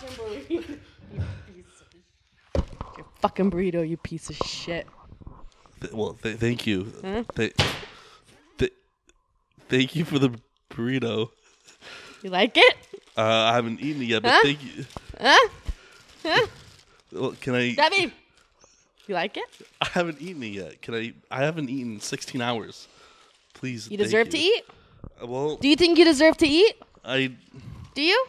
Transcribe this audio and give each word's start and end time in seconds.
fucking 0.00 0.16
burrito. 0.16 0.78
you 1.14 1.62
piece 1.64 1.80
of 1.80 2.96
Your 2.96 3.06
fucking 3.20 3.50
burrito, 3.50 3.88
you 3.88 3.96
piece 3.96 4.30
of 4.30 4.36
shit. 4.36 4.86
Th- 5.80 5.92
well, 5.92 6.14
th- 6.22 6.36
thank 6.38 6.66
you. 6.66 6.92
Huh? 7.02 7.22
Th- 7.34 7.54
th- 8.58 8.72
thank 9.68 9.94
you 9.96 10.04
for 10.04 10.18
the 10.18 10.30
burrito. 10.70 11.30
You 12.22 12.30
like 12.30 12.56
it? 12.56 12.76
Uh, 13.16 13.22
I 13.22 13.54
haven't 13.54 13.80
eaten 13.80 14.02
it 14.02 14.06
yet, 14.06 14.22
but 14.22 14.32
Huh? 14.32 14.40
thank 14.42 14.62
you. 14.64 14.84
Huh? 15.20 15.48
Huh? 16.24 16.46
Well, 17.12 17.32
can 17.40 17.54
I? 17.54 17.74
Debbie, 17.74 18.12
you 19.06 19.14
like 19.14 19.36
it? 19.36 19.44
I 19.80 19.86
haven't 19.92 20.20
eaten 20.20 20.42
it 20.42 20.46
yet. 20.48 20.82
Can 20.82 20.94
I? 20.94 21.12
I 21.30 21.44
haven't 21.44 21.70
eaten 21.70 22.00
16 22.00 22.40
hours. 22.42 22.88
Please. 23.54 23.88
You 23.90 23.96
thank 23.96 24.06
deserve 24.06 24.28
to 24.30 24.38
you. 24.38 24.54
eat? 24.56 24.64
Uh, 25.22 25.26
Well, 25.26 25.56
Do 25.56 25.68
you 25.68 25.76
think 25.76 25.98
you 25.98 26.04
deserve 26.04 26.36
to 26.38 26.46
eat? 26.46 26.74
I. 27.04 27.32
Do 27.94 28.02
you? 28.02 28.26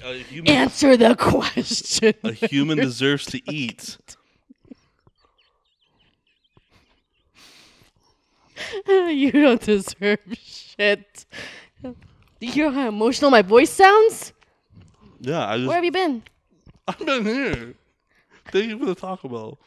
Human, 0.00 0.48
Answer 0.52 0.96
the 0.96 1.14
question. 1.16 2.14
a 2.24 2.32
human 2.32 2.78
deserves 2.88 3.26
to 3.26 3.40
eat. 3.50 3.96
you 8.86 9.30
don't 9.32 9.60
deserve 9.60 10.18
shit. 10.34 11.26
Do 11.82 11.94
you 12.40 12.52
hear 12.52 12.70
how 12.70 12.88
emotional 12.88 13.30
my 13.30 13.42
voice 13.42 13.70
sounds? 13.70 14.32
Yeah, 15.20 15.46
I 15.48 15.56
just. 15.56 15.68
Where 15.68 15.76
have 15.76 15.84
you 15.84 15.92
been? 15.92 16.22
I've 16.86 16.98
been 16.98 17.24
here. 17.24 17.74
Thank 18.52 18.66
you 18.70 18.78
for 18.78 18.86
the 18.86 18.94
Taco 18.94 19.28
Bell. 19.28 19.58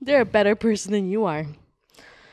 They're 0.00 0.22
a 0.22 0.26
better 0.26 0.54
person 0.54 0.92
than 0.92 1.08
you 1.10 1.24
are. 1.24 1.46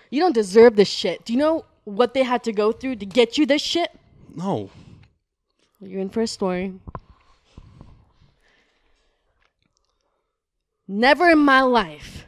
You 0.09 0.21
don't 0.21 0.34
deserve 0.34 0.76
this 0.76 0.88
shit. 0.88 1.26
Do 1.26 1.34
you 1.34 1.40
know 1.40 1.65
what 1.84 2.13
they 2.13 2.23
had 2.23 2.43
to 2.45 2.54
go 2.54 2.71
through 2.71 2.95
to 2.98 3.05
get 3.05 3.38
you 3.38 3.45
this 3.45 3.62
shit? 3.62 3.91
No. 4.35 4.70
You're 5.79 6.01
in 6.01 6.09
for 6.09 6.21
a 6.21 6.27
story. 6.27 6.73
Never 10.87 11.29
in 11.29 11.39
my 11.39 11.61
life 11.61 12.27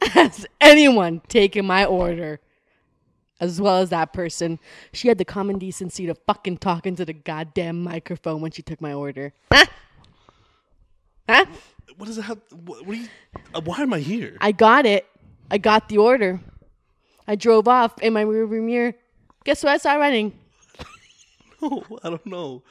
has 0.02 0.46
anyone 0.60 1.20
taken 1.28 1.66
my 1.66 1.84
order 1.84 2.40
as 3.40 3.60
well 3.60 3.78
as 3.78 3.90
that 3.90 4.12
person. 4.12 4.58
She 4.92 5.08
had 5.08 5.18
the 5.18 5.24
common 5.24 5.58
decency 5.58 6.06
to 6.06 6.14
fucking 6.14 6.58
talk 6.58 6.86
into 6.86 7.04
the 7.04 7.12
goddamn 7.12 7.82
microphone 7.82 8.40
when 8.40 8.50
she 8.50 8.62
took 8.62 8.80
my 8.80 8.92
order. 8.92 9.32
Huh? 9.52 9.66
Huh? 11.28 11.46
What 11.96 12.06
does 12.06 12.18
it 12.18 12.22
have? 12.22 12.40
What, 12.64 12.86
you? 12.86 13.08
Uh, 13.54 13.60
why 13.60 13.80
am 13.80 13.92
I 13.92 14.00
here? 14.00 14.36
I 14.40 14.52
got 14.52 14.86
it. 14.86 15.06
I 15.50 15.58
got 15.58 15.88
the 15.88 15.98
order. 15.98 16.40
I 17.26 17.36
drove 17.36 17.68
off 17.68 18.00
in 18.00 18.12
my 18.12 18.24
rearview 18.24 18.62
mirror. 18.62 18.94
Guess 19.44 19.64
what 19.64 19.72
I 19.72 19.76
saw 19.76 19.94
running? 19.94 20.38
No, 21.60 21.84
I 22.04 22.10
don't 22.10 22.26
know. 22.26 22.62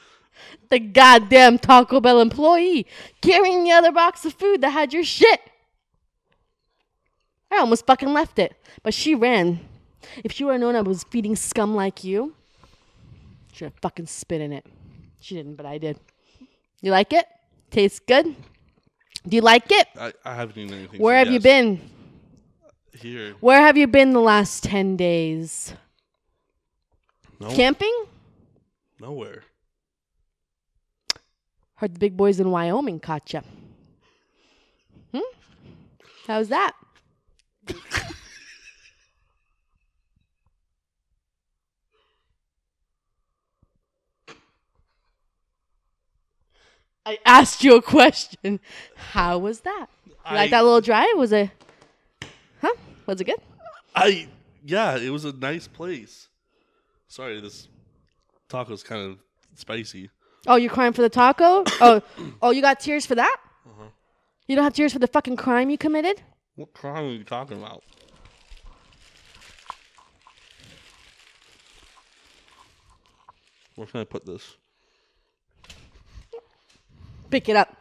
The 0.69 0.79
goddamn 0.79 1.59
Taco 1.59 1.99
Bell 1.99 2.21
employee 2.21 2.85
carrying 3.21 3.63
the 3.63 3.71
other 3.71 3.91
box 3.91 4.23
of 4.25 4.33
food 4.33 4.61
that 4.61 4.69
had 4.69 4.93
your 4.93 5.03
shit. 5.03 5.41
I 7.51 7.57
almost 7.57 7.85
fucking 7.87 8.13
left 8.13 8.39
it, 8.39 8.55
but 8.83 8.93
she 8.93 9.15
ran. 9.15 9.59
If 10.23 10.31
she 10.31 10.43
would 10.43 10.53
have 10.53 10.61
known 10.61 10.75
I 10.75 10.81
was 10.81 11.03
feeding 11.03 11.35
scum 11.35 11.75
like 11.75 12.03
you, 12.03 12.35
she'd 13.51 13.65
have 13.65 13.73
fucking 13.81 14.05
spit 14.05 14.39
in 14.39 14.53
it. 14.53 14.65
She 15.19 15.35
didn't, 15.35 15.55
but 15.55 15.65
I 15.65 15.77
did. 15.77 15.99
You 16.81 16.91
like 16.91 17.11
it? 17.11 17.25
Tastes 17.71 17.99
good? 17.99 18.35
Do 19.27 19.35
you 19.35 19.41
like 19.41 19.69
it? 19.71 19.87
I, 19.99 20.13
I 20.23 20.35
haven't 20.35 20.57
eaten 20.57 20.73
anything. 20.73 21.01
Where 21.01 21.17
have 21.17 21.29
you 21.29 21.39
been? 21.39 21.81
Here. 22.93 23.33
Where 23.39 23.61
have 23.61 23.77
you 23.77 23.87
been 23.87 24.13
the 24.13 24.21
last 24.21 24.63
10 24.63 24.95
days? 24.95 25.73
No. 27.39 27.49
Camping? 27.49 27.93
Nowhere. 28.99 29.43
Heard 31.75 31.95
the 31.95 31.99
big 31.99 32.17
boys 32.17 32.39
in 32.39 32.51
Wyoming 32.51 32.99
caught 32.99 33.31
you. 33.31 33.41
Hmm? 35.13 35.19
How's 36.27 36.49
that? 36.49 36.73
I 47.05 47.17
asked 47.25 47.63
you 47.63 47.75
a 47.75 47.81
question. 47.81 48.59
How 48.95 49.37
was 49.37 49.61
that? 49.61 49.87
You 50.05 50.35
like 50.35 50.51
that 50.51 50.63
little 50.63 50.81
drive? 50.81 51.07
Was 51.15 51.31
it? 51.31 51.49
Huh? 52.61 52.75
Was 53.05 53.21
it 53.21 53.23
good? 53.23 53.39
I 53.95 54.27
yeah, 54.63 54.97
it 54.97 55.09
was 55.09 55.25
a 55.25 55.31
nice 55.31 55.67
place. 55.67 56.27
Sorry, 57.07 57.39
this 57.39 57.67
taco's 58.49 58.83
kind 58.83 59.11
of 59.11 59.19
spicy. 59.55 60.09
Oh, 60.47 60.55
you're 60.55 60.71
crying 60.71 60.93
for 60.93 61.01
the 61.01 61.09
taco? 61.09 61.63
oh, 61.81 62.01
oh, 62.41 62.51
you 62.51 62.61
got 62.61 62.79
tears 62.79 63.05
for 63.05 63.15
that? 63.15 63.37
Uh-huh. 63.65 63.85
You 64.47 64.55
don't 64.55 64.63
have 64.63 64.73
tears 64.73 64.91
for 64.91 64.99
the 64.99 65.07
fucking 65.07 65.37
crime 65.37 65.69
you 65.69 65.77
committed? 65.77 66.21
What 66.55 66.73
crime 66.73 67.05
are 67.05 67.11
you 67.11 67.23
talking 67.23 67.57
about? 67.57 67.83
Where 73.75 73.87
can 73.87 74.01
I 74.01 74.03
put 74.03 74.25
this? 74.25 74.57
Pick 77.29 77.47
it 77.47 77.55
up. 77.55 77.77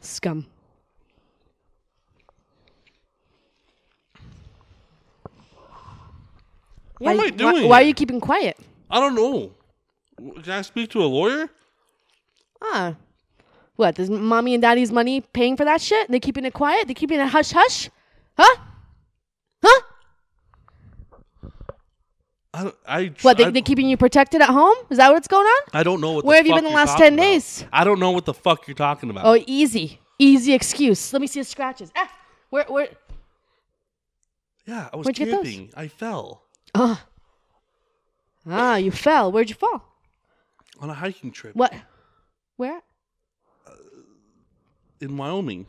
Scum. 0.00 0.46
What 6.98 7.12
am 7.12 7.16
why, 7.16 7.24
I 7.24 7.30
doing? 7.30 7.62
Why, 7.62 7.66
why 7.66 7.80
are 7.80 7.86
you 7.86 7.94
keeping 7.94 8.20
quiet? 8.20 8.58
I 8.90 9.00
don't 9.00 9.14
know. 9.14 9.52
Can 10.42 10.52
I 10.52 10.62
speak 10.62 10.90
to 10.90 11.02
a 11.02 11.06
lawyer? 11.06 11.48
Ah. 12.62 12.96
What? 13.76 13.98
Is 13.98 14.10
mommy 14.10 14.54
and 14.54 14.62
daddy's 14.62 14.92
money 14.92 15.22
paying 15.22 15.56
for 15.56 15.64
that 15.64 15.80
shit? 15.80 16.10
They 16.10 16.20
keeping 16.20 16.44
it 16.44 16.52
quiet? 16.52 16.86
They 16.88 16.94
keeping 16.94 17.18
it 17.18 17.28
hush 17.28 17.52
hush? 17.52 17.88
Huh? 18.36 18.56
Huh? 19.64 19.82
I 22.52 22.72
I 22.86 23.12
What? 23.22 23.38
They, 23.38 23.44
I, 23.46 23.50
they 23.50 23.62
keeping 23.62 23.88
you 23.88 23.96
protected 23.96 24.42
at 24.42 24.50
home? 24.50 24.76
Is 24.90 24.98
that 24.98 25.10
what's 25.12 25.28
going 25.28 25.46
on? 25.46 25.62
I 25.72 25.82
don't 25.82 26.00
know 26.00 26.12
what. 26.12 26.24
Where 26.24 26.36
have 26.36 26.46
you 26.46 26.54
been 26.54 26.64
the 26.64 26.70
last 26.70 26.98
10 26.98 27.14
about. 27.14 27.22
days? 27.22 27.64
I 27.72 27.84
don't 27.84 28.00
know 28.00 28.10
what 28.10 28.26
the 28.26 28.34
fuck 28.34 28.66
you're 28.68 28.74
talking 28.74 29.08
about. 29.08 29.24
Oh, 29.24 29.42
easy. 29.46 30.00
Easy 30.18 30.52
excuse. 30.52 31.12
Let 31.14 31.22
me 31.22 31.26
see 31.26 31.40
the 31.40 31.44
scratches. 31.44 31.90
Ah, 31.96 32.10
where, 32.50 32.64
where? 32.64 32.88
yeah, 34.66 34.90
I 34.92 34.96
was 34.96 35.06
Where'd 35.06 35.18
you 35.18 35.24
get 35.26 35.36
those? 35.36 35.44
camping. 35.44 35.72
I 35.74 35.88
fell 35.88 36.42
Ah. 36.74 37.06
Ah, 38.46 38.76
you 38.76 38.90
fell. 38.90 39.32
Where'd 39.32 39.48
you 39.48 39.54
fall? 39.56 39.89
On 40.80 40.90
a 40.90 40.94
hiking 40.94 41.30
trip 41.30 41.54
What? 41.56 41.72
Where? 42.56 42.80
in 45.00 45.16
Wyoming. 45.16 45.66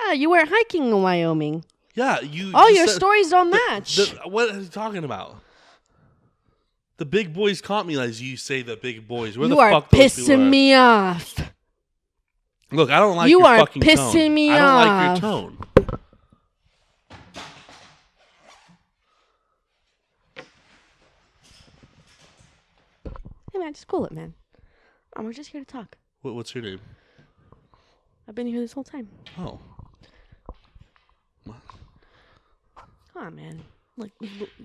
Ah, 0.00 0.12
you 0.12 0.30
weren't 0.30 0.48
hiking 0.50 0.88
in 0.88 1.02
Wyoming. 1.02 1.64
Yeah, 1.94 2.20
you. 2.20 2.50
All 2.54 2.70
you 2.70 2.78
your 2.78 2.88
said- 2.88 2.96
stories 2.96 3.30
don't 3.30 3.50
the- 3.50 3.60
match. 3.68 3.96
the- 3.96 4.20
what 4.24 4.50
are 4.50 4.58
you 4.60 4.66
talking 4.66 5.04
about? 5.04 5.36
The 6.96 7.04
big 7.04 7.32
boys 7.32 7.60
caught 7.60 7.86
me 7.86 7.98
as 8.00 8.20
you 8.22 8.36
say 8.36 8.62
the 8.62 8.76
big 8.76 9.06
boys. 9.06 9.36
Where 9.38 9.48
you 9.48 9.54
the 9.54 9.60
are 9.60 9.70
fuck 9.70 9.90
pissing 9.90 10.48
me 10.50 10.74
off. 10.74 11.34
Look, 12.70 12.90
I 12.90 12.98
don't 12.98 13.16
like 13.16 13.28
You 13.30 13.40
your 13.40 13.46
are 13.48 13.58
fucking 13.58 13.82
pissing 13.82 14.12
tone. 14.24 14.34
me 14.34 14.50
I 14.50 14.58
don't 14.58 14.74
like 14.76 14.88
off. 14.88 15.22
your 15.22 15.30
tone. 15.30 15.58
Man, 23.62 23.72
just 23.74 23.86
cool 23.86 24.04
it, 24.06 24.12
man. 24.12 24.34
Um, 25.16 25.24
we're 25.24 25.32
just 25.32 25.50
here 25.50 25.60
to 25.60 25.66
talk. 25.66 25.96
What, 26.22 26.34
what's 26.34 26.54
your 26.54 26.64
name? 26.64 26.80
I've 28.28 28.34
been 28.34 28.46
here 28.46 28.60
this 28.60 28.72
whole 28.72 28.84
time. 28.84 29.08
Oh, 29.38 29.58
Come 33.14 33.26
on, 33.26 33.36
man. 33.36 33.60
Like 33.96 34.12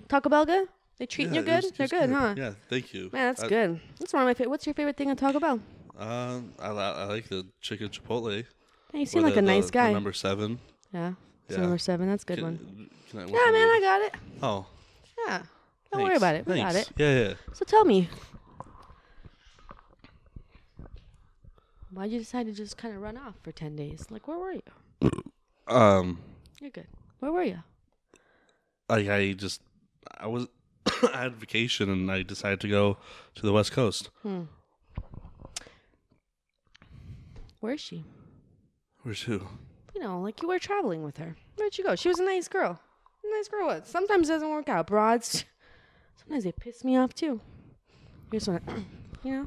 Taco 0.08 0.28
Bell 0.30 0.46
good? 0.46 0.68
They 0.98 1.06
treating 1.06 1.34
Yeah, 1.34 1.40
you 1.42 1.46
it 1.46 1.50
good? 1.50 1.64
was- 1.64 1.72
They're 1.72 1.86
good, 2.00 2.10
huh? 2.10 2.34
Yeah, 2.36 2.52
thank 2.70 2.94
you. 2.94 3.10
Man, 3.12 3.26
that's 3.28 3.42
I- 3.42 3.48
good. 3.48 3.80
That's 3.98 4.12
one 4.12 4.22
of 4.22 4.26
my 4.26 4.34
favorite. 4.34 4.50
What's 4.50 4.66
your 4.66 4.74
favorite 4.74 4.96
thing 4.96 5.10
at 5.10 5.18
Taco 5.18 5.38
Bell? 5.38 5.60
Um, 5.98 6.52
I, 6.58 6.70
li- 6.70 6.78
I 6.80 7.04
like 7.04 7.28
the 7.28 7.46
chicken 7.60 7.88
chipotle. 7.90 8.44
Hey, 8.92 9.00
you 9.00 9.06
seem 9.06 9.20
Or 9.22 9.26
like 9.26 9.34
the- 9.34 9.40
a 9.40 9.42
nice 9.42 9.66
the- 9.66 9.72
the 9.72 9.78
guy. 9.78 9.92
number 9.92 10.12
seven. 10.12 10.58
yeah. 10.94 11.12
So 11.50 11.56
Yeah. 11.56 11.60
number 11.62 11.78
seven. 11.78 12.08
That's 12.08 12.22
a 12.24 12.26
good 12.26 12.36
Can- 12.38 12.44
one. 12.44 12.90
can 13.10 13.18
I- 13.20 13.24
Yeah, 13.24 13.50
man? 13.52 13.68
I 13.68 13.80
got 13.82 14.02
it. 14.02 14.14
Oh, 14.42 14.66
Yeah. 15.26 15.42
Don't 15.92 16.02
worry 16.02 16.16
about 16.16 16.34
it. 16.36 16.46
We 16.46 16.56
got 16.56 16.72
Thanks. 16.72 16.90
it. 16.90 16.94
Yeah, 16.98 17.28
yeah. 17.28 17.34
So 17.54 17.64
tell 17.64 17.84
me, 17.84 18.08
why'd 21.90 22.10
you 22.10 22.18
decide 22.18 22.46
to 22.46 22.52
just 22.52 22.76
kind 22.76 22.94
of 22.94 23.00
run 23.02 23.16
off 23.16 23.34
for 23.42 23.52
ten 23.52 23.76
days? 23.76 24.06
Like, 24.10 24.26
where 24.28 24.38
were 24.38 24.52
you? 24.52 24.62
Um, 25.66 26.20
You're 26.62 26.70
good. 26.70 26.86
Where 27.18 27.30
were 27.30 27.42
you? 27.42 27.58
like 28.88 29.06
I 29.06 29.32
just, 29.34 29.60
I 30.16 30.26
was, 30.26 30.46
I 31.12 31.24
had 31.24 31.36
vacation 31.36 31.90
and 31.90 32.10
I 32.10 32.22
decided 32.22 32.58
to 32.60 32.68
go 32.68 32.96
to 33.34 33.42
the 33.42 33.52
West 33.52 33.72
Coast. 33.72 34.08
Hmm. 34.22 34.44
Where 37.60 37.74
is 37.74 37.80
she? 37.80 38.04
Where's 39.02 39.22
who? 39.22 39.46
You 39.94 40.00
know, 40.00 40.20
like 40.20 40.40
you 40.42 40.48
were 40.48 40.58
traveling 40.58 41.02
with 41.02 41.18
her. 41.18 41.36
Where'd 41.56 41.74
she 41.74 41.82
go? 41.82 41.96
She 41.96 42.08
was 42.08 42.18
a 42.18 42.24
nice 42.24 42.48
girl. 42.48 42.80
A 43.24 43.36
nice 43.36 43.48
girl 43.48 43.66
was. 43.66 43.82
Sometimes 43.86 44.28
it 44.28 44.32
doesn't 44.32 44.50
work 44.50 44.68
out. 44.68 44.86
Broads, 44.86 45.44
sometimes 46.16 46.44
they 46.44 46.52
piss 46.52 46.84
me 46.84 46.96
off 46.96 47.14
too. 47.14 47.40
You 48.32 48.38
just 48.38 48.48
want 48.48 48.66
to, 48.66 48.74
you 49.22 49.32
know, 49.32 49.46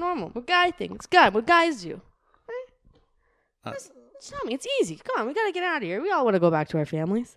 normal. 0.00 0.32
We're 0.34 0.42
guy 0.42 0.70
thing. 0.70 0.92
It's 0.94 1.06
guy. 1.06 1.28
What 1.28 1.46
guys 1.46 1.82
do. 1.82 2.00
Uh, 3.62 3.72
Just, 3.72 3.92
just 4.14 4.30
tell 4.30 4.44
me. 4.46 4.54
It's 4.54 4.66
easy. 4.80 4.96
Come 4.96 5.20
on. 5.20 5.26
We 5.26 5.34
got 5.34 5.46
to 5.46 5.52
get 5.52 5.62
out 5.62 5.78
of 5.78 5.82
here. 5.82 6.00
We 6.00 6.10
all 6.10 6.24
want 6.24 6.34
to 6.34 6.40
go 6.40 6.50
back 6.50 6.68
to 6.68 6.78
our 6.78 6.86
families. 6.86 7.36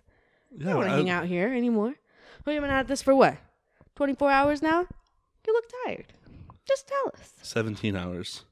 We 0.50 0.64
yeah, 0.64 0.70
don't 0.70 0.78
want 0.78 0.88
to 0.88 0.96
hang 0.96 1.10
out 1.10 1.26
here 1.26 1.52
anymore. 1.52 1.94
We've 2.46 2.60
been 2.60 2.70
at 2.70 2.88
this 2.88 3.02
for 3.02 3.14
what? 3.14 3.36
24 3.96 4.30
hours 4.30 4.62
now? 4.62 4.86
You 5.46 5.52
look 5.52 5.64
tired. 5.84 6.06
Just 6.66 6.88
tell 6.88 7.12
us. 7.20 7.34
17 7.42 7.94
hours. 7.94 8.44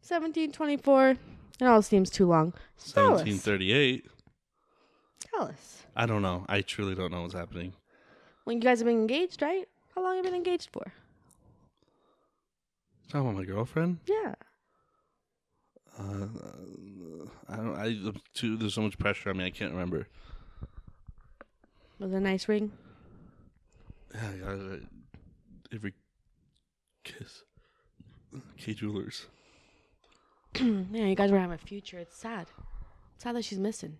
17, 0.00 0.50
24. 0.50 1.10
It 1.10 1.18
all 1.64 1.82
seems 1.82 2.10
too 2.10 2.26
long. 2.26 2.52
Just 2.76 2.94
tell 2.94 3.14
us. 3.14 3.22
1738. 3.22 4.06
Tell 5.32 5.44
us. 5.46 5.82
I 5.94 6.06
don't 6.06 6.22
know. 6.22 6.44
I 6.48 6.62
truly 6.62 6.94
don't 6.94 7.12
know 7.12 7.22
what's 7.22 7.34
happening. 7.34 7.74
Well, 8.44 8.54
you 8.54 8.60
guys 8.60 8.80
have 8.80 8.86
been 8.86 8.98
engaged, 9.00 9.42
right? 9.42 9.68
How 9.94 10.02
long 10.02 10.16
have 10.16 10.24
you 10.24 10.30
been 10.30 10.36
engaged 10.36 10.70
for? 10.72 10.92
Talking 13.10 13.28
about 13.28 13.38
my 13.38 13.44
girlfriend? 13.44 13.98
Yeah. 14.06 14.34
Uh, 15.98 16.28
I 17.48 17.56
don't. 17.56 17.76
I 17.76 17.96
too. 18.34 18.56
There's 18.56 18.74
so 18.74 18.82
much 18.82 18.96
pressure 18.98 19.30
on 19.30 19.38
me. 19.38 19.44
I 19.46 19.50
can't 19.50 19.72
remember. 19.72 20.06
Was 21.98 22.12
it 22.12 22.16
a 22.16 22.20
nice 22.20 22.46
ring? 22.48 22.70
Yeah, 24.14 24.20
I 24.28 24.36
got 24.38 24.72
it. 24.74 24.82
Every 25.74 25.92
kiss. 27.02 27.42
Kay 28.56 28.74
Jewelers. 28.74 29.26
yeah, 30.60 31.06
you 31.06 31.16
guys 31.16 31.32
were 31.32 31.38
having 31.38 31.54
a 31.54 31.58
future. 31.58 31.98
It's 31.98 32.16
sad. 32.16 32.46
It's 33.16 33.24
sad 33.24 33.34
that 33.34 33.44
she's 33.44 33.58
missing. 33.58 33.96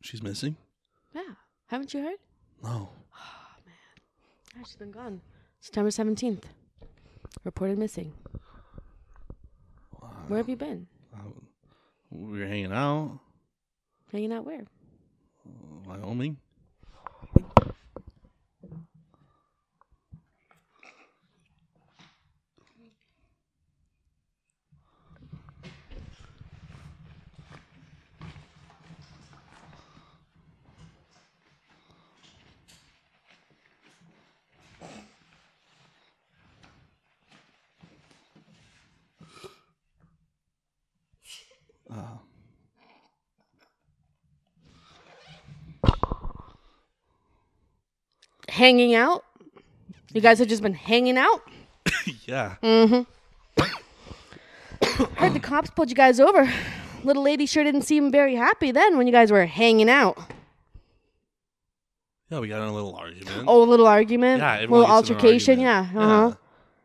She's 0.00 0.22
missing. 0.22 0.56
Yeah. 1.14 1.34
Haven't 1.66 1.92
you 1.92 2.02
heard? 2.02 2.18
No. 2.62 2.88
Oh 3.14 3.48
man, 3.66 3.74
yeah, 4.56 4.62
she's 4.64 4.76
been 4.76 4.92
gone. 4.92 5.20
September 5.60 5.90
17th. 5.90 6.44
Reported 7.44 7.78
missing. 7.78 8.12
Where 10.28 10.38
have 10.38 10.48
you 10.48 10.56
been? 10.56 10.86
Um, 11.14 11.46
we 12.10 12.40
were 12.40 12.46
hanging 12.46 12.72
out. 12.72 13.20
Hanging 14.12 14.32
out 14.32 14.44
where? 14.44 14.64
Wyoming. 15.86 16.38
Hanging 48.56 48.94
out? 48.94 49.22
You 50.14 50.22
guys 50.22 50.38
have 50.38 50.48
just 50.48 50.62
been 50.62 50.72
hanging 50.72 51.18
out? 51.18 51.42
yeah. 52.24 52.54
Mm-hmm. 52.62 53.02
Heard 55.16 55.34
the 55.34 55.40
cops 55.40 55.68
pulled 55.68 55.90
you 55.90 55.94
guys 55.94 56.18
over. 56.18 56.50
Little 57.04 57.22
lady 57.22 57.44
sure 57.44 57.64
didn't 57.64 57.82
seem 57.82 58.10
very 58.10 58.34
happy 58.34 58.70
then 58.70 58.96
when 58.96 59.06
you 59.06 59.12
guys 59.12 59.30
were 59.30 59.44
hanging 59.44 59.90
out. 59.90 60.16
Yeah, 62.30 62.38
we 62.38 62.48
got 62.48 62.62
in 62.62 62.68
a 62.68 62.72
little 62.72 62.94
argument. 62.94 63.44
Oh, 63.46 63.62
a 63.62 63.68
little 63.68 63.86
argument? 63.86 64.40
yeah, 64.40 64.54
everyone 64.54 64.80
little 64.80 64.96
gets 64.96 65.10
in 65.10 65.16
an 65.16 65.20
altercation? 65.20 65.60
Yeah. 65.60 65.78
argument. 65.80 66.02
Uh 66.02 66.30
huh. 66.30 66.36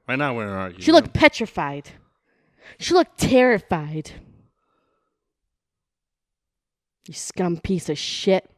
Right 0.09 0.19
now 0.19 0.35
we're 0.35 0.44
in 0.44 0.50
an 0.50 0.56
argument. 0.56 0.83
She 0.83 0.91
looked 0.91 1.13
petrified. 1.13 1.89
She 2.79 2.94
looked 2.94 3.18
terrified. 3.18 4.12
You 7.07 7.13
scum 7.13 7.56
piece 7.62 7.88
of 7.88 7.97
shit. 7.97 8.50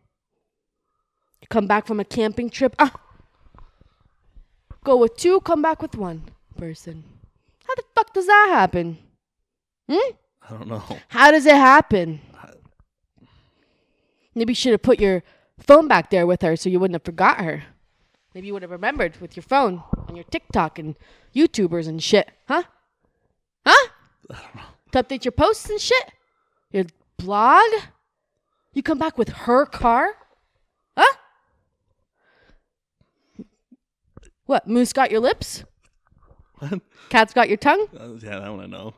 You 1.42 1.48
come 1.48 1.68
back 1.68 1.86
from 1.86 2.00
a 2.00 2.06
camping 2.06 2.50
trip. 2.50 2.76
Ah. 2.80 2.92
Go 4.84 4.98
with 4.98 5.16
two, 5.16 5.40
come 5.42 5.62
back 5.62 5.82
with 5.82 5.96
one 5.96 6.24
person. 6.58 7.04
How 7.66 7.76
the 7.76 7.84
fuck 7.96 8.14
does 8.14 8.28
that 8.28 8.48
happen? 8.52 8.98
Hmm? 9.90 10.14
I 10.42 10.50
don't 10.50 10.68
know. 10.68 10.84
How 11.08 11.32
does 11.32 11.46
it 11.46 11.56
happen? 11.56 12.20
Maybe 14.36 14.52
you 14.52 14.56
should 14.56 14.72
have 14.72 14.82
put 14.82 15.00
your 15.00 15.24
phone 15.60 15.88
back 15.88 16.10
there 16.10 16.28
with 16.28 16.42
her 16.42 16.56
so 16.56 16.70
you 16.70 16.80
wouldn't 16.80 16.96
have 16.96 17.06
forgot 17.06 17.42
her. 17.42 17.64
Maybe 18.34 18.48
you 18.48 18.54
would 18.54 18.64
have 18.64 18.72
remembered 18.72 19.18
with 19.22 19.38
your 19.38 19.44
phone 19.44 19.84
and 20.08 20.18
your 20.18 20.24
TikTok 20.26 20.80
and 20.80 20.96
YouTubers 21.36 21.88
and 21.88 22.02
shit. 22.02 22.32
Huh? 22.48 22.64
Huh? 23.66 23.90
To 24.92 25.04
update 25.04 25.24
your 25.24 25.32
posts 25.32 25.70
and 25.70 25.80
shit? 25.80 26.12
Your 26.72 26.86
blog? 27.18 27.70
You 28.74 28.82
come 28.82 28.98
back 28.98 29.18
with 29.18 29.30
her 29.30 29.66
car? 29.66 30.16
Huh? 30.98 31.14
What? 34.46 34.68
Moose 34.68 34.94
got 34.94 35.12
your 35.12 35.20
lips? 35.20 35.64
What? 36.60 36.82
Cat's 37.10 37.34
got 37.34 37.48
your 37.48 37.58
tongue? 37.58 37.88
Uh, 37.98 38.14
yeah, 38.20 38.40
that 38.40 38.50
one 38.50 38.62
I 38.62 38.66
know. 38.68 38.94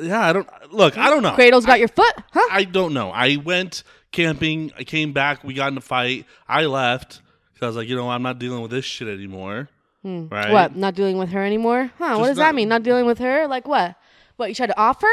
Yeah, 0.00 0.20
I 0.20 0.32
don't. 0.32 0.48
Look, 0.72 0.96
I 0.96 1.10
don't 1.10 1.22
know. 1.22 1.32
Cradle's 1.32 1.66
got 1.66 1.78
your 1.78 1.88
foot? 1.88 2.14
Huh? 2.32 2.48
I 2.50 2.64
don't 2.64 2.94
know. 2.94 3.10
I 3.10 3.36
went 3.36 3.82
camping. 4.12 4.72
I 4.76 4.84
came 4.84 5.12
back. 5.12 5.42
We 5.42 5.54
got 5.54 5.72
in 5.72 5.78
a 5.78 5.82
fight. 5.82 6.26
I 6.46 6.66
left 6.66 7.20
because 7.52 7.64
I 7.64 7.66
was 7.66 7.76
like, 7.76 7.88
you 7.88 7.96
know, 7.96 8.08
I'm 8.08 8.22
not 8.22 8.38
dealing 8.38 8.62
with 8.62 8.70
this 8.70 8.84
shit 8.84 9.08
anymore. 9.08 9.68
Right? 10.04 10.46
Hmm. 10.46 10.52
What? 10.52 10.76
Not 10.76 10.94
dealing 10.94 11.18
with 11.18 11.30
her 11.30 11.44
anymore? 11.44 11.90
Huh? 11.98 12.16
what 12.16 12.18
Just 12.18 12.28
does 12.30 12.36
that 12.38 12.54
mean? 12.54 12.68
Not 12.68 12.82
dealing 12.82 13.06
with 13.06 13.18
her? 13.18 13.46
Like 13.48 13.66
what? 13.66 13.96
What? 14.36 14.48
You 14.48 14.54
tried 14.54 14.68
to 14.68 14.78
offer? 14.78 15.08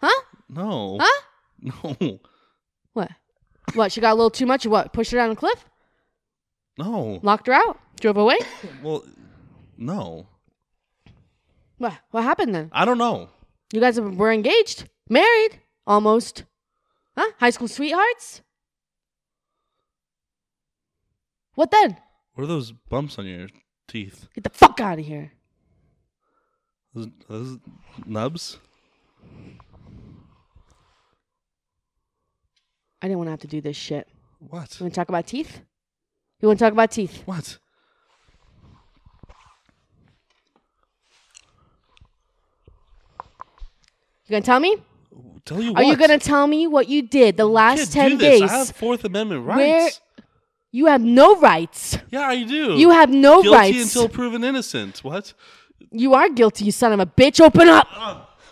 Huh? 0.00 0.22
No. 0.48 0.98
Huh? 1.00 1.22
No. 1.62 2.18
What? 2.94 3.10
What? 3.74 3.92
She 3.92 4.00
got 4.00 4.12
a 4.12 4.14
little 4.14 4.30
too 4.30 4.46
much? 4.46 4.64
Or 4.64 4.70
what? 4.70 4.94
Pushed 4.94 5.10
her 5.10 5.18
down 5.18 5.30
a 5.30 5.36
cliff? 5.36 5.66
No. 6.80 7.20
Locked 7.22 7.46
her 7.46 7.52
out? 7.52 7.78
Drove 8.00 8.16
away? 8.16 8.38
Well, 8.82 9.04
no. 9.76 10.26
What? 11.76 11.92
What 12.10 12.24
happened 12.24 12.54
then? 12.54 12.70
I 12.72 12.86
don't 12.86 12.96
know. 12.96 13.28
You 13.70 13.80
guys 13.80 14.00
were 14.00 14.32
engaged, 14.32 14.88
married, 15.08 15.60
almost. 15.86 16.44
Huh? 17.18 17.32
High 17.38 17.50
school 17.50 17.68
sweethearts? 17.68 18.40
What 21.54 21.70
then? 21.70 21.98
What 22.32 22.44
are 22.44 22.46
those 22.46 22.72
bumps 22.72 23.18
on 23.18 23.26
your 23.26 23.48
teeth? 23.86 24.28
Get 24.34 24.44
the 24.44 24.50
fuck 24.50 24.80
out 24.80 24.98
of 24.98 25.04
here. 25.04 25.32
Those, 26.94 27.08
those 27.28 27.58
nubs? 28.06 28.58
I 33.02 33.08
didn't 33.08 33.18
want 33.18 33.26
to 33.28 33.32
have 33.32 33.40
to 33.40 33.46
do 33.46 33.60
this 33.60 33.76
shit. 33.76 34.08
What? 34.38 34.80
You 34.80 34.84
want 34.84 34.94
to 34.94 34.98
talk 34.98 35.10
about 35.10 35.26
teeth? 35.26 35.60
You 36.40 36.48
want 36.48 36.58
to 36.58 36.64
talk 36.64 36.72
about 36.72 36.90
teeth? 36.90 37.22
What? 37.26 37.58
You 44.26 44.30
gonna 44.34 44.42
tell 44.42 44.60
me? 44.60 44.76
Tell 45.44 45.60
you 45.60 45.72
What? 45.72 45.82
Are 45.82 45.84
you 45.84 45.96
gonna 45.96 46.18
tell 46.18 46.46
me 46.46 46.66
what 46.66 46.88
you 46.88 47.02
did 47.02 47.36
the 47.36 47.46
last 47.46 47.92
Can't 47.92 48.10
do 48.12 48.18
ten 48.18 48.18
this. 48.18 48.40
days? 48.40 48.50
I 48.50 48.58
have 48.58 48.70
Fourth 48.70 49.04
Amendment 49.04 49.46
rights. 49.46 49.58
Where- 49.58 49.90
You 50.72 50.86
have 50.86 51.00
no 51.02 51.34
rights. 51.40 51.98
Yeah, 52.10 52.28
I 52.28 52.44
do. 52.44 52.74
You 52.78 52.90
have 52.90 53.10
no 53.10 53.42
Guilty 53.42 53.56
rights. 53.58 53.82
until 53.96 54.08
proven 54.08 54.44
innocent. 54.44 55.02
What? 55.02 55.34
You 55.90 56.14
are 56.14 56.28
guilty, 56.28 56.64
you 56.64 56.70
son 56.70 56.92
of 56.92 57.00
a 57.00 57.06
bitch. 57.06 57.40
Open 57.40 57.68
up. 57.68 57.88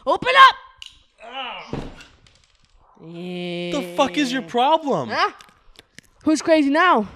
Open 0.05 0.33
up. 0.37 0.55
The 3.01 3.95
fuck 3.97 4.17
is 4.19 4.33
your 4.33 4.43
problem? 4.43 5.11
Ah. 5.13 5.37
Who's 6.25 6.43
crazy 6.43 6.71
now? 6.71 7.07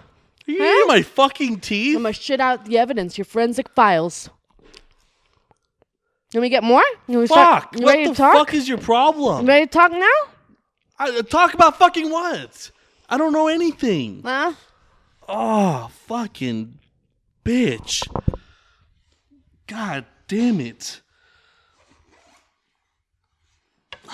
You 0.47 0.59
Huh? 0.59 0.65
eating 0.65 0.89
my 0.89 1.03
fucking 1.03 1.61
teeth? 1.61 1.97
I'm 1.97 2.03
gonna 2.03 2.13
shit 2.13 2.41
out 2.41 2.65
the 2.65 2.79
evidence, 2.79 3.17
your 3.19 3.25
forensic 3.25 3.69
files. 3.71 4.29
Let 6.35 6.41
me 6.41 6.49
get 6.49 6.63
more? 6.65 6.83
Wanna 7.09 7.27
start- 7.27 7.63
Fuck! 7.65 7.77
You 7.79 7.85
What 7.85 7.91
ready 7.93 8.05
the 8.05 8.11
to 8.11 8.17
talk? 8.17 8.35
fuck 8.35 8.55
is 8.55 8.69
your 8.69 8.79
problem? 8.79 9.43
You 9.43 9.49
ready 9.49 9.67
to 9.67 9.71
talk 9.73 9.93
now? 9.93 10.07
I, 10.99 11.11
uh, 11.19 11.23
talk 11.23 11.53
about 11.55 11.79
fucking 11.79 12.11
what? 12.11 12.71
I 13.09 13.19
don't 13.19 13.33
know 13.33 13.49
anything. 13.49 14.23
Huh? 14.25 14.53
Oh, 15.29 15.91
fucking 16.07 16.79
bitch. 17.45 18.07
God 19.67 20.07
damn 20.29 20.61
it. 20.61 21.01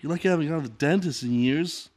You're 0.00 0.10
lucky 0.12 0.28
I 0.28 0.32
haven't 0.32 0.48
gone 0.48 0.62
to 0.62 0.68
the 0.68 0.74
dentist 0.74 1.22
in 1.22 1.34
years. 1.34 1.90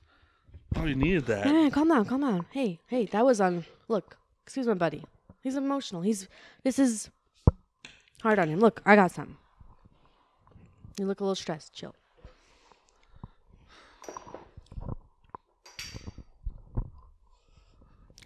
Probably 0.73 0.95
needed 0.95 1.25
that. 1.25 1.45
Hey, 1.45 1.51
man, 1.51 1.71
calm 1.71 1.89
down, 1.89 2.05
calm 2.05 2.21
down. 2.21 2.45
Hey, 2.51 2.79
hey, 2.87 3.05
that 3.07 3.25
was 3.25 3.41
on. 3.41 3.65
Look, 3.87 4.17
excuse 4.43 4.67
my 4.67 4.73
buddy. 4.73 5.03
He's 5.41 5.55
emotional. 5.55 6.01
He's. 6.01 6.27
This 6.63 6.79
is 6.79 7.09
hard 8.21 8.39
on 8.39 8.47
him. 8.47 8.59
Look, 8.59 8.81
I 8.85 8.95
got 8.95 9.11
something. 9.11 9.37
You 10.99 11.05
look 11.05 11.19
a 11.19 11.23
little 11.23 11.35
stressed. 11.35 11.73
Chill. 11.73 11.95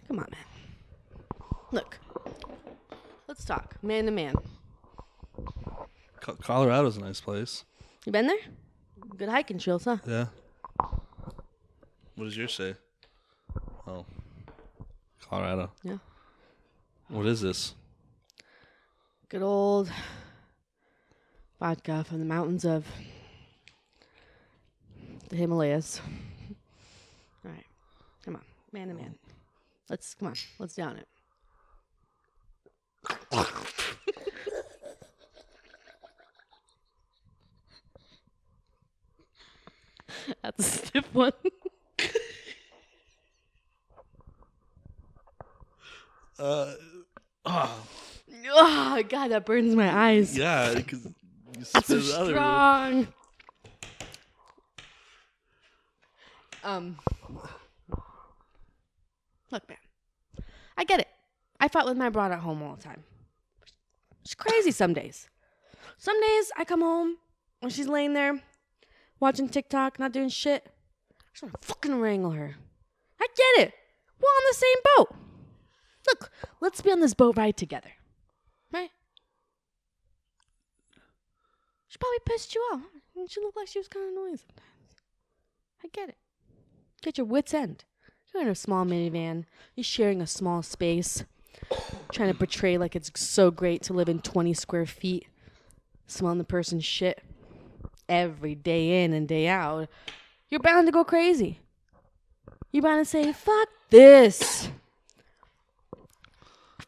Come 0.08 0.18
on, 0.18 0.26
man. 0.30 0.44
Look. 1.72 1.98
Let's 2.24 2.44
let's 3.28 3.44
talk 3.44 3.76
man 3.82 4.06
to 4.06 4.10
man. 4.12 4.34
Co- 6.20 6.36
Colorado's 6.36 6.96
a 6.96 7.00
nice 7.00 7.20
place. 7.20 7.64
You 8.04 8.12
been 8.12 8.28
there? 8.28 8.36
Good 9.16 9.28
hiking 9.28 9.58
trails, 9.58 9.84
huh? 9.84 9.96
Yeah. 10.06 10.26
What 12.16 12.24
does 12.24 12.36
yours 12.36 12.54
say? 12.54 12.74
Oh, 13.86 14.04
Colorado. 15.20 15.70
Yeah. 15.82 15.98
What 17.08 17.26
is 17.26 17.42
this? 17.42 17.74
Good 19.28 19.42
old 19.42 19.90
vodka 21.60 22.04
from 22.04 22.20
the 22.20 22.24
mountains 22.24 22.64
of 22.64 22.86
the 25.28 25.36
Himalayas. 25.36 26.00
All 27.44 27.50
right, 27.50 27.66
come 28.24 28.36
on, 28.36 28.42
man 28.72 28.88
to 28.88 28.94
man. 28.94 29.14
Let's 29.90 30.14
come 30.14 30.28
on, 30.28 30.34
let's 30.58 30.74
down 30.74 30.96
it. 30.96 31.06
That's 40.42 40.58
a 40.58 40.62
stiff 40.62 41.14
one. 41.14 41.32
Uh, 46.38 46.74
ah, 47.46 47.78
oh 48.50 49.02
God, 49.08 49.28
that 49.28 49.46
burns 49.46 49.74
my 49.74 49.90
eyes. 50.08 50.36
yeah, 50.36 50.74
because 50.74 51.04
you 51.04 51.14
That's 51.72 51.86
so 51.86 51.96
it 51.96 52.04
out 52.14 52.20
everywhere. 52.20 52.34
strong. 52.34 53.08
Um, 56.62 56.98
look, 59.50 59.68
man, 59.68 59.78
I 60.76 60.84
get 60.84 61.00
it. 61.00 61.08
I 61.60 61.68
fight 61.68 61.86
with 61.86 61.96
my 61.96 62.10
broad 62.10 62.32
at 62.32 62.40
home 62.40 62.62
all 62.62 62.74
the 62.76 62.82
time. 62.82 63.04
It's 64.24 64.34
crazy 64.34 64.72
some 64.72 64.92
days. 64.92 65.28
Some 65.96 66.20
days 66.20 66.50
I 66.56 66.64
come 66.64 66.80
home 66.80 67.16
and 67.62 67.72
she's 67.72 67.86
laying 67.88 68.12
there 68.14 68.40
watching 69.20 69.48
TikTok, 69.48 69.98
not 69.98 70.12
doing 70.12 70.28
shit. 70.28 70.64
I 70.66 71.22
just 71.32 71.42
want 71.44 71.60
to 71.62 71.66
fucking 71.68 71.98
wrangle 72.00 72.32
her. 72.32 72.56
I 73.20 73.26
get 73.34 73.66
it. 73.68 73.72
We're 74.20 74.26
on 74.26 74.42
the 74.50 74.54
same 74.54 74.76
boat. 74.96 75.25
Look, 76.08 76.30
let's 76.60 76.80
be 76.80 76.92
on 76.92 77.00
this 77.00 77.14
boat 77.14 77.36
ride 77.36 77.56
together. 77.56 77.90
Right? 78.72 78.90
She 81.88 81.98
probably 81.98 82.18
pissed 82.24 82.54
you 82.54 82.60
off. 82.72 82.80
She 83.28 83.40
looked 83.40 83.56
like 83.56 83.68
she 83.68 83.78
was 83.78 83.88
kind 83.88 84.06
of 84.06 84.12
annoying 84.12 84.36
sometimes. 84.36 85.02
I 85.82 85.88
get 85.88 86.08
it. 86.10 86.18
Get 87.02 87.18
your 87.18 87.26
wits' 87.26 87.54
end. 87.54 87.84
You're 88.32 88.42
in 88.42 88.48
a 88.48 88.54
small 88.54 88.84
minivan. 88.84 89.44
You're 89.74 89.84
sharing 89.84 90.20
a 90.20 90.26
small 90.26 90.62
space. 90.62 91.24
Trying 92.12 92.30
to 92.32 92.38
portray 92.38 92.76
like 92.76 92.94
it's 92.94 93.10
so 93.18 93.50
great 93.50 93.82
to 93.84 93.92
live 93.92 94.08
in 94.08 94.20
20 94.20 94.52
square 94.54 94.86
feet. 94.86 95.26
Smelling 96.06 96.38
the 96.38 96.44
person's 96.44 96.84
shit 96.84 97.22
every 98.08 98.54
day 98.54 99.02
in 99.02 99.12
and 99.12 99.26
day 99.26 99.48
out. 99.48 99.88
You're 100.50 100.60
bound 100.60 100.86
to 100.86 100.92
go 100.92 101.04
crazy. 101.04 101.60
You're 102.70 102.82
bound 102.82 103.04
to 103.04 103.10
say, 103.10 103.32
fuck 103.32 103.68
this. 103.90 104.68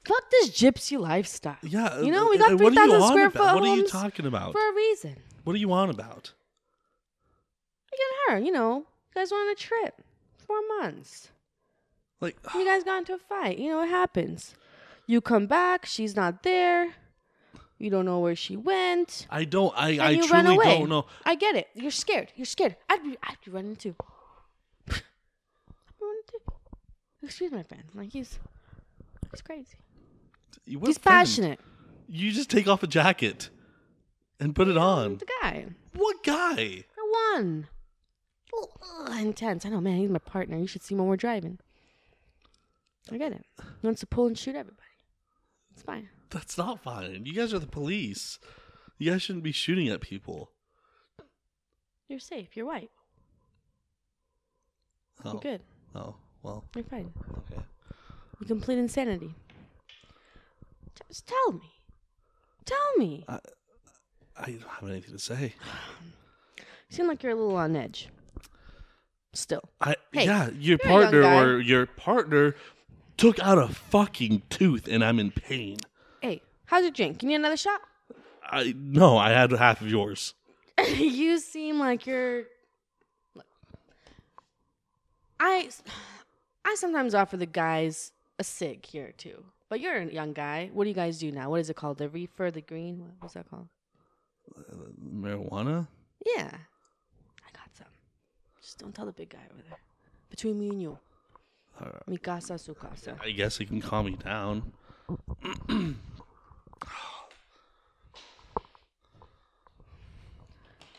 Fuck 0.09 0.31
this 0.31 0.49
gypsy 0.49 0.99
lifestyle. 0.99 1.59
Yeah, 1.63 2.01
You 2.01 2.11
know, 2.11 2.29
uh, 2.29 2.31
we 2.31 2.39
got 2.39 2.53
uh, 2.53 2.57
what 2.57 2.73
you 2.73 2.87
3,000 2.87 3.09
square 3.09 3.27
about? 3.27 3.33
foot 3.33 3.55
What 3.61 3.63
are 3.65 3.75
you 3.75 3.81
homes 3.83 3.91
talking 3.91 4.25
about? 4.25 4.53
For 4.53 4.71
a 4.71 4.75
reason. 4.75 5.17
What 5.45 5.55
are 5.55 5.59
you 5.59 5.71
on 5.71 5.91
about? 5.91 6.33
You 7.93 7.99
and 8.27 8.39
her, 8.41 8.47
you 8.47 8.51
know, 8.51 8.79
you 8.79 9.15
guys 9.15 9.31
went 9.31 9.43
on 9.43 9.53
a 9.53 9.55
trip. 9.55 10.03
Four 10.39 10.57
months. 10.81 11.29
Like, 12.23 12.39
You 12.55 12.65
guys 12.65 12.85
got 12.85 13.01
into 13.01 13.13
a 13.13 13.19
fight. 13.19 13.59
You 13.59 13.69
know, 13.69 13.83
it 13.83 13.89
happens. 13.91 14.55
You 15.07 15.21
come 15.21 15.47
back, 15.47 15.85
she's 15.85 16.17
not 16.17 16.43
there. 16.43 16.95
You 17.79 17.91
don't 17.91 18.07
know 18.07 18.19
where 18.21 18.35
she 18.35 18.57
went. 18.57 19.27
I 19.31 19.45
don't. 19.45 19.75
I, 19.77 19.99
I 19.99 20.11
you 20.11 20.27
run 20.29 20.47
truly 20.47 20.65
don't 20.65 20.89
know. 20.89 21.05
I 21.27 21.35
get 21.35 21.55
it. 21.55 21.69
You're 21.75 21.91
scared. 21.91 22.33
You're 22.35 22.47
scared. 22.47 22.77
I'd 22.89 23.03
be, 23.03 23.17
I'd 23.23 23.37
be 23.45 23.51
running 23.51 23.77
too. 23.77 23.95
I'd 24.91 24.95
be 24.97 26.01
running 26.01 26.23
too. 26.31 26.53
Excuse 27.23 27.53
my 27.53 27.63
friend. 27.63 27.85
Like 27.95 28.11
he's, 28.11 28.39
he's 29.31 29.43
crazy. 29.43 29.77
What 30.77 30.87
he's 30.89 30.99
passionate. 30.99 31.61
You 32.09 32.31
just 32.33 32.51
take 32.51 32.69
off 32.69 32.83
a 32.83 32.87
jacket 32.87 33.51
and 34.41 34.55
put 34.55 34.69
it 34.69 34.77
on. 34.77 35.19
The 35.19 35.27
guy. 35.43 35.67
What 35.95 36.23
guy? 36.25 36.85
The 36.97 37.33
one. 37.35 37.69
Ugh, 38.55 39.21
intense. 39.21 39.65
I 39.67 39.69
know, 39.69 39.81
man. 39.81 39.99
He's 39.99 40.11
my 40.11 40.19
partner. 40.19 40.57
You 40.59 40.67
should 40.67 40.83
see 40.83 40.95
him 40.95 41.01
when 41.01 41.09
we're 41.09 41.17
driving. 41.17 41.59
I 43.11 43.17
get 43.19 43.33
it. 43.33 43.45
He 43.81 43.87
wants 43.87 44.01
to 44.01 44.07
pull 44.07 44.27
and 44.27 44.37
shoot 44.39 44.55
everybody. 44.57 44.83
It's 45.73 45.83
fine. 45.83 46.09
That's 46.31 46.59
not 46.59 46.83
fine. 46.83 47.25
You 47.25 47.33
guys 47.35 47.55
are 47.55 47.59
the 47.59 47.67
police. 47.67 48.39
You 48.99 49.11
guys 49.13 49.23
shouldn't 49.23 49.45
be 49.45 49.53
shooting 49.53 49.89
at 49.89 50.01
people. 50.01 50.51
You're 52.09 52.19
safe. 52.19 52.57
You're 52.57 52.67
white. 52.67 52.91
Oh, 55.25 55.33
You're 55.33 55.41
good. 55.41 55.61
oh, 55.95 56.17
well, 56.43 56.65
You're 56.75 56.85
fine. 56.85 57.13
okay. 57.39 57.63
You 58.41 58.47
complete 58.47 58.79
insanity. 58.79 59.35
Just 61.07 61.27
tell 61.27 61.53
me. 61.53 61.73
Tell 62.65 62.97
me. 62.99 63.25
I 63.29 63.39
don't 64.47 64.63
have 64.63 64.89
anything 64.89 65.13
to 65.13 65.19
say. 65.19 65.55
You 66.57 66.65
seem 66.91 67.07
like 67.07 67.23
you're 67.23 67.33
a 67.33 67.35
little 67.37 67.57
on 67.57 67.77
edge. 67.77 68.09
Still. 69.33 69.63
I 69.81 69.95
Hey, 70.13 70.25
yeah, 70.27 70.51
your 70.59 70.79
a 70.83 70.89
young 70.89 71.01
partner 71.01 71.23
guy. 71.23 71.41
or 71.41 71.61
your 71.61 71.87
partner 71.87 72.55
took 73.17 73.39
out 73.41 73.59
a 73.59 73.69
fucking 73.69 74.43
tooth, 74.49 74.89
and 74.89 75.05
I'm 75.05 75.19
in 75.19 75.31
pain. 75.31 75.79
Hey, 76.23 76.43
how's 76.67 76.83
your 76.83 76.93
drink? 76.93 77.19
Can 77.19 77.29
you 77.29 77.37
need 77.39 77.43
another 77.43 77.57
shot? 77.57 77.81
I 78.43 78.75
no, 78.77 79.17
I 79.19 79.31
had 79.31 79.53
half 79.53 79.81
of 79.81 79.91
yours. 79.91 80.35
you 80.97 81.39
seem 81.39 81.79
like 81.79 82.07
you're. 82.07 82.45
Look, 83.35 83.47
I, 85.39 85.69
I 86.65 86.75
sometimes 86.77 87.15
offer 87.15 87.37
the 87.37 87.47
guys 87.47 88.13
a 88.39 88.45
cig 88.45 88.87
here 88.87 89.13
too. 89.17 89.45
But 89.69 89.81
you're 89.81 89.97
a 89.97 90.07
young 90.07 90.33
guy. 90.33 90.71
What 90.73 90.85
do 90.85 90.89
you 90.91 90.95
guys 90.95 91.19
do 91.19 91.31
now? 91.31 91.51
What 91.51 91.61
is 91.61 91.69
it 91.71 91.77
called? 91.77 91.99
The 91.99 92.09
reefer, 92.09 92.51
the 92.51 92.63
green? 92.63 93.01
What- 93.01 93.11
What's 93.21 93.35
that 93.35 93.49
called? 93.51 93.69
Marijuana? 95.15 95.87
Yeah, 96.25 96.51
I 97.47 97.51
got 97.53 97.69
some. 97.77 97.87
Just 98.61 98.79
don't 98.79 98.95
tell 98.95 99.05
the 99.07 99.13
big 99.13 99.29
guy 99.29 99.45
over 99.53 99.63
there. 99.69 99.79
Between 100.31 100.59
me 100.59 100.71
and 100.71 100.81
you. 100.83 100.99
Uh, 101.79 101.91
Mi 102.07 102.17
casa, 102.17 102.59
su 102.59 102.75
casa. 102.75 103.17
I 103.23 103.31
guess 103.31 103.61
you 103.61 103.67
can 103.67 103.81
calm 103.81 104.07
me 104.07 104.17
down. 104.17 104.73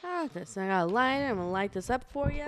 Ah, 0.03 0.27
this. 0.33 0.57
I 0.57 0.67
got 0.67 0.83
a 0.83 0.85
lighter. 0.85 1.25
I'm 1.27 1.35
gonna 1.37 1.51
light 1.51 1.73
this 1.73 1.89
up 1.89 2.03
for 2.11 2.31
you. 2.31 2.45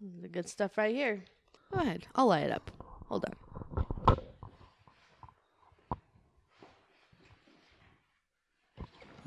The 0.00 0.28
good 0.28 0.48
stuff 0.48 0.78
right 0.78 0.94
here. 0.94 1.24
Go 1.72 1.80
ahead. 1.80 2.06
I'll 2.14 2.26
light 2.26 2.44
it 2.44 2.52
up. 2.52 2.70
Hold 3.08 3.24
on. 3.26 3.34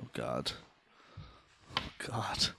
Oh 0.01 0.07
God. 0.13 0.51
Oh 1.77 1.81
God. 2.07 2.49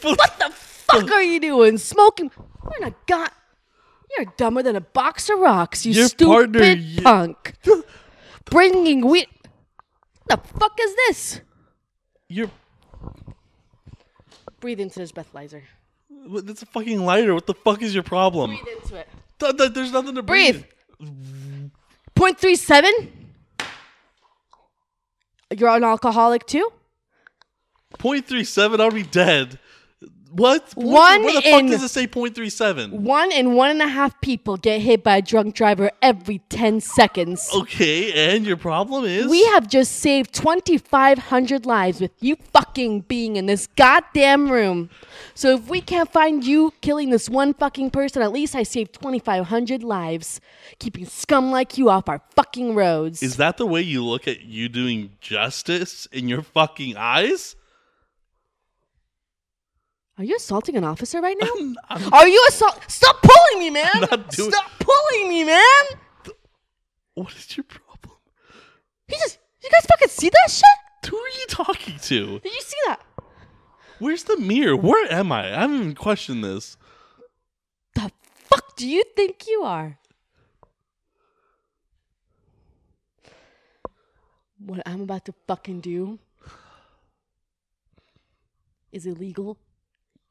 What 0.00 0.38
the 0.38 0.50
fuck 0.50 1.10
are 1.10 1.22
you 1.22 1.38
doing? 1.40 1.78
Smoking? 1.78 2.30
You're 2.70 2.80
not 2.80 3.06
god. 3.06 3.30
You're 4.16 4.26
dumber 4.36 4.62
than 4.62 4.76
a 4.76 4.80
box 4.80 5.28
of 5.30 5.38
rocks. 5.38 5.84
You 5.86 5.92
Your 5.92 6.08
stupid 6.08 6.52
partner, 6.52 6.76
punk. 7.02 7.54
Bringing 8.46 9.06
weed. 9.06 9.26
The 10.28 10.36
fuck 10.36 10.78
is 10.80 10.94
this? 11.08 11.40
You're. 12.28 12.50
Breathe 14.60 14.80
into 14.80 14.98
this 14.98 15.12
breathalyzer. 15.12 15.62
what- 16.08 16.46
That's 16.46 16.62
a 16.62 16.66
fucking 16.66 17.04
lighter. 17.04 17.34
What 17.34 17.46
the 17.46 17.54
fuck 17.54 17.82
is 17.82 17.94
your 17.94 18.02
problem? 18.04 18.50
Breathe 18.50 18.76
into 18.82 18.96
it. 18.96 19.08
Th- 19.38 19.56
th- 19.56 19.72
there's 19.72 19.92
nothing 19.92 20.14
to 20.14 20.22
Breathe. 20.22 20.62
breathe. 20.98 21.70
Point 22.14 22.38
three 22.38 22.54
seven. 22.56 22.92
You're 25.56 25.68
an 25.70 25.84
alcoholic 25.84 26.46
too. 26.46 26.70
Point 27.98 28.26
three 28.26 28.44
seven. 28.44 28.80
I'll 28.80 28.90
be 28.90 29.02
dead. 29.02 29.58
What? 30.32 30.70
Point- 30.72 30.86
One 30.88 31.22
Where 31.24 31.40
the 31.40 31.48
in- 31.48 31.60
fuck 31.68 31.70
does 31.70 31.82
it 31.82 31.88
say 31.90 32.06
point 32.06 32.34
three 32.34 32.48
seven? 32.50 33.04
One 33.04 33.30
and 33.32 33.54
one 33.54 33.70
and 33.70 33.82
a 33.82 33.88
half 33.88 34.20
people 34.20 34.56
get 34.56 34.80
hit 34.80 35.04
by 35.04 35.18
a 35.18 35.22
drunk 35.22 35.54
driver 35.54 35.90
every 36.00 36.38
10 36.48 36.80
seconds. 36.80 37.48
Okay, 37.54 38.12
and 38.34 38.46
your 38.46 38.56
problem 38.56 39.04
is 39.04 39.26
We 39.26 39.44
have 39.46 39.68
just 39.68 39.96
saved 39.98 40.32
2,500 40.34 41.66
lives 41.66 42.00
with 42.00 42.12
you 42.20 42.36
fucking 42.52 43.00
being 43.02 43.36
in 43.36 43.46
this 43.46 43.66
goddamn 43.76 44.50
room. 44.50 44.90
So 45.34 45.56
if 45.56 45.68
we 45.68 45.80
can't 45.80 46.10
find 46.10 46.44
you 46.44 46.72
killing 46.80 47.10
this 47.10 47.28
one 47.28 47.54
fucking 47.54 47.90
person, 47.90 48.22
at 48.22 48.32
least 48.32 48.54
I 48.54 48.62
saved 48.62 48.94
2,500 48.94 49.82
lives, 49.82 50.40
keeping 50.78 51.06
scum 51.06 51.50
like 51.50 51.78
you 51.78 51.90
off 51.90 52.08
our 52.08 52.20
fucking 52.34 52.74
roads. 52.74 53.22
Is 53.22 53.36
that 53.36 53.56
the 53.56 53.66
way 53.66 53.82
you 53.82 54.04
look 54.04 54.26
at 54.28 54.42
you 54.42 54.68
doing 54.68 55.10
justice 55.20 56.06
in 56.12 56.28
your 56.28 56.42
fucking 56.42 56.96
eyes? 56.96 57.56
Are 60.18 60.24
you 60.24 60.36
assaulting 60.36 60.76
an 60.76 60.84
officer 60.84 61.20
right 61.20 61.36
now? 61.40 61.48
I'm- 61.88 62.12
Are 62.12 62.28
you 62.28 62.44
assault? 62.48 62.78
Stop 62.88 63.22
pulling 63.22 63.58
me, 63.64 63.70
man! 63.70 63.90
not 64.10 64.30
doing- 64.30 64.50
Stop 64.52 64.70
pulling 64.78 65.28
me, 65.28 65.44
man! 65.44 65.84
what 67.14 67.34
is 67.34 67.56
your 67.56 67.64
problem? 67.64 68.16
He 69.08 69.16
just, 69.16 69.38
you 69.62 69.70
guys 69.70 69.86
fucking 69.86 70.08
see 70.08 70.28
that 70.30 70.50
shit? 70.50 71.10
Who 71.10 71.16
are 71.16 71.28
you 71.28 71.46
talking 71.48 71.98
to? 71.98 72.38
Did 72.40 72.52
you 72.52 72.60
see 72.62 72.76
that? 72.86 73.00
Where's 73.98 74.24
the 74.24 74.36
mirror? 74.38 74.76
Where 74.76 75.10
am 75.12 75.30
I? 75.32 75.46
I 75.56 75.60
haven't 75.60 75.76
even 75.80 75.94
questioned 75.94 76.42
this. 76.44 76.76
The 77.94 78.10
fuck 78.34 78.76
do 78.76 78.88
you 78.88 79.04
think 79.16 79.46
you 79.46 79.62
are? 79.62 79.98
What 84.58 84.80
I'm 84.86 85.02
about 85.02 85.24
to 85.26 85.34
fucking 85.46 85.80
do 85.80 86.18
is 88.92 89.06
illegal 89.06 89.58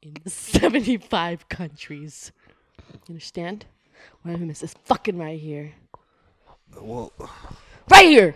in 0.02 0.16
75 0.26 1.48
countries. 1.48 2.32
You 2.92 2.98
understand? 3.14 3.66
One 4.22 4.34
of 4.34 4.40
them 4.40 4.50
is 4.50 4.60
this 4.60 4.74
fucking 4.84 5.18
right 5.18 5.38
here. 5.40 5.72
Well, 6.80 7.12
Right 7.90 8.06
here! 8.08 8.34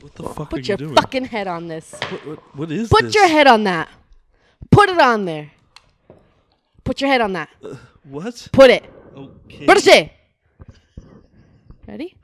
what 0.00 0.14
the 0.14 0.22
fuck 0.24 0.38
are 0.40 0.46
Put 0.46 0.60
you 0.60 0.64
your 0.68 0.76
doing? 0.76 0.94
fucking 0.94 1.24
head 1.26 1.46
on 1.46 1.68
this. 1.68 1.94
What, 2.10 2.26
what, 2.26 2.56
what 2.56 2.72
is 2.72 2.88
Put 2.88 3.02
this? 3.04 3.14
your 3.14 3.28
head 3.28 3.46
on 3.46 3.64
that. 3.64 3.88
Put 4.70 4.88
it 4.90 5.00
on 5.00 5.24
there. 5.24 5.50
Put 6.84 7.00
your 7.00 7.08
head 7.10 7.20
on 7.20 7.32
that. 7.34 7.48
Uh, 7.62 7.76
what? 8.04 8.48
Put 8.52 8.70
it. 8.70 8.84
Okay. 9.16 9.66
Put 9.66 9.86
it. 9.86 10.10
Ready? 11.86 12.16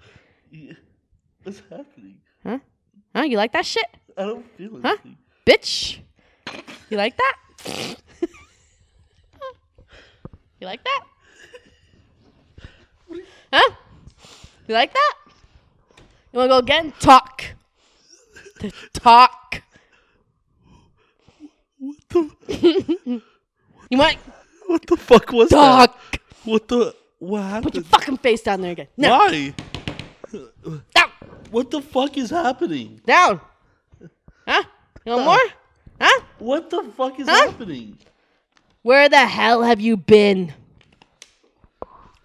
What's 1.43 1.61
happening? 1.71 2.17
Huh? 2.45 2.59
Huh? 3.15 3.23
You 3.23 3.37
like 3.37 3.53
that 3.53 3.65
shit? 3.65 3.87
I 4.17 4.23
don't 4.25 4.57
feel 4.57 4.81
Huh? 4.83 4.97
Bitch. 5.47 5.99
You 6.91 6.97
like 6.97 7.17
that? 7.17 7.37
you 10.61 10.67
like 10.67 10.83
that? 10.85 11.01
Huh? 13.53 13.71
You 14.69 14.75
like 14.75 14.93
that? 14.93 15.15
You 16.33 16.39
wanna 16.39 16.49
go 16.49 16.59
again? 16.59 16.93
Talk. 17.01 17.45
Talk. 18.93 19.63
What 21.79 21.97
the? 22.09 23.23
You 23.91 23.99
want 23.99 24.17
What 24.69 24.87
the 24.87 24.97
fuck 24.97 25.33
was 25.33 25.49
that? 25.49 25.57
talk? 25.57 26.13
that? 26.13 26.21
What 26.45 26.69
the? 26.69 26.95
What 27.19 27.63
Put 27.65 27.75
your 27.75 27.83
happened? 27.83 27.87
fucking 27.87 28.17
face 28.19 28.43
down 28.43 28.61
there 28.61 28.71
again. 28.73 28.87
No. 28.97 29.11
Why? 29.19 29.53
Down. 30.95 31.11
What 31.51 31.71
the 31.73 31.83
fuck 31.83 32.17
is 32.17 32.31
happening? 32.31 33.01
Down. 33.05 33.41
Huh? 35.07 35.11
You 35.11 35.13
want 35.13 35.25
more? 35.25 35.39
Huh? 36.01 36.21
What 36.39 36.71
the 36.71 36.83
fuck 36.97 37.19
is 37.21 37.29
Huh? 37.29 37.51
happening? 37.51 37.99
Where 38.83 39.09
the 39.09 39.27
hell 39.27 39.63
have 39.63 39.81
you 39.81 39.97
been? 39.97 40.55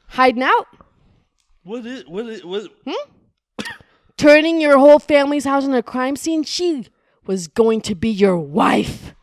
Hiding 0.07 0.43
out? 0.43 0.67
What 1.63 1.85
is 1.85 2.05
what 2.07 2.27
is 2.27 2.45
what? 2.45 2.71
Hmm? 2.87 3.65
Turning 4.17 4.61
your 4.61 4.77
whole 4.77 4.99
family's 4.99 5.43
house 5.43 5.65
into 5.65 5.77
a 5.77 5.83
crime 5.83 6.15
scene? 6.15 6.43
She 6.43 6.87
was 7.25 7.47
going 7.47 7.81
to 7.81 7.95
be 7.95 8.09
your 8.09 8.37
wife. 8.37 9.13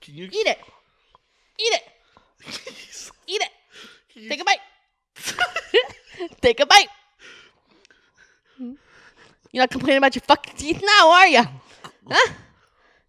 Can 0.00 0.14
you 0.14 0.24
Eat 0.24 0.46
it. 0.46 0.58
Eat 1.58 1.74
it. 1.74 1.82
Eat 3.26 3.42
it. 3.42 4.28
Take 4.28 4.40
a 4.40 4.44
bite. 4.44 4.58
Take 6.40 6.60
a 6.60 6.66
bite. 6.66 6.88
You're 8.58 9.62
not 9.62 9.70
complaining 9.70 9.98
about 9.98 10.14
your 10.14 10.22
fucking 10.22 10.54
teeth 10.56 10.82
now, 10.84 11.10
are 11.10 11.26
you? 11.26 11.42
Huh? 12.10 12.32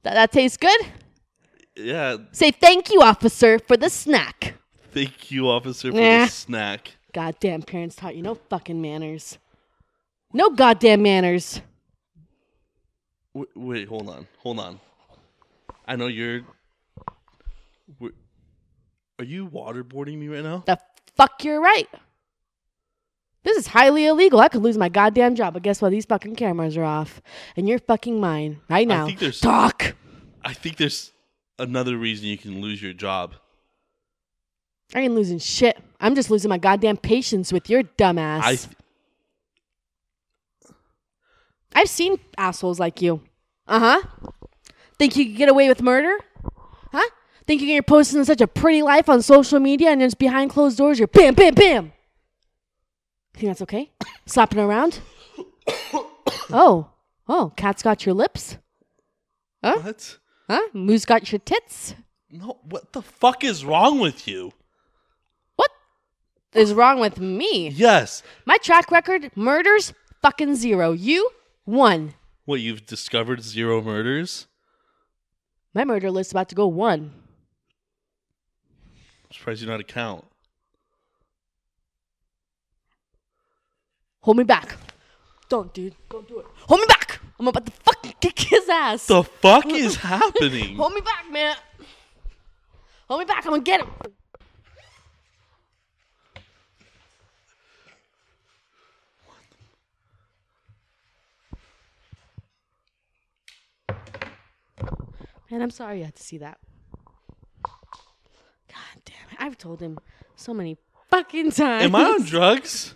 That, 0.03 0.13
that 0.13 0.31
tastes 0.31 0.57
good? 0.57 0.79
Yeah. 1.75 2.17
Say 2.31 2.51
thank 2.51 2.91
you, 2.91 3.01
officer, 3.01 3.59
for 3.59 3.75
the 3.77 3.89
snack. 3.89 4.55
Thank 4.91 5.31
you, 5.31 5.47
officer, 5.49 5.91
for 5.91 5.97
Nah. 5.97 6.25
the 6.25 6.31
snack. 6.31 6.91
Goddamn 7.13 7.63
parents 7.63 7.95
taught 7.95 8.15
you 8.15 8.21
no 8.21 8.35
fucking 8.35 8.81
manners. 8.81 9.37
No 10.31 10.49
goddamn 10.49 11.01
manners. 11.01 11.61
Wait, 13.33 13.47
wait, 13.55 13.87
hold 13.87 14.09
on, 14.09 14.27
hold 14.39 14.59
on. 14.59 14.79
I 15.87 15.95
know 15.95 16.07
you're. 16.07 16.41
Are 18.01 19.25
you 19.25 19.47
waterboarding 19.47 20.17
me 20.17 20.27
right 20.27 20.43
now? 20.43 20.63
The 20.65 20.79
fuck 21.15 21.43
you're 21.43 21.61
right. 21.61 21.87
This 23.43 23.57
is 23.57 23.67
highly 23.67 24.05
illegal. 24.05 24.39
I 24.39 24.49
could 24.49 24.61
lose 24.61 24.77
my 24.77 24.89
goddamn 24.89 25.35
job, 25.35 25.53
but 25.53 25.63
guess 25.63 25.81
what? 25.81 25.91
These 25.91 26.05
fucking 26.05 26.35
cameras 26.35 26.75
are 26.75 26.83
off. 26.83 27.21
And 27.55 27.69
you're 27.69 27.79
fucking 27.79 28.19
mine 28.19 28.59
right 28.69 28.87
now. 28.87 29.03
I 29.03 29.07
think 29.07 29.19
there's- 29.19 29.39
Talk. 29.39 29.95
I 30.43 30.53
think 30.53 30.77
there's 30.77 31.11
another 31.57 31.97
reason 31.97 32.27
you 32.27 32.37
can 32.37 32.61
lose 32.61 32.81
your 32.81 32.93
job. 32.93 33.35
I 34.95 35.01
ain't 35.01 35.13
losing 35.15 35.39
shit. 35.39 35.77
I'm 35.99 36.15
just 36.15 36.29
losing 36.31 36.49
my 36.49 36.57
goddamn 36.57 36.97
patience 36.97 37.53
with 37.53 37.69
your 37.69 37.83
dumbass. 37.83 38.41
I 38.43 38.57
I've 41.73 41.89
seen 41.89 42.19
assholes 42.37 42.79
like 42.79 43.01
you. 43.01 43.21
Uh 43.67 43.79
huh. 43.79 44.31
Think 44.97 45.15
you 45.15 45.25
could 45.27 45.35
get 45.37 45.49
away 45.49 45.67
with 45.69 45.81
murder? 45.81 46.17
Huh? 46.91 47.07
Think 47.45 47.61
you're 47.61 47.83
posting 47.83 48.23
such 48.25 48.41
a 48.41 48.47
pretty 48.47 48.81
life 48.81 49.07
on 49.09 49.21
social 49.21 49.59
media 49.59 49.91
and 49.91 50.01
then 50.01 50.09
behind 50.17 50.49
closed 50.49 50.77
doors 50.77 50.99
you're 50.99 51.07
bam, 51.07 51.35
bam, 51.35 51.53
bam. 51.53 51.93
Think 53.39 53.51
that's 53.51 53.61
okay? 53.61 53.89
Slapping 54.25 54.59
around? 54.59 54.99
oh. 56.51 56.89
Oh, 57.29 57.53
cat's 57.55 57.81
got 57.81 58.05
your 58.05 58.13
lips? 58.13 58.57
what? 59.61 60.17
Huh? 60.49 60.67
Moose 60.73 61.05
got 61.05 61.31
your 61.31 61.39
tits? 61.39 61.95
No, 62.29 62.59
what 62.63 62.91
the 62.91 63.01
fuck 63.01 63.45
is 63.45 63.63
wrong 63.63 63.99
with 63.99 64.27
you? 64.27 64.51
What 65.55 65.71
is 66.53 66.73
wrong 66.73 66.99
with 66.99 67.21
me? 67.21 67.69
Yes. 67.69 68.23
My 68.45 68.57
track 68.57 68.91
record, 68.91 69.31
murders, 69.35 69.93
fucking 70.21 70.55
zero. 70.55 70.91
You, 70.91 71.29
one. 71.63 72.15
What 72.43 72.59
you've 72.59 72.85
discovered 72.85 73.41
zero 73.41 73.81
murders? 73.81 74.47
My 75.73 75.85
murder 75.85 76.11
list 76.11 76.31
about 76.31 76.49
to 76.49 76.55
go 76.55 76.67
one. 76.67 77.13
I'm 79.23 79.31
surprised 79.31 79.61
you 79.61 79.67
know 79.67 79.73
how 79.73 79.77
to 79.77 79.83
count. 79.85 80.25
Hold 84.21 84.37
me 84.37 84.43
back. 84.43 84.75
Don't, 85.47 85.73
dude. 85.73 85.95
Don't 86.09 86.27
do 86.27 86.39
it. 86.39 86.45
Hold 86.67 86.81
me 86.81 86.85
back. 86.87 87.19
I'm 87.39 87.47
about 87.47 87.65
to 87.65 87.71
fucking 87.71 88.13
kick 88.19 88.39
his 88.39 88.67
ass. 88.69 89.07
The 89.07 89.23
fuck 89.23 89.65
is 89.67 89.95
happening? 89.95 90.75
Hold 90.77 90.93
me 90.93 91.01
back, 91.01 91.31
man. 91.31 91.55
Hold 93.07 93.19
me 93.21 93.25
back. 93.25 93.45
I'm 93.45 93.51
gonna 93.53 93.63
get 93.63 93.81
him. 93.81 93.87
Man, 105.49 105.63
I'm 105.63 105.71
sorry 105.71 105.99
you 105.99 106.05
had 106.05 106.15
to 106.15 106.21
see 106.23 106.37
that. 106.37 106.59
God 107.63 109.01
damn 109.05 109.15
it. 109.31 109.37
I've 109.39 109.57
told 109.57 109.79
him 109.79 109.97
so 110.35 110.53
many 110.53 110.77
fucking 111.09 111.51
times. 111.51 111.85
Am 111.85 111.95
I 111.95 112.03
on 112.03 112.23
drugs? 112.23 112.93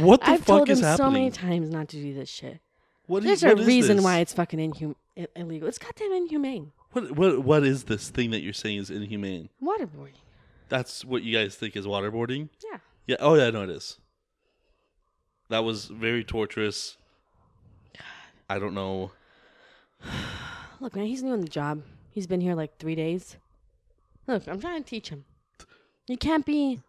What 0.00 0.20
the 0.20 0.30
I've 0.30 0.38
fuck 0.40 0.46
told 0.46 0.68
him 0.68 0.72
is 0.74 0.80
happening? 0.80 0.96
so 1.06 1.10
many 1.10 1.30
times 1.30 1.70
not 1.70 1.88
to 1.88 1.96
do 1.96 2.14
this 2.14 2.28
shit. 2.28 2.60
What 3.06 3.24
is, 3.24 3.40
There's 3.40 3.42
a 3.42 3.48
what 3.54 3.60
is 3.60 3.66
reason 3.66 3.96
this? 3.96 4.04
why 4.04 4.18
it's 4.20 4.32
fucking 4.32 4.58
inhum- 4.72 4.94
illegal. 5.36 5.68
It's 5.68 5.78
goddamn 5.78 6.12
inhumane. 6.12 6.72
What, 6.92 7.12
what 7.12 7.38
what 7.44 7.64
is 7.64 7.84
this 7.84 8.08
thing 8.10 8.30
that 8.30 8.40
you're 8.40 8.52
saying 8.52 8.78
is 8.78 8.90
inhumane? 8.90 9.48
Waterboarding. 9.62 10.14
That's 10.68 11.04
what 11.04 11.22
you 11.22 11.36
guys 11.36 11.56
think 11.56 11.76
is 11.76 11.86
waterboarding? 11.86 12.48
Yeah. 12.70 12.78
Yeah. 13.06 13.16
Oh 13.20 13.34
yeah, 13.34 13.46
I 13.48 13.50
know 13.50 13.62
it 13.64 13.70
is. 13.70 13.98
That 15.50 15.64
was 15.64 15.86
very 15.86 16.24
torturous. 16.24 16.96
God. 17.96 18.04
I 18.48 18.58
don't 18.58 18.74
know. 18.74 19.10
Look, 20.80 20.94
man, 20.96 21.06
he's 21.06 21.22
new 21.22 21.32
on 21.32 21.40
the 21.40 21.48
job. 21.48 21.82
He's 22.10 22.26
been 22.26 22.40
here 22.40 22.54
like 22.54 22.78
three 22.78 22.94
days. 22.94 23.36
Look, 24.26 24.46
I'm 24.46 24.60
trying 24.60 24.82
to 24.82 24.88
teach 24.88 25.08
him. 25.10 25.24
You 26.06 26.16
can't 26.16 26.46
be 26.46 26.80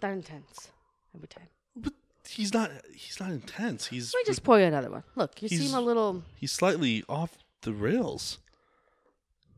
that 0.00 0.12
intense 0.12 0.70
every 1.14 1.28
time. 1.28 1.48
But 1.76 1.92
he's 2.28 2.52
not. 2.54 2.70
He's 2.94 3.18
not 3.20 3.30
intense. 3.30 3.86
He's 3.86 4.12
Let 4.14 4.20
me 4.20 4.24
just 4.26 4.42
pour 4.44 4.58
you 4.58 4.66
another 4.66 4.90
one. 4.90 5.02
Look, 5.16 5.40
you 5.42 5.48
He's- 5.48 5.60
seem 5.62 5.74
a 5.74 5.80
little. 5.80 6.22
he's 6.36 6.52
slightly 6.52 7.04
off 7.08 7.36
the 7.62 7.72
rails. 7.72 8.38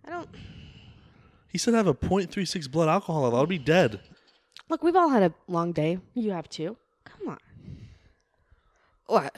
I 0.05 0.11
don't. 0.11 0.29
He 1.49 1.59
said 1.59 1.75
I 1.75 1.77
have 1.79 1.87
a 1.87 1.95
0.36 1.95 2.71
blood 2.71 2.89
alcohol 2.89 3.23
level. 3.23 3.39
I'll 3.39 3.47
be 3.47 3.59
dead. 3.59 4.01
Look, 4.69 4.83
we've 4.83 4.97
all 4.97 5.11
had 5.11 5.23
a 5.23 5.35
long 5.49 5.73
day. 5.73 5.99
You 6.15 6.31
have 6.33 6.49
too. 6.49 6.77
Come 7.05 7.29
on. 7.29 7.39
What? 9.07 9.37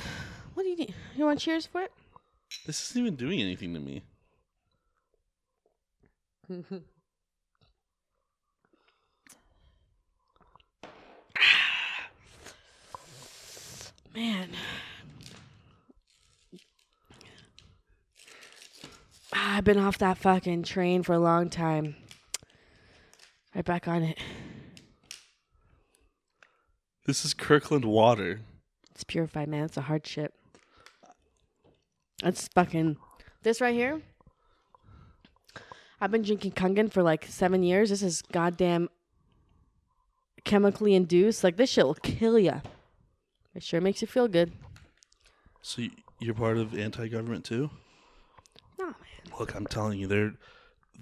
What 0.54 0.62
do 0.62 0.68
you 0.68 0.76
need? 0.76 0.94
You 1.16 1.24
want 1.24 1.40
cheers 1.40 1.66
for 1.66 1.82
it? 1.82 1.90
This 2.66 2.90
isn't 2.90 3.00
even 3.02 3.16
doing 3.16 3.40
anything 3.42 3.74
to 3.74 3.80
me. 3.80 4.02
Man. 14.14 14.50
Ah, 19.34 19.56
I've 19.56 19.64
been 19.64 19.78
off 19.78 19.98
that 19.98 20.18
fucking 20.18 20.62
train 20.62 21.02
for 21.02 21.14
a 21.14 21.18
long 21.18 21.50
time. 21.50 21.96
Right 23.54 23.64
back 23.64 23.88
on 23.88 24.04
it. 24.04 24.18
This 27.06 27.24
is 27.24 27.34
Kirkland 27.34 27.84
water. 27.84 28.40
It's 28.92 29.02
purified, 29.02 29.48
man. 29.48 29.64
It's 29.64 29.76
a 29.76 29.82
hardship. 29.82 30.32
It's 32.22 32.46
fucking. 32.54 32.96
This 33.42 33.60
right 33.60 33.74
here. 33.74 34.00
I've 36.00 36.12
been 36.12 36.22
drinking 36.22 36.52
Kangen 36.52 36.92
for 36.92 37.02
like 37.02 37.26
seven 37.26 37.64
years. 37.64 37.90
This 37.90 38.02
is 38.02 38.22
goddamn 38.22 38.88
chemically 40.44 40.94
induced. 40.94 41.42
Like 41.42 41.56
this 41.56 41.70
shit 41.70 41.84
will 41.84 41.94
kill 41.94 42.38
you. 42.38 42.62
It 43.54 43.62
sure 43.62 43.80
makes 43.80 44.00
you 44.02 44.08
feel 44.08 44.28
good. 44.28 44.52
So 45.62 45.82
y- 45.82 45.90
you're 46.18 46.34
part 46.34 46.56
of 46.56 46.76
anti-government 46.76 47.44
too? 47.44 47.70
No, 48.78 48.86
man. 48.86 48.94
Look, 49.38 49.54
I'm 49.54 49.66
telling 49.66 49.98
you, 49.98 50.06
they're 50.06 50.34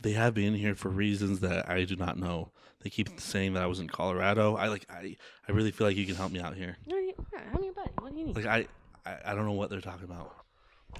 they 0.00 0.12
have 0.12 0.34
been 0.34 0.54
here 0.54 0.74
for 0.74 0.88
reasons 0.88 1.40
that 1.40 1.68
I 1.68 1.84
do 1.84 1.96
not 1.96 2.18
know. 2.18 2.50
They 2.82 2.90
keep 2.90 3.20
saying 3.20 3.54
that 3.54 3.62
I 3.62 3.66
was 3.66 3.78
in 3.78 3.88
Colorado. 3.88 4.56
I 4.56 4.68
like 4.68 4.86
I 4.90 5.16
I 5.48 5.52
really 5.52 5.70
feel 5.70 5.86
like 5.86 5.96
you 5.96 6.06
can 6.06 6.16
help 6.16 6.32
me 6.32 6.40
out 6.40 6.56
here. 6.56 6.76
What 6.84 6.96
do 6.96 7.02
you, 7.02 7.14
yeah, 7.32 7.40
I'm 7.54 7.62
your 7.62 7.72
buddy. 7.72 7.90
What 8.00 8.12
do 8.12 8.18
you 8.18 8.26
need? 8.26 8.36
Like 8.36 8.46
I 8.46 8.66
I, 9.06 9.16
I 9.26 9.34
don't 9.34 9.46
know 9.46 9.52
what 9.52 9.70
they're 9.70 9.80
talking 9.80 10.04
about. 10.04 10.34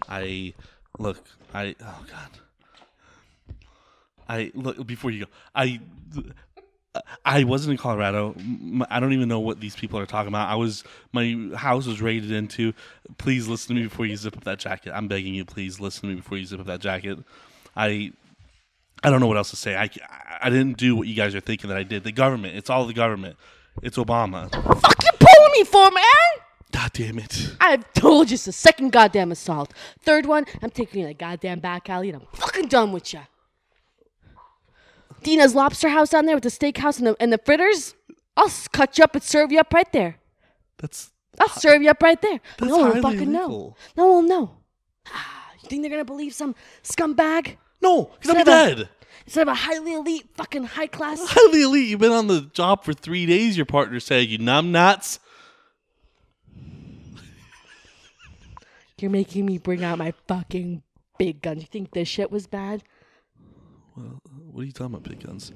I 0.09 0.55
look, 0.99 1.19
I 1.53 1.75
oh 1.81 2.05
god. 2.11 2.31
I 4.29 4.53
look 4.55 4.87
before 4.87 5.11
you 5.11 5.25
go. 5.27 5.31
I 5.55 5.81
I 7.25 7.45
wasn't 7.45 7.73
in 7.73 7.79
Colorado. 7.79 8.35
I 8.91 9.01
don't 9.01 9.13
even 9.15 9.29
know 9.29 9.41
what 9.41 9.61
these 9.61 9.75
people 9.75 9.99
are 9.99 10.07
talking 10.07 10.29
about. 10.29 10.49
I 10.49 10.57
was 10.57 10.85
my 11.13 11.51
house 11.55 11.87
was 11.87 12.03
raided 12.03 12.31
into. 12.31 12.75
Please 13.17 13.49
listen 13.49 13.75
to 13.75 13.81
me 13.81 13.89
before 13.89 14.05
you 14.05 14.17
zip 14.17 14.37
up 14.37 14.45
that 14.45 14.59
jacket. 14.59 14.93
I'm 14.95 15.09
begging 15.09 15.35
you. 15.35 15.45
Please 15.45 15.81
listen 15.81 16.03
to 16.03 16.07
me 16.09 16.15
before 16.17 16.37
you 16.37 16.45
zip 16.45 16.61
up 16.61 16.67
that 16.67 16.81
jacket. 16.81 17.19
I 17.77 18.13
I 19.03 19.11
don't 19.11 19.21
know 19.21 19.27
what 19.27 19.39
else 19.39 19.51
to 19.51 19.57
say. 19.57 19.75
I 19.75 19.89
I 20.41 20.51
didn't 20.51 20.77
do 20.77 20.95
what 20.95 21.09
you 21.09 21.15
guys 21.15 21.35
are 21.35 21.41
thinking 21.41 21.69
that 21.69 21.79
I 21.79 21.83
did. 21.83 22.05
The 22.05 22.13
government. 22.13 22.57
It's 22.57 22.69
all 22.69 22.87
the 22.87 22.93
government. 22.93 23.37
It's 23.83 23.97
Obama. 23.97 24.51
fuck 24.81 25.03
you 25.03 25.11
pulling 25.19 25.53
me 25.53 25.65
for, 25.65 25.91
man? 25.91 26.03
God 26.73 26.93
damn 26.93 27.19
it. 27.19 27.55
I've 27.61 27.91
told 27.95 28.31
you 28.31 28.35
it's 28.35 28.45
the 28.45 28.53
second 28.53 28.93
goddamn 28.93 29.33
assault. 29.33 29.73
Third 30.01 30.27
one, 30.27 30.47
I'm 30.63 30.71
taking 30.71 31.01
you 31.01 31.07
to 31.07 31.13
the 31.13 31.15
goddamn 31.15 31.61
back 31.61 31.89
alley 31.89 32.11
and 32.11 32.21
I'm 32.23 32.29
fucking 32.33 32.69
done 32.69 32.93
with 32.93 33.13
you. 33.13 33.21
Dina's 35.23 35.55
Lobster 35.55 35.89
House 35.89 36.11
down 36.11 36.27
there 36.27 36.37
with 36.37 36.45
the 36.45 36.51
steakhouse 36.51 36.99
and 36.99 37.07
the, 37.09 37.17
and 37.21 37.33
the 37.33 37.39
fritters. 37.39 37.95
I'll 38.37 38.51
cut 38.73 38.99
you 38.99 39.05
up 39.05 39.15
and 39.15 39.23
serve 39.23 39.53
you 39.53 39.59
up 39.61 39.73
right 39.73 39.91
there. 39.93 40.17
That's 40.79 41.11
I'll 41.41 41.49
serve 41.49 41.83
you 41.83 41.91
up 41.91 42.03
right 42.03 42.21
there. 42.21 42.41
That's 42.59 42.71
no 42.71 42.79
one 42.79 42.95
will 42.95 43.03
fucking 43.03 43.31
know. 43.33 43.77
No 43.97 44.07
one 44.07 44.15
will 44.15 44.23
know. 44.29 44.57
Ah, 45.09 45.51
You 45.63 45.69
think 45.69 45.83
they're 45.83 45.91
gonna 45.91 46.05
believe 46.05 46.35
some 46.35 46.55
scumbag 46.83 47.57
no, 47.81 48.05
because 48.19 48.31
I'm 48.31 48.37
Instead 48.39 48.41
of 48.41 48.47
a- 48.49 48.77
dead. 48.77 48.89
instead 49.27 49.43
of 49.43 49.49
a 49.49 49.55
highly 49.55 49.95
elite, 49.95 50.29
fucking 50.35 50.65
high 50.65 50.87
class? 50.87 51.21
Highly 51.29 51.63
elite. 51.63 51.89
You've 51.89 52.01
been 52.01 52.13
on 52.13 52.27
the 52.29 52.43
job 52.53 52.85
for 52.85 52.93
three 52.93 53.27
days. 53.27 53.57
Your 53.57 53.67
partner 53.67 53.99
said 54.01 54.29
you 54.29 54.39
numbnuts. 54.39 55.19
You're 59.01 59.11
making 59.11 59.47
me 59.47 59.59
bring 59.59 59.83
out 59.83 59.99
my 59.99 60.13
fucking 60.29 60.83
big 61.19 61.43
guns. 61.43 61.63
You 61.63 61.67
think 61.67 61.91
this 61.91 62.07
shit 62.07 62.31
was 62.31 62.47
bad? 62.47 62.85
What 64.53 64.63
are 64.63 64.65
you 64.67 64.73
talking 64.73 64.95
about, 64.95 65.09
big 65.09 65.25
guns? 65.27 65.51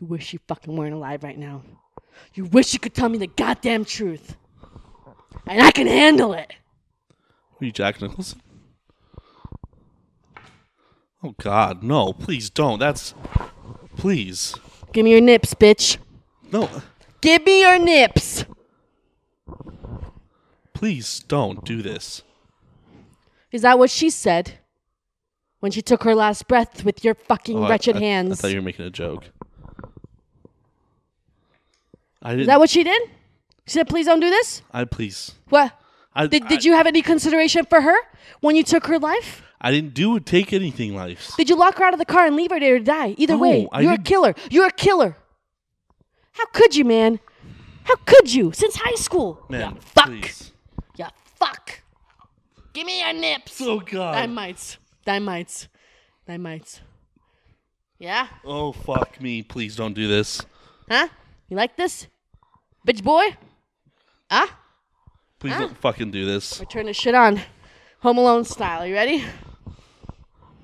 You 0.00 0.06
wish 0.06 0.32
you 0.32 0.38
fucking 0.48 0.74
weren't 0.74 0.94
alive 0.94 1.22
right 1.22 1.36
now. 1.36 1.62
You 2.32 2.46
wish 2.46 2.72
you 2.72 2.78
could 2.78 2.94
tell 2.94 3.10
me 3.10 3.18
the 3.18 3.26
goddamn 3.26 3.84
truth. 3.84 4.36
And 5.46 5.60
I 5.60 5.70
can 5.70 5.86
handle 5.86 6.32
it. 6.32 6.54
Are 7.60 7.64
you 7.64 7.70
Jack 7.72 8.00
Nicholson? 8.00 8.40
Oh 11.22 11.34
God, 11.40 11.82
no! 11.82 12.12
Please 12.14 12.48
don't. 12.50 12.78
That's 12.78 13.14
please 13.96 14.54
Give 14.92 15.04
me 15.04 15.12
your 15.12 15.20
nips, 15.20 15.54
bitch. 15.54 15.98
no. 16.50 16.68
Give 17.20 17.44
me 17.44 17.60
your 17.60 17.78
nips. 17.78 18.44
Please 20.74 21.20
don't 21.20 21.64
do 21.64 21.82
this. 21.82 22.22
Is 23.52 23.62
that 23.62 23.78
what 23.78 23.90
she 23.90 24.10
said? 24.10 24.58
When 25.62 25.70
she 25.70 25.80
took 25.80 26.02
her 26.02 26.16
last 26.16 26.48
breath 26.48 26.82
with 26.84 27.04
your 27.04 27.14
fucking 27.14 27.56
Oh, 27.56 27.62
I- 27.62 27.68
wretched 27.70 27.94
I, 27.94 28.00
I, 28.00 28.02
hands. 28.02 28.40
thought 28.40 28.50
you 28.50 28.56
were 28.56 28.62
making 28.62 28.84
a 28.84 28.90
joke. 28.90 29.26
I 32.20 32.30
didn't. 32.30 32.40
Is 32.40 32.46
that 32.48 32.58
what 32.58 32.68
she 32.68 32.82
did? 32.82 33.00
She 33.68 33.74
said, 33.74 33.88
please 33.88 34.06
don't 34.06 34.18
do 34.18 34.28
this? 34.28 34.62
I 34.72 34.84
please. 34.84 35.32
What? 35.50 35.72
I 36.16 36.26
Did, 36.26 36.48
did 36.48 36.58
I, 36.58 36.62
you 36.62 36.72
have 36.72 36.88
any 36.88 37.00
consideration 37.00 37.64
for 37.66 37.80
her 37.80 37.94
when 38.40 38.56
you 38.56 38.64
took 38.64 38.86
her 38.88 38.98
life? 38.98 39.44
I 39.60 39.70
didn't 39.70 39.94
do 39.94 40.18
take 40.18 40.52
anything, 40.52 40.96
life. 40.96 41.30
Did 41.36 41.48
you 41.48 41.54
lock 41.54 41.78
her 41.78 41.84
out 41.84 41.92
of 41.92 42.00
the 42.00 42.04
car 42.04 42.26
and 42.26 42.34
leave 42.34 42.50
her 42.50 42.58
there 42.58 42.78
to 42.78 42.84
die? 42.84 43.14
Either 43.16 43.34
No, 43.34 43.38
way, 43.38 43.68
I 43.70 43.82
you're 43.82 43.92
a 43.92 43.96
didn't- 43.98 44.06
killer. 44.08 44.34
You're 44.50 44.66
a 44.66 44.72
killer. 44.72 45.16
How 46.32 46.46
could 46.46 46.74
you, 46.74 46.84
man? 46.84 47.20
How 47.84 47.94
could 48.04 48.34
you? 48.34 48.50
Since 48.52 48.74
high 48.76 48.96
school. 48.96 49.46
Man, 49.48 49.60
Yeah, 49.60 49.72
fuck. 49.80 50.06
please. 50.06 50.52
Yeah, 50.96 51.10
fuck. 51.36 51.82
Give 52.72 52.84
me 52.84 53.00
your 53.00 53.12
nips. 53.12 53.60
Oh 53.60 53.78
God. 53.78 54.16
Dynamites. 54.16 54.78
Dynamites. 55.06 55.68
Dynamites. 56.28 56.80
Yeah? 57.98 58.26
oh 58.44 58.72
fuck 58.72 59.20
me! 59.20 59.42
Please 59.42 59.76
don't 59.76 59.94
do 59.94 60.08
this. 60.08 60.40
Huh? 60.88 61.08
You 61.48 61.56
like 61.56 61.76
this? 61.76 62.08
Bitch 62.86 63.02
boy? 63.02 63.36
Huh? 64.30 64.46
Please 65.38 65.56
don't 65.56 65.76
fucking 65.76 66.10
do 66.10 66.24
this. 66.24 66.60
Or 66.60 66.64
turn 66.64 66.86
this 66.86 66.96
shit 66.96 67.14
on. 67.14 67.40
Home 68.00 68.18
Alone 68.18 68.44
style. 68.44 68.86
You 68.86 68.94
ready? 68.94 69.24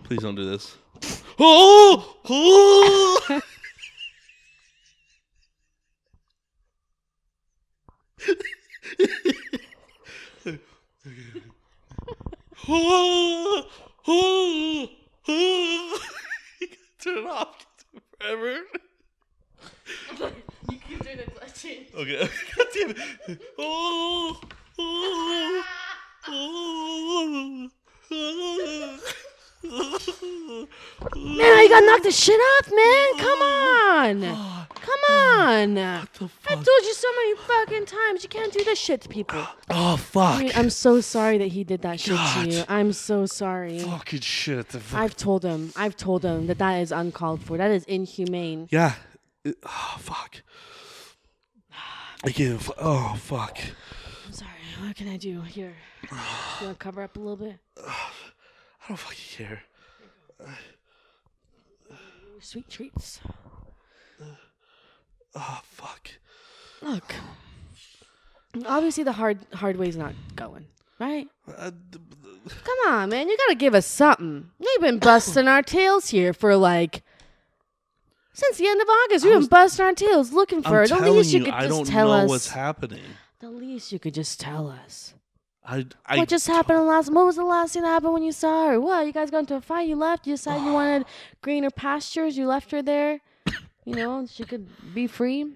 Please 0.04 0.20
don't 0.20 0.34
do 0.34 0.44
this. 0.44 0.76
Oh! 1.40 2.16
oh! 2.28 3.20
oh! 12.68 13.66
Oh! 14.10 14.88
Oh! 15.28 15.98
Turn 16.98 17.18
it 17.18 17.26
off 17.26 17.66
forever. 18.18 18.60
You 20.70 20.78
keep 20.88 21.04
doing 21.04 21.18
it. 21.18 21.28
Okay. 21.94 22.28
God 22.56 22.66
damn 22.72 22.90
it. 22.90 23.40
Oh! 23.58 24.40
Oh! 24.78 25.64
Oh! 26.28 27.68
Oh! 28.10 28.98
Man, 31.14 31.62
you 31.62 31.68
gotta 31.68 31.86
knock 31.86 32.02
this 32.02 32.18
shit 32.18 32.40
off, 32.40 32.70
man. 32.70 33.18
Come 33.18 33.42
on. 33.42 34.24
On. 35.62 35.78
I 35.78 36.06
the 36.12 36.28
told 36.48 36.66
you 36.66 36.94
so 36.94 37.08
many 37.16 37.36
fucking 37.36 37.86
times. 37.86 38.22
You 38.22 38.28
can't 38.28 38.52
do 38.52 38.62
this 38.64 38.78
shit 38.78 39.00
to 39.02 39.08
people. 39.08 39.44
Oh 39.70 39.96
fuck! 39.96 40.40
Dude, 40.40 40.52
I'm 40.56 40.70
so 40.70 41.00
sorry 41.00 41.38
that 41.38 41.48
he 41.48 41.64
did 41.64 41.82
that 41.82 42.00
shit 42.00 42.14
God. 42.14 42.44
to 42.44 42.50
you. 42.50 42.64
I'm 42.68 42.92
so 42.92 43.26
sorry. 43.26 43.78
Fucking 43.80 44.20
shit! 44.20 44.66
Fuck. 44.66 44.98
I've 45.00 45.16
told 45.16 45.44
him. 45.44 45.72
I've 45.76 45.96
told 45.96 46.24
him 46.24 46.46
that 46.46 46.58
that 46.58 46.76
is 46.78 46.92
uncalled 46.92 47.42
for. 47.42 47.56
That 47.56 47.70
is 47.70 47.84
inhumane. 47.84 48.68
Yeah. 48.70 48.94
It- 49.44 49.56
oh 49.64 49.96
fuck. 49.98 50.42
I 52.24 52.30
give. 52.30 52.70
Oh 52.78 53.16
fuck. 53.20 53.58
I'm 54.26 54.32
sorry. 54.32 54.50
What 54.80 54.96
can 54.96 55.08
I 55.08 55.16
do 55.16 55.40
here? 55.42 55.74
You 56.02 56.66
want 56.66 56.78
to 56.78 56.84
cover 56.84 57.02
up 57.02 57.16
a 57.16 57.20
little 57.20 57.36
bit? 57.36 57.56
I 57.84 58.88
don't 58.88 58.96
fucking 58.96 59.44
care. 59.46 59.62
Sweet 62.40 62.68
treats. 62.68 63.20
Oh 65.34 65.60
fuck. 65.64 66.10
Look. 66.82 67.14
Obviously, 68.66 69.04
the 69.04 69.12
hard 69.12 69.38
hard 69.54 69.76
way's 69.76 69.96
not 69.96 70.14
going, 70.34 70.66
right? 70.98 71.28
Uh, 71.46 71.70
th- 71.70 72.02
th- 72.48 72.64
Come 72.64 72.92
on, 72.92 73.10
man. 73.10 73.28
You 73.28 73.36
gotta 73.36 73.54
give 73.56 73.74
us 73.74 73.86
something. 73.86 74.50
We've 74.58 74.80
been 74.80 74.98
busting 74.98 75.46
our 75.46 75.62
tails 75.62 76.08
here 76.10 76.32
for 76.32 76.56
like 76.56 77.02
Since 78.32 78.56
the 78.56 78.66
end 78.66 78.80
of 78.80 78.88
August, 78.88 79.24
we've 79.24 79.32
been 79.32 79.40
was- 79.40 79.48
busting 79.48 79.84
our 79.84 79.92
tails 79.92 80.32
looking 80.32 80.62
for 80.62 80.68
I'm 80.68 80.74
her. 80.74 80.82
The 80.84 80.88
telling 80.96 81.12
least 81.16 81.32
you 81.32 81.40
you, 81.40 81.44
could 81.46 81.54
I 81.54 81.60
just 81.66 81.70
don't 81.76 81.86
tell 81.86 82.08
know 82.08 82.24
us. 82.24 82.28
what's 82.28 82.48
happening. 82.50 83.04
the 83.40 83.50
least 83.50 83.92
you 83.92 83.98
could 83.98 84.14
just 84.14 84.40
tell 84.40 84.68
us. 84.70 85.14
I, 85.64 85.84
I 86.06 86.16
what 86.16 86.28
just 86.30 86.46
happened 86.46 86.86
last? 86.86 87.12
What 87.12 87.26
was 87.26 87.36
the 87.36 87.44
last 87.44 87.74
thing 87.74 87.82
that 87.82 87.88
happened 87.88 88.14
when 88.14 88.22
you 88.22 88.32
saw 88.32 88.68
her? 88.68 88.80
What? 88.80 89.04
You 89.06 89.12
guys 89.12 89.30
got 89.30 89.40
into 89.40 89.54
a 89.56 89.60
fight? 89.60 89.86
You 89.86 89.96
left? 89.96 90.26
You 90.26 90.32
decided 90.32 90.64
you 90.64 90.72
wanted 90.80 91.04
greener 91.42 91.70
pastures? 91.70 92.38
You 92.38 92.46
left 92.46 92.70
her 92.70 92.80
there? 92.80 93.20
You 93.88 93.94
know, 93.96 94.26
she 94.30 94.44
could 94.44 94.68
be 94.94 95.06
free. 95.06 95.46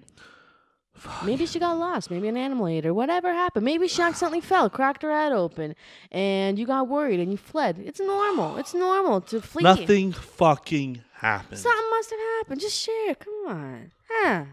Maybe 1.23 1.45
she 1.45 1.59
got 1.59 1.77
lost. 1.77 2.09
Maybe 2.09 2.27
an 2.27 2.35
animal 2.35 2.67
ate 2.67 2.83
her. 2.83 2.91
Whatever 2.91 3.31
happened. 3.31 3.63
Maybe 3.63 3.87
she 3.87 4.01
accidentally 4.01 4.41
fell, 4.41 4.71
cracked 4.71 5.03
her 5.03 5.11
head 5.11 5.31
open, 5.31 5.75
and 6.11 6.57
you 6.57 6.65
got 6.65 6.87
worried 6.87 7.19
and 7.19 7.31
you 7.31 7.37
fled. 7.37 7.77
It's 7.77 7.99
normal. 7.99 8.57
It's 8.57 8.73
normal 8.73 9.21
to 9.21 9.39
flee. 9.39 9.61
Nothing 9.61 10.13
fucking 10.13 11.03
happened. 11.13 11.59
Something 11.59 11.89
must 11.91 12.09
have 12.09 12.19
happened. 12.39 12.61
Just 12.61 12.79
share. 12.79 13.13
Come 13.13 13.33
on. 13.49 13.91
Huh? 14.09 14.45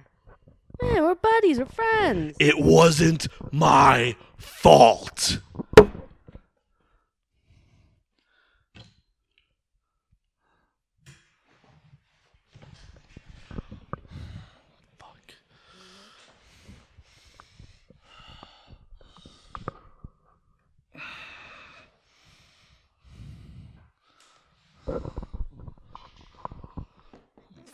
Man, 0.83 1.03
we're 1.03 1.15
buddies. 1.15 1.59
We're 1.59 1.65
friends. 1.65 2.37
It 2.39 2.59
wasn't 2.59 3.29
my 3.51 4.15
fault. 4.37 5.39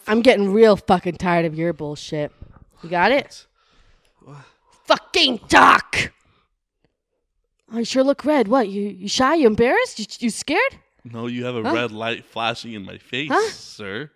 I'm 0.09 0.23
getting 0.23 0.53
real 0.53 0.77
fucking 0.77 1.17
tired 1.17 1.45
of 1.47 1.55
your 1.55 1.73
bullshit. 1.73 2.33
You 2.83 2.89
got 2.91 3.13
it? 3.13 3.47
Fucking 4.85 5.39
talk. 5.49 6.13
I 7.73 7.83
sure 7.83 8.05
look 8.05 8.25
red. 8.25 8.47
What? 8.49 8.69
You 8.69 8.83
you 8.83 9.09
shy? 9.09 9.35
You 9.37 9.49
embarrassed? 9.49 9.99
You, 9.99 10.07
you 10.21 10.31
scared? 10.31 10.79
No, 11.05 11.27
you 11.27 11.45
have 11.45 11.57
a 11.57 11.63
Huh? 11.63 11.75
red 11.75 11.93
light 11.93 12.25
flashing 12.25 12.73
in 12.75 12.85
my 12.85 12.99
face, 12.99 13.31
Huh? 13.33 13.51
sir. 13.51 14.11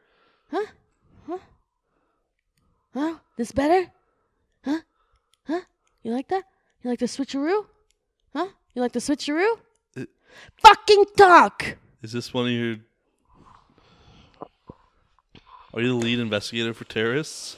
Huh? 0.51 0.67
Huh? 1.27 1.39
Huh? 2.95 3.15
This 3.37 3.51
better? 3.53 3.91
Huh? 4.65 4.79
Huh? 5.47 5.61
You 6.03 6.13
like 6.13 6.29
that? 6.29 6.45
You 6.83 6.91
like 6.91 7.01
the 7.01 7.07
switcheroo? 7.07 7.67
Huh? 8.33 8.47
You 8.75 8.83
like 8.83 8.93
the 8.93 9.01
switcheroo? 9.01 9.59
Uh, 9.97 10.05
Fucking 10.63 11.05
talk. 11.17 11.77
Is 12.03 12.13
this 12.13 12.33
one 12.33 12.47
of 12.47 12.53
your? 12.53 12.77
Are 15.73 15.81
you 15.81 15.89
the 15.89 15.95
lead 15.95 16.19
investigator 16.19 16.75
for 16.75 16.85
terrorists? 16.85 17.57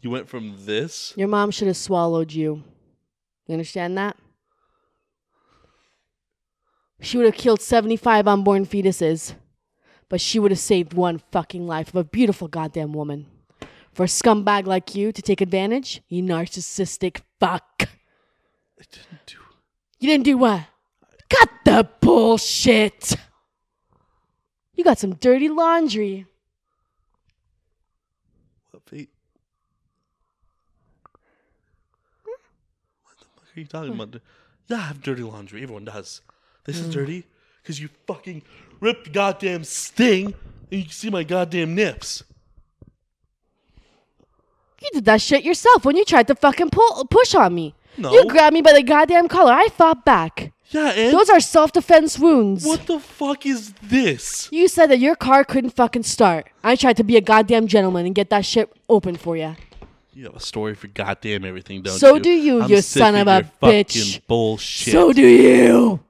You 0.00 0.10
went 0.10 0.28
from 0.28 0.64
this. 0.64 1.12
Your 1.16 1.28
mom 1.28 1.50
should 1.50 1.66
have 1.66 1.76
swallowed 1.76 2.32
you. 2.32 2.62
You 3.46 3.52
understand 3.54 3.98
that? 3.98 4.16
She 7.00 7.16
would 7.16 7.26
have 7.26 7.34
killed 7.34 7.60
75 7.60 8.28
unborn 8.28 8.64
fetuses, 8.64 9.34
but 10.08 10.20
she 10.20 10.38
would 10.38 10.52
have 10.52 10.60
saved 10.60 10.94
one 10.94 11.20
fucking 11.32 11.66
life 11.66 11.88
of 11.88 11.96
a 11.96 12.04
beautiful 12.04 12.46
goddamn 12.46 12.92
woman. 12.92 13.26
For 13.92 14.04
a 14.04 14.06
scumbag 14.06 14.66
like 14.66 14.94
you 14.94 15.10
to 15.10 15.20
take 15.20 15.40
advantage, 15.40 16.00
you 16.08 16.22
narcissistic 16.22 17.22
fuck. 17.40 17.64
I 17.80 18.84
didn't 18.90 19.26
do. 19.26 19.36
You 19.98 20.08
didn't 20.08 20.24
do 20.24 20.38
what? 20.38 20.62
Cut 21.28 21.50
the 21.64 21.88
bullshit. 22.00 23.16
You 24.74 24.84
got 24.84 24.98
some 24.98 25.14
dirty 25.14 25.48
laundry. 25.48 26.26
What? 28.70 28.82
What 33.04 33.18
the 33.18 33.24
fuck 33.24 33.56
are 33.56 33.60
you 33.60 33.66
talking 33.66 33.92
about? 33.92 34.20
Yeah, 34.68 34.76
I 34.78 34.80
have 34.80 35.02
dirty 35.02 35.22
laundry. 35.22 35.62
Everyone 35.62 35.84
does. 35.84 36.22
This 36.64 36.78
is 36.78 36.88
mm. 36.88 36.92
dirty 36.92 37.26
because 37.62 37.80
you 37.80 37.88
fucking 38.06 38.42
ripped 38.80 39.04
the 39.04 39.10
goddamn 39.10 39.64
sting 39.64 40.26
and 40.70 40.80
you 40.80 40.82
can 40.82 40.92
see 40.92 41.10
my 41.10 41.24
goddamn 41.24 41.74
nips. 41.74 42.24
You 44.80 44.88
did 44.92 45.04
that 45.04 45.20
shit 45.20 45.44
yourself 45.44 45.84
when 45.84 45.96
you 45.96 46.04
tried 46.04 46.26
to 46.28 46.34
fucking 46.34 46.70
pull 46.70 47.04
push 47.06 47.34
on 47.34 47.54
me. 47.54 47.74
No. 47.98 48.12
You 48.12 48.26
grabbed 48.26 48.54
me 48.54 48.62
by 48.62 48.72
the 48.72 48.82
goddamn 48.82 49.28
collar. 49.28 49.52
I 49.52 49.68
fought 49.68 50.04
back. 50.04 50.52
Yeah, 50.72 50.88
and 50.90 51.12
Those 51.14 51.28
are 51.30 51.38
self 51.40 51.72
defense 51.72 52.18
wounds. 52.18 52.64
what 52.64 52.86
the 52.86 52.98
fuck 52.98 53.44
is 53.46 53.72
this? 53.82 54.48
You 54.50 54.68
said 54.68 54.86
that 54.90 54.98
your 54.98 55.14
car 55.14 55.44
couldn't 55.44 55.70
fucking 55.70 56.02
start. 56.04 56.48
I 56.64 56.76
tried 56.76 56.96
to 56.96 57.04
be 57.04 57.16
a 57.16 57.20
goddamn 57.20 57.66
gentleman 57.66 58.06
and 58.06 58.14
get 58.14 58.30
that 58.30 58.44
shit 58.46 58.72
open 58.88 59.16
for 59.16 59.36
you. 59.36 59.54
You 60.14 60.24
have 60.24 60.36
a 60.36 60.40
story 60.40 60.74
for 60.74 60.88
goddamn 60.88 61.44
everything, 61.44 61.82
don't 61.82 61.94
you? 61.94 61.98
So 61.98 62.14
you? 62.16 62.20
do 62.20 62.30
you, 62.30 62.66
you 62.66 62.76
sick 62.82 63.00
son 63.00 63.14
of 63.16 63.28
a 63.28 63.34
your 63.36 63.44
fucking 63.60 63.78
bitch. 63.84 64.20
Bullshit. 64.26 64.92
So 64.92 65.12
do 65.12 65.26
you. 65.26 66.00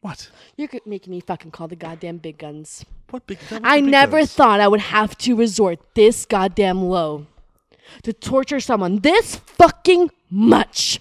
what? 0.00 0.30
You're 0.56 0.68
g- 0.68 0.80
making 0.86 1.10
me 1.12 1.20
fucking 1.20 1.50
call 1.50 1.68
the 1.68 1.76
goddamn 1.76 2.18
big 2.18 2.38
guns. 2.38 2.84
What 3.10 3.26
big? 3.26 3.38
that 3.50 3.62
was 3.62 3.70
I 3.70 3.76
the 3.76 3.82
big 3.84 3.90
never 3.90 4.18
guns. 4.18 4.32
thought 4.34 4.60
I 4.60 4.68
would 4.68 4.80
have 4.80 5.16
to 5.18 5.36
resort 5.36 5.78
this 5.94 6.24
goddamn 6.26 6.82
low 6.82 7.26
to 8.02 8.12
torture 8.12 8.60
someone 8.60 8.98
this 8.98 9.36
fucking 9.36 9.77
much. 10.30 11.00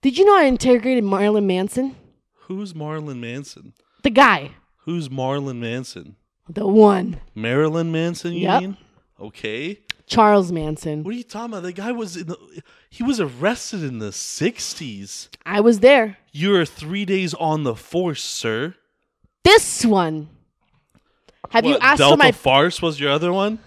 Did 0.00 0.16
you 0.16 0.24
know 0.24 0.36
I 0.36 0.44
interrogated 0.44 1.04
Marilyn 1.04 1.46
Manson? 1.46 1.96
Who's 2.42 2.72
Marlon 2.72 3.18
Manson? 3.18 3.72
The 4.02 4.10
guy. 4.10 4.52
Who's 4.84 5.08
Marlon 5.08 5.56
Manson? 5.58 6.16
The 6.48 6.66
one. 6.66 7.20
Marilyn 7.34 7.92
Manson, 7.92 8.32
you 8.32 8.40
Yep. 8.42 8.62
mean? 8.62 8.76
Okay. 9.20 9.80
Charles 10.06 10.50
Manson. 10.52 11.02
What 11.02 11.12
are 11.12 11.18
you 11.18 11.24
talking 11.24 11.52
about? 11.52 11.64
The 11.64 11.72
guy 11.72 11.92
was 11.92 12.16
in 12.16 12.28
the. 12.28 12.62
He 12.88 13.02
was 13.02 13.20
arrested 13.20 13.82
in 13.84 13.98
the 13.98 14.10
'60s. 14.12 15.28
I 15.44 15.60
was 15.60 15.80
there. 15.80 16.16
You 16.32 16.50
were 16.50 16.64
three 16.64 17.04
days 17.04 17.34
on 17.34 17.64
the 17.64 17.74
force, 17.74 18.22
sir. 18.24 18.74
This 19.44 19.84
one. 19.84 20.30
Have 21.50 21.66
you 21.66 21.76
asked 21.78 21.98
Delta 21.98 22.14
for 22.14 22.18
my 22.18 22.32
farce 22.32 22.80
was 22.80 22.98
your 22.98 23.10
other 23.10 23.32
one? 23.32 23.58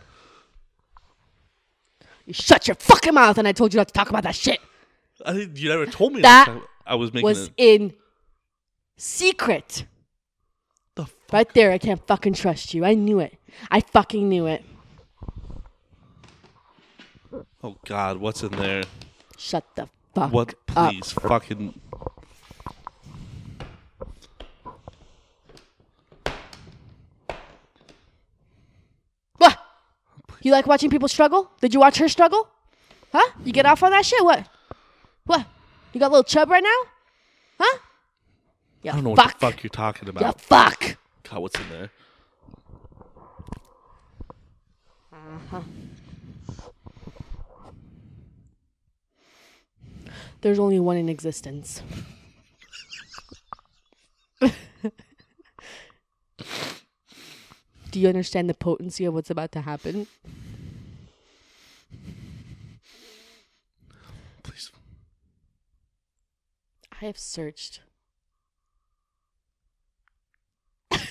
You 2.31 2.35
shut 2.35 2.65
your 2.65 2.75
fucking 2.75 3.13
mouth 3.13 3.37
and 3.37 3.45
I 3.45 3.51
told 3.51 3.73
you 3.73 3.77
not 3.77 3.89
to 3.89 3.93
talk 3.93 4.09
about 4.09 4.23
that 4.23 4.35
shit. 4.35 4.61
I 5.25 5.33
didn't, 5.33 5.59
you 5.59 5.67
never 5.67 5.85
told 5.85 6.13
me 6.13 6.21
That. 6.21 6.47
I 6.85 6.95
was 6.95 7.11
making 7.11 7.25
Was 7.25 7.47
it. 7.47 7.53
in 7.57 7.93
secret. 8.95 9.85
The 10.95 11.07
fuck? 11.07 11.33
Right 11.33 11.53
there, 11.53 11.73
I 11.73 11.77
can't 11.77 11.99
fucking 12.07 12.35
trust 12.35 12.73
you. 12.73 12.85
I 12.85 12.93
knew 12.93 13.19
it. 13.19 13.37
I 13.69 13.81
fucking 13.81 14.29
knew 14.29 14.47
it. 14.47 14.63
Oh 17.61 17.75
God, 17.85 18.15
what's 18.15 18.43
in 18.43 18.51
there? 18.53 18.83
Shut 19.37 19.65
the 19.75 19.89
fuck 20.15 20.23
up. 20.27 20.31
What? 20.31 20.53
up. 20.77 20.91
Please, 20.93 21.11
fucking. 21.11 21.81
What? 29.37 29.59
You 30.41 30.51
like 30.51 30.65
watching 30.67 30.89
people 30.89 31.08
struggle? 31.08 31.51
Did 31.62 31.73
you 31.73 31.80
watch 31.80 31.97
her 31.97 32.10
struggle? 32.10 32.47
Huh? 33.12 33.32
You 33.43 33.51
get 33.51 33.65
off 33.65 33.84
on 33.84 33.91
that 33.91 34.06
shit? 34.06 34.23
What? 34.23 34.47
What? 35.25 35.45
You 35.93 35.99
got 35.99 36.08
a 36.08 36.13
little 36.13 36.23
chub 36.23 36.49
right 36.49 36.63
now? 36.63 36.89
Huh? 37.60 37.77
Yeah, 38.82 38.93
I 38.93 38.95
don't 38.95 39.04
know 39.04 39.15
fuck. 39.15 39.25
what 39.25 39.39
the 39.39 39.51
fuck 39.51 39.63
you're 39.63 39.69
talking 39.69 40.10
about. 40.10 40.21
Yeah, 40.21 40.32
fuck. 40.32 40.97
God, 41.30 41.39
what's 41.41 41.60
in 41.60 41.69
there? 41.69 41.91
Uh-huh. 45.13 45.62
There's 50.41 50.58
only 50.58 50.80
one 50.80 50.97
in 50.97 51.08
existence. 51.08 51.84
Do 57.91 57.99
you 57.99 58.08
understand 58.08 58.49
the 58.49 58.54
potency 58.54 59.04
of 59.04 59.13
what's 59.13 59.30
about 59.30 59.51
to 59.51 59.62
happen? 59.62 60.08
Please. 64.43 64.71
I 67.01 67.06
have 67.06 67.17
searched. 67.17 67.82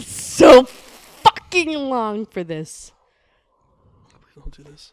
so 0.00 0.64
fucking 0.64 1.72
long 1.72 2.26
for 2.26 2.42
this. 2.42 2.90
Please 4.20 4.34
don't 4.34 4.56
do 4.56 4.64
this. 4.64 4.92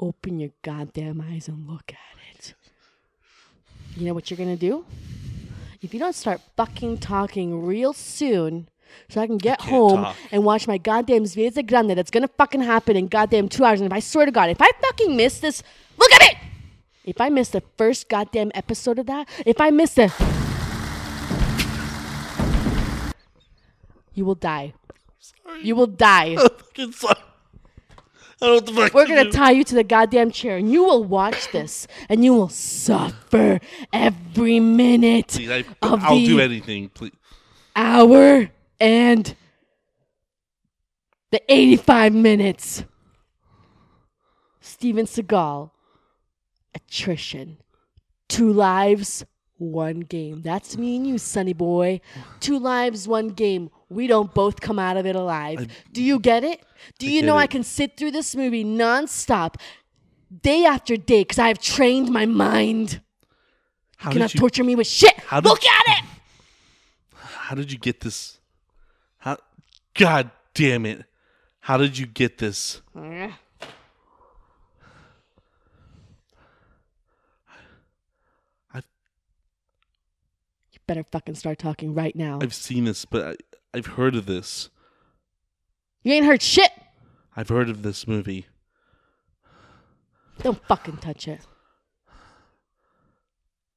Open 0.00 0.40
your 0.40 0.50
goddamn 0.62 1.20
eyes 1.20 1.46
and 1.46 1.68
look 1.68 1.92
at 1.92 1.98
it. 2.34 2.54
You 3.96 4.06
know 4.06 4.14
what 4.14 4.30
you're 4.30 4.38
gonna 4.38 4.56
do? 4.56 4.86
If 5.82 5.92
you 5.92 5.98
don't 5.98 6.14
start 6.14 6.40
fucking 6.56 6.98
talking 6.98 7.66
real 7.66 7.92
soon, 7.92 8.68
so 9.08 9.20
I 9.20 9.26
can 9.26 9.36
get 9.36 9.58
can't 9.58 9.70
home 9.70 10.02
talk. 10.04 10.16
and 10.30 10.44
watch 10.44 10.68
my 10.68 10.78
goddamn 10.78 11.24
Zvezda 11.24 11.66
Grande 11.66 11.90
that's 11.90 12.10
gonna 12.10 12.28
fucking 12.28 12.60
happen 12.60 12.96
in 12.96 13.08
goddamn 13.08 13.48
two 13.48 13.64
hours. 13.64 13.80
And 13.80 13.90
if 13.90 13.92
I 13.92 13.98
swear 13.98 14.24
to 14.24 14.30
God, 14.30 14.48
if 14.48 14.58
I 14.60 14.70
fucking 14.80 15.16
miss 15.16 15.40
this, 15.40 15.62
look 15.98 16.12
at 16.12 16.22
it! 16.22 16.36
If 17.04 17.20
I 17.20 17.30
miss 17.30 17.48
the 17.48 17.64
first 17.76 18.08
goddamn 18.08 18.52
episode 18.54 19.00
of 19.00 19.06
that, 19.06 19.28
if 19.44 19.60
I 19.60 19.70
miss 19.70 19.94
the. 19.94 20.12
You 24.14 24.24
will 24.24 24.36
die. 24.36 24.74
You 25.62 25.74
will 25.74 25.88
die. 25.88 26.36
Fucking 28.42 28.46
sorry. 28.46 28.46
I 28.46 28.46
don't 28.46 28.50
know 28.50 28.54
what 28.54 28.66
the 28.66 28.72
fuck 28.74 28.94
We're 28.94 29.06
to 29.06 29.08
gonna 29.08 29.24
do. 29.24 29.30
tie 29.30 29.50
you 29.52 29.64
to 29.64 29.74
the 29.74 29.84
goddamn 29.84 30.30
chair 30.30 30.56
and 30.56 30.70
you 30.72 30.84
will 30.84 31.04
watch 31.04 31.50
this 31.52 31.86
and 32.08 32.24
you 32.24 32.34
will 32.34 32.48
suffer 32.48 33.60
every 33.92 34.60
minute 34.60 35.28
Please, 35.28 35.50
I, 35.50 35.64
of 35.82 36.02
I'll 36.04 36.16
the 36.16 36.26
do 36.26 36.40
anything. 36.40 36.88
Please. 36.90 37.12
hour 37.76 38.50
and 38.80 39.34
the 41.30 41.40
85 41.52 42.14
minutes. 42.14 42.84
Steven 44.60 45.06
Seagal, 45.06 45.70
attrition. 46.74 47.58
Two 48.28 48.52
lives, 48.52 49.24
one 49.58 50.00
game. 50.00 50.42
That's 50.42 50.76
me 50.76 50.96
and 50.96 51.06
you, 51.06 51.18
sonny 51.18 51.52
boy. 51.52 52.00
Two 52.40 52.58
lives, 52.58 53.06
one 53.08 53.28
game. 53.30 53.70
We 53.92 54.06
don't 54.06 54.32
both 54.32 54.60
come 54.60 54.78
out 54.78 54.96
of 54.96 55.06
it 55.06 55.16
alive. 55.16 55.68
Do 55.92 56.02
you 56.02 56.18
get 56.18 56.44
it? 56.44 56.62
Do 56.98 57.10
you 57.10 57.20
get 57.20 57.26
know 57.26 57.36
I 57.36 57.46
can 57.46 57.62
sit 57.62 57.96
through 57.96 58.12
this 58.12 58.34
movie 58.34 58.64
nonstop, 58.64 59.56
day 60.42 60.64
after 60.64 60.96
day, 60.96 61.22
because 61.22 61.38
I 61.38 61.48
have 61.48 61.58
trained 61.58 62.10
my 62.10 62.26
mind? 62.26 63.00
How 63.98 64.10
You 64.10 64.14
cannot 64.14 64.34
you? 64.34 64.40
torture 64.40 64.64
me 64.64 64.74
with 64.74 64.86
shit. 64.86 65.16
How 65.20 65.40
did 65.40 65.48
Look 65.48 65.64
at 65.64 65.98
it. 65.98 66.04
How 67.14 67.54
did 67.54 67.70
you 67.70 67.78
get 67.78 68.00
this? 68.00 68.38
How? 69.18 69.36
God 69.94 70.30
damn 70.54 70.86
it! 70.86 71.04
How 71.60 71.76
did 71.76 71.98
you 71.98 72.06
get 72.06 72.38
this? 72.38 72.80
I've 78.74 78.86
You 80.72 80.80
better 80.86 81.04
fucking 81.04 81.36
start 81.36 81.58
talking 81.58 81.94
right 81.94 82.16
now. 82.16 82.38
I've 82.42 82.54
seen 82.54 82.84
this, 82.84 83.04
but 83.04 83.22
I, 83.22 83.36
I've 83.74 83.86
heard 83.86 84.14
of 84.14 84.26
this. 84.26 84.68
You 86.02 86.12
ain't 86.12 86.26
heard 86.26 86.42
shit. 86.42 86.70
I've 87.36 87.48
heard 87.48 87.70
of 87.70 87.82
this 87.82 88.06
movie. 88.06 88.46
Don't 90.42 90.62
fucking 90.66 90.98
touch 90.98 91.28
it. 91.28 91.40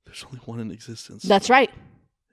There's 0.05 0.25
only 0.25 0.39
one 0.45 0.59
in 0.59 0.71
existence. 0.71 1.23
That's 1.23 1.49
right. 1.49 1.69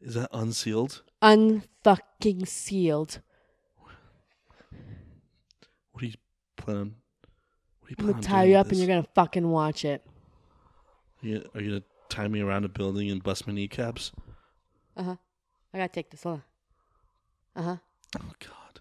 Is 0.00 0.14
that 0.14 0.30
unsealed? 0.32 1.02
Unfucking 1.22 2.48
sealed. 2.48 3.20
What 5.92 6.02
are 6.02 6.06
you 6.06 6.14
planning? 6.56 6.94
What 7.80 7.88
are 7.88 7.90
you 7.90 7.96
I'm 7.98 8.04
planning 8.04 8.12
gonna 8.14 8.22
tie 8.22 8.44
you 8.44 8.56
up 8.56 8.68
and 8.68 8.78
you're 8.78 8.88
gonna 8.88 9.06
fucking 9.14 9.48
watch 9.48 9.84
it. 9.84 10.04
Are 11.22 11.26
you, 11.26 11.44
are 11.54 11.60
you 11.60 11.68
gonna 11.70 11.82
tie 12.08 12.28
me 12.28 12.40
around 12.40 12.64
a 12.64 12.68
building 12.68 13.10
and 13.10 13.22
bust 13.22 13.46
my 13.46 13.52
kneecaps? 13.52 14.12
Uh 14.96 15.02
huh. 15.02 15.16
I 15.72 15.78
gotta 15.78 15.92
take 15.92 16.10
this. 16.10 16.22
Hold 16.24 16.36
on. 16.36 16.42
Uh 17.54 17.62
huh. 17.62 17.76
Oh 18.18 18.32
God! 18.40 18.80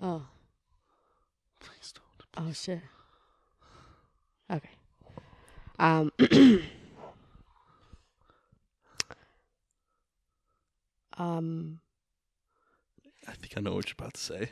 Oh. 0.00 0.26
Please 1.60 1.92
don't. 1.92 2.46
Oh 2.48 2.52
shit. 2.52 2.80
Okay. 4.50 4.68
Um. 5.78 6.12
um. 11.18 11.80
I 13.28 13.32
think 13.32 13.52
I 13.56 13.60
know 13.60 13.74
what 13.74 13.88
you're 13.88 13.94
about 13.98 14.14
to 14.14 14.20
say. 14.20 14.50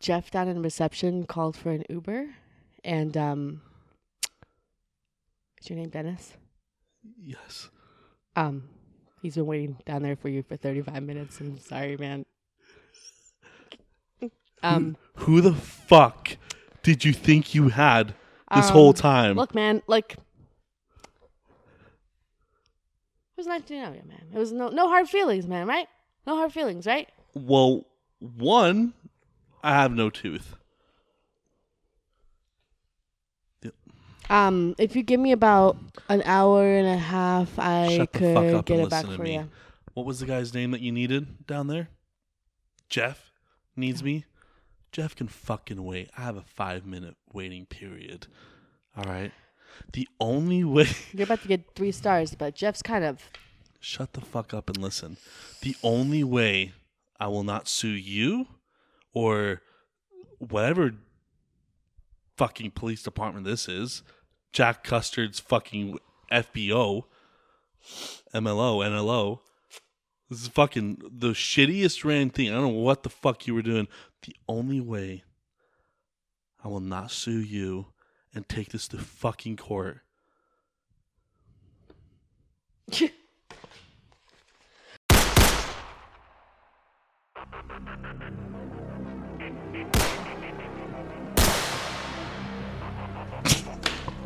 Jeff 0.00 0.30
down 0.30 0.48
in 0.48 0.62
reception 0.62 1.26
called 1.26 1.56
for 1.56 1.70
an 1.70 1.84
Uber, 1.88 2.26
and 2.82 3.16
um. 3.16 3.62
Is 5.60 5.70
your 5.70 5.78
name 5.78 5.88
Dennis? 5.88 6.34
Yes. 7.18 7.70
Um, 8.36 8.64
he's 9.24 9.36
been 9.36 9.46
waiting 9.46 9.78
down 9.86 10.02
there 10.02 10.16
for 10.16 10.28
you 10.28 10.42
for 10.42 10.54
35 10.54 11.02
minutes. 11.02 11.40
I'm 11.40 11.58
sorry, 11.58 11.96
man. 11.96 12.26
Um, 14.62 14.96
Who 15.16 15.40
the 15.40 15.54
fuck 15.54 16.36
did 16.82 17.04
you 17.04 17.12
think 17.14 17.54
you 17.54 17.68
had 17.70 18.08
this 18.54 18.66
Um, 18.66 18.72
whole 18.72 18.92
time? 18.92 19.34
look, 19.36 19.54
man, 19.54 19.82
like 19.86 20.12
it 20.12 20.18
was 23.36 23.46
1990, 23.46 24.08
man. 24.08 24.26
It 24.32 24.38
was 24.38 24.52
no 24.52 24.68
no 24.68 24.88
hard 24.88 25.08
feelings, 25.08 25.46
man. 25.46 25.66
Right? 25.66 25.86
No 26.26 26.36
hard 26.36 26.52
feelings, 26.52 26.86
right? 26.86 27.08
Well, 27.34 27.84
one, 28.20 28.92
I 29.62 29.72
have 29.72 29.92
no 29.92 30.08
tooth. 30.10 30.56
Um, 34.30 34.74
if 34.78 34.96
you 34.96 35.02
give 35.02 35.20
me 35.20 35.32
about 35.32 35.76
an 36.08 36.22
hour 36.24 36.66
and 36.66 36.86
a 36.88 36.96
half, 36.96 37.58
I 37.58 37.96
Shut 37.96 38.12
the 38.12 38.18
could 38.18 38.34
fuck 38.34 38.54
up 38.54 38.64
get 38.66 38.74
and 38.78 38.86
it 38.86 38.90
back 38.90 39.04
listen 39.04 39.10
to 39.10 39.16
for 39.16 39.22
me. 39.22 39.34
you. 39.34 39.50
What 39.94 40.06
was 40.06 40.20
the 40.20 40.26
guy's 40.26 40.54
name 40.54 40.70
that 40.72 40.80
you 40.80 40.92
needed 40.92 41.46
down 41.46 41.66
there? 41.68 41.88
Jeff 42.88 43.30
needs 43.76 44.02
me. 44.02 44.24
Jeff 44.92 45.14
can 45.14 45.28
fucking 45.28 45.82
wait. 45.84 46.10
I 46.16 46.22
have 46.22 46.36
a 46.36 46.42
five 46.42 46.86
minute 46.86 47.16
waiting 47.32 47.66
period. 47.66 48.26
All 48.96 49.04
right. 49.04 49.32
The 49.92 50.08
only 50.20 50.64
way. 50.64 50.88
You're 51.12 51.24
about 51.24 51.42
to 51.42 51.48
get 51.48 51.74
three 51.74 51.92
stars, 51.92 52.34
but 52.34 52.54
Jeff's 52.54 52.82
kind 52.82 53.04
of 53.04 53.30
Shut 53.80 54.14
the 54.14 54.22
fuck 54.22 54.54
up 54.54 54.70
and 54.70 54.78
listen. 54.78 55.18
The 55.60 55.76
only 55.82 56.24
way 56.24 56.72
I 57.20 57.26
will 57.28 57.42
not 57.42 57.68
sue 57.68 57.88
you 57.88 58.46
or 59.12 59.60
whatever 60.38 60.92
fucking 62.36 62.72
police 62.72 63.02
department 63.02 63.44
this 63.44 63.68
is, 63.68 64.02
Jack 64.52 64.84
Custard's 64.84 65.40
fucking 65.40 65.98
FBO, 66.30 67.04
MLO, 68.34 68.84
NLO. 68.84 69.40
This 70.30 70.42
is 70.42 70.48
fucking 70.48 71.02
the 71.10 71.30
shittiest 71.30 72.04
ran 72.04 72.30
thing. 72.30 72.50
I 72.50 72.54
don't 72.54 72.62
know 72.62 72.80
what 72.80 73.02
the 73.02 73.10
fuck 73.10 73.46
you 73.46 73.54
were 73.54 73.62
doing. 73.62 73.88
The 74.22 74.34
only 74.48 74.80
way 74.80 75.24
I 76.62 76.68
will 76.68 76.80
not 76.80 77.10
sue 77.10 77.40
you 77.40 77.86
and 78.34 78.48
take 78.48 78.70
this 78.70 78.88
to 78.88 78.98
fucking 78.98 79.56
court 79.56 80.00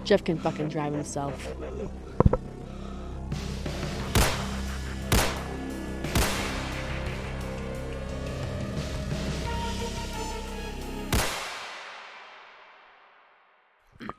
Jeff 0.08 0.24
can 0.24 0.38
fucking 0.38 0.68
drive 0.68 0.94
himself. 0.94 1.54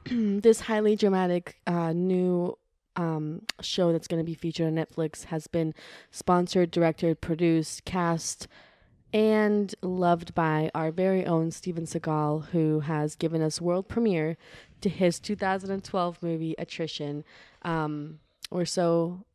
this 0.11 0.59
highly 0.59 0.95
dramatic 0.95 1.57
uh, 1.65 1.91
new 1.91 2.55
um, 2.95 3.41
show 3.59 3.91
that's 3.91 4.07
going 4.07 4.23
to 4.23 4.23
be 4.23 4.35
featured 4.35 4.67
on 4.67 4.75
Netflix 4.75 5.23
has 5.23 5.47
been 5.47 5.73
sponsored, 6.11 6.69
directed, 6.69 7.19
produced, 7.19 7.83
cast, 7.85 8.47
and 9.13 9.73
loved 9.81 10.35
by 10.35 10.69
our 10.75 10.91
very 10.91 11.25
own 11.25 11.51
Steven 11.51 11.85
Seagal, 11.85 12.47
who 12.47 12.81
has 12.81 13.15
given 13.15 13.41
us 13.41 13.59
world 13.61 13.87
premiere 13.87 14.37
to 14.81 14.89
his 14.89 15.19
2012 15.19 16.21
movie 16.21 16.55
Attrition. 16.57 17.23
Um, 17.63 18.19
we're 18.51 18.65
so 18.65 19.25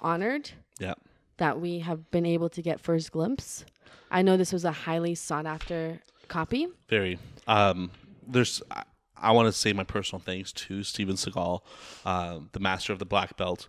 honored 0.00 0.50
Yeah. 0.78 0.94
that 1.36 1.60
we 1.60 1.80
have 1.80 2.10
been 2.10 2.26
able 2.26 2.48
to 2.50 2.62
get 2.62 2.80
first 2.80 3.12
glimpse. 3.12 3.64
I 4.10 4.22
know 4.22 4.36
this 4.36 4.52
was 4.52 4.64
a 4.64 4.72
highly 4.72 5.14
sought 5.14 5.46
after 5.46 6.00
copy. 6.28 6.68
Very. 6.88 7.18
Um, 7.46 7.90
there's. 8.26 8.62
I, 8.70 8.82
I 9.16 9.30
want 9.30 9.46
to 9.46 9.52
say 9.52 9.72
my 9.72 9.84
personal 9.84 10.20
thanks 10.20 10.52
to 10.52 10.82
Steven 10.82 11.14
Seagal, 11.14 11.60
uh, 12.04 12.40
the 12.52 12.60
master 12.60 12.92
of 12.92 12.98
the 12.98 13.04
black 13.04 13.36
belt. 13.36 13.68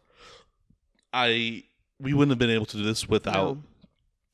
I 1.14 1.64
we 2.00 2.14
wouldn't 2.14 2.32
have 2.32 2.40
been 2.40 2.50
able 2.50 2.66
to 2.66 2.78
do 2.78 2.84
this 2.84 3.08
without 3.08 3.34
No. 3.58 3.64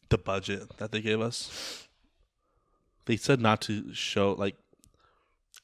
The 0.09 0.17
budget 0.17 0.77
that 0.77 0.91
they 0.91 1.01
gave 1.01 1.21
us. 1.21 1.87
They 3.05 3.17
said 3.17 3.39
not 3.39 3.61
to 3.61 3.93
show 3.93 4.33
like 4.33 4.55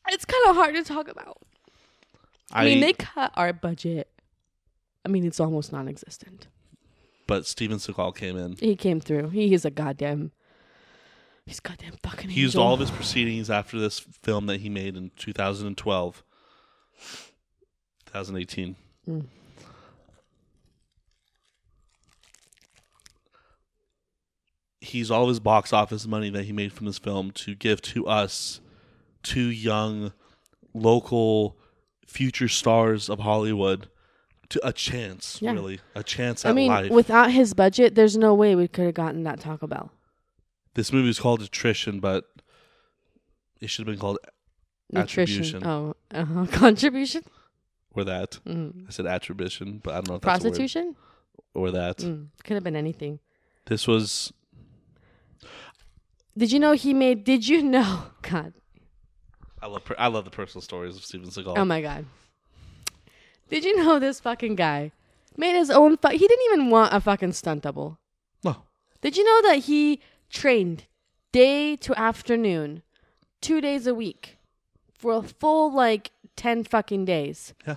It's 0.10 0.26
kind 0.26 0.50
of 0.50 0.56
hard 0.56 0.76
to 0.76 0.84
talk 0.84 1.08
about. 1.08 1.38
I, 2.52 2.66
mean, 2.66 2.80
they 2.80 2.94
cut 2.94 3.32
our 3.36 3.54
budget. 3.54 4.08
I 5.04 5.10
mean, 5.10 5.26
it's 5.26 5.40
almost 5.40 5.72
non-existent. 5.72 6.48
but 7.28 7.46
Steven 7.46 7.78
Seagal 7.78 8.16
came 8.16 8.38
in. 8.38 8.56
He 8.58 8.76
came 8.76 9.00
through. 9.00 9.30
He 9.30 9.54
is 9.54 9.66
a 9.66 9.72
goddamn. 9.72 10.32
He's 11.46 11.60
goddamn 11.60 11.98
fucking. 12.02 12.30
He 12.30 12.42
used 12.42 12.56
angel. 12.56 12.64
all 12.64 12.74
of 12.74 12.80
his 12.80 12.92
proceedings 12.92 13.50
after 13.50 13.80
this 13.80 14.00
film 14.00 14.48
that 14.48 14.62
he 14.62 14.70
made 14.70 14.96
in 14.96 15.12
2012, 15.16 16.24
2018. 18.06 18.76
Mm. 19.08 19.26
He's 24.86 25.10
all 25.12 25.28
his 25.30 25.40
box 25.40 25.74
office 25.74 26.06
money 26.08 26.30
that 26.30 26.44
he 26.46 26.52
made 26.54 26.72
from 26.74 26.86
this 26.86 26.98
film 27.00 27.32
to 27.32 27.56
give 27.56 27.82
to 27.84 28.06
us, 28.08 28.62
two 29.24 29.48
young 29.50 30.14
local 30.74 31.58
future 32.06 32.48
stars 32.48 33.10
of 33.10 33.20
Hollywood 33.20 33.88
to 34.50 34.66
a 34.68 34.72
chance, 34.72 35.40
Yeah. 35.42 35.54
really, 35.54 35.80
a 35.96 36.04
chance 36.04 36.46
I 36.46 36.50
at 36.50 36.56
mean, 36.56 36.68
life. 36.70 36.92
without 36.92 37.32
his 37.32 37.54
budget, 37.54 37.96
there's 37.96 38.16
no 38.16 38.34
way 38.34 38.56
we 38.56 38.68
could 38.68 38.86
have 38.86 38.94
gotten 38.94 39.24
that 39.24 39.40
Taco 39.40 39.66
Bell. 39.68 39.92
this 40.76 40.92
movie 40.94 41.10
is 41.10 41.20
called 41.20 41.42
Attrition, 41.42 42.00
but 42.00 42.26
it 43.62 43.68
should 43.70 43.88
have 43.88 43.94
been 43.94 44.00
called 44.00 44.20
Nutrition. 44.92 45.40
Attribution. 45.46 45.68
Oh, 45.68 45.96
uh 46.12 46.46
contribution. 46.52 47.24
or 47.94 48.04
that. 48.04 48.40
Mm. 48.46 48.86
I 48.88 48.92
said 48.92 49.08
attribution, 49.08 49.80
but 49.84 49.92
I 49.94 49.96
don't 49.96 50.10
know 50.10 50.16
if 50.16 50.22
that's 50.22 50.44
a 50.44 50.48
word. 50.48 50.52
Prostitution. 50.52 50.96
or 51.56 51.72
that. 51.72 51.98
Mm. 51.98 52.28
Could 52.44 52.54
have 52.56 52.64
been 52.64 52.76
anything. 52.76 53.20
This 53.66 53.88
was 53.88 54.32
Did 56.38 56.52
you 56.52 56.60
know 56.60 56.74
he 56.74 56.94
made? 56.94 57.24
Did 57.24 57.48
you 57.48 57.62
know? 57.64 58.04
God. 58.22 58.54
I 59.62 59.68
love 59.68 59.84
per- 59.86 59.96
I 59.98 60.08
love 60.08 60.26
the 60.26 60.32
personal 60.32 60.62
stories 60.62 60.96
of 60.96 61.04
Steven 61.06 61.30
Seagal. 61.30 61.54
Oh 61.58 61.66
my 61.66 61.82
God. 61.82 62.06
Did 63.50 63.64
you 63.64 63.78
know 63.78 64.00
this 64.00 64.20
fucking 64.20 64.56
guy 64.56 64.92
made 65.38 65.56
his 65.56 65.70
own? 65.70 65.98
Fu- 65.98 66.10
he 66.10 66.18
didn't 66.28 66.46
even 66.54 66.70
want 66.70 66.94
a 66.94 67.00
fucking 67.00 67.34
stunt 67.34 67.64
double. 67.64 68.00
no, 68.44 68.58
Did 69.02 69.18
you 69.18 69.24
know 69.24 69.50
that 69.50 69.60
he 69.66 70.02
trained 70.30 70.86
day 71.32 71.76
to 71.78 71.98
afternoon, 72.00 72.82
two 73.42 73.62
days 73.62 73.88
a 73.88 73.94
week, 73.96 74.38
for 74.98 75.14
a 75.18 75.22
full 75.24 75.72
like 75.74 76.12
ten 76.36 76.64
fucking 76.64 77.06
days? 77.06 77.54
Yeah. 77.68 77.76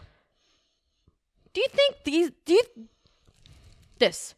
Do 1.55 1.61
you 1.61 1.69
think 1.71 1.97
these? 2.05 2.31
Do 2.45 2.55
you 2.55 2.63
this? 3.99 4.35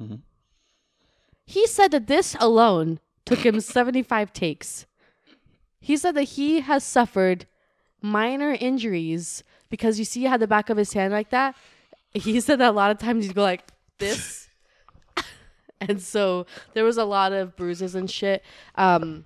Mhm. 0.00 0.20
He 1.46 1.66
said 1.66 1.90
that 1.90 2.06
this 2.06 2.36
alone 2.40 3.00
took 3.24 3.40
him 3.40 3.60
seventy-five 3.60 4.32
takes. 4.32 4.86
He 5.80 5.96
said 5.96 6.14
that 6.14 6.22
he 6.22 6.60
has 6.60 6.82
suffered 6.82 7.46
minor 8.00 8.56
injuries 8.58 9.42
because 9.70 9.98
you 9.98 10.04
see 10.04 10.24
how 10.24 10.36
the 10.36 10.46
back 10.46 10.70
of 10.70 10.76
his 10.76 10.92
hand 10.92 11.12
like 11.12 11.30
that. 11.30 11.54
He 12.12 12.40
said 12.46 12.60
that 12.60 12.70
a 12.70 12.72
lot 12.72 12.90
of 12.90 12.98
times 12.98 13.26
he'd 13.26 13.34
go 13.34 13.42
like 13.42 13.66
this. 13.98 14.48
and 15.80 16.00
so 16.00 16.46
there 16.74 16.84
was 16.84 16.96
a 16.96 17.04
lot 17.04 17.32
of 17.32 17.56
bruises 17.56 17.94
and 17.94 18.10
shit. 18.10 18.42
Um 18.76 19.24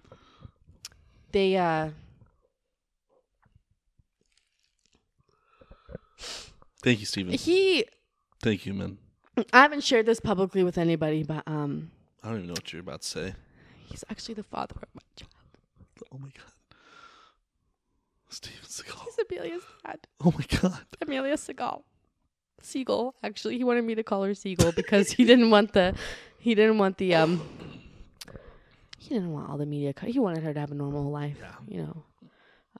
they 1.33 1.57
uh 1.57 1.91
thank 6.83 7.01
you, 7.01 7.07
Steven. 7.07 7.35
he 7.35 7.85
Thank 8.41 8.67
you, 8.67 8.75
man. 8.75 8.99
I 9.53 9.63
haven't 9.63 9.83
shared 9.85 10.07
this 10.07 10.21
publicly 10.21 10.65
with 10.65 10.79
anybody, 10.79 11.23
but 11.23 11.43
um 11.47 11.91
I 12.23 12.29
don't 12.29 12.39
even 12.39 12.49
know 12.49 12.55
what 12.55 12.73
you're 12.73 12.81
about 12.81 13.03
to 13.03 13.09
say. 13.09 13.35
He's 13.89 14.05
actually 14.11 14.35
the 14.35 14.43
father 14.43 14.77
of 14.83 14.89
my 14.95 15.03
child. 15.17 15.33
Oh 16.13 16.19
my 16.19 16.29
god, 16.29 16.53
Steven 18.29 18.61
Seagal. 18.65 19.05
He's 19.05 19.19
Amelia's 19.31 19.63
dad. 19.85 19.99
Oh 20.21 20.33
my 20.37 20.45
god. 20.61 20.85
Amelia 21.03 21.35
Seagal. 21.37 21.83
Seagull. 22.61 23.15
Actually, 23.23 23.57
he 23.57 23.65
wanted 23.65 23.85
me 23.85 23.95
to 23.95 24.03
call 24.03 24.23
her 24.25 24.35
Seagull 24.35 24.73
because 24.73 25.11
he 25.13 25.25
didn't 25.25 25.51
want 25.51 25.73
the 25.73 25.95
he 26.39 26.55
didn't 26.55 26.79
want 26.79 26.99
the 26.99 27.15
um 27.15 27.41
he 28.99 29.15
didn't 29.15 29.33
want 29.33 29.49
all 29.49 29.57
the 29.57 29.67
media 29.67 29.93
co- 29.93 30.07
he 30.07 30.19
wanted 30.19 30.43
her 30.43 30.53
to 30.53 30.61
have 30.61 30.71
a 30.73 30.75
normal 30.75 31.11
life, 31.11 31.39
Yeah. 31.41 31.55
you 31.67 31.83
know. 31.83 32.05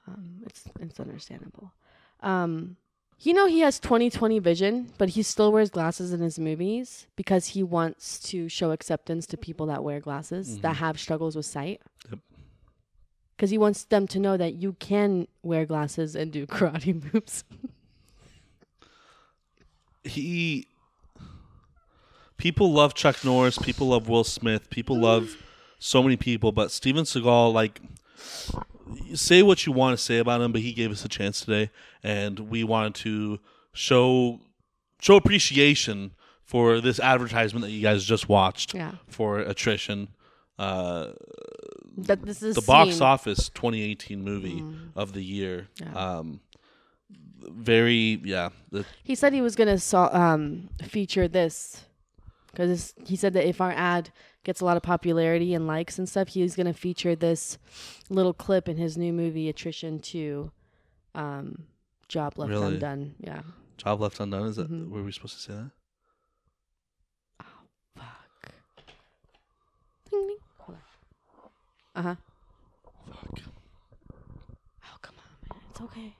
Um 0.07 0.41
it's 0.45 0.63
it's 0.79 0.99
understandable. 0.99 1.73
Um 2.21 2.75
you 3.21 3.33
know 3.33 3.47
he 3.47 3.59
has 3.61 3.79
20/20 3.79 4.41
vision, 4.41 4.91
but 4.97 5.09
he 5.09 5.23
still 5.23 5.51
wears 5.51 5.69
glasses 5.69 6.13
in 6.13 6.21
his 6.21 6.39
movies 6.39 7.07
because 7.15 7.47
he 7.47 7.63
wants 7.63 8.19
to 8.19 8.47
show 8.47 8.71
acceptance 8.71 9.25
to 9.27 9.37
people 9.37 9.65
that 9.67 9.83
wear 9.83 9.99
glasses 9.99 10.59
that 10.59 10.73
mm-hmm. 10.73 10.85
have 10.85 10.99
struggles 10.99 11.35
with 11.35 11.45
sight. 11.45 11.81
Yep. 12.09 12.19
Cuz 13.37 13.49
he 13.49 13.57
wants 13.57 13.83
them 13.85 14.07
to 14.07 14.19
know 14.19 14.37
that 14.37 14.55
you 14.55 14.73
can 14.73 15.27
wear 15.43 15.65
glasses 15.65 16.15
and 16.15 16.31
do 16.31 16.45
karate 16.55 17.13
moves. 17.13 17.43
he 20.03 20.67
people 22.37 22.71
love 22.71 22.93
Chuck 22.93 23.23
Norris, 23.23 23.57
people 23.57 23.87
love 23.87 24.07
Will 24.07 24.23
Smith, 24.23 24.69
people 24.69 24.97
love 24.97 25.35
so 25.77 26.01
many 26.01 26.17
people, 26.17 26.51
but 26.51 26.71
Steven 26.71 27.03
Seagal 27.03 27.53
like 27.53 27.81
say 29.13 29.41
what 29.43 29.65
you 29.65 29.71
want 29.71 29.97
to 29.97 30.03
say 30.03 30.17
about 30.17 30.41
him, 30.41 30.51
but 30.51 30.61
he 30.61 30.73
gave 30.73 30.91
us 30.91 31.05
a 31.05 31.09
chance 31.09 31.41
today 31.41 31.69
and 32.03 32.39
we 32.39 32.63
wanted 32.63 32.95
to 32.95 33.39
show 33.73 34.39
show 35.01 35.15
appreciation 35.15 36.11
for 36.43 36.81
this 36.81 36.99
advertisement 36.99 37.63
that 37.63 37.71
you 37.71 37.81
guys 37.81 38.03
just 38.03 38.27
watched 38.27 38.73
Yeah. 38.73 38.93
for 39.07 39.39
Attrition. 39.39 40.09
Uh, 40.57 41.11
That 41.97 42.23
this 42.25 42.41
is 42.43 42.55
the 42.55 42.61
box 42.61 42.95
seen- 42.95 43.03
office 43.03 43.49
2018 43.49 44.23
movie 44.23 44.63
of 44.95 45.13
the 45.13 45.23
year. 45.23 45.67
Yeah. 45.79 45.93
Um, 45.93 46.41
very 47.41 48.19
yeah. 48.23 48.49
The, 48.71 48.85
He 49.03 49.15
said 49.15 49.33
he 49.33 49.41
was 49.41 49.55
gonna 49.55 49.77
so, 49.77 50.09
um, 50.11 50.69
feature 50.83 51.27
this 51.27 51.85
because 52.51 52.93
he 53.05 53.15
said 53.15 53.33
that 53.33 53.47
if 53.47 53.61
our 53.61 53.71
ad 53.71 54.11
gets 54.43 54.61
a 54.61 54.65
lot 54.65 54.77
of 54.77 54.83
popularity 54.83 55.53
and 55.53 55.67
likes 55.67 55.97
and 55.99 56.07
stuff, 56.07 56.29
he's 56.29 56.55
gonna 56.55 56.73
feature 56.73 57.15
this 57.15 57.57
little 58.09 58.33
clip 58.33 58.67
in 58.69 58.77
his 58.77 58.97
new 58.97 59.11
movie 59.13 59.49
Attrition 59.49 59.99
Two, 59.99 60.51
um, 61.15 61.65
Job 62.07 62.37
Left 62.37 62.49
Really? 62.49 62.75
Undone. 62.75 63.15
Yeah. 63.19 63.41
Job 63.77 64.01
left 64.01 64.19
undone. 64.19 64.47
Is 64.47 64.57
that 64.57 64.69
Mhm. 64.69 64.89
were 64.89 65.03
we 65.03 65.11
supposed 65.13 65.35
to 65.35 65.39
say 65.41 65.53
that? 65.53 65.71
Oh 67.41 67.45
fuck. 67.95 68.53
Ding, 70.09 70.27
ding. 70.27 70.37
Hold 70.57 70.77
on. 70.77 71.51
Uh 71.95 72.01
huh. 72.01 72.15
Fuck. 73.07 73.39
Oh 74.83 74.97
come 75.01 75.15
on, 75.17 75.55
man. 75.57 75.61
It's 75.71 75.81
okay. 75.81 76.15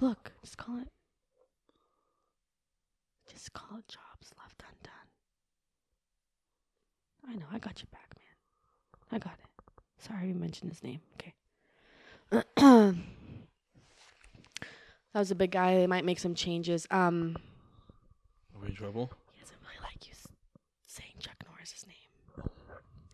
Look, 0.00 0.32
just 0.42 0.56
call 0.56 0.78
it. 0.80 0.88
Just 3.30 3.52
call 3.52 3.78
it 3.78 3.86
Jobs 3.88 4.32
Left 4.36 4.60
Undone. 4.62 5.08
I 7.28 7.34
know, 7.34 7.46
I 7.52 7.58
got 7.58 7.80
your 7.80 7.88
back, 7.92 8.08
man. 8.16 8.26
I 9.12 9.18
got 9.18 9.34
it. 9.38 9.74
Sorry 9.98 10.28
we 10.28 10.32
mentioned 10.34 10.70
his 10.70 10.82
name. 10.82 11.00
Okay. 11.14 11.34
that 12.56 12.94
was 15.14 15.30
a 15.30 15.34
big 15.34 15.50
guy. 15.50 15.74
They 15.76 15.86
might 15.86 16.04
make 16.04 16.18
some 16.18 16.34
changes. 16.34 16.86
Um, 16.90 17.36
Are 18.54 18.60
we 18.62 18.68
in 18.68 18.74
trouble? 18.74 19.10
he 19.32 19.40
doesn't 19.40 19.56
really 19.62 19.82
like 19.82 20.06
you 20.06 20.12
s- 20.12 20.26
saying 20.86 21.12
Chuck 21.20 21.36
Norris's 21.48 21.84
name. 21.86 22.46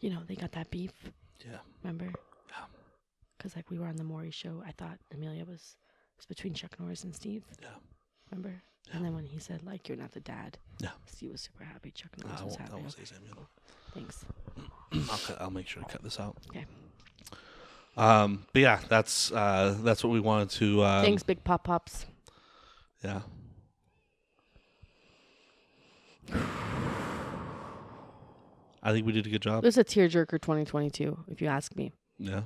You 0.01 0.11
know, 0.11 0.21
they 0.27 0.35
got 0.37 0.53
that 0.53 0.71
beef. 0.71 0.93
Yeah. 1.41 1.59
Remember? 1.83 2.07
Yeah. 2.07 2.65
Because 3.39 3.57
like 3.57 3.71
we 3.71 3.79
were 3.79 3.87
on 3.87 3.97
the 3.97 4.05
Maury 4.05 4.31
show, 4.31 4.62
I 4.67 4.73
thought 4.73 4.99
Amelia 5.12 5.45
was 5.45 5.77
was 6.17 6.27
between 6.27 6.55
Chuck 6.55 6.79
Norris 6.79 7.05
and 7.05 7.15
Steve. 7.15 7.45
Yeah. 7.61 7.69
Remember? 8.31 8.62
And 8.93 9.05
then 9.05 9.14
when 9.14 9.24
he 9.24 9.39
said 9.39 9.62
like 9.64 9.89
you're 9.89 9.97
not 9.99 10.12
the 10.12 10.20
dad, 10.20 10.59
Yeah. 10.80 10.91
Steve 11.07 11.32
was 11.32 11.41
super 11.41 11.64
happy. 11.64 11.91
Chuck 11.91 12.11
I 12.22 12.26
Norris 12.26 12.43
was 12.43 12.51
won't, 12.51 12.61
I 12.61 12.62
happy. 12.64 12.74
won't 12.82 12.93
say 12.93 13.05
Samuel. 13.05 13.49
Thanks. 13.95 14.24
I'll 15.11 15.18
cut, 15.18 15.41
I'll 15.41 15.51
make 15.51 15.66
sure 15.66 15.82
to 15.82 15.89
cut 15.89 16.03
this 16.03 16.20
out. 16.20 16.37
Okay. 16.51 16.64
Um, 17.97 18.45
but 18.53 18.61
yeah, 18.62 18.80
that's 18.89 19.30
uh, 19.32 19.76
that's 19.82 20.03
what 20.05 20.11
we 20.12 20.20
wanted 20.20 20.51
to. 20.51 20.85
Um, 20.85 21.05
Thanks, 21.05 21.22
Big 21.22 21.43
Pop 21.45 21.64
Pops. 21.64 22.07
Yeah. 23.03 23.20
I 28.82 28.93
think 28.93 29.07
we 29.07 29.12
did 29.12 29.26
a 29.26 29.30
good 29.30 29.37
It 29.37 29.41
job. 29.43 29.64
was 29.64 29.78
a 29.78 29.85
tearjerker 29.85 30.41
2022, 30.41 31.24
if 31.28 31.41
you 31.41 31.49
ask 31.49 31.74
me. 31.76 31.93
Yeah. 32.18 32.43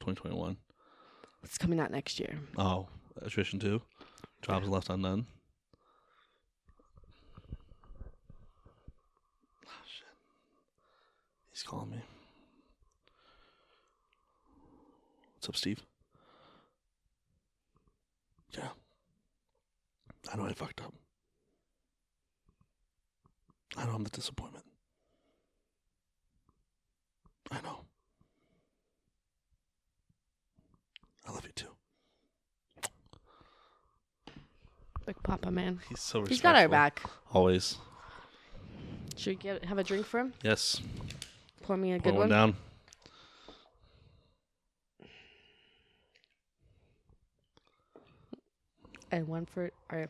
2021. 0.00 0.56
It's 1.44 1.58
coming 1.58 1.78
out 1.78 1.90
next 1.92 2.18
year. 2.18 2.38
Oh, 2.56 2.88
attrition 3.22 3.58
two. 3.60 3.80
Jobs 4.42 4.68
left 4.68 4.90
undone. 4.90 5.26
Oh, 9.66 9.70
shit. 9.86 10.06
He's 11.58 11.64
calling 11.64 11.90
me. 11.90 11.96
What's 15.34 15.48
up, 15.48 15.56
Steve? 15.56 15.84
Yeah. 18.56 18.68
I 20.32 20.36
know 20.36 20.44
I 20.44 20.52
fucked 20.52 20.80
up. 20.82 20.94
I 23.76 23.86
know 23.86 23.90
I'm 23.90 24.04
the 24.04 24.10
disappointment. 24.10 24.66
I 27.50 27.60
know. 27.62 27.80
I 31.26 31.32
love 31.32 31.44
you 31.44 31.50
too. 31.56 31.74
Big 35.06 35.16
Papa, 35.24 35.50
man. 35.50 35.80
He's 35.88 35.98
so 35.98 36.24
He's 36.24 36.40
got 36.40 36.54
our 36.54 36.68
back. 36.68 37.02
Always. 37.32 37.78
Should 39.16 39.30
we 39.30 39.34
get 39.42 39.64
have 39.64 39.78
a 39.78 39.82
drink 39.82 40.06
for 40.06 40.20
him? 40.20 40.34
Yes. 40.44 40.80
Me 41.76 41.92
a 41.92 41.98
good 41.98 42.14
one 42.14 42.28
down. 42.28 42.56
And 49.10 49.26
one 49.26 49.46
for 49.46 49.70
our 49.90 50.08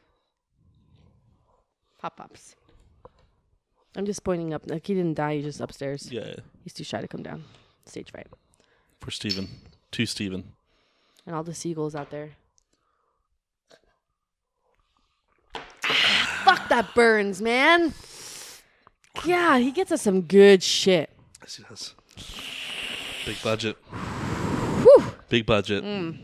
Pop 1.98 2.16
Pops. 2.16 2.54
I'm 3.96 4.06
just 4.06 4.22
pointing 4.22 4.54
up. 4.54 4.62
Like 4.66 4.86
he 4.86 4.94
didn't 4.94 5.14
die. 5.14 5.36
He's 5.36 5.44
just 5.44 5.60
upstairs. 5.60 6.10
Yeah. 6.10 6.34
He's 6.62 6.72
too 6.72 6.84
shy 6.84 7.00
to 7.00 7.08
come 7.08 7.22
down. 7.22 7.44
Stage 7.86 8.10
fright. 8.10 8.26
For 9.00 9.10
Steven. 9.10 9.48
To 9.92 10.06
Steven. 10.06 10.52
and 11.26 11.34
all 11.34 11.42
the 11.42 11.54
seagulls 11.54 11.94
out 11.94 12.10
there. 12.10 12.30
Fuck 16.44 16.68
that 16.68 16.94
burns, 16.94 17.40
man. 17.40 17.94
Yeah, 19.24 19.58
he 19.58 19.72
gets 19.72 19.90
us 19.90 20.02
some 20.02 20.22
good 20.22 20.62
shit. 20.62 21.10
Yes, 21.48 21.56
he 21.56 21.64
does. 21.64 21.94
Big 23.24 23.42
budget. 23.42 23.76
Whew. 24.82 25.04
Big 25.30 25.46
budget. 25.46 25.82
Mm. 25.82 26.18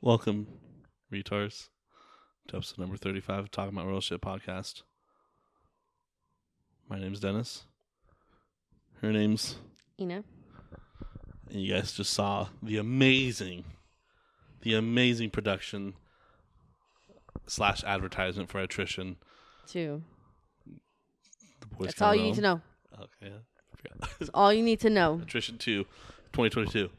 Welcome, 0.00 0.46
retards, 1.14 1.68
to 2.48 2.56
episode 2.56 2.78
number 2.78 2.96
35 2.96 3.38
of 3.38 3.50
Talking 3.50 3.76
About 3.76 3.86
Real 3.86 4.00
Shit 4.00 4.20
podcast. 4.20 4.82
My 6.88 6.98
name's 6.98 7.20
Dennis. 7.20 7.64
Her 9.00 9.12
name's, 9.12 9.56
You 9.96 10.06
know? 10.06 10.24
and 11.50 11.62
you 11.62 11.72
guys 11.72 11.92
just 11.92 12.12
saw 12.12 12.48
the 12.62 12.78
amazing, 12.78 13.64
the 14.62 14.74
amazing 14.74 15.30
production 15.30 15.94
slash 17.46 17.84
advertisement 17.84 18.50
for 18.50 18.60
attrition. 18.60 19.16
Too. 19.68 20.02
The 21.60 21.66
boys 21.66 21.86
That's 21.88 22.02
all 22.02 22.14
you 22.14 22.22
need 22.24 22.34
to 22.34 22.40
know. 22.40 22.60
Okay, 22.94 23.06
yeah. 23.22 23.28
I 23.72 23.76
forgot. 23.76 24.10
That's 24.18 24.30
all 24.34 24.52
you 24.52 24.62
need 24.64 24.80
to 24.80 24.90
know. 24.90 25.20
Attrition 25.22 25.58
2, 25.58 25.84
2022. 26.32 26.90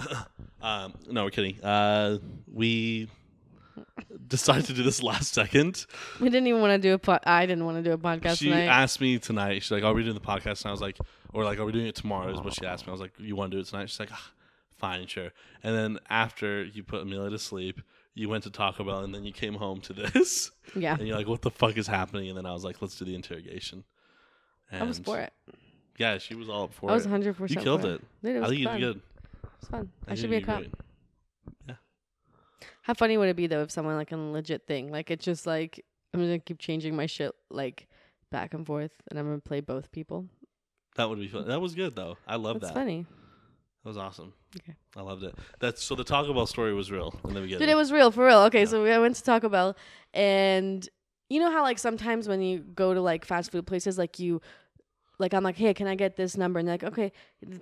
um, 0.62 0.94
no, 1.10 1.24
we're 1.24 1.30
kidding. 1.30 1.62
Uh, 1.62 2.18
we 2.50 3.08
decided 4.26 4.66
to 4.66 4.72
do 4.72 4.82
this 4.82 5.02
last 5.02 5.32
second. 5.34 5.86
We 6.20 6.28
didn't 6.28 6.46
even 6.46 6.60
want 6.60 6.80
to 6.80 6.88
do 6.88 6.94
a 6.94 6.98
pod. 6.98 7.20
I 7.24 7.46
didn't 7.46 7.64
want 7.64 7.78
to 7.78 7.82
do 7.82 7.92
a 7.92 7.98
podcast 7.98 8.38
she 8.38 8.46
tonight. 8.46 8.64
asked 8.66 9.00
me 9.00 9.18
tonight. 9.18 9.62
She's 9.62 9.70
like, 9.70 9.84
"Are 9.84 9.94
we 9.94 10.02
doing 10.02 10.14
the 10.14 10.20
podcast?" 10.20 10.62
And 10.62 10.68
I 10.68 10.70
was 10.70 10.80
like, 10.80 10.98
"Or 11.32 11.44
like, 11.44 11.58
are 11.58 11.64
we 11.64 11.72
doing 11.72 11.86
it 11.86 11.94
tomorrow?" 11.94 12.32
Is 12.32 12.40
what 12.40 12.54
she 12.54 12.66
asked 12.66 12.86
me. 12.86 12.90
I 12.90 12.92
was 12.92 13.00
like, 13.00 13.12
"You 13.18 13.36
want 13.36 13.50
to 13.52 13.56
do 13.56 13.60
it 13.60 13.66
tonight?" 13.66 13.90
She's 13.90 14.00
like, 14.00 14.12
ah, 14.12 14.30
"Fine, 14.78 15.06
sure." 15.06 15.30
And 15.62 15.76
then 15.76 15.98
after 16.10 16.64
you 16.64 16.82
put 16.82 17.02
Amelia 17.02 17.30
to 17.30 17.38
sleep, 17.38 17.80
you 18.14 18.28
went 18.28 18.44
to 18.44 18.50
Taco 18.50 18.84
Bell, 18.84 19.00
and 19.00 19.14
then 19.14 19.24
you 19.24 19.32
came 19.32 19.54
home 19.54 19.80
to 19.82 19.92
this, 19.92 20.50
yeah, 20.74 20.96
and 20.98 21.06
you're 21.06 21.16
like, 21.16 21.28
"What 21.28 21.42
the 21.42 21.50
fuck 21.50 21.76
is 21.76 21.86
happening?" 21.86 22.28
And 22.28 22.36
then 22.36 22.46
I 22.46 22.52
was 22.52 22.64
like, 22.64 22.80
"Let's 22.82 22.96
do 22.98 23.04
the 23.04 23.14
interrogation." 23.14 23.84
And 24.70 24.82
I 24.82 24.86
was 24.86 24.98
for 24.98 25.18
it. 25.18 25.32
Yeah, 25.98 26.18
she 26.18 26.34
was 26.34 26.48
all 26.48 26.64
up 26.64 26.74
for 26.74 26.88
it. 26.88 26.92
I 26.92 26.94
was 26.94 27.04
it. 27.04 27.10
100 27.10 27.36
percent. 27.36 27.60
You 27.60 27.64
killed 27.64 27.84
it. 27.84 28.00
Dude, 28.22 28.36
it 28.36 28.40
was 28.40 28.44
I 28.44 28.48
think 28.48 28.60
you 28.60 28.66
fun. 28.66 28.80
did 28.80 28.94
good. 28.94 29.02
It's 29.60 29.68
fun. 29.68 29.90
I, 30.02 30.06
think 30.06 30.18
should 30.18 30.30
be 30.30 30.36
a 30.36 30.40
cop. 30.40 30.58
great. 30.58 30.74
How 32.82 32.94
funny 32.94 33.16
would 33.16 33.28
it 33.28 33.36
be 33.36 33.46
though 33.46 33.62
if 33.62 33.70
someone 33.70 33.96
like 33.96 34.12
a 34.12 34.16
legit 34.16 34.66
thing, 34.66 34.90
like 34.90 35.10
it's 35.10 35.24
just 35.24 35.46
like 35.46 35.84
I'm 36.12 36.20
gonna 36.20 36.38
keep 36.38 36.58
changing 36.58 36.94
my 36.96 37.06
shit 37.06 37.32
like 37.50 37.88
back 38.30 38.54
and 38.54 38.66
forth, 38.66 38.92
and 39.10 39.18
I'm 39.18 39.26
gonna 39.26 39.38
play 39.40 39.60
both 39.60 39.90
people. 39.92 40.26
That 40.96 41.08
would 41.08 41.18
be 41.18 41.28
fun. 41.28 41.48
That 41.48 41.60
was 41.60 41.74
good 41.74 41.94
though. 41.96 42.16
I 42.26 42.36
love 42.36 42.60
That's 42.60 42.72
that. 42.72 42.78
funny, 42.78 43.06
That 43.84 43.88
was 43.88 43.96
awesome. 43.96 44.32
Okay. 44.60 44.74
I 44.96 45.00
loved 45.00 45.22
it. 45.24 45.34
That's 45.60 45.82
so 45.82 45.94
the 45.94 46.04
Taco 46.04 46.34
Bell 46.34 46.46
story 46.46 46.74
was 46.74 46.90
real 46.90 47.14
in 47.24 47.34
the 47.34 47.40
beginning. 47.40 47.60
dude. 47.60 47.68
It 47.70 47.76
was 47.76 47.90
real 47.92 48.10
for 48.10 48.26
real. 48.26 48.40
Okay, 48.40 48.60
Yeah. 48.60 48.64
so 48.66 48.82
we, 48.82 48.90
I 48.90 48.98
went 48.98 49.16
to 49.16 49.22
Taco 49.22 49.48
Bell, 49.48 49.76
and 50.12 50.86
you 51.30 51.40
know 51.40 51.50
how 51.50 51.62
like 51.62 51.78
sometimes 51.78 52.28
when 52.28 52.42
you 52.42 52.58
go 52.58 52.92
to 52.92 53.00
like 53.00 53.24
fast 53.24 53.52
food 53.52 53.66
places, 53.66 53.96
like 53.96 54.18
you. 54.18 54.40
Like 55.22 55.32
I'm 55.32 55.42
like, 55.42 55.56
hey, 55.56 55.72
can 55.72 55.86
I 55.86 55.94
get 55.94 56.16
this 56.16 56.36
number? 56.36 56.58
And 56.58 56.68
they're 56.68 56.74
like, 56.74 56.84
okay. 56.84 57.12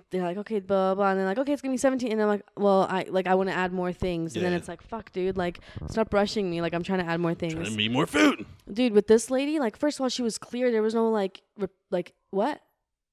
They're 0.09 0.23
like, 0.23 0.37
okay, 0.37 0.59
blah 0.59 0.95
blah. 0.95 1.11
And 1.11 1.19
they're 1.19 1.25
like, 1.25 1.37
okay, 1.37 1.53
it's 1.53 1.61
gonna 1.61 1.71
be 1.73 1.77
17. 1.77 2.11
And 2.11 2.21
I'm 2.21 2.27
like, 2.27 2.43
well, 2.57 2.85
I 2.89 3.05
like 3.07 3.27
I 3.27 3.35
want 3.35 3.47
to 3.49 3.55
add 3.55 3.71
more 3.71 3.93
things. 3.93 4.35
And 4.35 4.43
then 4.43 4.51
it's 4.51 4.67
like, 4.67 4.81
fuck, 4.81 5.13
dude, 5.13 5.37
like 5.37 5.59
stop 5.89 6.13
rushing 6.13 6.49
me. 6.51 6.59
Like 6.61 6.73
I'm 6.73 6.83
trying 6.83 6.99
to 6.99 7.05
add 7.05 7.21
more 7.21 7.33
things. 7.33 7.53
trying 7.53 7.65
to 7.65 7.77
be 7.77 7.87
more 7.87 8.05
food. 8.07 8.45
dude 8.73 8.91
with 8.93 9.07
this 9.07 9.29
lady 9.31 9.59
like 9.59 9.77
first 9.77 9.97
of 9.97 10.01
all 10.03 10.09
she 10.09 10.21
was 10.21 10.37
clear 10.37 10.71
there 10.71 10.81
was 10.81 10.93
no 10.93 11.09
like 11.09 11.41
re- 11.57 11.67
like 11.91 12.13
what 12.31 12.61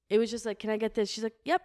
it 0.09 0.18
was 0.18 0.30
just 0.30 0.46
like 0.46 0.59
can 0.59 0.70
i 0.70 0.76
get 0.76 0.94
this 0.94 1.11
she's 1.11 1.24
like 1.24 1.34
yep 1.44 1.61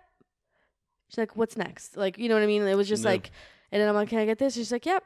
she's 1.10 1.18
like 1.20 1.36
what's 1.36 1.56
next 1.56 1.96
like 1.96 2.18
you 2.18 2.28
know 2.28 2.34
what 2.36 2.44
i 2.44 2.48
mean 2.48 2.64
it 2.64 2.76
was 2.76 2.90
just 2.90 3.04
knew. 3.04 3.10
like 3.12 3.32
and 3.72 3.80
then 3.82 3.88
i'm 3.88 3.94
like 3.96 4.10
can 4.10 4.18
i 4.20 4.26
get 4.26 4.40
this 4.40 4.56
she's 4.56 4.72
like 4.72 4.86
yep 4.86 5.04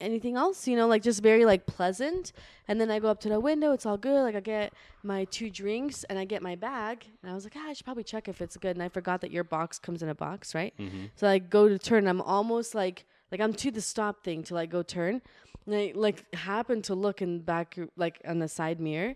anything 0.00 0.36
else 0.36 0.66
you 0.66 0.76
know 0.76 0.86
like 0.86 1.02
just 1.02 1.22
very 1.22 1.44
like 1.44 1.66
pleasant 1.66 2.32
and 2.68 2.80
then 2.80 2.90
i 2.90 2.98
go 2.98 3.08
up 3.08 3.20
to 3.20 3.28
the 3.28 3.38
window 3.38 3.72
it's 3.72 3.86
all 3.86 3.96
good 3.96 4.22
like 4.22 4.34
i 4.34 4.40
get 4.40 4.72
my 5.02 5.24
two 5.26 5.48
drinks 5.48 6.04
and 6.04 6.18
i 6.18 6.24
get 6.24 6.42
my 6.42 6.54
bag 6.56 7.06
and 7.22 7.30
i 7.30 7.34
was 7.34 7.44
like 7.44 7.54
ah, 7.56 7.68
i 7.68 7.72
should 7.72 7.84
probably 7.84 8.02
check 8.02 8.28
if 8.28 8.40
it's 8.42 8.56
good 8.56 8.76
and 8.76 8.82
i 8.82 8.88
forgot 8.88 9.20
that 9.20 9.30
your 9.30 9.44
box 9.44 9.78
comes 9.78 10.02
in 10.02 10.08
a 10.08 10.14
box 10.14 10.54
right 10.54 10.74
Mm-hmm. 10.78 11.04
so 11.14 11.28
I 11.28 11.38
go 11.38 11.68
to 11.68 11.78
turn. 11.78 12.06
I'm 12.08 12.20
almost 12.20 12.74
like 12.74 13.04
like 13.30 13.40
I'm 13.40 13.52
to 13.54 13.70
the 13.70 13.80
stop 13.80 14.22
thing 14.24 14.42
to 14.44 14.54
like 14.54 14.70
go 14.70 14.82
turn. 14.82 15.22
And 15.66 15.74
I 15.74 15.92
like 15.94 16.32
happen 16.34 16.82
to 16.82 16.94
look 16.94 17.22
in 17.22 17.40
back 17.40 17.78
like 17.96 18.20
on 18.26 18.38
the 18.40 18.48
side 18.48 18.80
mirror. 18.80 19.14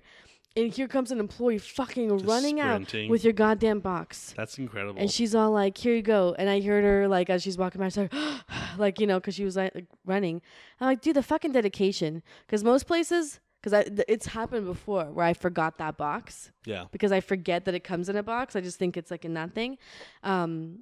And 0.59 0.73
here 0.73 0.89
comes 0.89 1.11
an 1.11 1.21
employee 1.21 1.59
fucking 1.59 2.11
Just 2.11 2.25
running 2.25 2.59
sprinting. 2.59 3.07
out 3.07 3.11
with 3.11 3.25
your 3.25 3.33
goddamn 3.33 3.81
box. 3.81 4.35
That's 4.37 4.59
incredible. 4.59 5.01
And 5.01 5.11
she's 5.11 5.35
all 5.35 5.51
like, 5.51 5.79
"Here 5.79 5.95
you 5.95 6.03
go." 6.03 6.35
And 6.39 6.49
I 6.51 6.61
heard 6.61 6.85
her 6.85 7.09
like 7.09 7.31
as 7.31 7.43
she's 7.43 7.57
walking 7.57 7.81
by, 7.81 7.89
she's 7.89 7.97
like, 7.97 8.15
like 8.79 9.01
you 9.01 9.07
know, 9.07 9.19
because 9.21 9.35
she 9.35 9.45
was 9.45 9.57
like, 9.57 9.75
like, 9.75 9.87
running. 10.05 10.43
I'm 10.81 10.87
like, 10.87 11.01
dude, 11.01 11.17
the 11.17 11.23
fucking 11.23 11.53
dedication. 11.53 12.23
Because 12.47 12.65
most 12.65 12.87
places, 12.87 13.41
because 13.63 13.85
th- 13.85 14.05
it's 14.09 14.27
happened 14.27 14.67
before 14.67 15.05
where 15.05 15.27
I 15.27 15.35
forgot 15.35 15.79
that 15.79 15.97
box 15.97 16.53
yeah. 16.65 16.85
because 16.93 17.13
I 17.13 17.21
forget 17.21 17.65
that 17.65 17.75
it 17.75 17.85
comes 17.85 18.09
in 18.09 18.17
a 18.17 18.23
box. 18.23 18.57
I 18.57 18.61
just 18.61 18.79
think 18.79 18.97
it's 18.97 19.11
like 19.11 19.25
in 19.25 19.35
that 19.35 19.53
thing. 19.53 19.79
Um, 20.23 20.81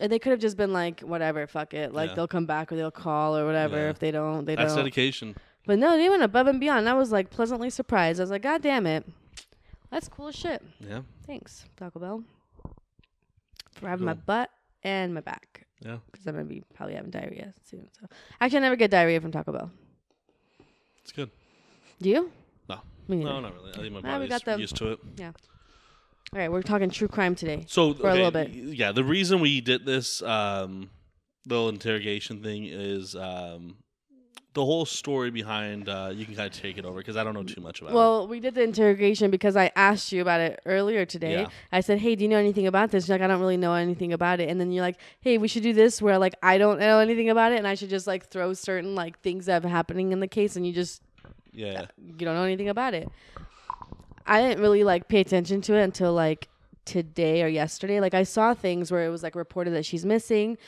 and 0.00 0.10
they 0.10 0.18
could 0.18 0.30
have 0.30 0.40
just 0.40 0.56
been 0.56 0.72
like, 0.72 1.00
whatever, 1.00 1.46
fuck 1.46 1.74
it. 1.74 1.92
Like 1.92 2.10
Yeah. 2.10 2.14
they'll 2.16 2.28
come 2.28 2.46
back 2.46 2.72
or 2.72 2.76
they'll 2.76 2.90
call 2.90 3.36
or 3.36 3.46
whatever. 3.46 3.76
Yeah. 3.76 3.90
If 3.90 3.98
they 3.98 4.10
don't, 4.10 4.44
they 4.44 4.54
That's 4.54 4.74
don't. 4.74 4.84
That's 4.84 4.94
dedication. 4.94 5.36
But 5.66 5.78
no, 5.78 5.96
they 5.96 6.08
went 6.08 6.22
above 6.22 6.46
and 6.48 6.58
beyond. 6.58 6.88
I 6.88 6.94
was 6.94 7.12
like 7.12 7.30
pleasantly 7.30 7.70
surprised. 7.70 8.18
I 8.20 8.24
was 8.24 8.30
like, 8.30 8.42
God 8.42 8.62
damn 8.62 8.86
it, 8.86 9.06
that's 9.90 10.08
cool 10.08 10.28
as 10.28 10.34
shit. 10.34 10.62
Yeah. 10.80 11.02
Thanks, 11.26 11.64
Taco 11.76 11.98
Bell, 12.00 12.24
for 13.74 13.88
having 13.88 14.04
my 14.06 14.14
butt 14.14 14.50
and 14.82 15.14
my 15.14 15.20
back. 15.20 15.66
Yeah. 15.80 15.98
Because 16.10 16.26
I'm 16.26 16.34
gonna 16.34 16.44
be 16.46 16.62
probably 16.74 16.94
having 16.96 17.10
diarrhea 17.10 17.54
soon. 17.64 17.88
So 18.00 18.06
actually, 18.40 18.58
I 18.58 18.60
never 18.62 18.76
get 18.76 18.90
diarrhea 18.90 19.20
from 19.20 19.32
Taco 19.32 19.52
Bell. 19.52 19.70
It's 21.02 21.12
good. 21.12 21.30
Do 22.00 22.08
you? 22.08 22.32
No. 22.68 22.80
No, 23.08 23.40
not 23.40 23.54
really. 23.54 23.70
I 23.74 23.76
think 23.78 23.92
my 23.92 23.98
Ah, 23.98 24.18
body's 24.18 24.28
got 24.30 24.44
the- 24.44 24.58
used 24.60 24.76
to 24.76 24.92
it. 24.92 24.98
Yeah. 25.16 25.32
All 26.32 26.38
right, 26.38 26.50
we're 26.50 26.62
talking 26.62 26.88
true 26.88 27.08
crime 27.08 27.34
today. 27.34 27.64
So 27.68 27.92
For 27.94 28.08
a 28.08 28.14
little 28.14 28.30
bit. 28.30 28.50
Yeah, 28.50 28.92
the 28.92 29.04
reason 29.04 29.40
we 29.40 29.60
did 29.60 29.84
this 29.84 30.22
um, 30.22 30.88
little 31.46 31.68
interrogation 31.68 32.42
thing 32.42 32.64
is 32.64 33.14
um, 33.14 33.76
the 34.54 34.64
whole 34.64 34.84
story 34.84 35.30
behind. 35.30 35.88
Uh, 35.88 36.10
you 36.14 36.24
can 36.26 36.34
kind 36.34 36.46
of 36.46 36.52
take 36.58 36.76
it 36.78 36.84
over 36.84 36.98
because 36.98 37.16
I 37.16 37.24
don't 37.24 37.34
know 37.34 37.42
too 37.42 37.60
much 37.60 37.80
about 37.80 37.92
it. 37.92 37.94
Well, 37.94 38.28
we 38.28 38.38
did 38.40 38.54
the 38.54 38.62
interrogation 38.62 39.30
because 39.30 39.56
I 39.56 39.70
asked 39.76 40.12
you 40.12 40.20
about 40.20 40.40
it 40.40 40.60
earlier 40.66 41.06
today. 41.06 41.42
Yeah. 41.42 41.48
I 41.70 41.80
said, 41.80 41.98
"Hey, 41.98 42.14
do 42.14 42.22
you 42.24 42.28
know 42.28 42.36
anything 42.36 42.66
about 42.66 42.90
this?" 42.90 43.08
You're 43.08 43.16
like, 43.18 43.24
"I 43.24 43.28
don't 43.28 43.40
really 43.40 43.56
know 43.56 43.74
anything 43.74 44.12
about 44.12 44.40
it." 44.40 44.48
And 44.48 44.60
then 44.60 44.70
you're 44.72 44.84
like, 44.84 44.96
"Hey, 45.20 45.38
we 45.38 45.48
should 45.48 45.62
do 45.62 45.72
this 45.72 46.02
where 46.02 46.18
like 46.18 46.34
I 46.42 46.58
don't 46.58 46.78
know 46.78 46.98
anything 46.98 47.30
about 47.30 47.52
it, 47.52 47.58
and 47.58 47.66
I 47.66 47.74
should 47.74 47.90
just 47.90 48.06
like 48.06 48.26
throw 48.28 48.52
certain 48.52 48.94
like 48.94 49.18
things 49.20 49.46
that 49.46 49.64
are 49.64 49.68
happening 49.68 50.12
in 50.12 50.20
the 50.20 50.28
case, 50.28 50.56
and 50.56 50.66
you 50.66 50.72
just 50.72 51.02
Yeah. 51.52 51.86
you 51.98 52.24
don't 52.26 52.34
know 52.34 52.44
anything 52.44 52.68
about 52.68 52.94
it." 52.94 53.08
I 54.26 54.40
didn't 54.40 54.60
really 54.62 54.84
like 54.84 55.08
pay 55.08 55.20
attention 55.20 55.60
to 55.62 55.74
it 55.74 55.82
until 55.82 56.12
like 56.12 56.48
today 56.84 57.42
or 57.42 57.48
yesterday. 57.48 58.00
Like 58.00 58.14
I 58.14 58.22
saw 58.24 58.54
things 58.54 58.90
where 58.90 59.04
it 59.06 59.08
was 59.10 59.22
like 59.22 59.34
reported 59.34 59.72
that 59.74 59.84
she's 59.84 60.04
missing. 60.04 60.58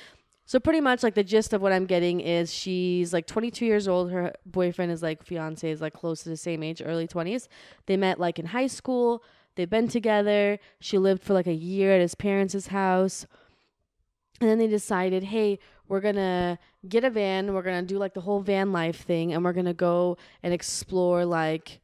So 0.47 0.61
pretty 0.61 0.81
much 0.81 1.03
like 1.03 1.15
the 1.15 1.25
gist 1.25 1.55
of 1.55 1.63
what 1.63 1.73
I'm 1.73 1.87
getting 1.87 2.21
is 2.21 2.53
she's 2.53 3.13
like 3.13 3.27
22 3.27 3.65
years 3.65 3.89
old. 3.89 4.11
Her 4.11 4.33
boyfriend 4.45 4.93
is 4.93 5.03
like 5.03 5.25
fiance 5.25 5.69
is 5.69 5.81
like 5.81 5.95
close 5.95 6.23
to 6.23 6.29
the 6.29 6.37
same 6.37 6.63
age, 6.63 6.83
early 6.85 7.09
20s. 7.09 7.49
They 7.87 7.97
met 7.97 8.21
like 8.21 8.39
in 8.39 8.47
high 8.47 8.67
school. 8.67 9.23
They've 9.57 9.71
been 9.71 9.89
together. 9.89 10.59
She 10.81 10.99
lived 10.99 11.23
for 11.23 11.33
like 11.33 11.47
a 11.47 11.55
year 11.55 11.95
at 11.95 12.01
his 12.01 12.15
parents' 12.15 12.67
house. 12.67 13.27
And 14.41 14.51
then 14.51 14.59
they 14.59 14.67
decided, 14.67 15.25
hey, 15.25 15.59
we're 15.89 16.01
going 16.01 16.17
to 16.17 16.59
get 16.89 17.05
a 17.05 17.11
van. 17.11 17.55
We're 17.55 17.63
going 17.63 17.81
to 17.81 17.87
do 17.87 17.99
like 17.99 18.15
the 18.15 18.21
whole 18.21 18.41
van 18.41 18.73
life 18.73 19.03
thing. 19.05 19.33
And 19.33 19.45
we're 19.45 19.53
going 19.53 19.65
to 19.65 19.73
go 19.73 20.19
and 20.43 20.53
explore 20.53 21.25
like 21.25 21.81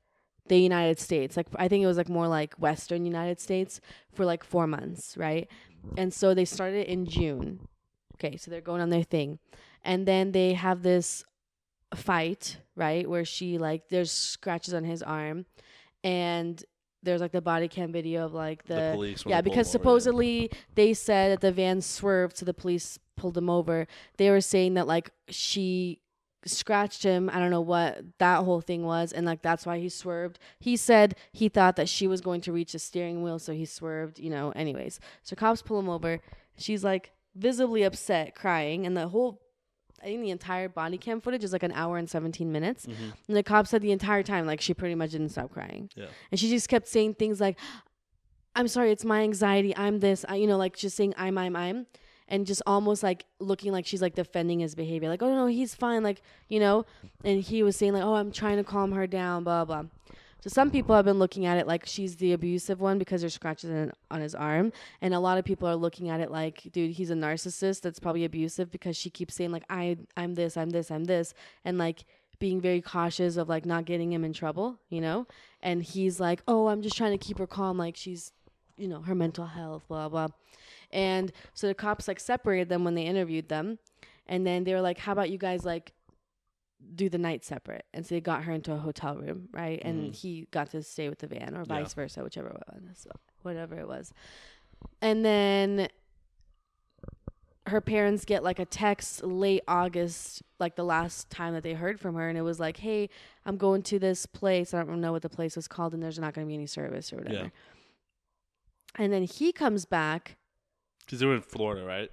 the 0.48 0.58
United 0.58 0.98
States. 0.98 1.36
Like, 1.36 1.46
I 1.56 1.68
think 1.68 1.82
it 1.82 1.86
was 1.86 1.96
like 1.96 2.08
more 2.08 2.28
like 2.28 2.54
Western 2.54 3.06
United 3.06 3.40
States 3.40 3.80
for 4.12 4.26
like 4.26 4.44
four 4.44 4.66
months, 4.66 5.16
right? 5.16 5.48
And 5.96 6.12
so 6.12 6.34
they 6.34 6.44
started 6.44 6.86
in 6.88 7.06
June. 7.06 7.60
Okay, 8.22 8.36
so 8.36 8.50
they're 8.50 8.60
going 8.60 8.82
on 8.82 8.90
their 8.90 9.02
thing. 9.02 9.38
And 9.82 10.06
then 10.06 10.32
they 10.32 10.52
have 10.52 10.82
this 10.82 11.24
fight, 11.94 12.58
right? 12.76 13.08
Where 13.08 13.24
she 13.24 13.58
like 13.58 13.88
there's 13.88 14.12
scratches 14.12 14.74
on 14.74 14.84
his 14.84 15.02
arm 15.02 15.46
and 16.04 16.62
there's 17.02 17.20
like 17.20 17.32
the 17.32 17.40
body 17.40 17.66
cam 17.66 17.92
video 17.92 18.26
of 18.26 18.34
like 18.34 18.64
the, 18.64 18.74
The 18.74 18.92
police 18.94 19.24
yeah 19.26 19.40
because 19.40 19.54
him 19.54 19.60
over, 19.60 19.68
yeah. 19.68 19.72
supposedly 19.72 20.50
they 20.74 20.92
said 20.92 21.32
that 21.32 21.40
the 21.40 21.50
van 21.50 21.80
swerved 21.80 22.36
so 22.36 22.44
the 22.44 22.54
police 22.54 22.98
pulled 23.16 23.36
him 23.36 23.48
over 23.48 23.86
they 24.18 24.30
were 24.30 24.40
saying 24.42 24.74
that 24.74 24.86
like 24.86 25.10
she 25.28 26.00
scratched 26.44 27.02
him. 27.02 27.30
I 27.32 27.38
don't 27.38 27.50
know 27.50 27.60
what 27.60 28.02
that 28.18 28.44
whole 28.44 28.60
thing 28.60 28.84
was, 28.84 29.12
and 29.12 29.26
like 29.26 29.42
that's 29.42 29.66
why 29.66 29.78
he 29.78 29.88
swerved. 29.88 30.38
He 30.58 30.76
said 30.76 31.16
he 31.32 31.48
thought 31.48 31.76
that 31.76 31.88
she 31.88 32.06
was 32.06 32.20
going 32.20 32.40
to 32.42 32.52
reach 32.52 32.72
the 32.72 32.78
steering 32.78 33.22
wheel, 33.22 33.38
so 33.38 33.52
he 33.52 33.64
swerved. 33.64 34.18
You 34.18 34.30
know. 34.30 34.50
Anyways, 34.50 35.00
so 35.22 35.36
cops 35.36 35.62
pull 35.62 35.78
him 35.78 35.88
over. 35.88 36.20
She's 36.56 36.84
like 36.84 37.12
visibly 37.34 37.82
upset, 37.82 38.34
crying, 38.34 38.86
and 38.86 38.96
the 38.96 39.08
whole. 39.08 39.40
I 40.02 40.06
think 40.06 40.22
the 40.22 40.30
entire 40.30 40.70
body 40.70 40.96
cam 40.96 41.20
footage 41.20 41.44
is 41.44 41.52
like 41.52 41.62
an 41.62 41.72
hour 41.72 41.98
and 41.98 42.08
17 42.08 42.50
minutes. 42.50 42.86
Mhm. 42.86 43.12
And 43.28 43.36
the 43.36 43.42
cop 43.42 43.66
said 43.66 43.82
the 43.82 43.92
entire 43.92 44.22
time, 44.22 44.46
like, 44.46 44.62
she 44.62 44.72
pretty 44.72 44.94
much 44.94 45.10
didn't 45.10 45.28
stop 45.28 45.50
crying. 45.50 45.90
Yeah. 45.94 46.06
And 46.30 46.40
she 46.40 46.48
just 46.48 46.70
kept 46.70 46.88
saying 46.88 47.14
things 47.16 47.38
like, 47.38 47.58
I'm 48.56 48.66
sorry, 48.66 48.92
it's 48.92 49.04
my 49.04 49.22
anxiety. 49.22 49.76
I'm 49.76 50.00
this. 50.00 50.24
I, 50.26 50.36
you 50.36 50.46
know, 50.46 50.56
like 50.56 50.74
just 50.76 50.96
saying, 50.96 51.12
I'm, 51.18 51.36
I'm, 51.36 51.54
I'm. 51.54 51.86
And 52.28 52.46
just 52.46 52.62
almost 52.66 53.02
like 53.02 53.26
looking 53.40 53.72
like 53.72 53.84
she's 53.84 54.00
like 54.00 54.14
defending 54.14 54.60
his 54.60 54.74
behavior. 54.74 55.08
Like, 55.10 55.22
oh, 55.22 55.34
no, 55.34 55.46
he's 55.46 55.74
fine. 55.74 56.02
Like, 56.02 56.22
you 56.48 56.60
know? 56.60 56.86
And 57.22 57.42
he 57.42 57.62
was 57.62 57.76
saying, 57.76 57.92
like, 57.92 58.02
oh, 58.04 58.14
I'm 58.14 58.32
trying 58.32 58.56
to 58.56 58.64
calm 58.64 58.92
her 58.92 59.06
down, 59.06 59.44
blah, 59.44 59.64
blah. 59.66 59.84
So 60.42 60.48
some 60.48 60.70
people 60.70 60.94
have 60.96 61.04
been 61.04 61.18
looking 61.18 61.46
at 61.46 61.58
it 61.58 61.66
like 61.66 61.84
she's 61.86 62.16
the 62.16 62.32
abusive 62.32 62.80
one 62.80 62.98
because 62.98 63.20
there's 63.20 63.34
scratches 63.34 63.70
in, 63.70 63.92
on 64.10 64.20
his 64.20 64.34
arm, 64.34 64.72
and 65.00 65.12
a 65.12 65.20
lot 65.20 65.38
of 65.38 65.44
people 65.44 65.68
are 65.68 65.76
looking 65.76 66.08
at 66.08 66.20
it 66.20 66.30
like, 66.30 66.68
dude, 66.72 66.92
he's 66.92 67.10
a 67.10 67.14
narcissist 67.14 67.82
that's 67.82 68.00
probably 68.00 68.24
abusive 68.24 68.70
because 68.70 68.96
she 68.96 69.10
keeps 69.10 69.34
saying 69.34 69.52
like, 69.52 69.64
I, 69.68 69.98
I'm 70.16 70.34
this, 70.34 70.56
I'm 70.56 70.70
this, 70.70 70.90
I'm 70.90 71.04
this, 71.04 71.34
and 71.64 71.76
like 71.78 72.04
being 72.38 72.60
very 72.60 72.80
cautious 72.80 73.36
of 73.36 73.48
like 73.48 73.66
not 73.66 73.84
getting 73.84 74.12
him 74.12 74.24
in 74.24 74.32
trouble, 74.32 74.78
you 74.88 75.00
know. 75.00 75.26
And 75.62 75.82
he's 75.82 76.18
like, 76.18 76.42
oh, 76.48 76.68
I'm 76.68 76.80
just 76.80 76.96
trying 76.96 77.12
to 77.12 77.24
keep 77.24 77.38
her 77.38 77.46
calm, 77.46 77.76
like 77.76 77.96
she's, 77.96 78.32
you 78.78 78.88
know, 78.88 79.02
her 79.02 79.14
mental 79.14 79.46
health, 79.46 79.84
blah 79.88 80.08
blah. 80.08 80.28
And 80.90 81.32
so 81.54 81.66
the 81.66 81.74
cops 81.74 82.08
like 82.08 82.18
separated 82.18 82.68
them 82.68 82.82
when 82.82 82.94
they 82.94 83.04
interviewed 83.04 83.48
them, 83.48 83.78
and 84.26 84.46
then 84.46 84.64
they 84.64 84.72
were 84.72 84.80
like, 84.80 84.98
how 84.98 85.12
about 85.12 85.30
you 85.30 85.38
guys 85.38 85.64
like 85.64 85.92
do 86.94 87.08
the 87.08 87.18
night 87.18 87.44
separate. 87.44 87.84
And 87.94 88.04
so 88.06 88.14
they 88.14 88.20
got 88.20 88.44
her 88.44 88.52
into 88.52 88.72
a 88.72 88.78
hotel 88.78 89.16
room, 89.16 89.48
right? 89.52 89.80
And 89.84 90.10
Mhm. 90.12 90.16
he 90.16 90.48
got 90.50 90.70
to 90.70 90.82
stay 90.82 91.08
with 91.08 91.18
the 91.20 91.26
van 91.26 91.54
or 91.54 91.60
Yeah. 91.60 91.64
vice 91.64 91.94
versa, 91.94 92.22
whichever 92.22 92.50
was, 92.72 93.06
whatever 93.42 93.78
it 93.78 93.86
was. 93.86 94.12
And 95.00 95.24
then 95.24 95.88
her 97.66 97.80
parents 97.80 98.24
get 98.24 98.42
like 98.42 98.58
a 98.58 98.64
text 98.64 99.22
late 99.22 99.62
August, 99.68 100.42
like 100.58 100.76
the 100.76 100.84
last 100.84 101.30
time 101.30 101.52
that 101.54 101.62
they 101.62 101.74
heard 101.74 102.00
from 102.00 102.14
her, 102.16 102.28
and 102.28 102.36
it 102.36 102.42
was 102.42 102.58
like, 102.58 102.78
"Hey, 102.78 103.08
I'm 103.44 103.56
going 103.56 103.82
to 103.84 103.98
this 103.98 104.26
place. 104.26 104.74
I 104.74 104.82
don't 104.82 105.00
know 105.00 105.12
what 105.12 105.22
the 105.22 105.28
place 105.28 105.54
was 105.56 105.68
called, 105.68 105.92
and 105.94 106.02
there's 106.02 106.18
not 106.18 106.34
going 106.34 106.46
to 106.46 106.48
be 106.48 106.54
any 106.54 106.66
service 106.66 107.12
or 107.12 107.16
whatever." 107.18 107.44
Yeah. 107.44 107.50
And 108.96 109.12
then 109.12 109.22
he 109.22 109.52
comes 109.52 109.84
back. 109.84 110.36
Because 111.04 111.20
they 111.20 111.26
were 111.26 111.34
in 111.36 111.42
Florida, 111.42 111.84
right? 111.84 112.10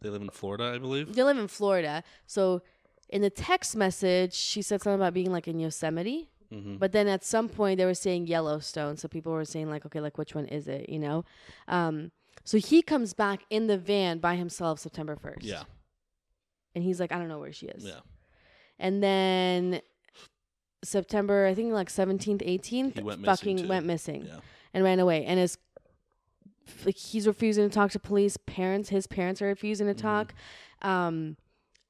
They 0.00 0.08
live 0.08 0.22
in 0.22 0.30
Florida, 0.30 0.72
I 0.74 0.78
believe. 0.78 1.14
They 1.14 1.22
live 1.24 1.36
in 1.38 1.48
Florida, 1.48 2.02
so 2.26 2.62
in 3.08 3.22
the 3.22 3.30
text 3.30 3.76
message, 3.76 4.34
she 4.34 4.62
said 4.62 4.82
something 4.82 5.00
about 5.00 5.14
being 5.14 5.30
like 5.32 5.46
in 5.48 5.58
Yosemite. 5.60 6.30
Mm-hmm. 6.52 6.76
But 6.76 6.92
then 6.92 7.08
at 7.08 7.24
some 7.24 7.48
point 7.48 7.78
they 7.78 7.84
were 7.84 7.94
saying 7.94 8.26
Yellowstone, 8.28 8.96
so 8.96 9.08
people 9.08 9.32
were 9.32 9.44
saying 9.44 9.68
like, 9.68 9.84
okay, 9.86 10.00
like 10.00 10.16
which 10.18 10.34
one 10.34 10.46
is 10.46 10.68
it? 10.68 10.88
You 10.88 10.98
know. 11.00 11.24
Um, 11.68 12.12
so 12.44 12.58
he 12.58 12.82
comes 12.82 13.14
back 13.14 13.40
in 13.50 13.66
the 13.66 13.76
van 13.78 14.18
by 14.18 14.36
himself 14.36 14.78
September 14.78 15.16
first. 15.16 15.42
Yeah. 15.44 15.64
And 16.74 16.84
he's 16.84 17.00
like, 17.00 17.10
I 17.10 17.18
don't 17.18 17.28
know 17.28 17.40
where 17.40 17.52
she 17.52 17.66
is. 17.66 17.84
Yeah. 17.84 18.00
And 18.78 19.02
then 19.02 19.80
September, 20.84 21.46
I 21.46 21.54
think 21.54 21.72
like 21.72 21.90
seventeenth, 21.90 22.42
eighteenth, 22.44 22.94
He 22.96 23.02
went 23.02 23.20
missing, 23.20 23.26
fucking 23.36 23.56
too. 23.58 23.68
went 23.68 23.86
missing 23.86 24.26
Yeah. 24.26 24.38
and 24.72 24.84
ran 24.84 25.00
away. 25.00 25.24
And 25.24 25.40
his 25.40 25.58
like 26.84 26.96
he's 26.96 27.26
refusing 27.26 27.68
to 27.68 27.74
talk 27.74 27.90
to 27.92 27.98
police. 27.98 28.36
Parents, 28.36 28.88
his 28.90 29.06
parents 29.06 29.40
are 29.42 29.46
refusing 29.46 29.86
to 29.86 29.94
Mhm. 29.94 29.98
talk. 30.00 30.34
Um, 30.82 31.36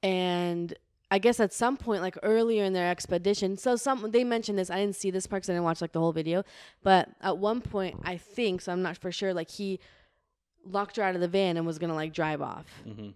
and 0.03 0.75
I 1.11 1.19
guess 1.19 1.39
at 1.39 1.53
some 1.53 1.77
point, 1.77 2.03
like 2.03 2.19
earlier 2.23 2.65
in 2.65 2.73
their 2.73 2.91
expedition, 2.91 3.57
so 3.57 3.77
some 3.77 4.11
they 4.11 4.25
mentioned 4.25 4.59
this. 4.59 4.71
I 4.71 4.77
didn't 4.77 4.97
see 4.97 5.11
this 5.11 5.27
part 5.27 5.43
because 5.43 5.51
I 5.51 5.53
didn't 5.53 5.65
watch 5.65 5.81
like 5.81 5.93
the 5.93 6.01
whole 6.01 6.13
video. 6.13 6.43
But 6.83 7.11
at 7.21 7.39
one 7.39 7.61
point, 7.61 8.01
I 8.05 8.17
think 8.17 8.61
so. 8.61 8.73
I'm 8.73 8.83
not 8.83 8.97
for 8.97 9.13
sure. 9.13 9.33
Like 9.33 9.51
he 9.51 9.79
locked 10.65 10.97
her 10.97 11.03
out 11.03 11.15
of 11.15 11.21
the 11.21 11.29
van 11.29 11.57
and 11.57 11.65
was 11.67 11.79
gonna 11.79 11.95
like 11.95 12.13
drive 12.13 12.43
off. 12.43 12.67
Mm-hmm. 12.87 13.11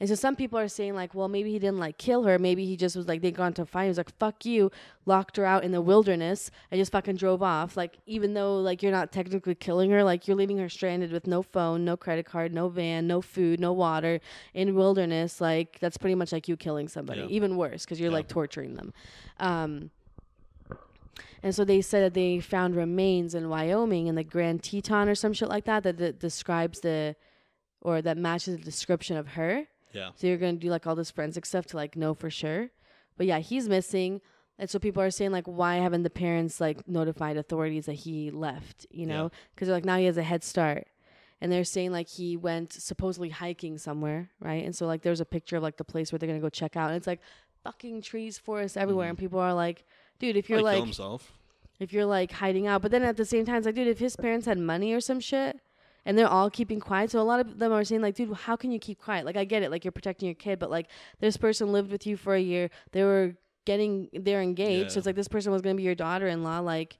And 0.00 0.08
so 0.08 0.14
some 0.14 0.36
people 0.36 0.58
are 0.58 0.68
saying 0.68 0.94
like, 0.94 1.12
well, 1.12 1.26
maybe 1.26 1.50
he 1.50 1.58
didn't 1.58 1.78
like 1.78 1.98
kill 1.98 2.22
her. 2.22 2.38
Maybe 2.38 2.64
he 2.66 2.76
just 2.76 2.94
was 2.94 3.08
like 3.08 3.20
they 3.20 3.32
gone 3.32 3.52
to 3.54 3.62
a 3.62 3.66
fight. 3.66 3.84
He 3.84 3.88
was 3.88 3.96
like, 3.98 4.16
fuck 4.18 4.44
you, 4.46 4.70
locked 5.06 5.36
her 5.38 5.44
out 5.44 5.64
in 5.64 5.72
the 5.72 5.80
wilderness. 5.80 6.52
I 6.70 6.76
just 6.76 6.92
fucking 6.92 7.16
drove 7.16 7.42
off. 7.42 7.76
Like 7.76 7.98
even 8.06 8.34
though 8.34 8.58
like 8.60 8.80
you're 8.82 8.92
not 8.92 9.10
technically 9.10 9.56
killing 9.56 9.90
her, 9.90 10.04
like 10.04 10.28
you're 10.28 10.36
leaving 10.36 10.58
her 10.58 10.68
stranded 10.68 11.10
with 11.10 11.26
no 11.26 11.42
phone, 11.42 11.84
no 11.84 11.96
credit 11.96 12.26
card, 12.26 12.52
no 12.54 12.68
van, 12.68 13.08
no 13.08 13.20
food, 13.20 13.58
no 13.58 13.72
water 13.72 14.20
in 14.54 14.76
wilderness. 14.76 15.40
Like 15.40 15.78
that's 15.80 15.96
pretty 15.96 16.14
much 16.14 16.30
like 16.30 16.46
you 16.46 16.56
killing 16.56 16.86
somebody. 16.86 17.22
Yeah. 17.22 17.26
Even 17.28 17.56
worse 17.56 17.84
because 17.84 17.98
you're 17.98 18.10
Yeah. 18.10 18.16
like 18.18 18.28
torturing 18.28 18.74
them. 18.74 18.92
Um, 19.40 19.90
and 21.42 21.54
so 21.54 21.64
they 21.64 21.80
said 21.80 22.02
that 22.04 22.14
they 22.14 22.40
found 22.40 22.76
remains 22.76 23.34
in 23.34 23.48
Wyoming 23.48 24.06
in 24.06 24.14
the 24.14 24.24
Grand 24.24 24.62
Teton 24.62 25.08
or 25.08 25.14
some 25.14 25.32
shit 25.32 25.48
like 25.48 25.64
that 25.64 25.82
that, 25.82 25.98
that 25.98 26.18
describes 26.20 26.80
the 26.80 27.16
or 27.80 28.02
that 28.02 28.16
matches 28.16 28.56
the 28.58 28.62
description 28.62 29.16
of 29.16 29.28
her. 29.28 29.66
Yeah. 29.92 30.10
So 30.16 30.26
you're 30.26 30.36
gonna 30.38 30.54
do 30.54 30.68
like 30.70 30.86
all 30.86 30.94
this 30.94 31.10
forensic 31.10 31.46
stuff 31.46 31.66
to 31.66 31.76
like 31.76 31.96
know 31.96 32.14
for 32.14 32.30
sure. 32.30 32.70
But 33.16 33.26
yeah, 33.26 33.38
he's 33.38 33.68
missing. 33.68 34.20
And 34.60 34.68
so 34.68 34.78
people 34.78 35.02
are 35.02 35.10
saying 35.10 35.30
like, 35.32 35.46
why 35.46 35.76
haven't 35.76 36.02
the 36.02 36.10
parents 36.10 36.60
like 36.60 36.86
notified 36.88 37.36
authorities 37.36 37.86
that 37.86 37.92
he 37.94 38.30
left? 38.30 38.86
You 38.90 39.06
know, 39.06 39.30
because 39.54 39.68
they're 39.68 39.76
like 39.76 39.84
now 39.84 39.96
he 39.98 40.04
has 40.06 40.16
a 40.16 40.22
head 40.22 40.42
start, 40.42 40.88
and 41.40 41.50
they're 41.52 41.64
saying 41.64 41.92
like 41.92 42.08
he 42.08 42.36
went 42.36 42.72
supposedly 42.72 43.28
hiking 43.30 43.78
somewhere, 43.78 44.30
right? 44.40 44.64
And 44.64 44.74
so 44.74 44.86
like 44.86 45.02
there's 45.02 45.20
a 45.20 45.24
picture 45.24 45.56
of 45.56 45.62
like 45.62 45.76
the 45.76 45.84
place 45.84 46.10
where 46.12 46.18
they're 46.18 46.28
gonna 46.28 46.40
go 46.40 46.48
check 46.48 46.76
out, 46.76 46.88
and 46.88 46.96
it's 46.96 47.06
like 47.06 47.20
fucking 47.64 48.02
trees, 48.02 48.38
forests 48.38 48.76
everywhere, 48.76 49.06
Mhm. 49.06 49.10
and 49.10 49.18
people 49.18 49.38
are 49.38 49.54
like, 49.54 49.84
dude, 50.18 50.36
if 50.36 50.48
you're 50.50 50.62
like 50.62 50.80
himself. 50.80 51.32
if 51.80 51.92
you're 51.92 52.06
like 52.06 52.32
hiding 52.32 52.66
out. 52.66 52.82
But 52.82 52.90
then 52.90 53.02
at 53.04 53.16
the 53.16 53.24
same 53.24 53.44
time, 53.44 53.56
it's 53.56 53.66
like, 53.66 53.74
dude, 53.76 53.86
if 53.88 54.00
his 54.00 54.16
parents 54.16 54.46
had 54.46 54.58
money 54.58 54.92
or 54.92 55.00
some 55.00 55.20
shit 55.20 55.60
and 56.04 56.16
they're 56.16 56.28
all 56.28 56.50
keeping 56.50 56.80
quiet, 56.80 57.10
so 57.10 57.20
a 57.20 57.22
lot 57.22 57.40
of 57.40 57.58
them 57.58 57.72
are 57.72 57.84
saying, 57.84 58.02
like, 58.02 58.14
dude, 58.14 58.32
how 58.34 58.56
can 58.56 58.70
you 58.70 58.78
keep 58.78 58.98
quiet? 59.00 59.26
Like, 59.26 59.36
I 59.36 59.44
get 59.44 59.62
it, 59.62 59.70
like, 59.70 59.84
you're 59.84 59.92
protecting 59.92 60.26
your 60.26 60.34
kid, 60.34 60.58
but 60.58 60.70
like, 60.70 60.88
this 61.20 61.36
person 61.36 61.72
lived 61.72 61.90
with 61.90 62.06
you 62.06 62.16
for 62.16 62.34
a 62.34 62.40
year, 62.40 62.70
they 62.92 63.02
were 63.02 63.34
getting, 63.64 64.08
they're 64.12 64.42
engaged, 64.42 64.92
so 64.92 64.98
it's 64.98 65.06
like 65.06 65.16
this 65.16 65.28
person 65.28 65.52
was 65.52 65.62
gonna 65.62 65.74
be 65.74 65.82
your 65.82 65.94
daughter 65.94 66.26
in 66.28 66.42
law, 66.42 66.60
like. 66.60 66.98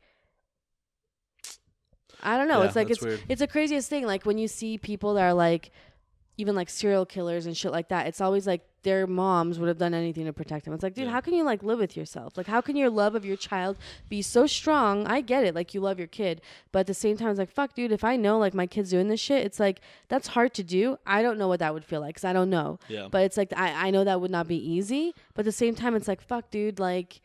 I 2.20 2.36
don't 2.36 2.48
know. 2.48 2.60
Yeah, 2.60 2.66
it's 2.66 2.76
like 2.76 2.90
it's 2.90 3.00
weird. 3.00 3.22
it's 3.28 3.38
the 3.38 3.46
craziest 3.46 3.88
thing. 3.88 4.04
Like 4.04 4.26
when 4.26 4.38
you 4.38 4.48
see 4.48 4.76
people 4.76 5.14
that 5.14 5.22
are 5.22 5.34
like, 5.34 5.70
even 6.38 6.54
like 6.54 6.70
serial 6.70 7.04
killers 7.04 7.44
and 7.46 7.54
shit 7.56 7.72
like 7.72 7.88
that. 7.88 8.06
It's 8.06 8.20
always 8.20 8.46
like 8.46 8.62
their 8.84 9.06
moms 9.08 9.58
would 9.58 9.66
have 9.68 9.76
done 9.76 9.92
anything 9.92 10.24
to 10.24 10.32
protect 10.32 10.64
them. 10.64 10.72
It's 10.72 10.84
like, 10.84 10.94
dude, 10.94 11.06
Yeah. 11.06 11.10
how 11.10 11.20
can 11.20 11.34
you 11.34 11.42
like 11.42 11.64
live 11.64 11.80
with 11.80 11.96
yourself? 11.96 12.36
Like, 12.36 12.46
how 12.46 12.60
can 12.60 12.76
your 12.76 12.88
love 12.88 13.16
of 13.16 13.24
your 13.24 13.36
child 13.36 13.76
be 14.08 14.22
so 14.22 14.46
strong? 14.46 15.04
I 15.06 15.20
get 15.20 15.44
it, 15.44 15.54
like 15.54 15.74
you 15.74 15.80
love 15.80 15.98
your 15.98 16.06
kid, 16.06 16.40
but 16.70 16.78
at 16.80 16.86
the 16.86 16.94
same 16.94 17.16
time, 17.16 17.30
it's 17.30 17.40
like, 17.40 17.50
fuck, 17.50 17.74
dude. 17.74 17.90
If 17.92 18.04
I 18.04 18.14
know 18.16 18.38
like 18.38 18.54
my 18.54 18.66
kid's 18.68 18.90
doing 18.90 19.08
this 19.08 19.18
shit, 19.20 19.44
it's 19.44 19.58
like 19.58 19.80
that's 20.06 20.28
hard 20.28 20.54
to 20.54 20.62
do. 20.62 20.96
I 21.04 21.22
don't 21.22 21.38
know 21.38 21.48
what 21.48 21.58
that 21.58 21.74
would 21.74 21.84
feel 21.84 22.00
like 22.00 22.14
because 22.14 22.24
I 22.24 22.32
don't 22.32 22.50
know. 22.50 22.78
Yeah. 22.88 23.08
But 23.10 23.22
it's 23.24 23.36
like 23.36 23.52
I 23.56 23.88
I 23.88 23.90
know 23.90 24.04
that 24.04 24.20
would 24.20 24.30
not 24.30 24.46
be 24.46 24.56
easy. 24.56 25.12
But 25.34 25.40
at 25.40 25.46
the 25.46 25.52
same 25.52 25.74
time, 25.74 25.96
it's 25.96 26.06
like, 26.08 26.20
fuck, 26.22 26.50
dude. 26.50 26.78
Like, 26.78 27.20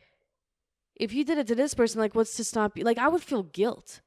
if 0.95 1.13
you 1.13 1.23
did 1.23 1.37
it 1.37 1.45
to 1.47 1.55
this 1.55 1.75
person, 1.75 1.99
like, 2.01 2.15
what's 2.15 2.35
to 2.37 2.43
stop 2.43 2.77
you? 2.77 2.83
Like, 2.83 2.97
I 2.97 3.07
would 3.09 3.21
feel 3.21 3.43
guilt. 3.43 4.01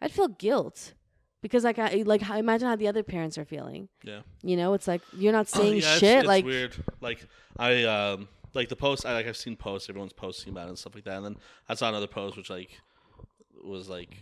I'd 0.00 0.12
feel 0.12 0.28
guilt 0.28 0.94
because 1.42 1.64
like 1.64 1.78
I 1.78 2.02
like 2.06 2.22
how- 2.22 2.36
imagine 2.36 2.68
how 2.68 2.76
the 2.76 2.88
other 2.88 3.02
parents 3.02 3.38
are 3.38 3.44
feeling. 3.44 3.88
yeah. 4.02 4.20
You 4.42 4.56
know, 4.56 4.74
it's 4.74 4.88
like 4.88 5.02
you're 5.16 5.32
not 5.32 5.48
saying 5.48 5.66
Oh, 5.66 5.70
yeah, 5.72 5.78
it's- 5.78 5.98
shit. 6.00 6.18
It's, 6.18 6.26
like 6.26 6.44
weird. 6.44 6.74
Like 7.00 7.26
I 7.58 7.84
um 7.84 8.28
like 8.54 8.68
the 8.68 8.76
post. 8.76 9.06
I 9.06 9.12
like 9.14 9.26
I've 9.26 9.36
seen 9.36 9.56
posts. 9.56 9.88
Everyone's 9.88 10.12
posting 10.12 10.52
about 10.52 10.66
it 10.66 10.70
and 10.70 10.78
stuff 10.78 10.94
like 10.94 11.04
that. 11.04 11.16
And 11.16 11.24
then 11.24 11.36
I 11.68 11.74
saw 11.74 11.88
another 11.88 12.06
post 12.06 12.36
which 12.36 12.50
like 12.50 12.80
was 13.64 13.88
like 13.88 14.16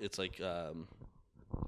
it's 0.00 0.18
like 0.18 0.40
um 0.40 0.88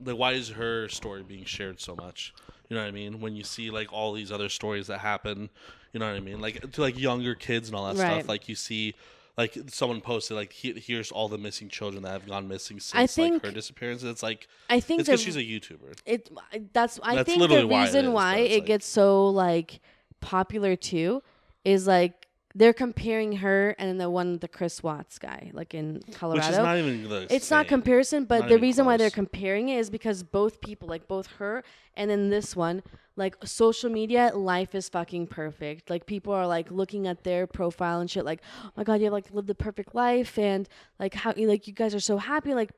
like 0.01 0.17
why 0.17 0.33
is 0.33 0.49
her 0.51 0.89
story 0.89 1.23
being 1.23 1.45
shared 1.45 1.81
so 1.81 1.95
much? 1.97 2.33
You 2.69 2.77
know 2.77 2.83
what 2.83 2.89
I 2.89 2.93
mean? 2.93 3.21
When 3.21 3.37
you 3.37 3.45
see 3.45 3.71
like 3.71 3.93
all 3.93 4.13
these 4.13 4.33
other 4.33 4.49
stories 4.49 4.87
that 4.87 5.01
happen, 5.01 5.51
you 5.93 6.01
know 6.01 6.07
what 6.07 6.17
I 6.17 6.21
mean? 6.21 6.41
Like 6.41 6.73
to 6.73 6.81
like 6.81 6.99
younger 6.99 7.35
kids 7.35 7.69
and 7.69 7.77
all 7.77 7.93
that 7.93 8.01
Right. 8.03 8.15
stuff. 8.21 8.29
Like 8.29 8.49
you 8.49 8.55
see. 8.55 8.95
Like 9.37 9.59
someone 9.67 10.01
posted, 10.01 10.37
like 10.37 10.53
he, 10.53 10.73
here's 10.75 11.11
all 11.11 11.29
the 11.29 11.39
missing 11.39 11.69
children 11.69 12.05
that 12.05 12.11
have 12.11 12.27
gone 12.27 12.47
missing 12.47 12.79
since 12.79 12.95
I 12.95 13.07
think- 13.09 13.35
like 13.35 13.47
her 13.47 13.51
disappearance. 13.51 14.03
It's 14.05 14.23
like 14.23 14.47
I 14.71 14.79
think 14.81 15.01
it's 15.01 15.09
because 15.09 15.21
she's 15.23 15.37
a 15.37 15.43
YouTuber. 15.43 15.99
it 16.07 16.31
that's 16.73 17.01
I 17.03 17.17
That's 17.17 17.29
think 17.35 17.49
the 17.49 17.67
reason 17.67 18.13
why 18.13 18.35
but 18.35 18.41
it's 18.43 18.55
it 18.55 18.59
like- 18.59 18.67
gets 18.67 18.87
so 18.87 19.29
like 19.31 19.81
popular 20.21 20.77
too 20.77 21.23
is 21.65 21.87
like 21.87 22.29
they're 22.55 22.73
comparing 22.73 23.33
her 23.39 23.71
and 23.79 24.01
the 24.01 24.09
one 24.09 24.39
the 24.39 24.47
Chris 24.47 24.81
Watts 24.85 25.19
guy 25.19 25.51
like 25.53 25.75
in 25.75 26.01
Colorado. 26.13 26.47
Which 26.47 26.53
is 26.53 26.59
not 26.59 26.79
even 26.79 27.09
the 27.09 27.27
it's 27.29 27.51
not 27.51 27.67
comparison, 27.67 28.27
but 28.27 28.41
Not 28.43 28.49
the 28.51 28.59
reason 28.59 28.87
why 28.87 28.97
they're 28.97 29.11
comparing 29.11 29.69
it 29.69 29.79
is 29.79 29.91
because 29.91 30.23
both 30.23 30.61
people, 30.61 30.87
like 30.87 31.09
both 31.09 31.27
her 31.39 31.65
and 31.97 32.09
then 32.09 32.31
this 32.31 32.55
one, 32.55 32.85
like 33.17 33.37
social 33.45 33.91
media, 33.91 34.33
life 34.35 34.75
is 34.75 34.89
fucking 34.89 35.29
perfect. 35.29 35.91
Like 35.91 36.07
people 36.07 36.33
are 36.33 36.47
like 36.47 36.71
looking 36.71 37.07
at 37.07 37.23
their 37.23 37.47
profile 37.47 38.01
and 38.01 38.11
shit, 38.11 38.25
like, 38.25 38.41
oh 38.65 38.71
my 38.77 38.85
god, 38.85 38.95
you 38.95 39.05
have 39.05 39.13
like 39.13 39.33
lived 39.33 39.49
the 39.49 39.55
perfect 39.55 39.95
life, 39.95 40.39
and 40.39 40.69
like 40.99 41.15
how 41.15 41.33
you 41.37 41.49
like 41.49 41.67
you 41.67 41.73
guys 41.73 41.95
are 41.95 42.01
so 42.01 42.17
happy. 42.17 42.55
Like 42.55 42.73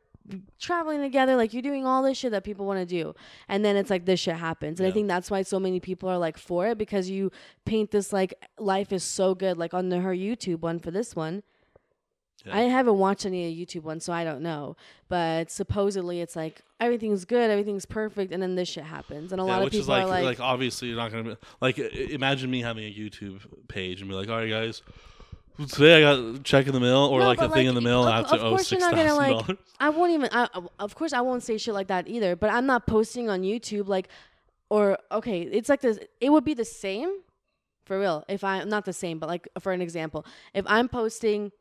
traveling 0.59 1.01
together, 1.01 1.37
like 1.37 1.53
you're 1.53 1.63
doing 1.63 1.87
all 1.87 2.03
this 2.03 2.19
shit 2.19 2.33
that 2.33 2.45
people 2.45 2.67
want 2.67 2.81
to 2.81 2.87
do, 2.87 3.15
and 3.49 3.65
then 3.65 3.77
it's 3.77 3.91
like 3.91 4.05
this 4.05 4.21
shit 4.21 4.37
happens, 4.37 4.81
and 4.81 4.87
I 4.87 4.93
think 4.93 5.09
that's 5.09 5.31
why 5.31 5.43
so 5.43 5.59
many 5.59 5.81
people 5.81 6.09
are 6.09 6.19
like 6.19 6.37
for 6.37 6.67
it 6.69 6.79
because 6.79 7.09
you 7.09 7.31
paint 7.65 7.91
this 7.91 8.13
like 8.13 8.35
life 8.59 8.93
is 8.93 9.05
so 9.05 9.35
good, 9.35 9.57
like 9.57 9.73
on 9.73 9.89
the, 9.89 10.01
her 10.01 10.15
YouTube 10.15 10.61
one 10.61 10.79
for 10.79 10.91
this 10.91 11.17
one. 11.17 11.43
Yeah. 12.47 12.57
I 12.57 12.61
haven't 12.63 12.99
watched 12.99 13.27
any 13.27 13.47
of 13.51 13.69
YouTube 13.69 13.83
ones, 13.83 14.05
so 14.05 14.13
I 14.13 14.25
don't 14.25 14.43
know. 14.43 14.77
But 15.09 15.51
supposedly 15.51 16.21
it's 16.21 16.37
like 16.37 16.63
everything's 16.81 17.25
good, 17.25 17.51
everything's 17.51 17.87
perfect, 17.87 18.33
and 18.33 18.43
then 18.43 18.55
this 18.55 18.69
shit 18.69 18.85
happens, 18.85 19.33
and 19.33 19.41
a 19.41 19.45
yeah, 19.45 19.51
lot 19.57 19.63
of 19.63 19.71
people 19.71 19.89
like, 19.89 20.05
are 20.05 20.09
like, 20.09 20.25
like 20.25 20.41
obviously 20.41 20.89
you're 20.89 20.97
not 20.97 21.11
gonna 21.11 21.25
be 21.25 21.37
like 21.61 21.79
imagine 21.79 22.51
me 22.51 22.63
having 22.63 22.85
a 22.85 22.93
YouTube 22.93 23.41
page 23.69 24.01
and 24.01 24.09
be 24.11 24.15
like, 24.17 24.29
all 24.29 24.37
right 24.37 24.51
guys, 24.51 24.83
today 25.69 25.97
I 25.97 26.01
got 26.01 26.19
a 26.37 26.39
check 26.41 26.67
in 26.67 26.73
the 26.73 26.81
mail 26.81 26.99
or 27.11 27.21
No, 27.21 27.27
like 27.27 27.39
a 27.39 27.49
but, 27.49 27.55
thing 27.55 27.67
in 27.67 27.75
the 27.75 27.81
mail 27.81 28.07
of- 28.07 28.15
have 28.15 28.29
to 28.29 28.35
of 28.37 28.43
owe 28.45 28.51
course 28.51 28.71
you're 28.71 28.81
not 28.81 28.95
gonna, 28.95 29.15
like- 29.15 29.31
dollars. 29.47 29.59
I 29.81 29.89
won't 29.91 30.13
even. 30.13 30.29
I, 30.33 30.49
of 30.79 30.95
course, 30.95 31.13
I 31.13 31.21
won't 31.21 31.43
say 31.43 31.59
shit 31.59 31.75
like 31.75 31.89
that 31.89 32.09
either. 32.09 32.37
But 32.37 32.51
I'm 32.51 32.67
not 32.67 32.87
posting 32.87 33.29
on 33.29 33.43
YouTube 33.43 33.89
like, 33.89 34.09
or 34.71 34.99
okay, 35.13 35.43
it's 35.43 35.69
like 35.69 35.81
this. 35.81 35.99
It 36.21 36.31
would 36.31 36.45
be 36.45 36.55
the 36.55 36.65
same, 36.65 37.11
for 37.85 37.99
real. 37.99 38.25
If 38.29 38.43
I'm 38.45 38.69
not 38.69 38.85
the 38.85 38.93
same, 38.93 39.19
but 39.19 39.29
like 39.29 39.49
for 39.61 39.73
an 39.73 39.81
example, 39.81 40.25
if 40.55 40.65
I'm 40.69 40.89
posting 40.89 41.53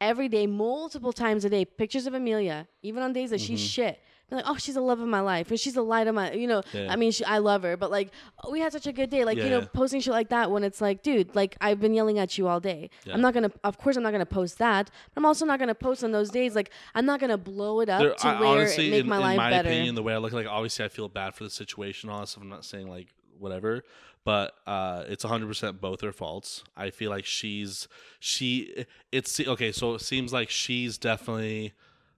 every 0.00 0.28
day, 0.28 0.46
multiple 0.46 1.12
times 1.12 1.44
a 1.44 1.50
day, 1.50 1.64
pictures 1.64 2.06
of 2.06 2.14
Amelia, 2.14 2.66
even 2.82 3.02
on 3.02 3.12
days 3.12 3.30
that 3.30 3.40
she's 3.40 3.60
mm-hmm. 3.60 3.66
shit. 3.66 4.00
be 4.30 4.36
Like 4.36 4.44
oh, 4.46 4.56
she's 4.56 4.76
the 4.76 4.80
love 4.80 5.00
of 5.00 5.08
my 5.08 5.20
life, 5.20 5.50
or 5.50 5.56
she's 5.56 5.74
the 5.74 5.82
light 5.82 6.06
of 6.06 6.14
my, 6.14 6.32
you 6.32 6.46
know. 6.46 6.62
Yeah. 6.72 6.86
I 6.90 6.96
mean, 6.96 7.10
she, 7.10 7.24
I 7.24 7.38
love 7.38 7.62
her, 7.62 7.76
but 7.76 7.90
like, 7.90 8.10
oh, 8.42 8.50
we 8.50 8.60
had 8.60 8.72
such 8.72 8.86
a 8.86 8.92
good 8.92 9.10
day, 9.10 9.24
like 9.24 9.36
you 9.36 9.48
know, 9.48 9.60
yeah. 9.60 9.66
posting 9.72 10.00
shit 10.00 10.12
like 10.12 10.28
that 10.30 10.50
when 10.50 10.64
it's 10.64 10.80
like, 10.80 11.02
dude, 11.02 11.34
like 11.34 11.56
I've 11.60 11.80
been 11.80 11.94
yelling 11.94 12.18
at 12.18 12.38
you 12.38 12.48
all 12.48 12.60
day. 12.60 12.90
Yeah. 13.04 13.14
I'm 13.14 13.20
not 13.20 13.34
gonna, 13.34 13.50
of 13.64 13.78
course, 13.78 13.96
I'm 13.96 14.02
not 14.02 14.12
gonna 14.12 14.26
post 14.26 14.58
that. 14.58 14.90
But 15.14 15.20
I'm 15.20 15.26
also 15.26 15.44
not 15.44 15.58
gonna 15.58 15.74
post 15.74 16.04
on 16.04 16.12
those 16.12 16.30
days. 16.30 16.54
Like 16.54 16.70
I'm 16.94 17.06
not 17.06 17.20
gonna 17.20 17.38
blow 17.38 17.80
it 17.80 17.88
up 17.88 18.00
There- 18.00 18.14
to 18.14 18.26
I- 18.28 18.40
where 18.40 18.48
honestly, 18.48 18.88
it 18.88 18.90
make 18.90 19.00
in, 19.00 19.08
my 19.08 19.16
in 19.16 19.22
life 19.22 19.36
my 19.36 19.50
better. 19.50 19.68
opinion, 19.68 19.94
the 19.94 20.02
way 20.02 20.14
I 20.14 20.18
look 20.18 20.32
like, 20.32 20.46
obviously, 20.46 20.84
I 20.84 20.88
feel 20.88 21.08
bad 21.08 21.34
for 21.34 21.44
the 21.44 21.50
situation. 21.50 22.08
and 22.08 22.14
All 22.14 22.20
that 22.20 22.28
stuff. 22.28 22.42
I'm 22.42 22.48
not 22.48 22.64
saying 22.64 22.88
like 22.88 23.08
whatever, 23.40 23.82
but 24.24 24.54
uh, 24.66 25.04
it's 25.08 25.24
100 25.24 25.46
percent 25.46 25.80
both 25.80 26.00
her 26.02 26.12
faults. 26.12 26.62
I 26.76 26.90
feel 26.90 27.10
like 27.10 27.24
she's 27.24 27.88
she. 28.18 28.84
It's 29.10 29.40
okay. 29.40 29.72
So 29.72 29.94
it 29.94 30.02
seems 30.02 30.32
like 30.32 30.50
she's 30.50 30.98
definitely 30.98 31.72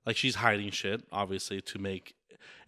like 0.04 0.16
she's 0.16 0.36
hiding 0.36 0.70
shit, 0.70 1.02
obviously, 1.12 1.60
to 1.62 1.78
make. 1.78 2.14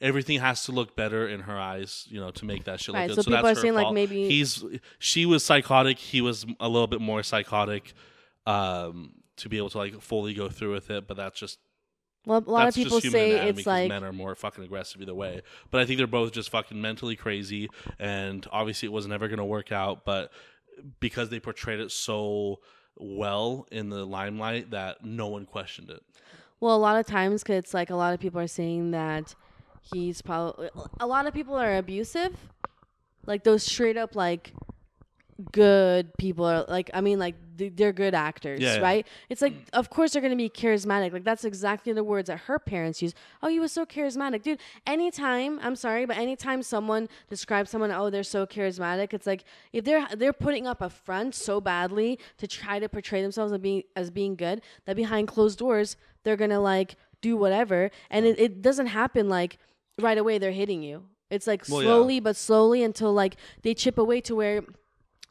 Everything 0.01 0.39
has 0.41 0.65
to 0.67 0.73
look 0.73 0.95
better 0.97 1.27
in 1.29 1.41
her 1.41 1.59
eyes, 1.59 2.07
you 2.11 2.21
know, 2.21 2.31
to 2.33 2.45
make 2.45 2.65
that 2.65 2.81
shit 2.81 2.95
Right, 2.95 3.09
look 3.09 3.17
good. 3.17 3.25
so 3.25 3.31
people 3.31 3.43
that's 3.43 3.59
are 3.59 3.61
her 3.61 3.63
saying, 3.63 3.75
like, 3.75 3.93
maybe- 3.95 4.29
he's 4.29 4.63
she 4.99 5.25
was 5.27 5.45
psychotic. 5.45 5.99
He 5.99 6.21
was 6.21 6.45
a 6.61 6.69
little 6.69 6.87
bit 6.87 7.01
more 7.01 7.23
psychotic, 7.23 7.93
um, 8.47 9.13
to 9.37 9.49
be 9.49 9.57
able 9.57 9.71
to 9.71 9.79
like 9.79 10.01
fully 10.01 10.35
go 10.35 10.49
through 10.49 10.73
with 10.73 10.91
it. 10.91 11.07
But 11.09 11.17
that's 11.17 11.39
just 11.39 11.59
a 12.27 12.31
lot 12.31 12.65
that's 12.65 12.77
of 12.77 12.83
people 12.83 13.01
say 13.01 13.49
it's 13.49 13.67
like 13.67 13.89
men 13.89 14.05
are 14.05 14.13
more 14.13 14.35
fucking 14.35 14.65
aggressive 14.65 15.01
either 15.03 15.15
way. 15.15 15.43
But 15.71 15.81
I 15.81 15.87
think 15.87 15.99
they're 15.99 16.07
both 16.07 16.33
just 16.33 16.51
fucking 16.51 16.81
mentally 16.81 17.17
crazy, 17.17 17.69
and 17.99 18.47
obviously 18.51 18.87
it 18.87 18.93
was 18.93 19.07
never 19.07 19.29
gonna 19.29 19.45
work 19.45 19.73
out. 19.73 20.05
But 20.05 20.31
because 21.01 21.29
they 21.29 21.41
portrayed 21.41 21.81
it 21.81 21.93
so 21.93 22.61
well 22.97 23.67
in 23.71 23.89
the 23.91 24.05
limelight 24.05 24.71
that 24.71 25.05
no 25.05 25.29
one 25.29 25.47
questioned 25.47 25.91
it. 25.91 26.03
Well, 26.61 26.77
a 26.77 26.79
lot 26.79 26.97
of 26.97 27.07
times, 27.07 27.45
cause 27.45 27.57
it's 27.57 27.75
like 27.75 27.91
a 27.91 27.97
lot 27.97 28.15
of 28.15 28.21
people 28.21 28.41
are 28.41 28.47
saying 28.47 28.93
that 28.93 29.35
he's 29.93 30.23
probably 30.23 30.71
a 30.99 31.07
lot 31.07 31.27
of 31.27 31.35
people 31.35 31.55
are 31.55 31.77
abusive, 31.77 32.37
like 33.27 33.45
those 33.45 33.63
straight 33.63 33.97
up 33.97 34.15
like 34.15 34.53
good 35.53 36.11
people 36.19 36.45
are 36.45 36.65
like 36.69 36.91
I 36.95 37.01
mean 37.01 37.19
like 37.19 37.35
they're 37.57 37.93
good 37.93 38.15
actors, 38.15 38.61
Yeah, 38.61 38.77
yeah. 38.77 38.81
right? 38.81 39.07
It's 39.29 39.41
like 39.43 39.55
of 39.73 39.91
course 39.91 40.13
they're 40.13 40.23
gonna 40.23 40.37
be 40.37 40.49
charismatic. 40.49 41.13
Like 41.13 41.25
that's 41.25 41.45
exactly 41.45 41.93
the 41.93 42.05
words 42.05 42.29
that 42.29 42.41
her 42.41 42.59
parents 42.59 43.03
use. 43.03 43.15
Oh, 43.43 43.49
he 43.49 43.59
was 43.61 43.73
so 43.73 43.85
charismatic, 43.87 44.43
dude. 44.43 44.61
Anytime 44.87 45.59
I'm 45.63 45.77
sorry, 45.77 46.07
but 46.07 46.17
anytime 46.17 46.63
someone 46.63 47.09
describes 47.29 47.71
someone, 47.71 47.91
oh, 47.91 48.11
they're 48.11 48.23
so 48.23 48.47
charismatic, 48.47 49.13
it's 49.13 49.27
like 49.27 49.45
if 49.73 49.85
they're 49.85 50.07
they're 50.17 50.33
putting 50.33 50.67
up 50.67 50.81
a 50.83 50.91
front 50.91 51.35
so 51.35 51.61
badly 51.61 52.19
to 52.39 52.47
try 52.47 52.79
to 52.79 52.89
portray 52.89 53.23
themselves 53.23 53.53
as 53.53 53.59
being 53.59 53.83
as 53.97 54.11
being 54.11 54.37
good 54.37 54.61
that 54.87 54.97
behind 54.97 55.29
closed 55.29 55.59
doors 55.59 55.97
they're 56.23 56.37
gonna 56.37 56.61
like 56.61 56.97
do 57.21 57.37
whatever, 57.37 57.91
and 58.11 58.25
it, 58.27 58.39
it 58.39 58.63
doesn't 58.63 58.87
happen 58.89 59.29
like 59.29 59.59
right 60.01 60.19
away. 60.19 60.39
They're 60.39 60.53
hitting 60.53 60.83
you. 60.83 61.05
It's 61.31 61.47
like 61.47 61.65
Well, 61.69 61.83
yeah. 61.83 61.89
slowly 61.89 62.21
but 62.21 62.37
slowly 62.37 62.83
until 62.83 63.13
like 63.13 63.37
they 63.63 63.75
chip 63.75 63.99
away 63.99 64.21
to 64.23 64.35
where 64.37 64.63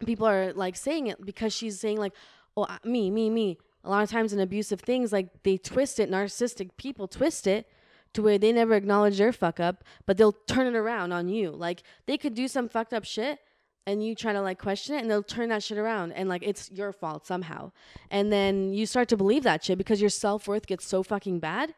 people 0.06 0.28
are 0.28 0.54
like 0.54 0.76
saying 0.76 1.08
it 1.08 1.24
because 1.26 1.54
she's 1.54 1.80
saying 1.80 1.98
like 1.98 2.14
oh 2.56 2.68
me 2.84 3.10
me 3.10 3.30
me. 3.30 3.58
A 3.86 3.90
lot 3.90 4.04
of 4.04 4.10
times 4.10 4.32
in 4.32 4.40
abusive 4.40 4.80
things 4.80 5.12
like 5.12 5.44
they 5.44 5.58
twist 5.58 6.00
it 6.00 6.10
narcissistic 6.10 6.70
people 6.78 7.08
twist 7.08 7.48
it 7.48 7.68
to 8.14 8.22
where 8.22 8.38
they 8.38 8.52
never 8.52 8.76
acknowledge 8.76 9.18
their 9.18 9.34
fuck 9.34 9.60
up 9.60 9.84
but 10.06 10.18
they'll 10.18 10.32
turn 10.32 10.68
it 10.68 10.76
around 10.76 11.12
on 11.12 11.28
you. 11.28 11.52
Like 11.52 11.84
they 12.06 12.18
could 12.18 12.34
do 12.34 12.48
some 12.48 12.70
fucked 12.70 12.94
up 12.94 13.04
shit 13.06 13.40
and 13.86 14.06
you 14.06 14.16
try 14.16 14.32
to 14.32 14.42
like 14.42 14.60
question 14.60 14.96
it 14.96 15.02
and 15.02 15.12
they'll 15.12 15.24
turn 15.24 15.50
that 15.50 15.62
shit 15.64 15.78
around 15.78 16.14
and 16.14 16.30
like 16.30 16.44
it's 16.44 16.72
your 16.72 16.92
fault 16.94 17.28
somehow. 17.28 17.72
And 18.10 18.32
then 18.32 18.74
you 18.74 18.86
start 18.86 19.10
to 19.10 19.18
believe 19.18 19.44
that 19.44 19.64
shit 19.64 19.78
because 19.78 20.00
your 20.00 20.10
self-worth 20.10 20.68
gets 20.68 20.86
so 20.86 21.04
fucking 21.04 21.40
bad 21.40 21.74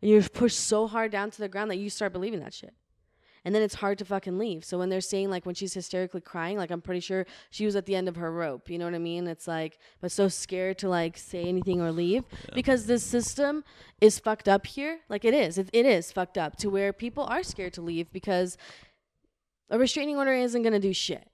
and 0.00 0.10
you're 0.10 0.22
pushed 0.22 0.60
so 0.60 0.86
hard 0.86 1.10
down 1.10 1.30
to 1.30 1.38
the 1.38 1.48
ground 1.48 1.70
that 1.70 1.76
you 1.76 1.90
start 1.90 2.12
believing 2.12 2.40
that 2.40 2.54
shit 2.54 2.74
and 3.48 3.54
then 3.54 3.62
it's 3.62 3.76
hard 3.76 3.96
to 3.96 4.04
fucking 4.04 4.36
leave. 4.36 4.62
So 4.62 4.76
when 4.76 4.90
they're 4.90 5.00
saying 5.00 5.30
like 5.30 5.46
when 5.46 5.54
she's 5.54 5.72
hysterically 5.72 6.20
crying, 6.20 6.58
like 6.58 6.70
I'm 6.70 6.82
pretty 6.82 7.00
sure 7.00 7.24
she 7.48 7.64
was 7.64 7.76
at 7.76 7.86
the 7.86 7.96
end 7.96 8.06
of 8.06 8.16
her 8.16 8.30
rope. 8.30 8.68
You 8.68 8.76
know 8.76 8.84
what 8.84 8.94
I 8.94 8.98
mean? 8.98 9.26
It's 9.26 9.48
like 9.48 9.78
but 10.02 10.12
so 10.12 10.28
scared 10.28 10.76
to 10.80 10.88
like 10.90 11.16
say 11.16 11.44
anything 11.44 11.80
or 11.80 11.90
leave 11.90 12.24
because 12.54 12.84
this 12.84 13.02
system 13.02 13.64
is 14.02 14.18
fucked 14.18 14.50
up 14.50 14.66
here. 14.66 14.98
Like 15.08 15.24
it 15.24 15.32
is. 15.32 15.56
It, 15.56 15.70
it 15.72 15.86
is 15.86 16.12
fucked 16.12 16.36
up 16.36 16.56
to 16.56 16.68
where 16.68 16.92
people 16.92 17.24
are 17.24 17.42
scared 17.42 17.72
to 17.72 17.80
leave 17.80 18.12
because 18.12 18.58
a 19.70 19.78
restraining 19.78 20.18
order 20.18 20.34
isn't 20.34 20.62
gonna 20.62 20.78
do 20.78 20.92
shit. 20.92 21.26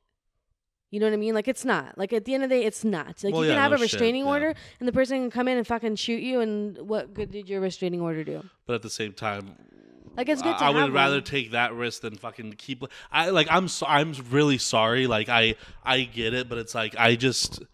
You 0.92 1.00
know 1.00 1.06
what 1.06 1.14
I 1.14 1.16
mean? 1.16 1.34
Like 1.34 1.48
it's 1.48 1.64
not. 1.64 1.98
Like 1.98 2.12
at 2.12 2.26
the 2.26 2.34
end 2.34 2.44
of 2.44 2.48
the 2.48 2.54
day, 2.54 2.64
it's 2.64 2.84
not. 2.84 3.24
Like 3.24 3.34
Well, 3.34 3.42
you 3.42 3.48
can 3.48 3.56
yeah, 3.56 3.62
have 3.62 3.72
no 3.72 3.74
a 3.74 3.78
shit, 3.78 3.94
restraining 3.94 4.22
yeah. 4.22 4.30
order, 4.30 4.54
and 4.78 4.86
the 4.86 4.92
person 4.92 5.20
can 5.20 5.30
come 5.32 5.48
in 5.48 5.58
and 5.58 5.66
fucking 5.66 5.96
shoot 5.96 6.22
you. 6.22 6.38
And 6.38 6.78
what 6.78 7.12
good 7.12 7.32
did 7.32 7.48
your 7.48 7.60
restraining 7.60 8.00
order 8.00 8.22
do? 8.22 8.44
But 8.66 8.74
at 8.74 8.82
the 8.82 8.90
same 8.90 9.12
time, 9.14 9.56
Like 10.16 10.28
it's 10.28 10.42
good 10.42 10.56
to 10.58 10.64
I, 10.64 10.68
I 10.68 10.70
would 10.84 10.92
rather 10.92 11.16
one. 11.16 11.24
take 11.24 11.50
that 11.52 11.74
risk 11.74 12.02
than 12.02 12.16
fucking 12.16 12.52
keep. 12.54 12.84
I 13.10 13.30
like. 13.30 13.48
I'm. 13.50 13.68
So, 13.68 13.84
I'm 13.86 14.12
really 14.30 14.58
sorry. 14.58 15.06
Like 15.06 15.28
I. 15.28 15.56
I 15.84 16.02
get 16.02 16.34
it, 16.34 16.48
but 16.48 16.58
it's 16.58 16.74
like 16.74 16.94
I 16.98 17.16
just. 17.16 17.62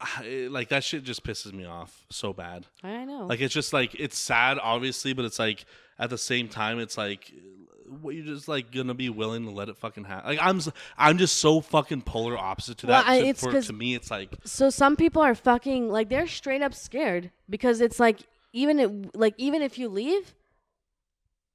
I- 0.00 0.48
like 0.50 0.68
that 0.68 0.84
shit 0.84 1.04
just 1.04 1.24
pisses 1.24 1.52
me 1.52 1.64
off 1.64 2.04
so 2.10 2.32
bad. 2.32 2.66
I 2.82 3.04
know. 3.04 3.26
Like 3.26 3.40
it's 3.40 3.54
just 3.54 3.72
like 3.72 3.94
it's 3.98 4.18
sad, 4.18 4.58
obviously, 4.62 5.12
but 5.14 5.24
it's 5.24 5.38
like 5.38 5.64
at 5.98 6.10
the 6.10 6.18
same 6.18 6.48
time, 6.48 6.78
it's 6.78 6.98
like 6.98 7.32
what 8.00 8.14
you're 8.14 8.24
just 8.26 8.46
like 8.48 8.70
gonna 8.72 8.92
be 8.94 9.08
willing 9.08 9.44
to 9.46 9.50
let 9.50 9.68
it 9.70 9.76
fucking 9.78 10.04
happen. 10.04 10.28
Like 10.28 10.38
I'm, 10.42 10.60
I'm 10.98 11.16
just 11.18 11.38
so 11.38 11.60
fucking 11.60 12.02
polar 12.02 12.36
opposite 12.36 12.78
to 12.78 12.86
Well, 12.88 13.02
that. 13.02 13.10
I- 13.10 13.20
to, 13.20 13.26
it's 13.28 13.40
for, 13.42 13.60
to 13.60 13.72
me, 13.72 13.94
it's 13.94 14.10
like 14.10 14.30
So 14.44 14.68
some 14.68 14.96
people 14.96 15.22
are 15.22 15.34
fucking 15.34 15.88
like 15.88 16.08
they're 16.10 16.26
straight 16.26 16.62
up 16.62 16.74
scared 16.74 17.30
because 17.48 17.80
it's 17.80 17.98
like 17.98 18.20
even 18.56 18.78
it, 18.80 19.16
like 19.16 19.34
even 19.38 19.62
if 19.62 19.78
you 19.78 19.88
leave, 19.88 20.34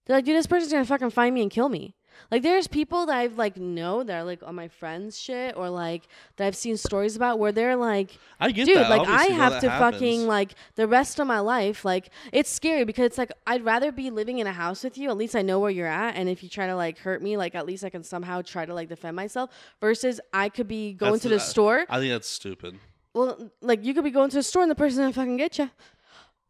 they're 0.05 0.17
like, 0.17 0.25
dude, 0.25 0.35
this 0.37 0.47
person's 0.47 0.71
gonna 0.71 0.85
fucking 0.85 1.09
find 1.09 1.33
me 1.35 1.41
and 1.41 1.51
kill 1.51 1.69
me. 1.69 1.95
Like 2.29 2.43
there's 2.43 2.67
people 2.67 3.05
that 3.07 3.17
I've 3.17 3.37
like 3.37 3.57
know 3.57 4.03
that 4.03 4.13
are 4.13 4.23
like 4.23 4.43
on 4.43 4.53
my 4.53 4.67
friends 4.67 5.19
shit 5.19 5.55
or 5.57 5.69
like 5.69 6.03
that 6.35 6.45
I've 6.45 6.55
seen 6.55 6.75
stories 6.77 7.15
about 7.15 7.39
where 7.39 7.51
they're 7.51 7.75
like, 7.77 8.17
I 8.39 8.51
get 8.51 8.65
dude, 8.67 8.77
that. 8.77 8.89
like 8.89 9.07
I 9.07 9.25
have 9.25 9.59
to 9.61 9.69
happens. 9.69 9.93
fucking 9.95 10.27
like 10.27 10.53
the 10.75 10.87
rest 10.87 11.19
of 11.19 11.25
my 11.25 11.39
life. 11.39 11.83
Like 11.85 12.09
it's 12.31 12.49
scary 12.49 12.83
because 12.83 13.05
it's 13.05 13.17
like 13.17 13.31
I'd 13.47 13.63
rather 13.65 13.91
be 13.91 14.11
living 14.11 14.39
in 14.39 14.45
a 14.45 14.51
house 14.53 14.83
with 14.83 14.97
you. 14.97 15.09
At 15.09 15.17
least 15.17 15.35
I 15.35 15.41
know 15.41 15.59
where 15.59 15.71
you're 15.71 15.87
at, 15.87 16.15
and 16.15 16.29
if 16.29 16.43
you 16.43 16.49
try 16.49 16.67
to 16.67 16.75
like 16.75 16.99
hurt 16.99 17.23
me, 17.23 17.37
like 17.37 17.55
at 17.55 17.65
least 17.65 17.83
I 17.83 17.89
can 17.89 18.03
somehow 18.03 18.41
try 18.41 18.65
to 18.65 18.73
like 18.73 18.89
defend 18.89 19.15
myself. 19.15 19.49
Versus 19.79 20.19
I 20.33 20.49
could 20.49 20.67
be 20.67 20.93
going 20.93 21.13
That's 21.13 21.23
to 21.23 21.29
the 21.29 21.35
the- 21.35 21.39
store. 21.41 21.85
I 21.89 21.97
think 21.99 22.11
that's 22.11 22.27
stupid. 22.27 22.77
Well, 23.13 23.51
like 23.61 23.83
you 23.83 23.93
could 23.93 24.03
be 24.05 24.11
going 24.11 24.29
to 24.29 24.37
the 24.37 24.43
store 24.43 24.61
and 24.61 24.69
the 24.71 24.75
person 24.75 25.01
gonna 25.03 25.13
fucking 25.13 25.37
get 25.37 25.57
you. 25.57 25.69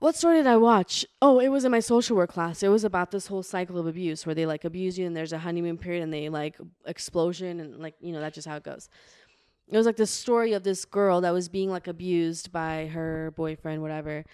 What 0.01 0.15
story 0.15 0.37
did 0.37 0.47
I 0.47 0.57
watch? 0.57 1.05
Oh, 1.21 1.37
it 1.37 1.49
was 1.49 1.63
in 1.63 1.69
my 1.69 1.79
social 1.79 2.17
work 2.17 2.31
class. 2.31 2.63
It 2.63 2.69
was 2.69 2.83
about 2.83 3.11
this 3.11 3.27
whole 3.27 3.43
cycle 3.43 3.77
of 3.77 3.85
abuse 3.85 4.25
where 4.25 4.33
they 4.33 4.47
like 4.47 4.65
abuse 4.65 4.97
you 4.97 5.05
and 5.05 5.15
there's 5.15 5.31
a 5.31 5.37
honeymoon 5.37 5.77
period 5.77 6.01
and 6.01 6.11
they 6.11 6.27
like 6.27 6.57
explosion 6.87 7.59
and 7.59 7.77
like 7.77 7.93
you 8.01 8.11
know 8.11 8.19
that's 8.19 8.33
just 8.33 8.47
how 8.47 8.55
it 8.55 8.63
goes. 8.63 8.89
It 9.67 9.77
was 9.77 9.85
like 9.85 9.97
the 9.97 10.07
story 10.07 10.53
of 10.53 10.63
this 10.63 10.85
girl 10.85 11.21
that 11.21 11.29
was 11.29 11.49
being 11.49 11.69
like 11.69 11.87
abused 11.87 12.51
by 12.51 12.87
her 12.87 13.31
boyfriend, 13.35 13.83
whatever. 13.83 14.25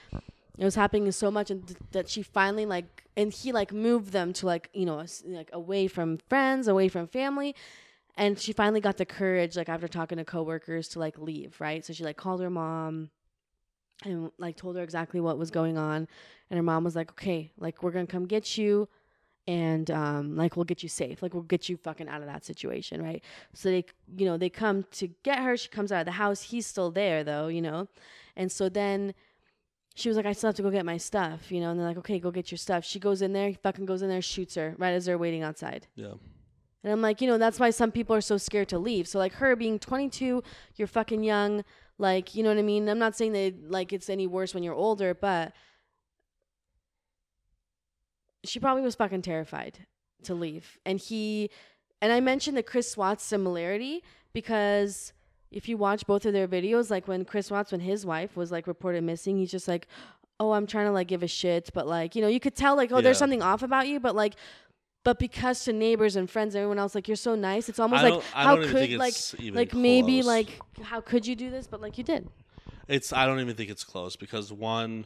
It 0.58 0.64
was 0.64 0.76
happening 0.76 1.12
so 1.12 1.30
much 1.30 1.52
and 1.52 1.68
th- 1.68 1.80
that 1.92 2.08
she 2.08 2.22
finally 2.22 2.66
like 2.66 3.04
and 3.18 3.34
he 3.34 3.52
like 3.52 3.74
moved 3.74 4.14
them 4.14 4.32
to 4.34 4.46
like 4.46 4.70
you 4.72 4.86
know 4.86 5.04
like 5.26 5.50
away 5.52 5.90
from 5.90 6.20
friends, 6.30 6.70
away 6.70 6.88
from 6.88 7.08
family 7.08 7.56
and 8.16 8.40
she 8.40 8.54
finally 8.54 8.80
got 8.80 8.96
the 8.96 9.06
courage 9.06 9.58
like 9.58 9.68
after 9.68 9.90
talking 9.90 10.18
to 10.18 10.24
coworkers 10.24 10.88
to 10.88 11.00
like 11.00 11.20
leave 11.20 11.60
right 11.60 11.84
so 11.86 11.92
she 11.92 12.06
like 12.06 12.16
called 12.16 12.42
her 12.42 12.50
mom 12.50 13.10
and 14.04 14.32
like 14.38 14.56
told 14.56 14.76
her 14.76 14.84
exactly 14.84 15.20
what 15.20 15.38
was 15.38 15.52
going 15.52 15.78
on 15.78 16.08
and 16.50 16.58
her 16.58 16.64
mom 16.64 16.84
was 16.84 16.96
like 16.96 17.12
okay 17.12 17.52
like 17.58 17.82
we're 17.82 17.92
gonna 17.92 18.06
come 18.06 18.26
get 18.26 18.58
you 18.58 18.88
and 19.48 19.90
um 19.92 20.36
like 20.36 20.56
we'll 20.56 20.66
get 20.66 20.84
you 20.84 20.90
safe 20.90 21.24
like 21.24 21.34
we'll 21.34 21.44
get 21.44 21.68
you 21.68 21.78
fucking 21.78 22.08
out 22.08 22.22
of 22.22 22.28
that 22.28 22.46
situation 22.46 23.02
right 23.02 23.24
so 23.54 23.70
they 23.70 23.84
you 24.16 24.26
know 24.26 24.38
they 24.38 24.50
come 24.50 24.86
to 24.92 25.08
get 25.24 25.40
her 25.40 25.58
she 25.58 25.70
comes 25.70 25.92
out 25.92 26.02
of 26.02 26.06
the 26.06 26.12
house 26.12 26.42
he's 26.42 26.68
still 26.68 26.92
there 26.92 27.24
though 27.24 27.48
you 27.48 27.62
know 27.62 27.88
and 28.36 28.52
so 28.52 28.70
then 28.70 29.14
she 29.98 30.10
was 30.10 30.16
like, 30.16 30.28
I 30.28 30.34
still 30.34 30.50
have 30.50 30.56
to 30.58 30.62
go 30.62 30.70
get 30.70 30.86
my 30.86 30.98
stuff, 30.98 31.52
you 31.52 31.60
know, 31.60 31.72
and 31.72 31.80
they're 31.80 31.88
like, 31.88 31.98
okay, 31.98 32.20
go 32.20 32.30
get 32.30 32.52
your 32.52 32.60
stuff. 32.60 32.86
She 32.86 33.00
goes 33.00 33.24
in 33.24 33.34
there, 33.34 33.50
he 33.50 33.56
fucking 33.56 33.88
goes 33.88 34.04
in 34.04 34.10
there, 34.10 34.22
shoots 34.22 34.54
her 34.54 34.76
right 34.78 34.92
as 34.92 35.06
they're 35.06 35.18
waiting 35.18 35.42
outside. 35.42 35.88
Yeah. 35.96 36.14
And 36.84 36.94
I'm 36.94 37.02
like, 37.02 37.20
you 37.20 37.28
know, 37.28 37.40
that's 37.40 37.60
why 37.60 37.72
some 37.72 37.92
people 37.92 38.16
are 38.16 38.22
so 38.22 38.38
scared 38.38 38.70
to 38.70 38.78
leave. 38.78 39.08
So 39.08 39.18
like 39.18 39.34
her 39.34 39.56
being 39.56 39.80
22, 39.80 40.44
you're 40.76 40.88
fucking 40.88 41.24
young, 41.24 41.66
like, 41.98 42.36
you 42.36 42.44
know 42.44 42.50
what 42.50 42.58
I 42.58 42.64
mean? 42.64 42.88
I'm 42.90 43.00
not 43.00 43.16
saying 43.16 43.34
that 43.34 43.72
like 43.72 43.92
it's 43.92 44.10
any 44.10 44.28
worse 44.28 44.54
when 44.54 44.64
you're 44.64 44.74
older, 44.74 45.14
but 45.14 45.54
she 48.44 48.60
probably 48.60 48.84
was 48.84 48.96
fucking 48.96 49.24
terrified 49.24 49.80
to 50.24 50.34
leave. 50.34 50.78
And 50.86 51.00
he 51.00 51.50
and 52.02 52.12
I 52.12 52.20
mentioned 52.20 52.56
the 52.56 52.64
Chris 52.64 52.96
Watts 52.96 53.24
similarity 53.24 54.04
because 54.34 55.14
if 55.52 55.68
you 55.68 55.78
watch 55.78 56.06
both 56.06 56.26
of 56.26 56.34
their 56.34 56.48
videos, 56.48 56.92
like 56.92 57.08
when 57.08 57.26
Chris 57.26 57.50
Watts, 57.50 57.72
when 57.72 57.82
his 57.82 58.06
wife 58.06 58.36
was 58.38 58.52
like 58.52 58.68
reported 58.68 59.04
missing, 59.04 59.38
he's 59.38 59.52
just 59.52 59.68
like, 59.68 59.88
Oh, 60.40 60.52
I'm 60.52 60.68
trying 60.68 60.86
to 60.86 60.92
like 60.92 61.08
give 61.08 61.24
a 61.24 61.28
shit, 61.28 61.72
but 61.74 61.88
like, 61.88 62.16
you 62.16 62.22
know, 62.22 62.28
you 62.28 62.40
could 62.40 62.56
tell 62.56 62.76
like, 62.76 62.92
oh, 62.92 63.02
there's 63.02 63.18
something 63.18 63.42
off 63.42 63.64
about 63.64 63.88
you, 63.88 64.00
but 64.00 64.16
like 64.16 64.36
but 65.08 65.20
because 65.20 65.64
to 65.64 65.72
neighbors 65.72 66.18
and 66.18 66.30
friends 66.30 66.54
and 66.54 66.60
everyone 66.60 66.80
else, 66.80 66.94
like 66.94 67.08
you're 67.08 67.16
so 67.16 67.34
nice, 67.34 67.70
it's 67.70 67.80
almost 67.80 68.04
like 68.04 68.22
how 68.34 68.58
could 68.58 68.92
like 68.92 69.14
like 69.54 69.74
maybe 69.74 70.22
like 70.22 70.60
how 70.82 71.00
could 71.00 71.26
you 71.26 71.34
do 71.34 71.50
this? 71.50 71.66
But 71.66 71.80
like 71.80 71.98
you 71.98 72.04
did. 72.04 72.28
It's 72.90 73.14
I 73.14 73.26
don't 73.26 73.40
even 73.40 73.56
think 73.56 73.70
it's 73.70 73.86
close 73.86 74.18
because 74.18 74.52
one, 74.52 75.06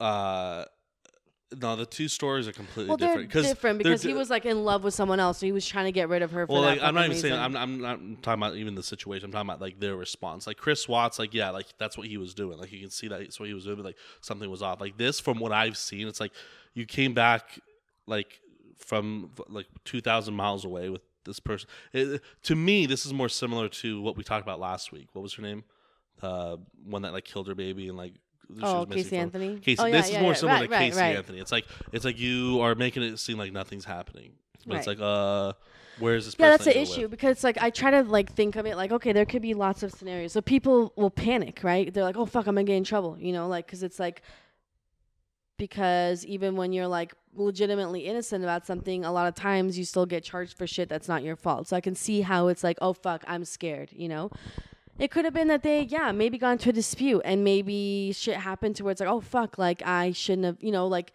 uh, 0.00 0.66
no, 1.58 1.76
the 1.76 1.86
two 1.86 2.08
stories 2.08 2.46
are 2.46 2.52
completely 2.52 2.88
Well, 2.88 2.98
they're 2.98 3.24
different. 3.24 3.32
different 3.32 3.82
they're 3.82 3.92
because 3.92 4.02
he 4.02 4.12
was 4.12 4.28
like 4.28 4.44
in 4.44 4.66
love 4.66 4.84
with 4.84 4.92
someone 4.92 5.18
else, 5.18 5.38
so 5.38 5.46
he 5.46 5.52
was 5.52 5.66
trying 5.66 5.86
to 5.86 5.92
get 5.92 6.10
rid 6.10 6.20
of 6.20 6.32
her. 6.32 6.46
For 6.46 6.52
Well, 6.52 6.60
like 6.60 6.82
I'm 6.82 6.94
not 6.94 7.06
even 7.06 7.16
saying. 7.16 7.32
I'm, 7.32 7.56
I'm 7.56 7.80
not 7.80 7.98
talking 8.22 8.42
about 8.42 8.56
even 8.56 8.74
the 8.74 8.82
situation. 8.82 9.24
I'm 9.24 9.32
talking 9.32 9.48
about 9.48 9.62
like 9.62 9.80
their 9.80 9.96
response. 9.96 10.46
Like 10.46 10.58
Chris 10.58 10.86
Watts, 10.86 11.18
like 11.18 11.32
yeah, 11.32 11.48
like 11.48 11.68
that's 11.78 11.96
what 11.96 12.06
he 12.06 12.18
was 12.18 12.34
doing. 12.34 12.58
Like 12.58 12.70
you 12.70 12.80
can 12.80 12.90
see 12.90 13.08
that 13.08 13.20
that's 13.20 13.40
what 13.40 13.48
he 13.48 13.54
was 13.54 13.64
doing. 13.64 13.76
But, 13.76 13.86
like 13.86 13.96
something 14.20 14.50
was 14.50 14.60
off. 14.60 14.78
Like 14.78 14.98
this, 14.98 15.20
from 15.20 15.38
what 15.38 15.52
I've 15.52 15.78
seen, 15.78 16.06
it's 16.06 16.20
like 16.20 16.32
you 16.74 16.84
came 16.84 17.14
back 17.14 17.58
like 18.06 18.40
from 18.76 19.30
like 19.48 19.66
two 19.84 20.00
thousand 20.00 20.34
miles 20.34 20.64
away 20.64 20.88
with 20.88 21.02
this 21.24 21.40
person. 21.40 21.68
It, 21.92 22.20
to 22.44 22.54
me, 22.56 22.86
this 22.86 23.04
is 23.06 23.12
more 23.12 23.28
similar 23.28 23.68
to 23.68 24.00
what 24.00 24.16
we 24.16 24.22
talked 24.24 24.42
about 24.46 24.60
last 24.60 24.92
week. 24.92 25.08
What 25.12 25.22
was 25.22 25.34
her 25.34 25.42
name? 25.42 25.64
Uh, 26.22 26.56
one 26.84 27.02
that 27.02 27.12
like 27.12 27.24
killed 27.24 27.48
her 27.48 27.54
baby 27.54 27.88
and 27.88 27.96
like. 27.96 28.14
Oh, 28.62 28.86
Casey 28.86 29.16
Anthony? 29.16 29.58
Casey, 29.58 29.82
Oh, 29.82 29.86
yeah, 29.86 29.92
this 30.00 30.08
yeah, 30.10 30.18
is 30.18 30.22
more 30.22 30.30
yeah. 30.30 30.36
similar 30.36 30.58
Right, 30.60 30.66
to 30.68 30.72
right, 30.72 30.78
Casey 30.90 31.00
right. 31.00 31.16
Anthony. 31.16 31.40
It's 31.40 31.50
like 31.50 31.64
it's 31.92 32.04
like 32.04 32.16
you 32.16 32.60
are 32.60 32.76
making 32.76 33.02
it 33.02 33.18
seem 33.18 33.38
like 33.38 33.52
nothing's 33.52 33.84
happening, 33.84 34.34
but 34.64 34.76
it's 34.76 34.86
like 34.86 35.00
uh, 35.00 35.52
where's 35.98 36.26
this? 36.26 36.36
yeah, 36.38 36.50
that's 36.50 36.64
that 36.64 36.74
the 36.74 36.78
you're 36.78 36.88
with? 36.88 36.96
issue 36.96 37.08
because 37.08 37.30
it's 37.32 37.42
like 37.42 37.58
I 37.60 37.70
try 37.70 37.90
to 37.90 38.02
like 38.04 38.32
think 38.32 38.54
of 38.54 38.64
it 38.64 38.76
like 38.76 38.92
okay, 38.92 39.12
there 39.12 39.26
could 39.26 39.42
be 39.42 39.54
lots 39.54 39.82
of 39.82 39.90
scenarios. 39.90 40.32
So 40.32 40.40
people 40.42 40.92
will 40.94 41.10
panic, 41.10 41.64
right? 41.64 41.92
They're 41.92 42.04
like, 42.04 42.16
oh 42.16 42.24
fuck, 42.24 42.46
I'm 42.46 42.54
gonna 42.54 42.62
get 42.62 42.76
in 42.76 42.84
trouble, 42.84 43.16
you 43.18 43.32
know, 43.32 43.48
like 43.48 43.66
because 43.66 43.82
it's 43.82 43.98
like 43.98 44.22
because 45.58 46.24
even 46.26 46.56
when 46.56 46.72
you're 46.72 46.86
like 46.86 47.14
legitimately 47.34 48.06
innocent 48.06 48.44
about 48.44 48.66
something, 48.66 49.04
a 49.04 49.12
lot 49.12 49.26
of 49.26 49.34
times 49.34 49.78
you 49.78 49.84
still 49.84 50.06
get 50.06 50.24
charged 50.24 50.56
for 50.56 50.66
shit 50.66 50.88
that's 50.88 51.08
not 51.08 51.22
your 51.22 51.36
fault. 51.36 51.68
So 51.68 51.76
I 51.76 51.80
can 51.80 51.94
see 51.94 52.20
how 52.22 52.48
it's 52.48 52.64
like, 52.64 52.78
oh 52.80 52.92
fuck, 52.92 53.24
I'm 53.26 53.44
scared, 53.44 53.90
you 53.92 54.08
know. 54.08 54.30
It 54.98 55.10
could 55.10 55.26
have 55.26 55.34
been 55.34 55.48
that 55.48 55.62
they, 55.62 55.82
yeah, 55.82 56.10
maybe 56.12 56.38
got 56.38 56.52
into 56.52 56.70
a 56.70 56.72
dispute 56.72 57.20
and 57.24 57.44
maybe 57.44 58.12
shit 58.14 58.36
happened 58.36 58.76
to 58.76 58.84
where 58.84 58.92
it's 58.92 59.00
like, 59.00 59.10
oh 59.10 59.20
fuck, 59.20 59.58
like 59.58 59.82
I 59.84 60.12
shouldn't 60.12 60.46
have, 60.46 60.56
you 60.60 60.72
know, 60.72 60.86
like 60.86 61.12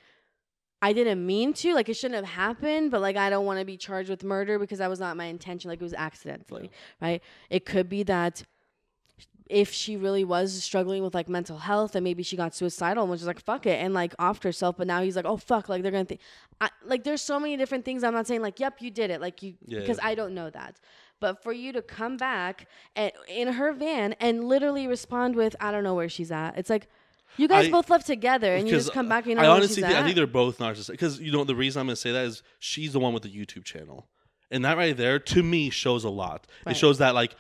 I 0.84 0.94
didn't 0.94 1.26
mean 1.26 1.54
to, 1.54 1.74
like 1.74 1.89
it 1.89 1.96
shouldn't 1.96 2.24
have 2.24 2.34
happened, 2.34 2.92
but 2.92 3.02
like 3.02 3.18
I 3.18 3.30
don't 3.30 3.46
want 3.46 3.60
to 3.60 3.66
be 3.66 3.78
charged 3.78 4.10
with 4.10 4.24
murder 4.24 4.60
because 4.60 4.80
that 4.80 4.89
was 4.89 5.00
not 5.00 5.18
my 5.18 5.26
intention, 5.26 5.70
like 5.70 5.82
it 5.82 5.84
was 5.84 5.94
accidentally, 5.94 6.72
right? 7.02 7.22
It 7.50 7.66
could 7.66 7.89
be 7.89 8.04
that 8.04 8.44
if 9.52 9.72
she 9.72 9.97
really 9.97 10.24
was 10.24 10.64
struggling 10.64 11.04
with 11.04 11.14
like 11.14 11.28
mental 11.28 11.58
health 11.58 11.95
and 11.95 12.04
maybe 12.04 12.24
she 12.24 12.38
got 12.38 12.56
suicidal 12.56 13.04
and 13.04 13.12
was 13.12 13.20
just 13.20 13.28
like 13.28 13.41
fuck 13.41 13.66
it 13.66 13.80
and 13.84 13.93
like 13.93 14.16
offed 14.18 14.43
herself, 14.43 14.78
but 14.78 14.88
now 14.88 15.02
he's 15.02 15.16
like, 15.16 15.26
oh 15.26 15.38
fuck, 15.38 15.68
like 15.70 15.84
they're 15.84 15.91
gonna 15.91 16.06
think, 16.06 16.22
I, 16.62 16.70
like 16.86 17.04
there's 17.04 17.22
so 17.22 17.39
many 17.39 17.58
different 17.58 17.84
things. 17.86 18.04
I'm 18.04 18.14
not 18.14 18.28
saying 18.28 18.41
like, 18.41 18.60
yep, 18.60 18.82
you 18.82 18.89
did 18.89 19.12
it, 19.12 19.20
like 19.22 19.43
you, 19.43 19.56
Yeah. 19.66 19.80
because 19.82 19.99
I 20.02 20.16
don't 20.16 20.34
know 20.34 20.49
that. 20.49 20.80
But 21.20 21.43
for 21.43 21.54
you 21.54 21.72
to 21.74 21.82
come 21.84 22.18
back 22.18 22.68
and, 22.95 23.12
in 23.28 23.49
her 23.49 23.74
van 23.74 24.14
and 24.20 24.45
literally 24.45 24.88
respond 24.88 25.36
with, 25.36 25.56
I 25.60 25.72
don't 25.72 25.84
know 25.84 25.93
where 25.93 26.10
she's 26.10 26.32
at. 26.32 26.58
It's 26.58 26.70
like, 26.70 26.88
you 27.38 27.47
guys 27.47 27.68
I- 27.68 27.72
both 27.72 27.89
left 27.89 28.08
together 28.08 28.56
and 28.56 28.68
you 28.68 28.74
just 28.76 28.93
come 28.93 29.08
back. 29.08 29.26
And 29.26 29.32
you 29.32 29.36
know 29.36 29.43
I 29.43 29.47
honestly 29.56 29.84
think, 29.84 29.95
I 29.95 30.04
think 30.04 30.16
they're 30.16 30.28
both 30.28 30.58
narcissistic. 30.58 30.91
Because 30.91 31.20
you 31.20 31.32
know 31.32 31.43
the 31.43 31.56
reason 31.56 31.80
I'm 31.80 31.88
to 31.88 31.95
say 31.95 32.12
that 32.12 32.26
is 32.26 32.41
she's 32.60 32.93
the 32.93 32.99
one 32.99 33.14
with 33.14 33.24
the 33.24 33.30
YouTube 33.30 33.64
channel, 33.64 34.08
and 34.49 34.66
that 34.66 34.78
right 34.78 34.95
there 34.97 35.20
to 35.20 35.43
me 35.43 35.70
shows 35.70 36.04
a 36.04 36.10
lot. 36.10 36.47
Right. 36.66 36.76
It 36.76 36.80
shows 36.80 36.97
that 36.97 37.16
like 37.16 37.36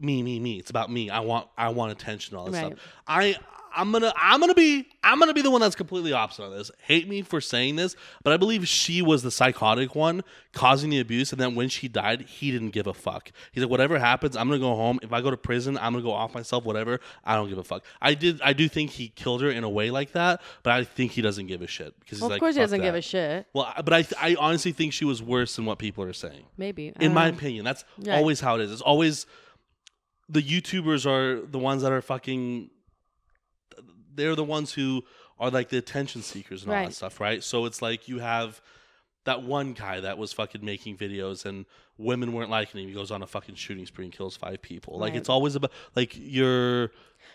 me, 0.00 0.22
me, 0.22 0.38
me. 0.40 0.58
It's 0.58 0.70
about 0.70 0.90
me. 0.90 1.10
I 1.10 1.20
want, 1.20 1.48
I 1.56 1.68
want 1.70 1.92
attention. 1.92 2.36
All 2.36 2.44
this 2.46 2.54
Right. 2.54 2.66
stuff. 2.72 2.78
I, 3.06 3.36
I'm 3.76 3.90
gonna, 3.90 4.12
I'm 4.16 4.38
gonna 4.38 4.54
be, 4.54 4.86
I'm 5.02 5.18
gonna 5.18 5.34
be 5.34 5.42
the 5.42 5.50
one 5.50 5.60
that's 5.60 5.74
completely 5.74 6.12
opposite 6.12 6.44
on 6.44 6.56
this. 6.56 6.70
Hate 6.84 7.08
me 7.08 7.22
for 7.22 7.40
saying 7.40 7.74
this, 7.74 7.96
but 8.22 8.32
I 8.32 8.36
believe 8.36 8.68
she 8.68 9.02
was 9.02 9.24
the 9.24 9.32
psychotic 9.32 9.96
one 9.96 10.22
causing 10.52 10.90
the 10.90 11.00
abuse, 11.00 11.32
and 11.32 11.40
then 11.40 11.56
when 11.56 11.68
she 11.68 11.88
died, 11.88 12.20
he 12.22 12.52
didn't 12.52 12.70
give 12.70 12.86
a 12.86 12.94
fuck. 12.94 13.32
He's 13.50 13.64
like, 13.64 13.70
whatever 13.72 13.98
happens, 13.98 14.36
I'm 14.36 14.46
gonna 14.46 14.60
go 14.60 14.76
home. 14.76 15.00
If 15.02 15.12
I 15.12 15.20
go 15.20 15.28
to 15.28 15.36
prison, 15.36 15.76
I'm 15.78 15.92
gonna 15.92 16.04
go 16.04 16.12
off 16.12 16.34
myself. 16.36 16.64
Whatever, 16.64 17.00
I 17.24 17.34
don't 17.34 17.48
give 17.48 17.58
a 17.58 17.64
fuck. 17.64 17.82
I 18.00 18.14
did, 18.14 18.40
I 18.42 18.52
do 18.52 18.68
think 18.68 18.90
he 18.92 19.08
killed 19.08 19.42
her 19.42 19.50
in 19.50 19.64
a 19.64 19.68
way 19.68 19.90
like 19.90 20.12
that, 20.12 20.40
but 20.62 20.72
I 20.72 20.84
think 20.84 21.10
he 21.10 21.20
doesn't 21.20 21.48
give 21.48 21.60
a 21.60 21.66
shit 21.66 21.98
because 21.98 22.20
Well, 22.20 22.26
of 22.28 22.30
like, 22.34 22.40
course 22.40 22.54
he 22.54 22.60
doesn't 22.60 22.80
give 22.80 22.94
a 22.94 23.02
shit. 23.02 23.48
Well, 23.54 23.72
but 23.84 23.92
I, 23.92 24.06
I 24.20 24.36
honestly 24.38 24.70
think 24.70 24.92
she 24.92 25.04
was 25.04 25.20
worse 25.20 25.56
than 25.56 25.64
what 25.64 25.80
people 25.80 26.04
are 26.04 26.12
saying. 26.12 26.44
Maybe. 26.56 26.92
In 27.00 27.12
my 27.12 27.28
know. 27.28 27.36
opinion, 27.36 27.64
that's 27.64 27.84
Right. 27.98 28.14
always 28.14 28.38
how 28.40 28.54
it 28.54 28.60
is. 28.60 28.70
It's 28.70 28.82
always 28.82 29.26
the 30.28 30.42
YouTubers 30.42 31.06
are 31.06 31.44
the 31.44 31.58
ones 31.58 31.82
that 31.82 31.92
are 31.92 32.02
fucking. 32.02 32.70
They're 34.14 34.36
the 34.36 34.44
ones 34.44 34.72
who 34.72 35.02
are 35.40 35.50
like 35.50 35.68
the 35.68 35.78
attention 35.78 36.22
seekers 36.22 36.62
and 36.62 36.70
all 36.70 36.76
Right. 36.78 36.86
that 36.88 36.94
stuff, 36.94 37.20
right? 37.20 37.42
So 37.42 37.64
it's 37.64 37.82
like 37.82 38.08
you 38.08 38.20
have 38.20 38.60
that 39.24 39.42
one 39.42 39.72
guy 39.72 40.00
that 40.00 40.18
was 40.18 40.32
fucking 40.32 40.64
making 40.64 40.96
videos 40.96 41.44
and 41.44 41.64
women 41.98 42.32
weren't 42.32 42.50
liking 42.50 42.80
him. 42.82 42.88
He 42.88 42.94
goes 42.94 43.10
on 43.10 43.22
a 43.22 43.26
fucking 43.26 43.54
shooting 43.56 43.86
spree 43.86 44.04
and 44.04 44.12
kills 44.14 44.36
five 44.36 44.62
people. 44.62 44.98
Like 44.98 45.12
Right. 45.12 45.18
it's 45.18 45.28
always 45.28 45.56
about 45.56 45.72
like 45.96 46.12
you're 46.16 46.92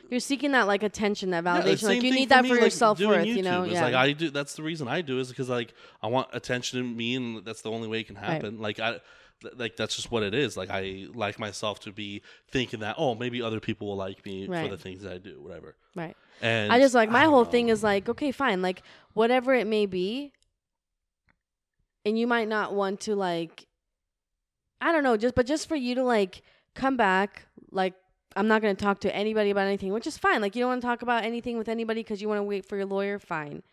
You're 0.09 0.19
seeking 0.21 0.51
that 0.53 0.67
like 0.67 0.83
attention, 0.83 1.31
that 1.31 1.43
yeah, 1.43 1.61
validation. 1.61 1.79
same 1.79 1.87
like 1.89 1.95
you 1.97 2.01
thing 2.03 2.13
need 2.13 2.29
that 2.29 2.43
me, 2.43 2.49
for 2.49 2.55
like, 2.55 2.61
your 2.61 2.69
self 2.69 2.97
doing 2.97 3.09
worth. 3.19 3.25
You 3.27 3.41
know. 3.43 3.61
YouTube. 3.63 3.65
It's 3.65 3.73
Yeah. 3.73 3.83
like 3.85 3.95
I 3.95 4.11
do. 4.13 4.29
That's 4.29 4.53
the 4.55 4.63
reason 4.63 4.87
I 4.87 5.01
do 5.01 5.19
is 5.19 5.27
because 5.29 5.49
like 5.49 5.73
I 6.01 6.07
want 6.07 6.29
attention 6.31 6.79
to 6.79 6.85
me, 6.85 7.15
and 7.15 7.43
that's 7.43 7.61
the 7.61 7.71
only 7.71 7.87
way 7.89 7.99
it 8.01 8.07
can 8.07 8.15
happen. 8.15 8.59
Like 8.59 8.79
I, 8.79 8.99
like 9.57 9.75
that's 9.75 9.95
just 9.95 10.11
what 10.11 10.23
it 10.23 10.33
is. 10.33 10.57
Like 10.57 10.69
I 10.69 11.07
like 11.13 11.39
myself 11.39 11.79
to 11.81 11.91
be 11.91 12.21
thinking 12.49 12.81
that 12.81 12.95
oh 12.97 13.15
maybe 13.15 13.41
other 13.41 13.59
people 13.59 13.87
will 13.87 13.95
like 13.95 14.25
me 14.25 14.47
for 14.47 14.67
the 14.67 14.77
things 14.77 15.01
that 15.03 15.13
I 15.13 15.17
do, 15.17 15.41
whatever. 15.41 15.75
right. 15.95 16.15
And 16.41 16.71
I 16.71 16.79
just 16.79 16.95
like 16.95 17.09
my 17.09 17.25
whole 17.25 17.43
know. 17.43 17.51
thing 17.51 17.69
is 17.69 17.83
like, 17.83 18.07
okay, 18.09 18.31
fine, 18.31 18.61
like 18.61 18.81
whatever 19.13 19.53
it 19.53 19.67
may 19.67 19.85
be, 19.85 20.31
and 22.05 22.17
you 22.17 22.27
might 22.27 22.47
not 22.47 22.73
want 22.73 23.01
to 23.01 23.15
like, 23.15 23.65
I 24.81 24.91
don't 24.91 25.03
know, 25.03 25.17
just 25.17 25.35
but 25.35 25.45
just 25.45 25.67
for 25.67 25.75
you 25.75 25.95
to 25.95 26.03
like 26.03 26.41
come 26.75 26.97
back, 26.97 27.45
like 27.71 27.93
I'm 28.35 28.47
not 28.47 28.61
gonna 28.61 28.75
talk 28.75 28.99
to 29.01 29.15
anybody 29.15 29.49
about 29.49 29.67
anything, 29.67 29.91
which 29.91 30.07
is 30.07 30.17
fine. 30.17 30.41
Like 30.41 30.55
you 30.55 30.61
don't 30.61 30.69
want 30.69 30.81
to 30.81 30.87
talk 30.87 31.01
about 31.01 31.23
anything 31.23 31.57
with 31.57 31.67
anybody 31.67 32.01
because 32.01 32.21
you 32.21 32.29
want 32.29 32.39
to 32.39 32.43
wait 32.43 32.65
for 32.65 32.77
your 32.77 32.85
lawyer, 32.85 33.19
fine. 33.19 33.63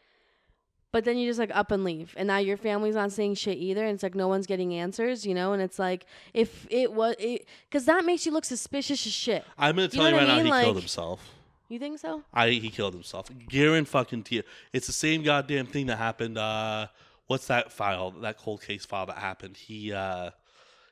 But 0.97 1.05
then 1.05 1.19
you 1.19 1.29
just 1.29 1.39
like 1.39 1.51
up 1.55 1.73
and 1.73 1.85
leave, 1.85 2.15
and 2.17 2.27
now 2.29 2.39
your 2.39 2.57
family's 2.57 2.95
not 2.95 3.13
saying 3.13 3.35
shit 3.35 3.59
either, 3.59 3.85
and 3.85 3.93
it's 3.93 4.03
like 4.03 4.15
no 4.15 4.29
one's 4.29 4.47
getting 4.47 4.73
answers, 4.73 5.27
you 5.27 5.35
know. 5.35 5.53
And 5.53 5.61
it's 5.61 5.79
like 5.79 6.07
if 6.33 6.67
it 6.71 6.91
was, 6.91 7.17
it 7.19 7.47
because 7.69 7.85
that 7.85 8.03
makes 8.07 8.25
you 8.25 8.33
look 8.33 8.47
suspicious 8.47 9.07
as 9.07 9.13
shit. 9.13 9.45
I'm 9.59 9.75
gonna 9.77 9.83
You 9.83 9.89
tell 9.89 10.05
know 10.05 10.09
you, 10.09 10.17
right 10.17 10.23
I 10.23 10.27
now, 10.39 10.43
mean? 10.43 10.55
he 10.55 10.63
killed 10.63 10.79
himself. 10.79 11.35
You 11.69 11.79
think 11.79 11.99
so? 11.99 12.23
I 12.33 12.49
he 12.49 12.71
killed 12.71 12.95
himself. 12.95 13.29
Garen 13.47 13.85
fucking 13.85 14.23
Tia. 14.23 14.43
It's 14.73 14.87
the 14.87 14.95
same 14.95 15.23
goddamn 15.23 15.67
thing 15.67 15.85
that 15.89 15.99
happened. 15.99 16.39
Uh, 16.39 16.87
what's 17.27 17.47
that 17.49 17.73
file? 17.73 18.13
That 18.13 18.39
cold 18.39 18.63
case 18.63 18.87
file 18.87 19.05
that 19.05 19.19
happened. 19.19 19.59
He 19.59 19.93
uh, 19.93 20.31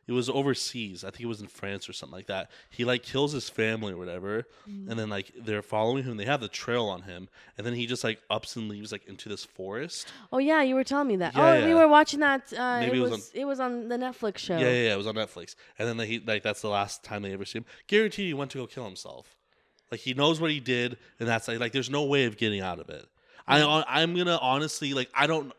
it 0.07 0.13
was 0.13 0.29
overseas. 0.29 1.03
I 1.05 1.11
think 1.11 1.23
it 1.23 1.27
was 1.27 1.41
in 1.41 1.47
France 1.47 1.89
or 1.89 1.93
something 1.93 2.15
like 2.17 2.27
that. 2.27 2.51
He 2.71 2.85
like 2.85 3.03
kills 3.03 3.33
his 3.33 3.49
family 3.49 3.93
or 3.93 3.97
whatever, 3.97 4.47
Mm. 4.69 4.91
and 4.91 4.99
then 4.99 5.09
like 5.09 5.33
they're 5.37 5.63
following 5.63 6.05
him. 6.05 6.17
They 6.17 6.25
have 6.25 6.41
the 6.41 6.49
trail 6.49 6.87
on 6.87 7.03
him, 7.03 7.29
and 7.57 7.67
then 7.67 7.75
he 7.75 7.87
just 7.87 8.05
like 8.05 8.21
ups 8.31 8.57
and 8.57 8.69
leaves 8.69 8.93
like 8.93 9.07
into 9.07 9.29
this 9.29 9.45
forest. 9.45 10.07
Oh 10.33 10.39
yeah, 10.39 10.63
you 10.63 10.75
were 10.75 10.85
telling 10.85 11.09
me 11.09 11.17
that. 11.17 11.35
Yeah, 11.35 11.53
oh, 11.63 11.67
we 11.67 11.75
were 11.75 11.89
watching 11.89 12.21
that. 12.21 12.53
Uh, 12.53 12.81
Maybe 12.81 12.99
it 12.99 13.01
it 13.01 13.03
was, 13.03 13.11
was 13.11 13.31
it 13.35 13.45
was 13.45 13.61
on 13.61 13.89
the 13.89 13.97
Netflix 13.97 14.39
show. 14.39 14.57
Yeah, 14.59 14.67
yeah, 14.71 14.83
yeah. 14.89 14.95
It 14.95 14.99
was 14.99 15.07
on 15.07 15.15
Netflix, 15.15 15.55
and 15.79 15.89
then 15.89 16.07
he 16.07 16.21
like 16.21 16.43
that's 16.43 16.61
the 16.63 16.69
last 16.69 17.03
time 17.05 17.23
they 17.23 17.33
ever 17.33 17.45
see 17.45 17.59
him. 17.59 17.65
Guaranteed, 17.87 18.27
he 18.27 18.35
went 18.35 18.51
to 18.53 18.59
go 18.59 18.67
kill 18.67 18.85
himself. 18.85 19.37
Like 19.91 20.01
he 20.01 20.15
knows 20.15 20.41
what 20.41 20.51
he 20.51 20.61
did, 20.61 20.97
and 21.21 21.29
that's 21.29 21.47
like, 21.49 21.61
like 21.61 21.73
there's 21.73 21.91
no 21.91 22.05
way 22.05 22.25
of 22.25 22.37
getting 22.37 22.61
out 22.61 22.79
of 22.81 22.89
it. 22.91 23.07
I 23.47 23.85
I'm 23.87 24.17
gonna 24.17 24.39
honestly 24.41 24.95
like 24.95 25.11
I 25.15 25.27
don't. 25.27 25.53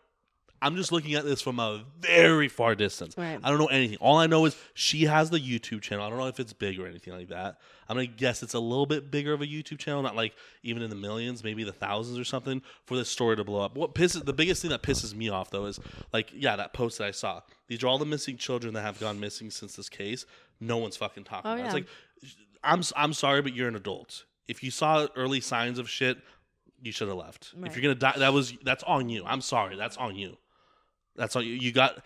I'm 0.66 0.76
just 0.76 0.92
looking 0.92 1.14
at 1.14 1.24
this 1.26 1.42
from 1.42 1.60
a 1.60 1.84
very 2.00 2.48
far 2.48 2.74
distance. 2.76 3.16
Right. 3.18 3.40
I 3.44 3.50
don't 3.50 3.60
know 3.60 3.68
anything. 3.68 3.98
All 4.02 4.18
I 4.18 4.26
know 4.28 4.46
is 4.46 4.58
she 4.74 5.04
has 5.06 5.30
the 5.30 5.40
YouTube 5.40 5.82
channel. 5.82 6.04
I 6.04 6.10
don't 6.10 6.18
know 6.18 6.28
if 6.28 6.40
it's 6.40 6.54
big 6.54 6.80
or 6.80 6.88
anything 6.88 7.14
like 7.14 7.30
that. 7.30 7.60
I'm 7.88 7.96
gonna 7.96 8.08
guess 8.08 8.42
it's 8.42 8.56
a 8.56 8.60
little 8.60 8.88
bit 8.88 9.12
bigger 9.12 9.32
of 9.34 9.42
a 9.42 9.46
YouTube 9.46 9.78
channel, 9.78 10.02
not 10.02 10.16
like 10.16 10.34
even 10.64 10.82
in 10.82 10.90
the 10.90 10.96
millions, 10.96 11.44
maybe 11.44 11.64
the 11.64 11.72
thousands 11.72 12.18
or 12.18 12.24
something, 12.24 12.64
for 12.86 12.98
this 12.98 13.10
story 13.10 13.36
to 13.36 13.44
blow 13.44 13.62
up. 13.62 13.76
What 13.78 13.94
pisses 13.94 14.26
the 14.26 14.34
biggest 14.34 14.64
thing 14.64 14.72
that 14.72 14.82
pisses 14.82 15.14
me 15.14 15.30
off 15.30 15.52
though 15.52 15.66
is 15.66 15.80
like, 16.12 16.32
yeah, 16.34 16.56
that 16.56 16.74
post 16.74 16.98
that 16.98 17.08
I 17.08 17.12
saw. 17.12 17.42
These 17.68 17.84
are 17.84 17.88
all 17.88 18.00
the 18.00 18.06
missing 18.06 18.38
children 18.38 18.74
that 18.74 18.82
have 18.82 19.00
gone 19.00 19.20
missing 19.20 19.52
since 19.52 19.76
this 19.76 19.88
case. 19.88 20.26
No 20.60 20.78
one's 20.78 20.98
fucking 20.98 21.26
talking 21.26 21.52
Oh, 21.52 21.54
about. 21.54 21.64
it. 21.64 21.66
It's 21.66 21.74
like, 21.76 21.88
I'm 22.64 22.82
I'm 22.96 23.14
sorry, 23.14 23.42
but 23.44 23.54
you're 23.54 23.68
an 23.68 23.76
adult. 23.76 24.26
If 24.48 24.64
you 24.64 24.72
saw 24.72 25.06
early 25.16 25.42
signs 25.42 25.78
of 25.78 25.88
shit, 25.90 26.18
you 26.82 26.92
should 26.92 27.08
have 27.08 27.18
left. 27.18 27.54
Right. 27.56 27.70
If 27.70 27.76
you're 27.78 27.84
gonna 27.84 27.96
die, 27.96 28.18
that 28.20 28.34
was 28.34 28.54
that's 28.64 28.84
on 28.84 29.10
you. 29.10 29.24
I'm 29.26 29.42
sorry, 29.42 29.76
that's 29.76 29.98
on 29.98 30.16
you. 30.16 30.38
That's 31.16 31.36
on 31.36 31.44
you. 31.46 31.54
You 31.54 31.72
got 31.72 32.04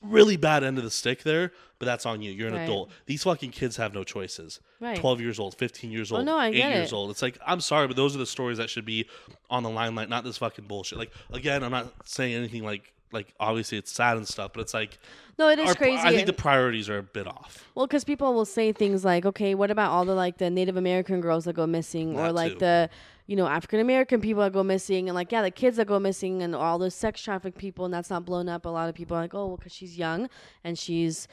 really 0.00 0.36
bad 0.36 0.62
end 0.62 0.78
of 0.78 0.84
the 0.84 0.90
stick 0.90 1.24
there, 1.24 1.50
but 1.80 1.86
that's 1.86 2.06
on 2.06 2.22
you. 2.22 2.30
You're 2.30 2.48
an 2.48 2.54
Right. 2.54 2.62
adult. 2.62 2.90
These 3.06 3.24
fucking 3.24 3.50
kids 3.50 3.76
have 3.78 3.92
no 3.92 4.04
choices. 4.04 4.60
Right. 4.78 4.96
12 4.96 5.20
years 5.20 5.40
old, 5.40 5.56
15 5.56 5.90
years 5.90 6.12
old, 6.12 6.18
Oh, 6.18 6.20
old, 6.20 6.26
no, 6.26 6.38
I 6.38 6.48
8 6.48 6.52
get 6.54 6.76
years 6.76 6.92
it. 6.92 6.94
old. 6.94 7.10
It's 7.10 7.20
like, 7.20 7.36
I'm 7.44 7.60
sorry, 7.60 7.88
but 7.88 7.96
those 7.96 8.14
are 8.14 8.18
the 8.18 8.26
stories 8.26 8.58
that 8.58 8.70
should 8.70 8.84
be 8.84 9.06
on 9.50 9.64
the 9.64 9.70
limelight, 9.70 10.08
not 10.08 10.22
this 10.22 10.38
fucking 10.38 10.66
bullshit. 10.66 10.98
Like, 10.98 11.10
again, 11.32 11.64
I'm 11.64 11.72
not 11.72 11.92
saying 12.04 12.32
anything 12.34 12.62
like, 12.64 12.92
like 13.10 13.34
obviously 13.40 13.76
it's 13.78 13.90
sad 13.90 14.16
and 14.18 14.28
stuff, 14.28 14.52
but 14.54 14.60
it's 14.60 14.74
like, 14.74 14.98
No, 15.38 15.48
it 15.48 15.58
is 15.58 15.68
our- 15.70 15.74
crazy. 15.74 16.00
I 16.02 16.12
think 16.12 16.26
the 16.26 16.32
priorities 16.32 16.88
are 16.88 16.98
a 16.98 17.02
bit 17.02 17.26
off. 17.26 17.64
Well, 17.74 17.86
because 17.86 18.04
people 18.04 18.32
will 18.34 18.44
say 18.44 18.70
things 18.72 19.04
like, 19.04 19.24
"Okay, 19.24 19.54
what 19.54 19.70
about 19.70 19.90
all 19.92 20.04
the 20.04 20.14
like 20.14 20.36
the 20.38 20.50
Native 20.50 20.76
American 20.76 21.20
girls 21.20 21.44
that 21.46 21.54
go 21.54 21.66
missing, 21.66 22.18
or 22.18 22.30
like 22.32 22.52
too. 22.54 22.58
the, 22.58 22.90
you 23.28 23.36
know, 23.36 23.46
African 23.46 23.78
American 23.78 24.22
people 24.22 24.42
that 24.42 24.54
go 24.54 24.62
missing, 24.64 25.08
and 25.08 25.14
like 25.14 25.30
yeah, 25.30 25.42
the 25.42 25.50
kids 25.50 25.76
that 25.76 25.86
go 25.86 26.00
missing, 26.00 26.42
and 26.42 26.56
all 26.56 26.78
the 26.78 26.90
sex 26.90 27.20
trafficked 27.20 27.58
people, 27.58 27.84
and 27.84 27.92
that's 27.92 28.08
not 28.08 28.24
blown 28.24 28.48
up. 28.48 28.64
A 28.64 28.70
lot 28.70 28.88
of 28.88 28.94
people 28.94 29.16
are 29.18 29.20
like, 29.20 29.34
oh, 29.34 29.48
well, 29.48 29.56
because 29.58 29.72
she's 29.72 29.98
young 29.98 30.30
and 30.64 30.78
she's, 30.78 31.28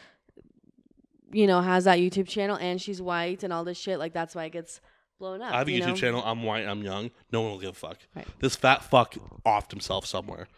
you 1.31 1.47
know, 1.47 1.61
has 1.61 1.85
that 1.85 1.97
YouTube 1.97 2.27
channel 2.27 2.57
and 2.57 2.81
she's 2.81 3.01
white 3.01 3.43
and 3.43 3.53
all 3.53 3.63
this 3.63 3.77
shit. 3.77 3.97
Like 3.97 4.11
that's 4.11 4.35
why 4.35 4.43
it 4.43 4.51
gets 4.51 4.81
blown 5.19 5.41
up. 5.41 5.53
I 5.53 5.59
have 5.59 5.69
a 5.69 5.71
you 5.71 5.81
YouTube 5.81 5.87
know? 5.87 5.95
channel. 5.95 6.23
I'm 6.25 6.43
white. 6.43 6.67
I'm 6.67 6.83
young. 6.83 7.11
No 7.31 7.41
one 7.41 7.51
will 7.51 7.59
give 7.59 7.69
a 7.69 7.73
fuck. 7.73 7.99
Right. 8.13 8.27
This 8.39 8.57
fat 8.57 8.83
fuck 8.83 9.15
offed 9.45 9.71
himself 9.71 10.05
somewhere. 10.05 10.49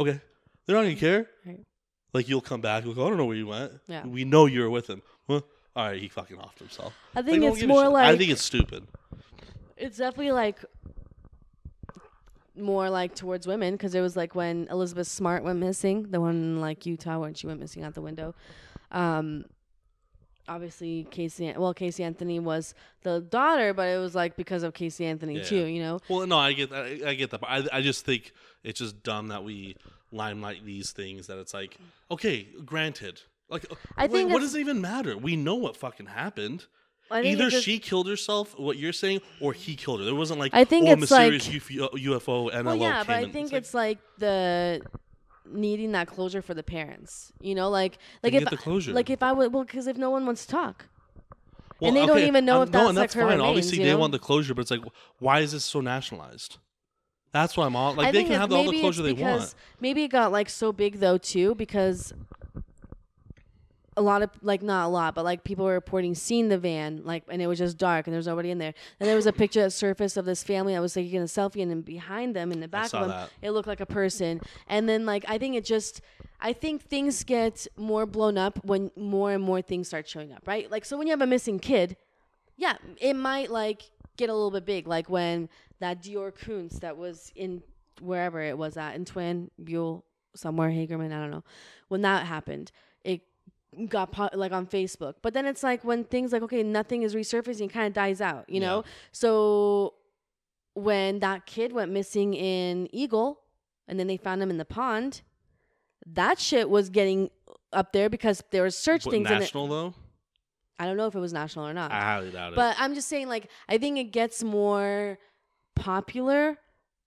Okay, 0.00 0.18
they're 0.64 0.76
not 0.76 0.82
gonna 0.82 0.92
mm-hmm. 0.92 1.00
care. 1.00 1.26
Right. 1.44 1.60
Like 2.14 2.26
you'll 2.26 2.40
come 2.40 2.62
back. 2.62 2.86
You'll 2.86 2.92
I 2.94 3.06
don't 3.06 3.18
know 3.18 3.26
where 3.26 3.36
you 3.36 3.48
went. 3.48 3.72
Yeah. 3.86 4.06
We 4.06 4.24
know 4.24 4.46
you 4.46 4.62
were 4.62 4.70
with 4.70 4.88
him. 4.88 5.02
Well, 5.28 5.44
all 5.74 5.88
right, 5.88 6.00
he 6.00 6.08
fucking 6.08 6.38
offed 6.38 6.58
himself. 6.58 6.94
I 7.14 7.20
think 7.20 7.42
one 7.42 7.52
it's 7.52 7.66
more 7.66 7.86
like 7.90 8.06
I 8.06 8.16
think 8.16 8.30
it's 8.30 8.42
stupid. 8.42 8.86
It's 9.76 9.98
definitely 9.98 10.32
like 10.32 10.64
more 12.56 12.88
like 12.88 13.14
towards 13.14 13.46
women 13.46 13.74
because 13.74 13.94
it 13.94 14.00
was 14.00 14.16
like 14.16 14.34
when 14.34 14.66
Elizabeth 14.70 15.06
Smart 15.06 15.44
went 15.44 15.58
missing, 15.58 16.10
the 16.10 16.20
one 16.20 16.34
in 16.34 16.60
like 16.60 16.86
Utah 16.86 17.18
when 17.18 17.34
she 17.34 17.46
went 17.46 17.60
missing 17.60 17.84
out 17.84 17.94
the 17.94 18.00
window. 18.00 18.34
Um, 18.90 19.44
obviously 20.48 21.06
Casey, 21.10 21.52
well 21.56 21.74
Casey 21.74 22.02
Anthony 22.02 22.38
was 22.38 22.74
the 23.02 23.20
daughter, 23.20 23.74
but 23.74 23.88
it 23.88 23.98
was 23.98 24.14
like 24.14 24.36
because 24.36 24.62
of 24.62 24.72
Casey 24.74 25.04
Anthony 25.04 25.36
Yeah. 25.38 25.44
too, 25.44 25.64
you 25.66 25.82
know. 25.82 26.00
Well, 26.08 26.26
no, 26.26 26.38
I 26.38 26.52
get 26.52 26.70
that. 26.70 26.84
I, 27.04 27.10
I 27.10 27.14
get 27.14 27.30
that. 27.30 27.40
But 27.40 27.50
I, 27.50 27.66
I 27.72 27.82
just 27.82 28.04
think 28.04 28.32
it's 28.64 28.78
just 28.80 29.02
dumb 29.02 29.28
that 29.28 29.44
we 29.44 29.76
limelight 30.10 30.64
these 30.64 30.92
things. 30.92 31.26
That 31.26 31.38
it's 31.38 31.52
like, 31.52 31.76
okay, 32.10 32.48
granted. 32.64 33.20
Like, 33.48 33.66
I 33.96 34.08
think 34.08 34.32
what 34.32 34.40
does 34.40 34.54
it 34.56 34.60
even 34.60 34.80
matter? 34.80 35.16
We 35.16 35.36
know 35.36 35.54
what 35.54 35.76
fucking 35.76 36.06
happened. 36.06 36.66
I 37.10 37.22
think 37.22 37.32
Either 37.38 37.46
it 37.48 37.50
just- 37.50 37.64
she 37.64 37.78
killed 37.78 38.08
herself, 38.08 38.58
what 38.58 38.76
you're 38.78 38.92
saying, 38.92 39.20
or 39.40 39.52
he 39.52 39.76
killed 39.76 40.00
her. 40.00 40.04
There 40.06 40.14
wasn't 40.14 40.40
like 40.40 40.52
I 40.54 40.64
think 40.64 40.88
oh, 40.88 40.92
it's 40.92 41.00
mysterious 41.02 41.46
like- 41.48 41.62
UFO, 41.62 41.88
UFO 41.94 42.50
NLO 42.52 42.64
Well, 42.64 42.76
yeah, 42.76 42.96
came 42.98 43.06
but 43.06 43.16
I 43.16 43.20
in. 43.20 43.32
think 43.32 43.52
it's 43.52 43.72
like 43.74 43.98
the 44.18 44.82
needing 45.48 45.92
that 45.92 46.08
closure 46.08 46.42
for 46.42 46.54
the 46.54 46.62
parents. 46.64 47.32
You 47.40 47.54
know, 47.54 47.70
like 47.70 47.98
like 48.22 48.32
Then 48.32 48.42
if 48.42 48.48
get 48.48 48.50
the 48.50 48.56
closure. 48.62 48.92
like 48.92 49.10
if 49.10 49.22
I 49.22 49.32
would 49.32 49.52
well 49.52 49.64
because 49.64 49.86
if 49.86 49.96
no 49.96 50.10
one 50.10 50.26
wants 50.26 50.44
to 50.46 50.50
talk. 50.52 50.86
Well, 51.78 51.88
and 51.88 51.96
they 51.96 52.06
don't 52.06 52.18
even 52.20 52.46
know 52.46 52.62
if 52.62 52.70
no, 52.70 52.78
that's, 52.78 52.88
and 52.88 52.96
like, 52.96 53.02
that's 53.02 53.14
her 53.14 53.20
fine. 53.20 53.30
remains, 53.32 53.48
Obviously, 53.48 53.78
you 53.78 53.84
they 53.84 53.90
know? 53.90 53.98
want 53.98 54.12
the 54.12 54.18
closure, 54.18 54.54
but 54.54 54.62
it's 54.62 54.70
like, 54.70 54.80
why 55.18 55.40
is 55.40 55.52
this 55.52 55.62
so 55.62 55.82
nationalized? 55.82 56.56
That's 57.32 57.54
why 57.54 57.66
I'm 57.66 57.76
all 57.76 57.92
like 57.92 58.06
I 58.08 58.12
they 58.12 58.18
think 58.20 58.28
can 58.28 58.34
it's- 58.36 58.40
have 58.40 58.52
all 58.52 58.64
the 58.64 58.70
maybe 58.70 58.80
closure 58.80 59.02
they 59.02 59.12
because 59.12 59.40
want. 59.40 59.54
Maybe 59.80 60.04
it 60.04 60.08
got 60.08 60.32
like 60.32 60.48
so 60.48 60.72
big 60.72 61.00
though 61.00 61.18
too 61.18 61.54
because 61.54 62.14
a 63.96 64.02
lot 64.02 64.22
of 64.22 64.30
like 64.42 64.62
not 64.62 64.86
a 64.86 64.88
lot, 64.88 65.14
but 65.14 65.24
like 65.24 65.42
people 65.42 65.64
were 65.64 65.72
reporting 65.72 66.14
seeing 66.14 66.48
the 66.48 66.58
van 66.58 67.02
like 67.04 67.24
and 67.28 67.40
it 67.40 67.46
was 67.46 67.58
just 67.58 67.78
dark 67.78 68.06
and 68.06 68.12
there 68.12 68.18
was 68.18 68.26
nobody 68.26 68.50
in 68.50 68.58
there. 68.58 68.74
And 69.00 69.08
there 69.08 69.16
was 69.16 69.26
a 69.26 69.32
picture 69.32 69.62
that 69.62 69.70
surfaced 69.70 70.16
of 70.16 70.24
this 70.24 70.42
family 70.42 70.74
that 70.74 70.80
was 70.80 70.92
taking 70.94 71.20
a 71.20 71.24
selfie 71.24 71.62
and 71.62 71.70
then 71.70 71.80
behind 71.80 72.36
them 72.36 72.52
in 72.52 72.60
the 72.60 72.68
back 72.68 72.92
of 72.92 73.00
them 73.00 73.08
that. 73.08 73.30
it 73.40 73.52
looked 73.52 73.68
like 73.68 73.80
a 73.80 73.86
person. 73.86 74.40
And 74.66 74.88
then 74.88 75.06
like 75.06 75.24
I 75.28 75.38
think 75.38 75.56
it 75.56 75.64
just 75.64 76.02
I 76.40 76.52
think 76.52 76.82
things 76.82 77.24
get 77.24 77.66
more 77.76 78.04
blown 78.04 78.36
up 78.36 78.62
when 78.64 78.90
more 78.96 79.32
and 79.32 79.42
more 79.42 79.62
things 79.62 79.88
start 79.88 80.06
showing 80.06 80.32
up, 80.32 80.46
right? 80.46 80.70
Like 80.70 80.84
so 80.84 80.98
when 80.98 81.06
you 81.06 81.12
have 81.12 81.22
a 81.22 81.26
missing 81.26 81.58
kid, 81.58 81.96
yeah, 82.56 82.76
it 83.00 83.14
might 83.14 83.50
like 83.50 83.90
get 84.16 84.28
a 84.28 84.34
little 84.34 84.50
bit 84.50 84.66
big, 84.66 84.86
like 84.86 85.08
when 85.08 85.48
that 85.80 86.02
DeOrr 86.02 86.32
Kunz 86.32 86.80
that 86.80 86.96
was 86.96 87.32
in 87.34 87.62
wherever 88.00 88.42
it 88.42 88.56
was 88.58 88.76
at 88.76 88.94
in 88.94 89.04
Twin 89.04 89.50
Buell 89.62 90.04
somewhere 90.34 90.70
Hagerman, 90.70 91.12
I 91.12 91.20
don't 91.20 91.30
know. 91.30 91.44
When 91.88 92.02
that 92.02 92.26
happened, 92.26 92.72
it 93.04 93.22
got 93.88 94.12
po- 94.12 94.30
like 94.32 94.52
on 94.52 94.66
Facebook. 94.66 95.14
But 95.22 95.34
then 95.34 95.46
it's 95.46 95.62
like 95.62 95.84
when 95.84 96.04
things 96.04 96.32
like 96.32 96.42
okay, 96.42 96.62
nothing 96.62 97.02
is 97.02 97.14
resurfacing, 97.14 97.70
kind 97.70 97.86
of 97.86 97.92
dies 97.92 98.20
out, 98.20 98.48
you 98.48 98.60
know. 98.60 98.82
Yeah. 98.84 98.92
So 99.12 99.94
when 100.74 101.20
that 101.20 101.46
kid 101.46 101.72
went 101.72 101.92
missing 101.92 102.34
in 102.34 102.88
Eagle, 102.94 103.40
and 103.88 103.98
then 103.98 104.06
they 104.06 104.16
found 104.16 104.42
him 104.42 104.50
in 104.50 104.58
the 104.58 104.64
pond, 104.64 105.22
that 106.06 106.38
shit 106.38 106.68
was 106.68 106.90
getting 106.90 107.30
up 107.72 107.92
there 107.92 108.08
because 108.08 108.42
there 108.50 108.62
were 108.62 108.70
search 108.70 109.04
things 109.04 109.28
in 109.28 109.36
it. 109.36 109.40
national 109.40 109.66
though, 109.68 109.94
I 110.78 110.86
don't 110.86 110.96
know 110.96 111.06
if 111.06 111.14
it 111.14 111.20
was 111.20 111.32
national 111.32 111.66
or 111.66 111.72
not. 111.72 111.92
I 111.92 112.00
highly 112.00 112.30
doubt 112.30 112.52
it. 112.52 112.56
But 112.56 112.76
I'm 112.78 112.94
just 112.94 113.08
saying, 113.08 113.28
like, 113.28 113.48
I 113.68 113.78
think 113.78 113.98
it 113.98 114.12
gets 114.12 114.44
more 114.44 115.18
popular 115.74 116.58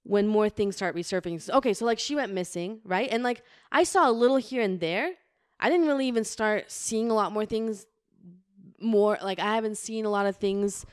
when 0.03 0.28
more 0.28 0.49
things 0.49 0.76
start 0.76 0.95
resurfacing. 0.95 1.49
Okay, 1.49 1.74
so 1.74 1.86
like 1.86 1.99
she 1.99 2.15
went 2.15 2.34
missing, 2.34 2.80
right? 2.84 3.09
And 3.11 3.24
like 3.24 3.43
I 3.72 3.84
saw 3.84 4.09
a 4.09 4.13
little 4.13 4.38
here 4.38 4.63
and 4.63 4.80
there. 4.80 5.11
I 5.60 5.70
didn't 5.70 5.88
really 5.88 6.07
even 6.07 6.24
start 6.24 6.72
seeing 6.72 7.12
a 7.12 7.14
lot 7.14 7.32
more 7.32 7.45
things. 7.45 7.86
More 8.82 9.18
like 9.22 9.39
I 9.39 9.55
haven't 9.55 9.78
seen 9.78 10.05
a 10.05 10.10
lot 10.10 10.26
of 10.26 10.38
things 10.38 10.86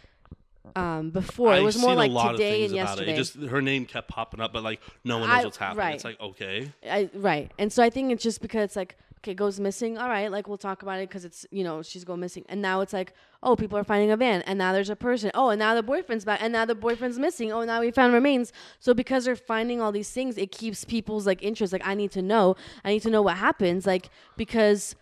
um 0.75 1.11
before. 1.11 1.55
it 1.55 1.59
I've 1.59 1.62
was 1.64 1.79
more 1.79 1.91
seen 1.91 1.99
like 1.99 2.11
a 2.11 2.14
lot 2.14 2.33
today 2.33 2.64
and 2.64 2.73
about 2.73 2.89
yesterday. 2.89 3.11
It. 3.12 3.14
it 3.14 3.17
just 3.17 3.35
her 3.37 3.62
name 3.62 3.87
kept 3.87 4.09
popping 4.09 4.41
up, 4.41 4.53
but 4.53 4.64
like 4.64 4.81
no 5.05 5.19
one 5.19 5.29
knows 5.29 5.39
I- 5.39 5.45
what's 5.45 5.57
happening. 5.57 5.79
right. 5.87 5.95
It's 5.95 6.05
like 6.05 6.21
okay, 6.21 6.73
I, 6.89 7.09
right. 7.14 7.53
And 7.59 7.73
so 7.73 7.83
I 7.83 7.91
think 7.91 8.11
it's 8.12 8.23
just 8.25 8.41
because 8.43 8.64
it's 8.64 8.77
like, 8.77 8.97
okay, 9.27 9.35
goes 9.35 9.59
missing. 9.59 9.99
All 9.99 10.09
right, 10.09 10.31
like 10.31 10.47
we'll 10.47 10.57
talk 10.57 10.83
about 10.83 11.01
it 11.01 11.09
because 11.09 11.24
it's, 11.24 11.45
you 11.51 11.64
know, 11.64 11.83
she's 11.83 12.05
going 12.05 12.20
missing. 12.20 12.45
And 12.49 12.62
now 12.62 12.81
it's 12.81 12.93
like, 12.93 13.12
oh, 13.43 13.57
people 13.57 13.77
are 13.77 13.85
finding 13.85 14.11
a 14.12 14.16
van. 14.16 14.43
And 14.43 14.59
now 14.59 14.72
there's 14.72 14.91
a 14.91 14.97
person. 14.97 15.31
Oh, 15.35 15.51
and 15.51 15.59
now 15.59 15.74
the 15.74 15.83
boyfriend's 15.83 16.24
back. 16.24 16.41
And 16.41 16.53
now 16.53 16.64
the 16.64 16.74
boyfriend's 16.74 17.18
missing. 17.18 17.53
Oh, 17.53 17.64
now 17.64 17.81
we 17.81 17.91
found 17.91 18.14
remains. 18.14 18.53
So 18.79 18.95
because 18.95 19.24
they're 19.24 19.35
finding 19.35 19.81
all 19.81 19.91
these 19.91 20.11
things, 20.11 20.39
it 20.39 20.53
keeps 20.53 20.85
people's 20.85 21.27
like 21.27 21.43
interest. 21.43 21.72
Like, 21.72 21.87
I 21.87 21.95
need 21.95 22.12
to 22.12 22.22
know. 22.22 22.57
I 22.85 22.91
need 22.91 23.03
to 23.03 23.11
know 23.11 23.22
what 23.22 23.37
happens. 23.37 23.85
Like, 23.85 24.11
because 24.37 24.95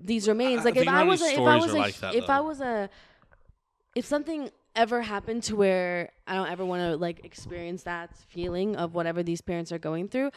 these 0.00 0.28
remains. 0.28 0.60
I 0.60 0.64
Like, 0.64 0.76
if 0.76 0.88
I 0.88 1.02
was, 1.02 1.22
a, 1.22 1.32
if 1.32 1.38
I 1.40 1.56
was, 1.56 1.72
a, 1.72 1.78
like 1.78 1.96
that, 1.96 2.14
if 2.14 2.30
I 2.30 2.40
was 2.40 2.60
a, 2.60 2.90
if 3.96 4.04
something 4.04 4.50
ever 4.76 5.02
happened 5.02 5.42
to 5.42 5.56
where 5.56 6.10
I 6.28 6.34
don't 6.34 6.48
ever 6.48 6.64
want 6.64 6.82
to 6.82 6.96
like 6.96 7.24
experience 7.24 7.82
that 7.82 8.16
feeling 8.28 8.76
of 8.76 8.94
whatever 8.94 9.24
these 9.24 9.40
parents 9.40 9.72
are 9.72 9.78
going 9.78 10.06
through. 10.06 10.30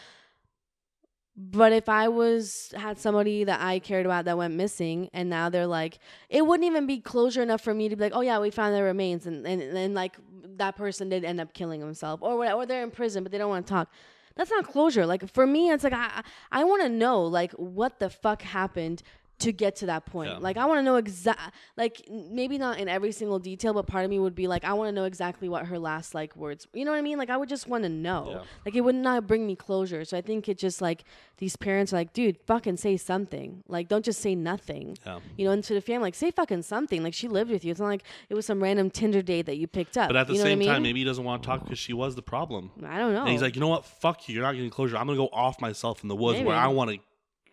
But 1.37 1.71
if 1.71 1.87
I 1.87 2.09
was 2.09 2.73
had 2.75 2.99
somebody 2.99 3.45
that 3.45 3.61
I 3.61 3.79
cared 3.79 4.05
about 4.05 4.25
that 4.25 4.37
went 4.37 4.53
missing 4.53 5.09
and 5.13 5.29
now 5.29 5.49
they're 5.49 5.67
like 5.67 5.99
it 6.29 6.45
wouldn't 6.45 6.67
even 6.67 6.85
be 6.85 6.99
closure 6.99 7.41
enough 7.41 7.61
for 7.61 7.73
me 7.73 7.89
to 7.89 7.95
be 7.95 8.03
like, 8.03 8.13
Oh 8.13 8.21
yeah, 8.21 8.39
we 8.39 8.49
found 8.49 8.75
their 8.75 8.83
remains 8.83 9.25
and 9.25 9.45
and, 9.47 9.61
and 9.61 9.93
like 9.93 10.17
that 10.57 10.75
person 10.75 11.09
did 11.09 11.23
end 11.23 11.39
up 11.39 11.53
killing 11.53 11.79
himself 11.79 12.21
or 12.21 12.37
what 12.37 12.53
or 12.53 12.65
they're 12.65 12.83
in 12.83 12.91
prison 12.91 13.23
but 13.23 13.31
they 13.31 13.37
don't 13.37 13.49
want 13.49 13.65
to 13.65 13.71
talk. 13.71 13.91
That's 14.35 14.51
not 14.51 14.65
closure. 14.65 15.05
Like 15.05 15.29
for 15.29 15.47
me 15.47 15.69
it's 15.69 15.83
like 15.83 15.93
I 15.93 16.21
I 16.51 16.63
want 16.65 16.83
to 16.83 16.89
know 16.89 17.23
like 17.23 17.53
what 17.53 17.99
the 17.99 18.09
fuck 18.09 18.41
happened 18.41 19.01
to 19.41 19.51
get 19.51 19.75
to 19.77 19.85
that 19.87 20.05
point. 20.05 20.31
Yeah. 20.31 20.37
Like 20.37 20.57
I 20.57 20.65
want 20.65 20.79
to 20.79 20.83
know 20.83 20.95
exact 20.95 21.53
like 21.77 22.07
maybe 22.09 22.57
not 22.57 22.79
in 22.79 22.87
every 22.87 23.11
single 23.11 23.39
detail, 23.39 23.73
but 23.73 23.87
part 23.87 24.03
of 24.03 24.09
me 24.09 24.19
would 24.19 24.35
be 24.35 24.47
like 24.47 24.63
I 24.63 24.73
want 24.73 24.87
to 24.87 24.91
know 24.91 25.05
exactly 25.05 25.49
what 25.49 25.65
her 25.67 25.77
last 25.77 26.13
like 26.15 26.35
words. 26.35 26.67
You 26.73 26.85
know 26.85 26.91
what 26.91 26.97
I 26.97 27.01
mean? 27.01 27.17
Like 27.17 27.29
I 27.29 27.37
would 27.37 27.49
just 27.49 27.67
want 27.67 27.83
to 27.83 27.89
know. 27.89 28.27
Yeah. 28.31 28.43
Like 28.65 28.75
it 28.75 28.81
would 28.81 28.95
not 28.95 29.27
bring 29.27 29.45
me 29.45 29.55
closure. 29.55 30.05
So 30.05 30.17
I 30.17 30.21
think 30.21 30.47
it 30.49 30.57
just 30.57 30.81
like 30.81 31.03
these 31.37 31.55
parents 31.55 31.91
are 31.93 31.97
like, 31.97 32.13
dude, 32.13 32.37
fucking 32.45 32.77
say 32.77 32.97
something. 32.97 33.63
Like 33.67 33.87
don't 33.87 34.05
just 34.05 34.21
say 34.21 34.35
nothing. 34.35 34.97
yeah. 35.05 35.19
You 35.37 35.45
know, 35.45 35.51
and 35.51 35.63
to 35.63 35.73
the 35.73 35.81
family, 35.81 36.03
like 36.03 36.15
say 36.15 36.31
fucking 36.31 36.61
something. 36.63 37.03
Like 37.03 37.13
she 37.13 37.27
lived 37.27 37.51
with 37.51 37.65
you. 37.65 37.71
It's 37.71 37.79
not 37.79 37.87
like 37.87 38.03
it 38.29 38.35
was 38.35 38.45
some 38.45 38.61
random 38.61 38.89
Tinder 38.89 39.21
date 39.21 39.47
that 39.47 39.57
you 39.57 39.67
picked 39.67 39.97
up. 39.97 40.09
But 40.09 40.15
at 40.17 40.27
the 40.27 40.33
you 40.33 40.39
know 40.39 40.45
same 40.45 40.57
I 40.57 40.59
mean? 40.59 40.67
time, 40.69 40.83
maybe 40.83 40.99
he 40.99 41.05
doesn't 41.05 41.23
want 41.23 41.41
to 41.43 41.47
talk 41.47 41.63
because 41.63 41.79
she 41.79 41.93
was 41.93 42.15
the 42.15 42.21
problem. 42.21 42.71
I 42.85 42.97
don't 42.97 43.13
know. 43.13 43.21
And 43.21 43.29
he's 43.29 43.41
like, 43.41 43.55
you 43.55 43.61
know 43.61 43.67
what? 43.67 43.85
Fuck 43.85 44.29
you. 44.29 44.35
You're 44.35 44.43
not 44.43 44.53
getting 44.53 44.69
closure. 44.69 44.97
I'm 44.97 45.07
gonna 45.07 45.17
go 45.17 45.29
off 45.33 45.59
myself 45.61 46.03
in 46.03 46.09
the 46.09 46.15
woods 46.15 46.41
where 46.41 46.55
I 46.55 46.67
want 46.67 46.91
to 46.91 46.99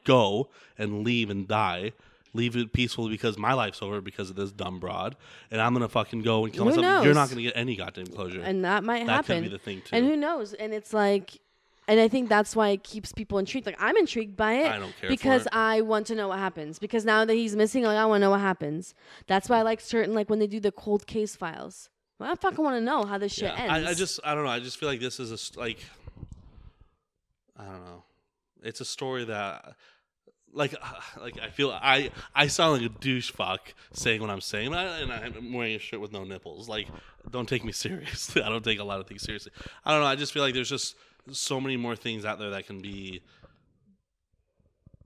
go 0.04 0.48
and 0.76 1.04
leave 1.04 1.30
and 1.30 1.46
die. 1.46 1.92
Leave 2.34 2.56
it 2.56 2.72
peacefully 2.72 3.10
because 3.10 3.38
my 3.38 3.54
life's 3.54 3.80
over 3.80 4.00
because 4.00 4.28
of 4.28 4.36
this 4.36 4.52
dumb 4.52 4.78
broad, 4.78 5.16
and 5.50 5.62
I'm 5.62 5.72
gonna 5.72 5.88
fucking 5.88 6.22
go 6.22 6.44
and 6.44 6.52
kill 6.52 6.64
Who 6.64 6.76
myself. 6.76 7.04
You're 7.04 7.14
not 7.14 7.30
gonna 7.30 7.42
get 7.42 7.56
any 7.56 7.74
goddamn 7.74 8.08
closure. 8.08 8.42
and 8.42 8.64
that 8.64 8.84
might 8.84 9.06
that 9.06 9.12
happen. 9.12 9.42
could 9.42 9.50
be 9.50 9.56
the 9.56 9.58
thing 9.58 9.80
too. 9.80 9.96
and 9.96 10.06
who 10.06 10.14
knows? 10.14 10.52
And 10.52 10.74
it's 10.74 10.92
like, 10.92 11.40
and 11.88 11.98
I 11.98 12.06
think 12.06 12.28
that's 12.28 12.54
why 12.54 12.68
it 12.68 12.84
keeps 12.84 13.12
people 13.12 13.38
intrigued. 13.38 13.64
Like 13.64 13.80
I'm 13.80 13.96
intrigued 13.96 14.36
by 14.36 14.52
it. 14.52 14.70
I 14.70 14.78
don't 14.78 14.94
care 15.00 15.08
because 15.08 15.44
for 15.44 15.48
it. 15.48 15.54
I 15.54 15.80
want 15.80 16.06
to 16.08 16.14
know 16.14 16.28
what 16.28 16.38
happens. 16.38 16.78
Because 16.78 17.06
now 17.06 17.24
that 17.24 17.32
he's 17.32 17.56
missing, 17.56 17.82
like 17.84 17.96
I 17.96 18.04
want 18.04 18.20
to 18.20 18.26
know 18.26 18.30
what 18.30 18.40
happens. 18.40 18.94
That's 19.26 19.48
why 19.48 19.58
I 19.58 19.62
like 19.62 19.80
certain 19.80 20.14
like 20.14 20.28
when 20.28 20.38
they 20.38 20.46
do 20.46 20.60
the 20.60 20.70
cold 20.70 21.06
case 21.06 21.34
files. 21.34 21.88
Well, 22.18 22.30
I 22.30 22.34
fucking 22.34 22.62
want 22.62 22.76
to 22.76 22.80
know 22.82 23.04
how 23.04 23.16
this 23.16 23.32
shit 23.32 23.52
yeah, 23.54 23.72
ends. 23.74 23.88
I, 23.88 23.90
I 23.90 23.94
just 23.94 24.20
I 24.22 24.34
don't 24.34 24.44
know. 24.44 24.50
I 24.50 24.60
just 24.60 24.76
feel 24.76 24.88
like 24.88 25.00
this 25.00 25.18
is 25.18 25.32
a 25.32 25.58
like 25.58 25.78
I 27.58 27.64
don't 27.64 27.84
know. 27.84 28.04
It's 28.62 28.80
a 28.80 28.84
story 28.84 29.24
that 29.24 29.76
like 30.52 30.74
like 31.20 31.38
I 31.40 31.50
feel 31.50 31.70
I 31.70 32.10
I 32.34 32.46
sound 32.46 32.82
like 32.82 32.90
a 32.90 32.94
douche 32.94 33.30
fuck 33.30 33.74
saying 33.92 34.20
what 34.20 34.30
I'm 34.30 34.40
saying, 34.40 34.68
and, 34.68 34.76
I, 34.76 35.00
and 35.00 35.36
I'm 35.36 35.52
wearing 35.52 35.74
a 35.74 35.78
shirt 35.78 36.00
with 36.00 36.12
no 36.12 36.24
nipples. 36.24 36.68
Like, 36.68 36.88
don't 37.30 37.48
take 37.48 37.64
me 37.64 37.72
seriously. 37.86 38.42
I 38.42 38.48
don't 38.48 38.64
take 38.64 38.78
a 38.78 38.84
lot 38.84 39.00
of 39.00 39.06
things 39.06 39.22
seriously. 39.22 39.52
I 39.84 39.92
don't 39.92 40.00
know. 40.00 40.06
I 40.06 40.16
just 40.16 40.32
feel 40.32 40.42
like 40.42 40.54
there's 40.54 40.70
just 40.70 40.96
so 41.30 41.60
many 41.60 41.76
more 41.76 41.96
things 41.96 42.24
out 42.24 42.38
there 42.38 42.50
that 42.50 42.66
can 42.66 42.80
be. 42.80 43.22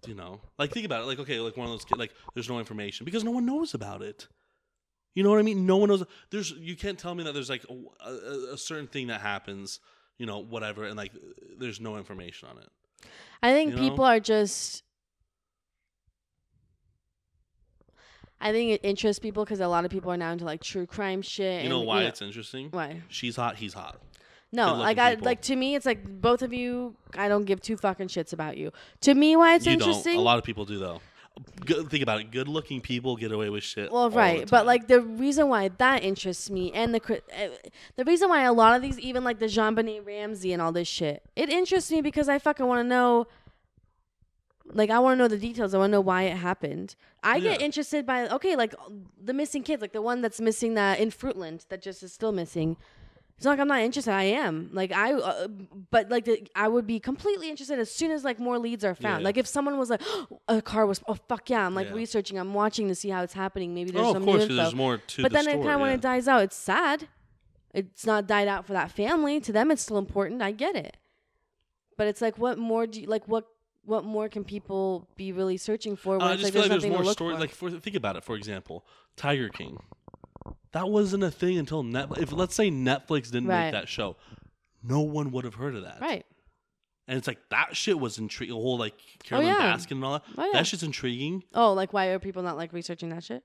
You 0.05 0.17
know, 0.17 0.41
like 0.59 0.73
think 0.73 0.85
about 0.85 1.03
it. 1.03 1.07
Like 1.07 1.21
okay, 1.21 1.39
like 1.39 1.57
one 1.57 1.69
of 1.69 1.73
those. 1.73 1.87
Like 1.97 2.13
there's 2.35 2.49
no 2.49 2.59
information 2.59 3.05
because 3.05 3.23
no 3.23 3.31
one 3.31 3.47
knows 3.47 3.75
about 3.75 4.03
it. 4.03 4.27
You 5.15 5.23
know 5.23 5.31
what 5.31 5.39
I 5.39 5.43
mean? 5.43 5.65
No 5.65 5.77
one 5.77 5.91
knows. 5.91 6.03
There's 6.31 6.51
you 6.51 6.75
can't 6.75 6.99
tell 6.99 7.15
me 7.15 7.23
that 7.23 7.35
there's 7.35 7.49
like 7.51 7.65
a, 7.71 8.09
a, 8.09 8.55
a 8.55 8.59
certain 8.59 8.89
thing 8.89 9.09
that 9.09 9.21
happens. 9.21 9.79
You 10.19 10.27
know, 10.27 10.39
whatever, 10.41 10.85
and 10.85 10.97
like 10.97 11.13
there's 11.57 11.81
no 11.81 11.99
information 11.99 12.49
on 12.49 12.59
it. 12.59 12.69
I 13.43 13.53
think 13.53 13.71
You 13.71 13.77
know? 13.77 13.89
people 13.91 14.05
are 14.05 14.21
just. 14.21 14.83
I 18.41 18.51
think 18.51 18.73
it 18.73 18.81
interests 18.83 19.21
people 19.21 19.45
because 19.45 19.61
a 19.61 19.69
lot 19.69 19.85
of 19.85 19.91
people 19.91 20.11
are 20.11 20.17
now 20.17 20.33
into 20.33 20.45
like 20.45 20.63
true 20.63 20.87
crime 20.87 21.23
shit. 21.23 21.63
You 21.63 21.69
know 21.69 21.79
and, 21.79 21.87
why 21.87 22.03
it's 22.03 22.21
interesting? 22.21 22.69
why? 22.71 23.03
She's 23.09 23.37
hot. 23.37 23.57
He's 23.57 23.75
hot. 23.75 24.01
No, 24.55 24.75
like 24.75 24.99
I 24.99 25.15
people. 25.15 25.25
like 25.25 25.41
to 25.43 25.57
me, 25.57 25.75
it's 25.75 25.87
like 25.87 26.05
both 26.21 26.43
of 26.43 26.53
you. 26.53 26.95
I 27.17 27.29
don't 27.29 27.45
give 27.45 27.61
two 27.61 27.77
fucking 27.77 28.09
shits 28.09 28.33
about 28.33 28.59
you. 28.59 28.71
To 29.03 29.15
me, 29.15 29.35
why 29.37 29.55
it's 29.55 29.65
you 29.65 29.73
interesting. 29.73 30.15
don't. 30.15 30.21
A 30.21 30.25
lot 30.25 30.39
of 30.39 30.45
people 30.45 30.65
do 30.65 30.79
though. 30.79 31.01
Good, 31.65 31.89
think 31.91 32.03
about 32.03 32.21
it. 32.21 32.31
Good-looking 32.31 32.81
people 32.81 33.17
get 33.17 33.33
away 33.33 33.49
with 33.49 33.63
shit. 33.63 33.91
Well, 33.91 34.11
right, 34.11 34.49
but 34.51 34.67
like 34.67 34.89
the 34.89 35.01
reason 35.01 35.49
why 35.49 35.69
that 35.69 36.03
interests 36.03 36.51
me, 36.51 36.73
and 36.73 36.95
the 36.95 37.23
uh, 37.37 37.49
the 37.97 38.05
reason 38.05 38.29
why 38.29 38.43
a 38.43 38.53
lot 38.53 38.77
of 38.77 38.83
these, 38.83 38.99
even 38.99 39.25
like 39.25 39.39
the 39.39 39.47
JonBenét 39.47 40.05
Ramsey 40.05 40.53
and 40.53 40.61
all 40.61 40.73
this 40.73 40.89
shit, 40.89 41.23
it 41.37 41.49
interests 41.49 41.91
me 41.91 42.01
because 42.01 42.29
I 42.29 42.39
fucking 42.39 42.67
want 42.67 42.81
to 42.81 42.89
know. 42.89 43.27
Like 44.73 44.91
I 44.91 44.99
want 44.99 45.19
to 45.19 45.19
know 45.19 45.29
the 45.29 45.39
details. 45.39 45.75
I 45.75 45.79
want 45.79 45.91
to 45.91 45.93
know 45.93 46.01
why 46.01 46.23
it 46.23 46.37
happened. 46.37 46.97
I 47.23 47.41
get 47.41 47.61
interested 47.61 48.07
by 48.07 48.29
okay, 48.29 48.57
like 48.57 48.75
the 49.23 49.33
missing 49.33 49.63
kids, 49.63 49.83
like 49.83 49.93
the 49.93 50.03
one 50.03 50.21
that's 50.21 50.41
missing 50.41 50.75
that 50.75 50.99
in 50.99 51.11
Fruitland 51.11 51.67
that 51.69 51.83
just 51.83 52.03
is 52.03 52.13
still 52.13 52.33
missing. 52.33 52.77
It's 53.37 53.45
not 53.45 53.53
like 53.53 53.61
I'm 53.61 53.69
not 53.69 53.81
interested. 53.81 54.13
I 54.13 54.23
am. 54.25 54.71
Like 54.73 54.93
I, 54.93 55.15
uh, 55.15 55.49
but 55.91 56.11
like 56.11 56.25
the, 56.27 56.47
I 56.55 56.69
would 56.69 56.87
be 56.87 57.01
completely 57.01 57.51
interested 57.51 57.79
as 57.79 57.91
soon 57.91 58.11
as 58.13 58.23
like 58.25 58.39
more 58.39 58.59
leads 58.59 58.85
are 58.85 58.95
found. 58.95 59.23
Yeah. 59.23 59.25
Like 59.25 59.37
if 59.37 59.47
someone 59.49 59.79
was 59.79 59.91
like, 59.91 60.01
a 60.49 60.63
car 60.63 60.87
was, 60.87 61.03
oh 61.09 61.15
fuck 61.29 61.51
yeah, 61.51 61.67
I'm 61.67 61.75
like 61.75 61.89
Yeah. 61.89 61.95
researching, 61.95 62.39
I'm 62.39 62.55
watching 62.55 62.87
to 62.89 62.95
see 62.95 63.09
how 63.09 63.23
it's 63.23 63.33
happening. 63.35 63.75
Maybe 63.75 63.91
there's 63.91 64.07
oh, 64.07 64.13
some 64.13 64.23
of 64.23 64.27
course, 64.27 64.37
new 64.39 64.43
info. 64.45 64.55
there's 64.55 64.75
more 64.75 64.99
to 64.99 65.23
but 65.23 65.33
the 65.33 65.39
then 65.39 65.49
it 65.49 65.57
kind 65.63 65.71
of 65.75 65.81
when 65.81 65.91
it 65.91 66.01
dies 66.01 66.29
out, 66.29 66.43
it's 66.43 66.57
sad. 66.57 67.09
It's 67.75 68.07
not 68.07 68.27
died 68.27 68.49
out 68.49 68.67
for 68.67 68.75
that 68.75 68.91
family. 68.93 69.41
To 69.41 69.51
them, 69.53 69.71
it's 69.71 69.83
still 69.83 69.99
important. 69.99 70.41
I 70.43 70.53
get 70.53 70.77
it. 70.77 70.97
But 71.97 72.07
it's 72.07 72.21
like, 72.21 72.39
what 72.39 72.59
more 72.59 72.87
do 72.87 73.01
you 73.01 73.07
like? 73.07 73.27
What 73.27 73.47
what 73.85 74.05
more 74.05 74.29
can 74.29 74.45
people 74.45 75.09
be 75.17 75.33
really 75.33 75.57
searching 75.57 75.97
for? 75.97 76.19
When 76.19 76.27
Uh, 76.29 76.31
I 76.31 76.33
just 76.35 76.45
like 76.45 76.53
feel 76.53 76.63
like 76.63 76.71
there's 76.71 76.83
there's 76.83 76.95
more 76.95 77.05
stories. 77.13 77.37
for. 77.37 77.41
Like, 77.41 77.51
for, 77.51 77.71
think 77.71 77.97
about 77.97 78.17
it. 78.17 78.23
For 78.25 78.37
example, 78.37 78.85
Tiger 79.17 79.49
King. 79.49 79.83
That 80.73 80.89
wasn't 80.89 81.23
a 81.23 81.31
thing 81.31 81.59
until 81.59 81.83
Netflix. 81.85 82.19
If 82.19 82.33
let's 82.33 82.55
say 82.55 82.71
Netflix 82.71 83.25
didn't 83.31 83.47
Right. 83.49 83.65
make 83.67 83.73
that 83.73 83.89
show, 83.89 84.17
no 84.83 85.01
one 85.01 85.31
would 85.33 85.45
have 85.45 85.55
heard 85.55 85.75
of 85.77 85.83
that. 85.83 86.01
right. 86.01 86.25
And 87.09 87.19
it's 87.19 87.27
like 87.27 87.39
that 87.51 87.77
shit 87.77 87.99
was 87.99 88.17
intriguing. 88.19 88.55
The 88.57 88.63
whole 88.63 88.79
like 88.79 88.95
Carolyn 89.25 89.51
Oh, 89.55 89.59
yeah. 89.59 89.75
Baskin 89.77 89.91
and 89.93 90.05
all 90.05 90.13
that. 90.15 90.23
Oh, 90.39 90.47
yeah. 90.47 90.53
That 90.53 90.67
shit's 90.67 90.83
intriguing. 90.85 91.43
Oh, 91.53 91.73
like 91.73 91.93
why 91.93 92.07
are 92.07 92.19
people 92.19 92.43
not 92.43 92.57
like 92.57 92.73
researching 92.73 93.09
that 93.11 93.25
shit? 93.25 93.43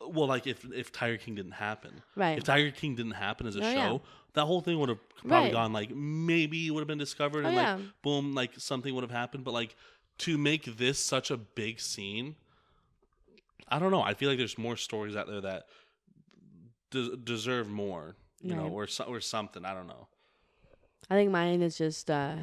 Well, 0.00 0.26
like 0.28 0.46
if 0.46 0.64
if 0.72 0.92
Tiger 0.92 1.16
King 1.18 1.34
didn't 1.34 1.52
happen, 1.52 2.02
Right. 2.16 2.38
if 2.38 2.44
Tiger 2.44 2.70
King 2.70 2.94
didn't 2.94 3.12
happen 3.12 3.46
as 3.46 3.56
a 3.56 3.58
Oh, 3.58 3.62
show, 3.62 3.92
yeah. 3.94 3.98
that 4.34 4.46
whole 4.46 4.60
thing 4.62 4.78
would 4.78 4.88
have 4.88 4.98
probably 5.18 5.36
Right. 5.48 5.52
gone 5.52 5.72
like 5.72 5.90
maybe 5.94 6.66
it 6.66 6.70
would 6.70 6.80
have 6.80 6.88
been 6.88 6.96
discovered 6.98 7.44
Oh, 7.44 7.48
and 7.48 7.56
yeah. 7.56 7.74
like 7.74 7.84
boom, 8.02 8.34
like 8.34 8.58
something 8.58 8.94
would 8.94 9.02
have 9.02 9.10
happened. 9.10 9.44
But 9.44 9.52
like 9.52 9.76
to 10.18 10.38
make 10.38 10.64
this 10.78 10.98
such 10.98 11.30
a 11.30 11.36
big 11.36 11.80
scene, 11.80 12.36
I 13.68 13.78
don't 13.78 13.90
know. 13.90 14.02
I 14.02 14.14
feel 14.14 14.28
like 14.28 14.38
there's 14.38 14.58
more 14.58 14.76
stories 14.76 15.16
out 15.16 15.26
there 15.26 15.40
that 15.40 15.66
de- 16.92 17.16
deserve 17.16 17.68
more, 17.68 18.14
you 18.40 18.54
know, 18.54 18.68
or 18.68 18.86
so- 18.86 19.04
or 19.04 19.20
something. 19.20 19.64
I 19.64 19.74
don't 19.74 19.88
know. 19.88 20.06
I 21.10 21.16
think 21.16 21.30
mine 21.32 21.60
is 21.62 21.76
just. 21.76 22.08
uh 22.10 22.36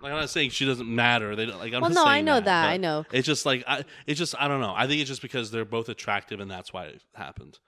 Like 0.00 0.12
I'm 0.12 0.20
not 0.20 0.30
saying 0.30 0.50
she 0.50 0.64
doesn't 0.64 0.88
matter. 0.88 1.34
They 1.34 1.46
don't 1.46 1.58
like. 1.58 1.72
I'm 1.74 1.80
Well, 1.82 1.90
no, 1.90 2.04
I 2.04 2.20
know 2.20 2.36
that, 2.40 2.44
but 2.66 2.70
I 2.70 2.76
know. 2.76 3.04
It's 3.12 3.26
just 3.26 3.44
like 3.44 3.64
I. 3.66 3.84
It's 4.06 4.18
just 4.18 4.34
I 4.40 4.46
don't 4.46 4.60
know. 4.60 4.72
I 4.76 4.86
think 4.86 5.00
it's 5.00 5.08
just 5.10 5.22
because 5.22 5.50
they're 5.50 5.64
both 5.64 5.88
attractive 5.88 6.38
and 6.38 6.48
that's 6.50 6.72
why 6.72 6.84
it 6.86 7.02
happened. 7.14 7.58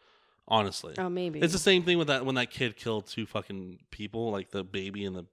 Honestly. 0.47 0.95
Oh, 0.97 1.11
maybe. 1.11 1.41
It's 1.41 1.53
the 1.53 1.59
same 1.59 1.83
thing 1.83 1.99
with 1.99 2.07
that 2.09 2.25
when 2.25 2.37
that 2.37 2.51
kid 2.51 2.77
killed 2.77 3.07
two 3.07 3.27
fucking 3.27 3.81
people, 3.91 4.31
like 4.31 4.51
the 4.51 4.65
baby 4.65 5.05
and 5.05 5.15
the 5.17 5.27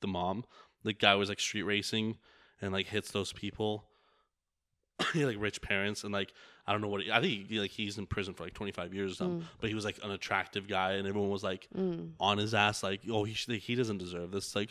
the 0.00 0.08
mom. 0.08 0.44
The 0.82 0.92
guy 0.92 1.14
was 1.14 1.30
like 1.30 1.40
street 1.40 1.62
racing 1.62 2.18
and 2.60 2.72
like 2.72 2.88
hits 2.88 3.10
those 3.10 3.32
people. 3.32 3.86
He 5.12 5.20
had 5.20 5.28
like 5.28 5.36
rich 5.40 5.60
parents 5.62 6.04
and 6.04 6.12
like 6.12 6.32
I 6.66 6.72
don't 6.72 6.80
know 6.80 6.88
what 6.88 7.02
he, 7.02 7.10
I 7.12 7.20
think 7.20 7.48
he, 7.48 7.60
like 7.60 7.70
he's 7.70 7.98
in 7.98 8.06
prison 8.06 8.32
for 8.34 8.44
like 8.44 8.54
25 8.54 8.94
years 8.94 9.12
or 9.12 9.14
something. 9.16 9.46
But 9.60 9.68
he 9.68 9.74
was 9.74 9.84
like 9.84 9.98
an 10.02 10.10
attractive 10.10 10.66
guy 10.68 10.92
and 10.92 11.06
everyone 11.06 11.30
was 11.30 11.42
like 11.42 11.68
Mm. 11.76 12.12
on 12.20 12.38
his 12.38 12.54
ass 12.54 12.82
like, 12.82 13.00
"Oh, 13.10 13.24
he 13.24 13.34
sh- 13.34 13.48
he 13.48 13.74
doesn't 13.74 13.98
deserve 13.98 14.30
this." 14.30 14.54
Like, 14.56 14.70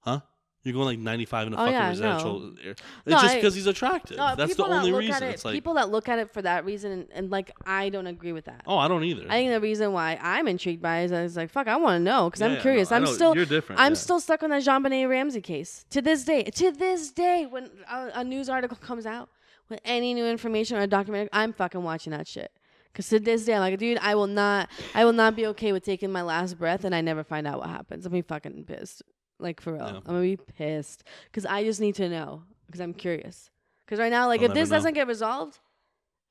"Huh? 0.00 0.20
You're 0.64 0.74
going 0.74 0.86
like 0.86 0.98
95 1.00 1.48
in 1.48 1.52
a 1.54 1.56
Oh, 1.56 1.58
fucking 1.58 1.72
yeah, 1.72 1.88
residential 1.88 2.38
no. 2.38 2.54
It's 2.64 2.82
No, 3.04 3.18
just 3.20 3.34
because 3.34 3.54
he's 3.56 3.66
attractive. 3.66 4.16
No, 4.16 4.36
That's 4.36 4.42
the 4.42 4.46
people 4.62 4.68
that 4.70 4.84
only 4.84 4.92
reason. 4.92 5.20
It, 5.24 5.30
it's 5.30 5.44
like, 5.44 5.54
people 5.54 5.74
that 5.74 5.90
look 5.90 6.08
at 6.08 6.20
it 6.20 6.30
for 6.32 6.40
that 6.42 6.64
reason, 6.64 6.92
and, 6.92 7.08
and 7.12 7.30
like 7.32 7.50
I 7.66 7.88
don't 7.88 8.06
agree 8.06 8.30
with 8.32 8.44
that. 8.44 8.62
"Oh, 8.68 8.78
I 8.78 8.86
don't 8.86 9.02
either." 9.02 9.24
I 9.28 9.38
think 9.38 9.50
the 9.50 9.60
reason 9.60 9.92
why 9.92 10.20
I'm 10.22 10.46
intrigued 10.46 10.80
by 10.80 10.98
it 11.00 11.06
is 11.06 11.12
I 11.12 11.22
was 11.24 11.36
like, 11.36 11.50
fuck, 11.50 11.66
I 11.66 11.74
want 11.78 11.96
to 11.98 12.04
know 12.04 12.28
because 12.30 12.40
Yeah, 12.40 12.46
I'm 12.46 12.52
yeah, 12.52 12.56
no, 12.58 12.62
curious. 12.62 12.92
I 12.92 12.96
I'm 12.98 13.06
still, 13.06 13.34
You're 13.34 13.46
different, 13.46 13.80
I'm 13.80 13.92
yeah. 13.92 13.96
still 13.96 14.20
stuck 14.20 14.44
on 14.44 14.50
that 14.50 14.62
JonBenét 14.62 15.08
Ramsey 15.08 15.40
case 15.40 15.84
to 15.90 16.00
this 16.00 16.22
day. 16.24 16.44
To 16.44 16.70
this 16.70 17.10
day, 17.10 17.46
when 17.50 17.68
a, 17.90 18.10
a 18.20 18.22
news 18.24 18.48
article 18.48 18.76
comes 18.76 19.04
out 19.04 19.30
with 19.72 19.80
any 19.84 20.14
new 20.14 20.26
information 20.26 20.76
or 20.76 20.80
a 20.82 20.86
documentary, 20.86 21.28
I'm 21.32 21.52
fucking 21.52 21.82
watching 21.82 22.12
that 22.12 22.26
shit. 22.26 22.52
Cause 22.94 23.08
to 23.08 23.18
this 23.18 23.44
day, 23.46 23.54
I'm 23.54 23.60
like, 23.60 23.78
dude, 23.78 23.98
I 24.02 24.14
will 24.14 24.26
not, 24.26 24.68
I 24.94 25.04
will 25.06 25.14
not 25.14 25.34
be 25.34 25.46
okay 25.46 25.72
with 25.72 25.82
taking 25.82 26.12
my 26.12 26.20
last 26.22 26.58
breath 26.58 26.84
and 26.84 26.94
I 26.94 27.00
never 27.00 27.24
find 27.24 27.46
out 27.46 27.58
what 27.60 27.70
happens. 27.70 28.04
I'm 28.04 28.12
gonna 28.12 28.22
be 28.22 28.26
fucking 28.28 28.64
pissed, 28.64 29.02
like 29.38 29.60
for 29.62 29.72
real. 29.72 29.86
Yeah. 29.86 29.96
I'm 29.96 30.02
gonna 30.02 30.20
be 30.20 30.36
pissed 30.36 31.02
because 31.24 31.46
I 31.46 31.64
just 31.64 31.80
need 31.80 31.94
to 31.96 32.08
know 32.10 32.42
because 32.66 32.80
I'm 32.82 32.92
curious. 32.92 33.48
Because 33.86 33.98
right 33.98 34.10
now, 34.10 34.26
like, 34.26 34.40
I'll 34.42 34.48
if 34.48 34.54
this 34.54 34.68
know. 34.70 34.76
doesn't 34.76 34.92
get 34.94 35.06
resolved, 35.08 35.58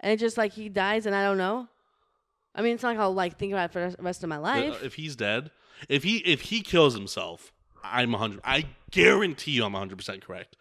and 0.01 0.11
it's 0.13 0.19
just 0.21 0.37
like 0.37 0.53
he 0.53 0.69
dies 0.69 1.05
and 1.07 1.15
I 1.15 1.23
don't 1.23 1.37
know. 1.39 1.67
I 2.53 2.61
mean, 2.61 2.73
it's 2.75 2.83
not 2.83 2.89
like 2.89 2.99
I'll 2.99 3.13
like 3.13 3.39
think 3.39 3.53
about 3.53 3.71
it 3.71 3.73
for 3.73 3.89
the 3.89 3.95
rest 4.03 4.21
of 4.23 4.29
my 4.29 4.37
Uh, 4.37 4.41
life. 4.41 4.83
if 4.83 4.93
he's 4.95 5.15
dead, 5.15 5.49
if 5.89 6.03
he 6.03 6.17
if 6.17 6.41
he 6.41 6.61
kills 6.61 6.93
himself, 6.93 7.53
I'm 7.83 8.11
100. 8.11 8.39
I 8.43 8.65
guarantee 8.91 9.51
you, 9.51 9.63
I'm 9.65 9.73
100 9.73 9.97
percent 9.97 10.23
correct. 10.25 10.57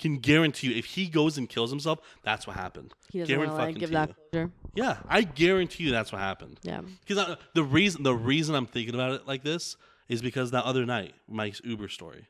Can 0.00 0.16
guarantee 0.18 0.68
you, 0.68 0.76
if 0.76 0.86
he 0.86 1.06
goes 1.08 1.36
and 1.36 1.48
kills 1.48 1.70
himself, 1.70 2.00
that's 2.22 2.46
what 2.46 2.56
happened. 2.56 2.94
He 3.12 3.18
doesn't 3.20 3.38
want 3.38 3.74
to 3.74 3.78
give 3.78 3.90
that 3.90 4.14
closure. 4.32 4.50
Yeah, 4.74 4.96
I 5.08 5.22
guarantee 5.22 5.84
you, 5.84 5.90
that's 5.90 6.10
what 6.10 6.20
happened. 6.20 6.58
Yeah. 6.62 6.80
Because 7.06 7.36
the 7.54 7.62
reason 7.62 8.02
the 8.02 8.14
reason 8.14 8.54
I'm 8.54 8.66
thinking 8.66 8.94
about 8.94 9.12
it 9.12 9.26
like 9.26 9.42
this 9.44 9.76
is 10.08 10.22
because 10.22 10.52
that 10.52 10.64
other 10.64 10.86
night, 10.86 11.14
Mike's 11.28 11.60
Uber 11.64 11.88
story, 11.88 12.26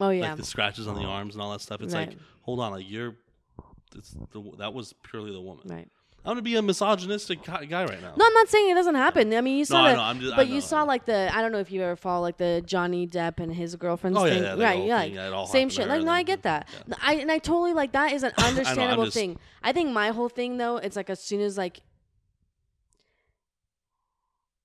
Oh 0.00 0.10
yeah. 0.10 0.28
like 0.30 0.36
the 0.36 0.44
scratches 0.44 0.86
on 0.88 0.96
the 0.96 1.04
oh. 1.04 1.08
arms 1.10 1.34
and 1.34 1.42
all 1.42 1.52
that 1.52 1.60
stuff. 1.60 1.80
It's 1.80 1.94
Right. 1.94 2.08
like, 2.08 2.18
hold 2.42 2.60
on, 2.60 2.72
like 2.72 2.90
you're, 2.90 3.14
it's 3.94 4.10
the, 4.32 4.42
that 4.58 4.74
was 4.74 4.92
purely 5.04 5.32
the 5.32 5.40
woman. 5.40 5.66
right. 5.68 5.88
I'm 6.26 6.30
gonna 6.30 6.42
be 6.42 6.56
a 6.56 6.62
misogynistic 6.62 7.42
guy 7.44 7.66
guy 7.66 7.84
right 7.84 8.00
now. 8.00 8.14
No, 8.16 8.24
I'm 8.26 8.32
not 8.32 8.48
saying 8.48 8.70
it 8.70 8.74
doesn't 8.74 8.94
happen. 8.94 9.34
I 9.34 9.42
mean, 9.42 9.58
you 9.58 9.64
saw 9.66 9.84
I 9.84 9.90
the, 9.90 9.96
know, 9.96 10.02
I'm 10.02 10.20
just- 10.20 10.32
I 10.32 10.36
but 10.36 10.48
you 10.48 10.62
saw 10.62 10.82
like 10.84 11.04
the 11.04 11.28
I 11.34 11.42
don't 11.42 11.52
know 11.52 11.58
if 11.58 11.70
you 11.70 11.82
ever 11.82 11.96
follow 11.96 12.22
like 12.22 12.38
the 12.38 12.62
Johnny 12.64 13.06
Depp 13.06 13.40
and 13.40 13.52
his 13.54 13.76
girlfriend's 13.76 14.18
Oh, 14.18 14.24
yeah, 14.24 14.32
thing, 14.34 14.42
yeah, 14.42 14.54
the 14.54 14.62
right? 14.64 14.76
whole 14.78 14.86
Yeah, 14.86 15.00
thing, 15.02 15.10
like, 15.10 15.14
yeah, 15.16 15.26
it 15.26 15.32
all 15.34 15.46
same 15.46 15.68
happened 15.68 15.72
shit. 15.72 15.88
Like, 15.88 15.96
and 15.98 16.06
no, 16.06 16.12
I 16.12 16.16
then- 16.20 16.24
get 16.24 16.42
that. 16.44 16.68
No, 16.86 16.96
I 17.02 17.14
and 17.16 17.30
I 17.30 17.38
totally 17.38 17.74
like 17.74 17.92
that 17.92 18.12
is 18.12 18.22
an 18.22 18.32
understandable 18.38 19.04
just- 19.04 19.14
thing. 19.16 19.38
I 19.62 19.72
think 19.72 19.90
my 19.90 20.08
whole 20.10 20.30
thing 20.30 20.56
though, 20.56 20.78
it's 20.78 20.96
like 20.96 21.10
as 21.10 21.22
soon 21.22 21.40
as 21.42 21.58
like, 21.58 21.80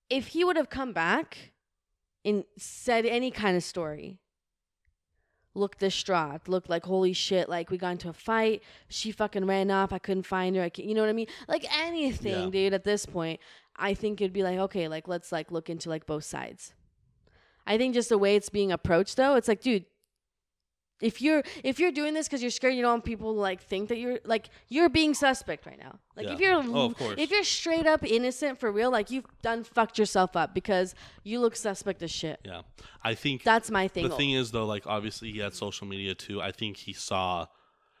if 0.08 0.28
he 0.28 0.44
would 0.44 0.56
have 0.56 0.70
come 0.70 0.92
back 0.92 1.52
and 2.24 2.44
said 2.56 3.06
any 3.06 3.30
kind 3.30 3.56
of 3.56 3.62
story, 3.62 4.18
looked 5.60 5.78
distraught, 5.78 6.48
looked 6.48 6.68
like 6.68 6.84
holy 6.84 7.12
shit, 7.12 7.48
like 7.48 7.70
we 7.70 7.78
got 7.78 7.90
into 7.90 8.08
a 8.08 8.12
fight, 8.12 8.62
she 8.88 9.12
fucking 9.12 9.44
ran 9.46 9.70
off, 9.70 9.92
I 9.92 9.98
couldn't 9.98 10.24
find 10.24 10.56
her, 10.56 10.62
I 10.62 10.70
can't, 10.70 10.88
you 10.88 10.94
know 10.94 11.02
what 11.02 11.10
I 11.10 11.12
mean? 11.12 11.28
Like 11.46 11.64
anything, 11.78 12.46
Yeah. 12.46 12.50
dude. 12.50 12.72
At 12.74 12.84
this 12.84 13.06
point, 13.06 13.38
I 13.76 13.94
think 13.94 14.20
it'd 14.20 14.32
be 14.32 14.42
like 14.42 14.58
okay, 14.58 14.88
like 14.88 15.06
let's 15.06 15.30
like 15.30 15.52
look 15.52 15.70
into 15.70 15.88
like 15.88 16.06
both 16.06 16.24
sides. 16.24 16.74
I 17.66 17.78
think 17.78 17.94
just 17.94 18.08
the 18.08 18.18
way 18.18 18.34
it's 18.34 18.48
being 18.48 18.72
approached 18.72 19.16
though, 19.16 19.36
it's 19.36 19.46
like, 19.46 19.60
dude. 19.60 19.84
If 21.00 21.20
you're 21.22 21.42
if 21.64 21.78
you're 21.78 21.92
doing 21.92 22.14
this 22.14 22.26
because 22.28 22.42
you're 22.42 22.50
scared, 22.50 22.74
you 22.74 22.82
don't 22.82 22.92
want 22.92 23.04
people 23.04 23.32
to 23.34 23.40
like 23.40 23.62
think 23.62 23.88
that 23.88 23.98
you're 23.98 24.18
like 24.24 24.50
you're 24.68 24.88
being 24.88 25.14
suspect 25.14 25.66
right 25.66 25.78
now. 25.78 25.98
Like 26.16 26.26
if 26.28 26.40
you're 26.40 26.52
Oh, 26.54 26.86
of 26.86 26.96
course. 26.96 27.14
if 27.18 27.30
you're 27.30 27.44
straight 27.44 27.86
up 27.86 28.04
innocent 28.04 28.58
for 28.60 28.70
real, 28.70 28.90
like 28.90 29.10
you've 29.10 29.24
done 29.42 29.64
fucked 29.64 29.98
yourself 29.98 30.36
up 30.36 30.54
because 30.54 30.94
you 31.24 31.40
look 31.40 31.56
suspect 31.56 32.02
as 32.02 32.10
shit. 32.10 32.40
Yeah, 32.44 32.62
I 33.02 33.14
think 33.14 33.42
That's 33.42 33.70
my 33.70 33.88
thing. 33.88 34.08
the 34.08 34.14
thing 34.16 34.32
is 34.32 34.50
though, 34.50 34.66
like 34.66 34.86
obviously 34.86 35.32
he 35.32 35.38
had 35.38 35.54
social 35.54 35.86
media 35.86 36.14
too. 36.14 36.42
I 36.42 36.52
think 36.52 36.76
he 36.76 36.92
saw 36.92 37.46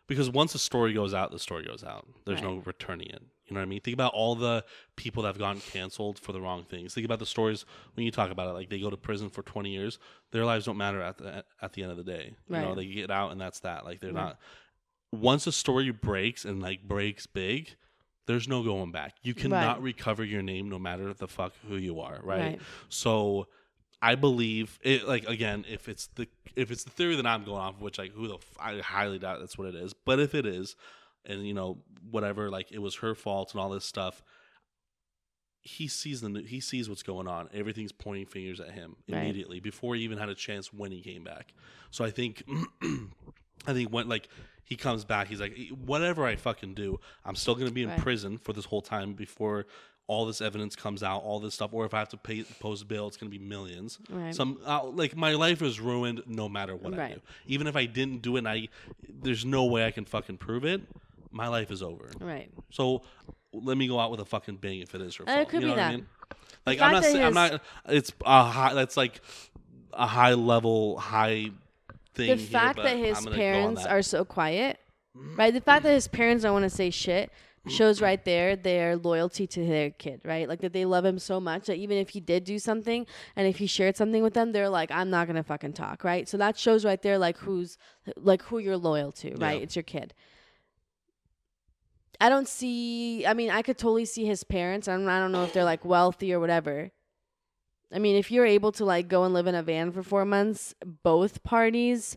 because 0.06 0.28
once 0.28 0.54
a 0.54 0.58
story 0.58 0.92
goes 0.92 1.14
out, 1.14 1.30
the 1.30 1.38
story 1.38 1.64
goes 1.64 1.84
out. 1.84 2.06
There's 2.26 2.42
no 2.42 2.56
returning 2.66 3.08
it. 3.10 3.22
You 3.50 3.54
know 3.54 3.60
what 3.60 3.66
I 3.66 3.68
mean? 3.68 3.80
Think 3.80 3.94
about 3.94 4.12
all 4.14 4.34
the 4.36 4.64
people 4.96 5.24
that 5.24 5.30
have 5.30 5.38
gotten 5.38 5.60
canceled 5.60 6.18
for 6.18 6.32
the 6.32 6.40
wrong 6.40 6.64
things. 6.64 6.94
Think 6.94 7.04
about 7.04 7.18
the 7.18 7.26
stories 7.26 7.64
when 7.94 8.04
you 8.06 8.12
talk 8.12 8.30
about 8.30 8.48
it. 8.48 8.52
Like 8.52 8.70
they 8.70 8.78
go 8.80 8.90
to 8.90 8.96
prison 8.96 9.28
for 9.28 9.42
20 9.42 9.70
years, 9.70 9.98
their 10.30 10.44
lives 10.44 10.66
don't 10.66 10.76
matter 10.76 11.02
at 11.02 11.18
the 11.18 11.44
at 11.60 11.72
the 11.72 11.82
end 11.82 11.90
of 11.90 11.96
the 11.96 12.04
day. 12.04 12.34
Right. 12.48 12.60
You 12.60 12.66
know, 12.68 12.74
they 12.76 12.86
get 12.86 13.10
out 13.10 13.32
and 13.32 13.40
that's 13.40 13.60
that. 13.60 13.84
Like 13.84 14.00
they're 14.00 14.12
Right. 14.12 14.24
not. 14.24 14.38
once 15.12 15.48
a 15.48 15.52
story 15.52 15.90
breaks 15.90 16.44
and 16.44 16.62
like 16.62 16.82
breaks 16.86 17.26
big, 17.26 17.74
there's 18.26 18.46
no 18.46 18.62
going 18.62 18.92
back. 18.92 19.16
You 19.22 19.34
cannot 19.34 19.76
Right. 19.78 19.82
recover 19.82 20.22
your 20.22 20.42
name 20.42 20.68
no 20.68 20.78
matter 20.78 21.12
the 21.12 21.26
fuck 21.26 21.52
who 21.68 21.74
you 21.76 21.98
are, 22.00 22.20
right? 22.22 22.60
So 22.88 23.48
I 24.00 24.14
believe 24.14 24.78
it 24.82 25.08
like 25.08 25.26
again, 25.28 25.64
if 25.68 25.88
it's 25.88 26.06
the 26.14 26.28
if 26.54 26.70
it's 26.70 26.84
the 26.84 26.90
theory 26.90 27.16
that 27.16 27.26
I'm 27.26 27.42
going 27.44 27.60
off 27.60 27.80
which 27.80 27.98
like 27.98 28.12
who 28.12 28.28
the 28.28 28.34
f- 28.36 28.56
I 28.60 28.78
highly 28.78 29.18
doubt 29.18 29.40
that's 29.40 29.58
what 29.58 29.66
it 29.66 29.74
is. 29.74 29.92
But 29.92 30.20
if 30.20 30.34
it 30.34 30.46
is, 30.46 30.76
and 31.26 31.46
you 31.46 31.54
know, 31.54 31.78
whatever, 32.10 32.50
like 32.50 32.72
it 32.72 32.78
was 32.80 32.96
her 32.96 33.14
fault 33.14 33.52
and 33.52 33.60
all 33.60 33.70
this 33.70 33.84
stuff, 33.84 34.22
he 35.62 35.88
sees 35.88 36.20
the 36.22 36.42
he 36.46 36.60
sees 36.60 36.88
what's 36.88 37.02
going 37.02 37.28
on. 37.28 37.48
Everything's 37.52 37.92
pointing 37.92 38.26
fingers 38.26 38.60
at 38.60 38.70
him 38.72 38.96
Right. 39.08 39.18
immediately 39.18 39.60
before 39.60 39.94
he 39.94 40.02
even 40.02 40.18
had 40.18 40.28
a 40.28 40.34
chance 40.34 40.72
when 40.72 40.90
he 40.90 41.00
came 41.02 41.22
back. 41.24 41.52
So 41.90 42.04
I 42.04 42.10
think 42.10 42.42
I 43.66 43.72
think 43.72 43.90
when 43.92 44.08
like 44.08 44.28
he 44.64 44.76
comes 44.76 45.04
back, 45.04 45.26
he's 45.28 45.40
like, 45.40 45.56
whatever 45.84 46.24
I 46.24 46.36
fucking 46.36 46.74
do, 46.74 46.98
I'm 47.24 47.34
still 47.34 47.54
gonna 47.54 47.70
be 47.70 47.82
in 47.82 47.90
Right. 47.90 47.98
prison 47.98 48.38
for 48.38 48.52
this 48.52 48.64
whole 48.66 48.82
time 48.82 49.12
before 49.12 49.66
all 50.06 50.26
this 50.26 50.40
evidence 50.40 50.74
comes 50.74 51.02
out, 51.04 51.22
all 51.22 51.38
this 51.38 51.54
stuff, 51.54 51.72
or 51.72 51.84
if 51.84 51.94
I 51.94 51.98
have 52.00 52.08
to 52.08 52.16
pay 52.16 52.42
post 52.58 52.88
bail, 52.88 53.06
it's 53.06 53.16
gonna 53.18 53.30
be 53.30 53.38
millions. 53.38 53.98
Right. 54.08 54.34
Some 54.34 54.58
uh, 54.64 54.84
like 54.84 55.14
my 55.14 55.34
life 55.34 55.60
is 55.60 55.78
ruined 55.78 56.22
no 56.26 56.48
matter 56.48 56.74
what 56.74 56.94
I 56.94 57.08
do. 57.14 57.20
Even 57.46 57.66
if 57.66 57.76
I 57.76 57.84
didn't 57.84 58.22
do 58.22 58.36
it, 58.36 58.40
and 58.40 58.48
I 58.48 58.68
there's 59.08 59.44
no 59.44 59.66
way 59.66 59.84
I 59.86 59.90
can 59.90 60.06
fucking 60.06 60.38
prove 60.38 60.64
it. 60.64 60.80
My 61.30 61.48
life 61.48 61.70
is 61.70 61.82
over. 61.82 62.10
Right. 62.20 62.50
So 62.70 63.02
let 63.52 63.76
me 63.76 63.86
go 63.88 63.98
out 64.00 64.10
with 64.10 64.20
a 64.20 64.24
fucking 64.24 64.56
bang 64.56 64.80
if 64.80 64.94
it 64.94 65.00
is 65.00 65.16
her 65.16 65.28
Uh, 65.28 65.40
it 65.40 65.48
could 65.48 65.62
you 65.62 65.68
know 65.68 65.74
be 65.74 65.78
what 65.78 65.86
I 65.86 65.90
that. 65.90 65.96
mean? 65.96 66.06
Like 66.66 66.80
I'm 66.80 66.92
not. 66.92 67.02
that 67.02 67.12
Saying, 67.12 67.24
I'm 67.24 67.34
not. 67.34 67.62
It's 67.88 68.12
a 68.24 68.44
high. 68.44 68.74
That's 68.74 68.96
like 68.96 69.20
a 69.92 70.06
high 70.06 70.34
level, 70.34 70.98
high 70.98 71.50
thing. 72.14 72.36
The 72.36 72.42
fact 72.42 72.76
that 72.82 72.96
his 72.96 73.18
I'm 73.18 73.24
gonna 73.24 73.36
go 73.36 73.42
on 73.42 73.52
parents 73.52 73.82
that. 73.84 73.90
are 73.90 74.02
so 74.02 74.24
quiet, 74.24 74.78
right? 75.36 75.52
The 75.52 75.60
fact 75.60 75.84
that 75.84 75.92
his 75.92 76.08
parents 76.08 76.42
don't 76.44 76.52
want 76.52 76.64
to 76.64 76.70
say 76.70 76.90
shit 76.90 77.30
shows 77.68 78.00
right 78.00 78.24
there 78.24 78.56
their 78.56 78.96
loyalty 78.96 79.46
to 79.46 79.66
their 79.66 79.90
kid, 79.90 80.20
right? 80.24 80.48
Like 80.48 80.60
that 80.60 80.72
they 80.72 80.86
love 80.86 81.04
him 81.04 81.18
so 81.18 81.38
much 81.40 81.66
that 81.66 81.76
even 81.76 81.98
if 81.98 82.08
he 82.10 82.20
did 82.20 82.44
do 82.44 82.58
something 82.58 83.06
and 83.36 83.46
if 83.46 83.58
he 83.58 83.66
shared 83.66 83.96
something 83.96 84.22
with 84.22 84.32
them, 84.32 84.52
they're 84.52 84.70
like, 84.70 84.90
I'm 84.90 85.10
not 85.10 85.26
gonna 85.26 85.42
fucking 85.42 85.74
talk, 85.74 86.02
right? 86.04 86.28
So 86.28 86.36
that 86.38 86.58
shows 86.58 86.84
right 86.84 87.00
there 87.02 87.18
like 87.18 87.36
who's 87.38 87.76
like 88.16 88.42
who 88.42 88.58
you're 88.58 88.78
loyal 88.78 89.12
to, 89.12 89.34
right? 89.36 89.58
Yeah. 89.58 89.62
It's 89.64 89.76
your 89.76 89.82
kid. 89.82 90.14
I 92.20 92.28
don't 92.28 92.46
see. 92.46 93.24
I 93.24 93.34
mean, 93.34 93.50
I 93.50 93.62
could 93.62 93.78
totally 93.78 94.04
see 94.04 94.26
his 94.26 94.44
parents. 94.44 94.88
I 94.88 94.96
don't, 94.96 95.08
I 95.08 95.18
don't 95.18 95.32
know 95.32 95.44
if 95.44 95.52
they're 95.52 95.64
like 95.64 95.84
wealthy 95.84 96.32
or 96.34 96.40
whatever. 96.40 96.90
I 97.92 97.98
mean, 97.98 98.16
if 98.16 98.30
you're 98.30 98.46
able 98.46 98.72
to 98.72 98.84
like 98.84 99.08
go 99.08 99.24
and 99.24 99.34
live 99.34 99.46
in 99.46 99.54
a 99.54 99.62
van 99.62 99.90
for 99.90 100.02
four 100.02 100.24
months, 100.24 100.74
both 101.02 101.42
parties, 101.42 102.16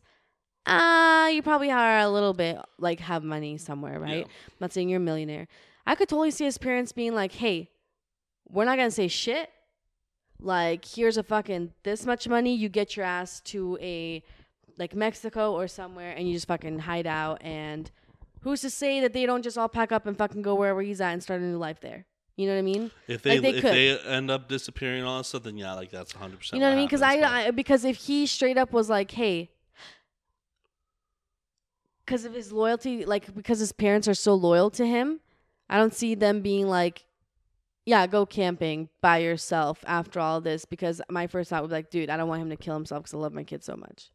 ah, 0.65 1.27
you 1.27 1.41
probably 1.41 1.71
are 1.71 1.99
a 1.99 2.09
little 2.09 2.33
bit 2.33 2.57
like 2.77 2.99
have 2.99 3.23
money 3.23 3.57
somewhere, 3.57 3.99
right? 3.99 4.17
Yeah. 4.17 4.23
I'm 4.23 4.57
not 4.59 4.73
saying 4.73 4.89
you're 4.89 4.97
a 4.97 5.03
millionaire. 5.03 5.47
I 5.87 5.95
could 5.95 6.09
totally 6.09 6.31
see 6.31 6.45
his 6.45 6.57
parents 6.57 6.91
being 6.91 7.15
like, 7.15 7.31
"Hey, 7.31 7.71
we're 8.47 8.65
not 8.65 8.77
gonna 8.77 8.91
say 8.91 9.07
shit. 9.07 9.49
Like, 10.39 10.85
here's 10.85 11.17
a 11.17 11.23
fucking 11.23 11.73
this 11.83 12.05
much 12.05 12.27
money. 12.27 12.53
You 12.53 12.69
get 12.69 12.95
your 12.95 13.05
ass 13.05 13.39
to 13.45 13.77
a 13.81 14.21
like 14.77 14.95
Mexico 14.95 15.53
or 15.53 15.67
somewhere, 15.67 16.13
and 16.15 16.27
you 16.27 16.33
just 16.33 16.47
fucking 16.47 16.79
hide 16.79 17.07
out. 17.07 17.41
And 17.41 17.89
who's 18.43 18.61
to 18.61 18.69
say 18.69 18.99
that 19.01 19.13
they 19.13 19.25
don't 19.25 19.41
just 19.41 19.57
all 19.57 19.69
pack 19.69 19.91
up 19.91 20.05
and 20.05 20.17
fucking 20.17 20.41
go 20.41 20.55
wherever 20.55 20.81
he's 20.81 21.01
at 21.01 21.13
and 21.13 21.23
start 21.23 21.41
a 21.41 21.43
new 21.43 21.57
life 21.57 21.79
there? 21.81 22.05
You 22.35 22.47
know 22.47 22.53
what 22.53 22.59
I 22.59 22.63
mean? 22.63 22.91
If 23.07 23.21
they, 23.21 23.37
they 23.37 23.49
if 23.49 23.61
could. 23.61 23.73
they 23.73 23.99
end 23.99 24.31
up 24.31 24.47
disappearing 24.47 24.99
and 24.99 25.07
all 25.07 25.17
that 25.17 25.25
stuff, 25.25 25.43
then 25.43 25.57
yeah, 25.57 25.73
like 25.73 25.91
that's 25.91 26.15
100. 26.15 26.37
percent 26.37 26.55
You 26.55 26.61
know 26.61 26.69
what 26.69 26.73
I 26.73 26.77
mean? 26.77 26.87
Because 26.87 27.01
I, 27.01 27.47
I 27.47 27.51
because 27.51 27.85
if 27.85 27.97
he 27.97 28.25
straight 28.25 28.57
up 28.57 28.73
was 28.73 28.89
like, 28.89 29.11
hey, 29.11 29.51
because 32.05 32.25
of 32.25 32.33
his 32.33 32.51
loyalty, 32.51 33.05
like 33.05 33.33
because 33.35 33.59
his 33.59 33.71
parents 33.71 34.07
are 34.07 34.15
so 34.15 34.33
loyal 34.33 34.71
to 34.71 34.85
him, 34.85 35.19
I 35.69 35.77
don't 35.77 35.93
see 35.93 36.15
them 36.15 36.41
being 36.41 36.67
like, 36.67 37.05
yeah, 37.85 38.07
go 38.07 38.25
camping 38.25 38.89
by 38.99 39.19
yourself 39.19 39.83
after 39.85 40.19
all 40.19 40.41
this. 40.41 40.65
Because 40.65 41.01
my 41.09 41.27
first 41.27 41.51
thought 41.51 41.61
would 41.61 41.69
be 41.69 41.75
like, 41.75 41.91
dude, 41.91 42.09
I 42.09 42.17
don't 42.17 42.27
want 42.27 42.41
him 42.41 42.49
to 42.49 42.55
kill 42.55 42.73
himself 42.73 43.03
because 43.03 43.13
I 43.13 43.17
love 43.17 43.33
my 43.33 43.43
kid 43.43 43.63
so 43.63 43.75
much. 43.75 44.09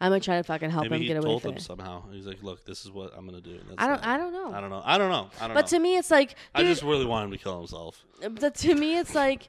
I'm 0.00 0.10
gonna 0.10 0.20
try 0.20 0.36
to 0.36 0.42
fucking 0.42 0.70
help 0.70 0.84
maybe 0.84 0.96
him 0.96 1.00
he 1.02 1.08
get 1.08 1.16
away 1.18 1.26
told 1.26 1.42
them 1.42 1.56
it. 1.56 1.62
somehow. 1.62 2.04
He's 2.10 2.26
like, 2.26 2.42
look, 2.42 2.64
this 2.64 2.84
is 2.84 2.90
what 2.90 3.12
I'm 3.16 3.26
gonna 3.26 3.40
do. 3.40 3.58
that's 3.68 3.74
I 3.78 3.86
don't. 3.86 3.98
it. 3.98 4.06
I 4.06 4.16
don't 4.16 4.32
know. 4.32 4.52
I 4.52 4.60
don't 4.60 4.70
know. 4.70 4.82
I 4.84 4.98
don't 4.98 5.10
know. 5.10 5.28
I 5.40 5.46
don't 5.46 5.54
but 5.54 5.62
know. 5.70 5.76
to 5.76 5.78
me, 5.78 5.96
it's 5.96 6.10
like, 6.10 6.34
I 6.54 6.60
dude, 6.60 6.68
just 6.68 6.82
really 6.82 7.04
want 7.06 7.26
him 7.26 7.30
to 7.36 7.42
kill 7.42 7.58
himself. 7.58 8.02
But 8.30 8.54
to 8.56 8.74
me, 8.74 8.98
it's 8.98 9.14
like, 9.14 9.48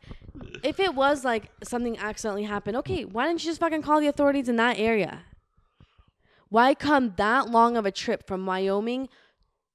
if 0.63 0.79
it 0.79 0.93
was 0.95 1.23
like 1.23 1.49
something 1.63 1.97
accidentally 1.97 2.43
happened, 2.43 2.77
okay, 2.77 3.05
why 3.05 3.27
didn't 3.27 3.43
you 3.43 3.49
just 3.51 3.59
fucking 3.59 3.81
call 3.81 3.99
the 4.01 4.07
authorities 4.07 4.49
in 4.49 4.55
that 4.57 4.77
area? 4.79 5.21
Why 6.49 6.73
come 6.73 7.13
that 7.17 7.49
long 7.49 7.77
of 7.77 7.85
a 7.85 7.91
trip 7.91 8.27
from 8.27 8.45
Wyoming, 8.45 9.07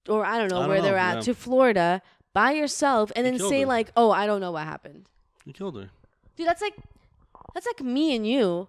or 0.08 0.24
I 0.26 0.36
don't 0.38 0.50
know 0.50 0.58
I 0.58 0.60
don't 0.60 0.68
where 0.68 0.82
they're 0.82 0.96
at, 0.98 1.14
yeah. 1.16 1.20
to 1.22 1.34
Florida 1.34 2.02
by 2.34 2.52
yourself, 2.52 3.10
and 3.16 3.24
He 3.24 3.30
then 3.30 3.38
killed 3.38 3.50
say 3.50 3.60
her. 3.62 3.66
like, 3.66 3.90
oh, 3.96 4.10
I 4.10 4.26
don't 4.26 4.40
know 4.42 4.52
what 4.52 4.64
happened, 4.64 5.08
He 5.46 5.52
killed 5.54 5.76
her. 5.76 5.88
dude? 6.36 6.46
That's 6.46 6.60
like, 6.60 6.74
that's 7.54 7.66
like 7.66 7.80
me 7.80 8.14
and 8.14 8.26
you 8.26 8.68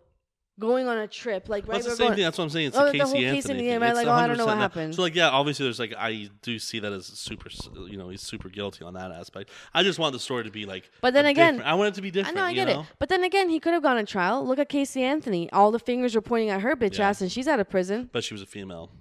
going 0.59 0.87
on 0.87 0.97
a 0.97 1.07
trip, 1.07 1.49
like 1.49 1.67
right. 1.67 1.73
That's 1.75 1.85
the 1.85 1.95
same 1.95 2.13
thing. 2.15 2.23
That's 2.23 2.37
what 2.37 2.45
I'm 2.45 2.49
saying. 2.49 2.67
It's 2.67 2.77
Oh, 2.77 2.85
the 2.85 2.91
the 2.93 2.97
Casey 2.99 3.03
whole 3.03 3.13
Casey 3.13 3.25
Anthony 3.27 3.53
Anthony, 3.53 3.69
thing. 3.69 3.79
right? 3.81 3.95
Like, 3.95 4.07
oh, 4.07 4.11
I 4.11 4.27
don't 4.27 4.37
know 4.37 4.45
what 4.47 4.57
happened. 4.57 4.95
So 4.95 5.01
like, 5.03 5.13
yeah, 5.15 5.29
obviously, 5.29 5.65
there's 5.65 5.79
like 5.79 5.93
I 5.97 6.29
do 6.41 6.57
see 6.59 6.79
that 6.79 6.91
as 6.91 7.05
super. 7.05 7.49
You 7.87 7.97
know, 7.97 8.09
he's 8.09 8.21
super 8.21 8.49
guilty 8.49 8.83
on 8.83 8.93
that 8.95 9.11
aspect. 9.11 9.49
I 9.73 9.83
just 9.83 9.99
want 9.99 10.13
the 10.13 10.19
story 10.19 10.43
to 10.45 10.51
be 10.51 10.65
like. 10.65 10.89
But 11.01 11.13
then 11.13 11.25
again- 11.25 11.55
different- 11.55 11.71
I 11.71 11.75
want 11.75 11.89
it 11.89 11.95
to 11.95 12.01
be 12.01 12.07
I 12.07 12.11
different. 12.11 12.35
know, 12.37 12.43
I 12.43 12.53
get 12.53 12.67
know? 12.67 12.81
it. 12.81 12.85
But 12.99 13.09
then 13.09 13.23
again, 13.23 13.49
he 13.49 13.59
could 13.59 13.73
have 13.73 13.83
gone 13.83 13.97
to 13.97 14.03
trial. 14.03 14.45
Look 14.45 14.59
at 14.59 14.69
Casey 14.69 15.03
Anthony. 15.03 15.51
All 15.51 15.71
the 15.71 15.79
fingers 15.79 16.15
were 16.15 16.21
pointing 16.21 16.49
at 16.49 16.61
her 16.61 16.75
bitch 16.75 16.97
Yeah. 16.97 17.09
ass, 17.09 17.21
and 17.21 17.31
she's 17.31 17.47
out 17.47 17.59
of 17.59 17.69
prison. 17.69 18.09
But 18.11 18.23
she 18.23 18.33
was 18.33 18.41
a 18.41 18.47
female. 18.47 18.91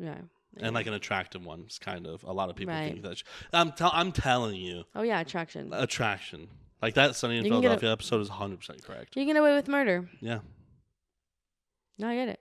Yeah. 0.00 0.14
and 0.56 0.74
like 0.74 0.86
an 0.86 0.94
attractive 0.94 1.44
one. 1.44 1.62
It's 1.66 1.78
kind 1.78 2.06
of 2.06 2.22
a 2.24 2.32
lot 2.32 2.50
of 2.50 2.56
people 2.56 2.74
Right. 2.74 2.90
think 2.92 3.02
that. 3.02 3.18
She, 3.18 3.24
I'm 3.52 3.72
tell, 3.72 3.90
I'm 3.94 4.12
telling 4.12 4.56
you, 4.56 4.84
Oh 4.94 5.02
yeah, 5.02 5.20
attraction. 5.20 5.72
attraction 5.72 6.48
like 6.82 6.94
that 6.94 7.14
Sunny 7.16 7.38
in 7.38 7.46
a- 7.46 7.48
Philadelphia 7.48 7.92
episode 7.92 8.20
is 8.20 8.28
100 8.28 8.58
percent 8.58 8.82
correct. 8.84 9.16
You 9.16 9.20
can 9.24 9.34
get 9.34 9.40
away 9.40 9.54
with 9.54 9.68
murder. 9.68 10.08
Yeah, 10.20 10.40
No, 12.00 12.08
I 12.08 12.14
get 12.16 12.28
it. 12.28 12.40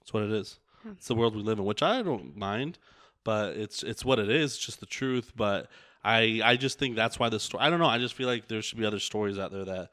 that's 0.00 0.12
what 0.12 0.22
it 0.22 0.30
is. 0.32 0.58
Yeah. 0.84 0.92
It's 0.92 1.08
the 1.08 1.14
world 1.14 1.34
we 1.34 1.42
live 1.42 1.58
in, 1.58 1.64
which 1.64 1.82
I 1.82 2.02
don't 2.02 2.36
mind, 2.36 2.78
but 3.24 3.56
it's 3.56 3.82
it's 3.82 4.04
what 4.04 4.18
it 4.18 4.30
is. 4.30 4.54
It's 4.54 4.64
just 4.64 4.80
the 4.80 4.86
truth. 4.86 5.32
But 5.34 5.68
I 6.04 6.40
I 6.44 6.56
just 6.56 6.78
think 6.78 6.94
that's 6.96 7.18
why 7.18 7.28
the 7.28 7.40
story. 7.40 7.62
I 7.64 7.70
don't 7.70 7.80
know. 7.80 7.86
I 7.86 7.98
just 7.98 8.14
feel 8.14 8.28
like 8.28 8.48
there 8.48 8.62
should 8.62 8.78
be 8.78 8.86
other 8.86 9.00
stories 9.00 9.38
out 9.38 9.50
there 9.52 9.64
that 9.64 9.90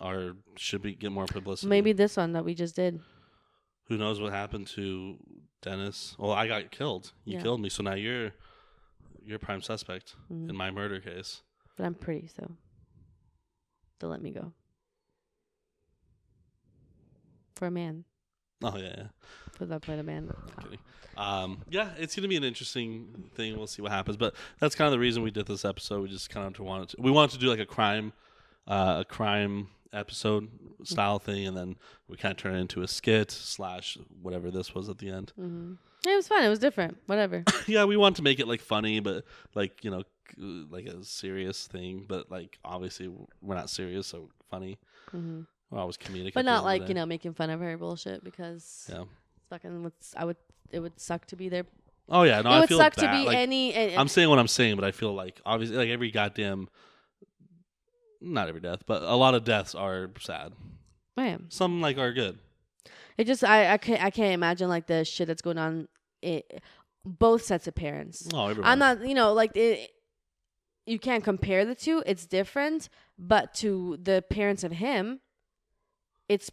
are 0.00 0.36
should 0.56 0.82
be 0.82 0.94
get 0.94 1.12
more 1.12 1.26
publicity. 1.26 1.68
Maybe 1.68 1.92
this 1.92 2.16
one 2.16 2.32
that 2.32 2.44
we 2.44 2.54
just 2.54 2.76
did. 2.76 3.00
who 3.88 3.98
knows 3.98 4.20
what 4.20 4.32
happened 4.32 4.66
to 4.68 5.18
Dennis? 5.60 6.14
Well, 6.18 6.32
I 6.32 6.46
got 6.46 6.70
killed. 6.70 7.12
You 7.24 7.34
Yeah. 7.36 7.42
killed 7.42 7.60
me, 7.60 7.68
so 7.68 7.82
now 7.82 7.94
you're 7.94 8.32
you're 9.24 9.38
prime 9.38 9.60
suspect 9.62 10.14
Mhm. 10.30 10.48
in 10.50 10.56
my 10.56 10.70
murder 10.70 11.00
case. 11.00 11.42
But 11.76 11.86
I'm 11.86 11.94
pretty, 11.94 12.26
so 12.28 12.56
they'll 13.98 14.10
let 14.10 14.22
me 14.22 14.30
go. 14.30 14.52
For 17.54 17.66
a 17.66 17.70
man. 17.70 18.04
Oh 18.62 18.76
yeah, 18.76 18.94
yeah. 18.96 19.06
For 19.52 19.66
the 19.66 19.80
for 19.80 19.96
the 19.96 20.02
man. 20.02 20.32
Kidding. 20.62 20.78
Um, 21.16 21.62
yeah, 21.68 21.90
it's 21.98 22.14
gonna 22.14 22.28
be 22.28 22.36
an 22.36 22.44
interesting 22.44 23.30
thing. 23.34 23.56
We'll 23.56 23.66
see 23.66 23.82
what 23.82 23.92
happens, 23.92 24.16
but 24.16 24.34
that's 24.60 24.74
kind 24.74 24.86
of 24.86 24.92
the 24.92 24.98
reason 24.98 25.22
we 25.22 25.30
did 25.30 25.46
this 25.46 25.64
episode. 25.64 26.02
We 26.02 26.08
just 26.08 26.30
kind 26.30 26.46
of 26.46 26.58
wanted 26.64 26.90
to, 26.90 26.96
we 27.00 27.10
wanted 27.10 27.32
to 27.32 27.38
do 27.38 27.48
like 27.48 27.58
a 27.58 27.66
crime, 27.66 28.12
uh, 28.66 28.98
a 29.00 29.04
crime 29.04 29.68
episode 29.92 30.48
style 30.84 31.18
thing, 31.18 31.46
and 31.46 31.56
then 31.56 31.76
we 32.08 32.16
kind 32.16 32.32
of 32.32 32.38
turn 32.38 32.54
it 32.54 32.60
into 32.60 32.82
a 32.82 32.88
skit 32.88 33.30
slash 33.30 33.98
whatever 34.22 34.50
this 34.50 34.74
was 34.74 34.88
at 34.88 34.98
the 34.98 35.10
end. 35.10 35.32
hmm 35.36 35.74
It 36.06 36.14
was 36.16 36.28
fun. 36.28 36.42
It 36.44 36.48
was 36.48 36.58
different. 36.58 36.96
Whatever. 37.06 37.44
yeah, 37.66 37.84
we 37.84 37.96
want 37.96 38.16
to 38.16 38.22
make 38.22 38.40
it 38.40 38.48
like 38.48 38.60
funny, 38.62 39.00
but 39.00 39.24
like 39.54 39.84
you 39.84 39.90
know, 39.90 40.04
like 40.38 40.86
a 40.86 41.04
serious 41.04 41.66
thing. 41.66 42.06
But 42.08 42.30
like 42.30 42.58
obviously 42.64 43.10
we're 43.42 43.56
not 43.56 43.68
serious, 43.68 44.06
so 44.06 44.30
funny. 44.50 44.78
Hmm 45.72 45.76
We're 45.76 45.80
always 45.80 45.96
comedic, 45.96 46.34
But 46.34 46.40
at 46.40 46.44
the 46.44 46.50
end 46.50 46.56
not 46.56 46.64
like 46.64 46.88
you 46.88 46.94
know 46.94 47.06
making 47.06 47.34
fun 47.34 47.50
of 47.50 47.60
her 47.60 47.76
bullshit 47.78 48.22
because 48.22 48.90
Yeah. 48.92 49.04
fucking 49.50 49.82
would 49.82 49.92
I 50.16 50.24
would 50.24 50.36
it 50.70 50.80
would 50.80 50.98
suck 51.00 51.26
to 51.26 51.36
be 51.36 51.48
there. 51.48 51.64
Oh 52.08 52.22
yeah, 52.24 52.40
no, 52.42 52.50
it 52.50 52.54
I 52.54 52.60
would 52.60 52.68
feel 52.68 52.78
suck 52.78 52.96
bad. 52.96 53.10
to 53.10 53.10
be 53.18 53.24
like, 53.26 53.38
any. 53.38 53.72
And, 53.74 53.94
I'm 54.00 54.08
saying 54.08 54.28
what 54.28 54.38
I'm 54.38 54.48
saying, 54.48 54.76
but 54.76 54.84
I 54.84 54.90
feel 54.90 55.14
like 55.14 55.40
obviously, 55.46 55.76
like 55.76 55.88
every 55.88 56.10
goddamn, 56.10 56.68
not 58.20 58.48
every 58.48 58.60
death, 58.60 58.84
but 58.86 59.02
a 59.02 59.14
lot 59.14 59.34
of 59.34 59.44
deaths 59.44 59.74
are 59.74 60.10
sad. 60.20 60.52
man, 61.16 61.46
Some 61.48 61.80
like 61.80 61.98
are 61.98 62.12
good. 62.12 62.38
it 63.18 63.26
just 63.26 63.44
I 63.44 63.72
I 63.74 63.78
can't 63.78 64.02
I 64.02 64.10
can't 64.10 64.32
imagine 64.34 64.68
like 64.68 64.86
the 64.86 65.04
shit 65.04 65.28
that's 65.28 65.42
going 65.42 65.58
on. 65.58 65.88
It, 66.22 66.62
both 67.04 67.42
sets 67.42 67.66
of 67.66 67.74
parents. 67.74 68.28
Oh, 68.32 68.46
everyone. 68.48 68.70
I'm 68.70 68.78
not, 68.78 69.06
you 69.08 69.14
know, 69.14 69.32
like 69.32 69.56
it, 69.56 69.90
you 70.86 70.98
can't 71.00 71.24
compare 71.24 71.64
the 71.64 71.74
two. 71.74 72.02
It's 72.06 72.26
different, 72.26 72.88
but 73.18 73.54
to 73.54 73.98
the 74.00 74.22
parents 74.30 74.62
of 74.62 74.70
him, 74.72 75.18
it's 76.32 76.50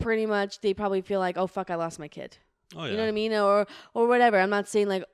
pretty 0.00 0.26
much 0.26 0.60
they 0.60 0.74
probably 0.74 1.00
feel 1.02 1.20
like, 1.20 1.36
oh 1.36 1.46
fuck, 1.46 1.70
I 1.70 1.74
lost 1.74 1.98
my 1.98 2.08
kid. 2.08 2.36
Oh 2.76 2.84
yeah. 2.84 2.90
You 2.90 2.96
know 2.96 3.02
what 3.04 3.08
I 3.08 3.12
mean, 3.12 3.32
or 3.34 3.66
or 3.94 4.06
whatever. 4.06 4.38
I'm 4.38 4.50
not 4.50 4.68
saying 4.68 4.88
like, 4.88 5.04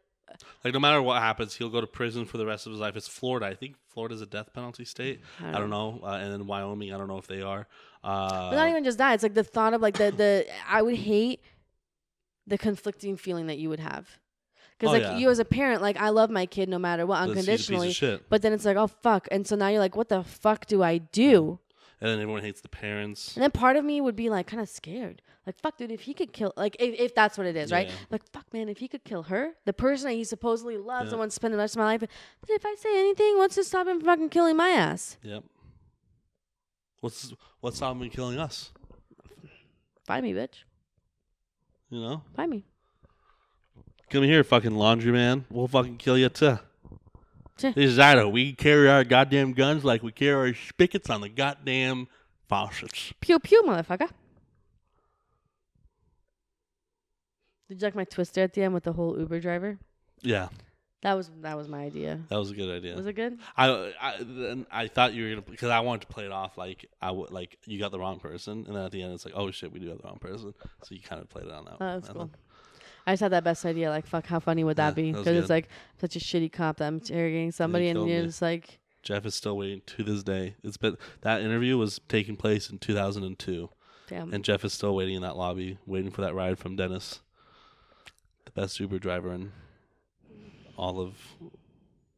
Like 0.65 0.75
no 0.75 0.81
matter 0.81 1.01
what 1.03 1.23
happens, 1.23 1.55
he'll 1.57 1.71
go 1.71 1.81
to 1.81 1.87
prison 1.87 2.25
for 2.25 2.39
the 2.39 2.47
rest 2.47 2.67
of 2.67 2.73
his 2.73 2.81
life. 2.81 2.97
It's 2.97 3.09
Florida. 3.09 3.47
I 3.47 3.55
think 3.55 3.77
Florida's 3.89 4.21
a 4.23 4.27
death 4.27 4.53
penalty 4.53 4.85
state. 4.85 5.21
I 5.41 5.45
don't, 5.45 5.55
I 5.55 5.59
don't 5.61 5.71
know. 5.71 6.01
Uh, 6.03 6.19
and 6.23 6.33
then 6.33 6.47
Wyoming, 6.47 6.93
I 6.93 6.99
don't 6.99 7.09
know 7.09 7.19
if 7.19 7.27
they 7.27 7.43
are. 7.43 7.67
Uh, 8.03 8.51
But 8.51 8.57
not 8.57 8.69
even 8.69 8.85
just 8.85 8.99
that. 8.99 9.15
It's 9.15 9.23
like 9.23 9.35
the 9.35 9.45
thought 9.45 9.75
of 9.75 9.81
like 9.81 9.97
the 9.97 10.11
the 10.11 10.47
I 10.69 10.83
would 10.83 10.97
hate 10.97 11.41
the 12.47 12.59
conflicting 12.59 13.17
feeling 13.17 13.47
that 13.47 13.59
you 13.59 13.69
would 13.71 13.81
have. 13.81 14.09
Because 14.79 14.91
Oh, 14.91 14.99
like 14.99 15.03
yeah. 15.03 15.19
you 15.19 15.31
as 15.31 15.39
a 15.39 15.45
parent, 15.45 15.81
like 15.83 15.97
I 15.97 16.09
love 16.11 16.31
my 16.31 16.47
kid 16.47 16.69
no 16.69 16.79
matter 16.79 17.07
what, 17.07 17.29
But 17.29 17.37
he's 17.37 17.49
a 17.49 17.51
piece 17.53 17.69
of 17.69 17.75
unconditionally. 17.77 18.21
But 18.29 18.43
then 18.43 18.53
it's 18.53 18.65
like, 18.65 18.77
oh 18.77 18.89
fuck, 18.89 19.29
and 19.31 19.47
so 19.47 19.55
now 19.57 19.69
you're 19.69 19.79
like, 19.79 19.95
what 19.97 20.09
the 20.09 20.25
fuck 20.25 20.67
do 20.67 20.83
I 20.83 20.99
do? 20.99 21.61
And 22.05 22.13
then 22.13 22.21
everyone 22.21 22.43
hates 22.43 22.61
the 22.61 22.69
parents. 22.69 23.35
And 23.35 23.43
then 23.43 23.51
part 23.51 23.77
of 23.77 23.85
me 23.85 23.99
would 24.03 24.15
be 24.15 24.29
like 24.29 24.47
kind 24.47 24.61
of 24.61 24.69
scared. 24.69 25.23
Like, 25.47 25.59
fuck, 25.61 25.79
dude, 25.79 25.91
if 25.91 26.03
he 26.03 26.13
could 26.13 26.35
kill, 26.35 26.53
like, 26.55 26.77
if, 26.79 26.99
if 27.01 27.15
that's 27.15 27.39
what 27.39 27.47
it 27.47 27.57
is, 27.57 27.73
right? 27.73 27.91
Like, 28.11 28.23
fuck, 28.31 28.45
man, 28.53 28.69
if 28.69 28.77
he 28.79 28.89
could 28.89 29.05
kill 29.05 29.23
her, 29.25 29.53
the 29.65 29.73
person 29.73 30.09
that 30.09 30.15
he 30.15 30.25
supposedly 30.25 30.77
loves, 30.77 31.07
Yeah. 31.07 31.11
the 31.13 31.17
one 31.17 31.31
spending 31.31 31.57
the 31.57 31.63
rest 31.63 31.77
of 31.77 31.81
my 31.81 31.87
life, 31.87 32.01
but 32.01 32.11
if 32.51 32.65
I 32.67 32.75
say 32.79 32.99
anything, 32.99 33.39
what's 33.39 33.55
to 33.55 33.65
stop 33.65 33.87
him 33.87 34.01
from 34.01 34.07
fucking 34.07 34.29
killing 34.29 34.57
my 34.57 34.69
ass? 34.69 35.17
Yep. 35.23 35.45
What's 37.01 37.33
what's 37.61 37.77
stopping 37.77 38.03
him 38.03 38.11
killing 38.11 38.39
us? 38.39 38.71
Find 40.07 40.25
me, 40.25 40.33
bitch. 40.35 40.65
You 41.91 42.01
know, 42.01 42.23
Find 42.37 42.51
me. 42.51 42.65
come 44.11 44.25
here, 44.25 44.45
fucking 44.45 44.75
laundry 44.75 45.13
man. 45.13 45.45
We'll 45.51 45.69
fucking 45.69 45.97
kill 45.99 46.19
you 46.19 46.29
too. 46.29 46.59
This 47.57 47.77
is 47.77 47.99
Idaho. 47.99 48.29
We 48.29 48.53
carry 48.53 48.89
our 48.89 49.05
goddamn 49.05 49.53
guns 49.53 49.85
like 49.85 50.03
we 50.03 50.11
carry 50.13 50.51
our 50.51 50.55
spigots 50.55 51.09
on 51.09 51.21
the 51.21 51.29
goddamn 51.29 52.09
faucets. 52.49 53.13
Pew 53.21 53.39
pew, 53.39 53.63
motherfucker. 53.65 54.11
Did 57.69 57.81
you 57.81 57.87
like 57.87 57.95
my 57.95 58.05
twister 58.05 58.43
at 58.43 58.53
the 58.55 58.63
end 58.63 58.75
with 58.75 58.83
the 58.85 58.93
whole 58.93 59.19
Uber 59.19 59.41
driver? 59.41 59.79
Yeah, 60.21 60.49
That 61.03 61.15
was 61.15 61.31
that 61.43 61.57
was 61.57 61.69
my 61.69 61.83
idea. 61.85 62.21
that 62.29 62.37
was 62.39 62.51
a 62.51 62.55
good 62.55 62.75
idea. 62.75 62.97
Was 62.97 63.07
it 63.07 63.13
good? 63.15 63.39
I 63.57 63.93
I 64.01 64.17
then 64.21 64.67
I 64.71 64.89
thought 64.89 65.15
you 65.15 65.25
were 65.25 65.31
gonna 65.31 65.43
because 65.43 65.71
I 65.71 65.81
wanted 65.81 66.03
to 66.03 66.07
play 66.09 66.25
it 66.25 66.33
off 66.33 66.59
like 66.59 66.87
I 67.01 67.11
would 67.13 67.31
like 67.31 67.59
you 67.67 67.79
got 67.79 67.93
the 67.93 67.99
wrong 67.99 68.19
person, 68.19 68.65
and 68.67 68.75
then 68.77 68.85
at 68.85 68.91
the 68.91 69.03
end 69.03 69.13
it's 69.13 69.25
like 69.25 69.35
oh 69.37 69.51
shit 69.51 69.73
we 69.73 69.79
do 69.81 69.89
have 69.89 69.99
the 69.99 70.05
wrong 70.05 70.19
person, 70.21 70.55
so 70.83 70.95
you 70.95 71.01
kind 71.03 71.23
of 71.23 71.29
played 71.29 71.47
it 71.47 71.53
on 71.53 71.65
that. 71.67 71.75
Oh, 71.75 71.79
that's 72.01 72.11
I 72.11 72.13
cool. 72.15 72.31
I 73.07 73.13
just 73.13 73.21
had 73.23 73.33
that 73.33 73.45
best 73.45 73.65
idea. 73.67 73.91
Like, 73.91 74.07
fuck, 74.07 74.27
how 74.27 74.41
funny 74.41 74.65
would 74.65 74.77
that 74.79 74.89
Yeah, 74.89 74.95
be? 74.95 75.13
that 75.13 75.19
was 75.19 75.25
Because 75.25 75.37
it's 75.39 75.47
good. 75.49 75.53
like 75.55 75.69
such 76.01 76.17
a 76.17 76.19
shitty 76.19 76.51
cop 76.53 76.79
that 76.79 76.87
I'm 76.87 76.95
interrogating 76.97 77.53
somebody, 77.53 77.89
and 77.89 77.97
killed 77.99 78.09
you're 78.09 78.21
me. 78.21 78.27
just 78.27 78.41
like, 78.43 78.79
Jeff 79.03 79.27
is 79.27 79.35
still 79.35 79.57
waiting 79.59 79.83
to 79.87 80.03
this 80.03 80.23
day. 80.23 80.55
It's 80.63 80.77
been 80.79 80.97
that 81.21 81.43
interview 81.43 81.77
was 81.77 82.01
taking 82.09 82.37
place 82.37 82.71
in 82.71 82.79
2002, 82.79 83.69
damn. 84.09 84.33
and 84.33 84.43
Jeff 84.45 84.65
is 84.65 84.73
still 84.73 84.95
waiting 84.97 85.17
in 85.17 85.23
that 85.23 85.37
lobby, 85.37 85.77
waiting 85.85 86.11
for 86.11 86.23
that 86.23 86.35
ride 86.35 86.59
from 86.59 86.77
Dennis, 86.77 87.21
the 88.47 88.51
best 88.53 88.81
Uber 88.81 88.99
driver 88.99 89.33
in 89.33 89.53
all 90.77 91.01
of. 91.01 91.15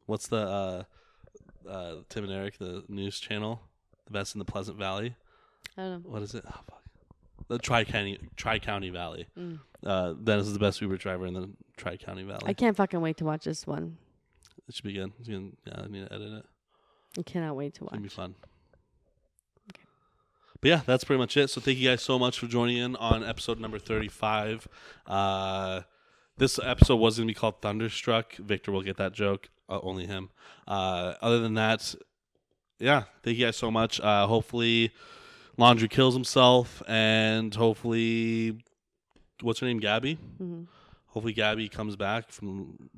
What's 0.06 0.28
the 0.28 0.36
uh, 0.36 1.68
uh, 1.68 1.94
Tim 2.08 2.22
and 2.24 2.32
Eric, 2.32 2.58
the 2.58 2.84
news 2.88 3.18
channel, 3.18 3.60
the 4.06 4.12
best 4.12 4.36
in 4.36 4.38
the 4.38 4.44
Pleasant 4.44 4.78
Valley? 4.78 5.16
I 5.76 5.82
don't 5.82 6.04
know. 6.04 6.10
What 6.10 6.22
is 6.22 6.32
it? 6.36 6.44
Oh, 6.46 6.60
fuck. 6.70 6.82
The 7.48 7.58
Tri 7.58 7.84
County 7.84 8.18
Tri 8.36 8.58
County 8.58 8.90
Valley. 8.90 9.26
Mm. 9.38 9.60
Uh, 9.84 10.12
Dennis 10.14 10.46
is 10.48 10.52
the 10.52 10.58
best 10.58 10.80
Uber 10.80 10.96
driver 10.96 11.26
in 11.26 11.34
the 11.34 11.48
Tri 11.76 11.96
County 11.96 12.24
Valley. 12.24 12.42
I 12.46 12.52
can't 12.54 12.76
fucking 12.76 13.00
wait 13.00 13.16
to 13.18 13.24
watch 13.24 13.44
this 13.44 13.66
one. 13.66 13.98
it 14.68 14.74
should 14.74 14.84
be 14.84 14.92
good. 14.94 15.12
It's 15.20 15.28
gonna, 15.28 15.50
yeah, 15.64 15.74
I 15.82 15.86
need 15.86 16.08
to 16.08 16.12
edit 16.12 16.32
it. 16.32 16.44
I 17.18 17.22
cannot 17.22 17.54
wait 17.56 17.74
to 17.74 17.84
watch. 17.84 17.92
It's 17.92 17.98
gonna 17.98 18.02
be 18.02 18.08
fun. 18.08 18.34
But 20.60 20.68
yeah, 20.70 20.80
that's 20.86 21.04
pretty 21.04 21.18
much 21.18 21.36
it. 21.36 21.50
So 21.50 21.60
thank 21.60 21.78
you 21.78 21.88
guys 21.88 22.02
so 22.02 22.18
much 22.18 22.38
for 22.38 22.46
joining 22.46 22.78
in 22.78 22.96
on 22.96 23.22
episode 23.22 23.60
number 23.60 23.78
thirty-five. 23.78 24.66
Uh, 25.06 25.82
this 26.38 26.58
episode 26.62 26.96
was 26.96 27.18
gonna 27.18 27.26
be 27.26 27.34
called 27.34 27.60
Thunderstruck. 27.60 28.34
Victor 28.36 28.72
will 28.72 28.82
get 28.82 28.96
that 28.96 29.12
joke. 29.12 29.50
Uh, 29.68 29.80
only 29.82 30.06
him. 30.06 30.30
Uh, 30.66 31.14
other 31.20 31.40
than 31.40 31.54
that, 31.54 31.94
yeah, 32.78 33.04
thank 33.22 33.36
you 33.36 33.44
guys 33.46 33.56
so 33.56 33.70
much. 33.70 34.00
Uh, 34.00 34.26
hopefully, 34.26 34.92
Laundrie 35.58 35.88
kills 35.90 36.14
himself, 36.14 36.82
and 36.86 37.54
hopefully, 37.54 38.58
what's 39.40 39.60
her 39.60 39.66
name, 39.66 39.80
Gabby? 39.80 40.14
hmm 40.38 40.64
Hopefully, 41.06 41.32
Gabby 41.32 41.68
comes 41.68 41.96
back 41.96 42.30
from. 42.30 42.90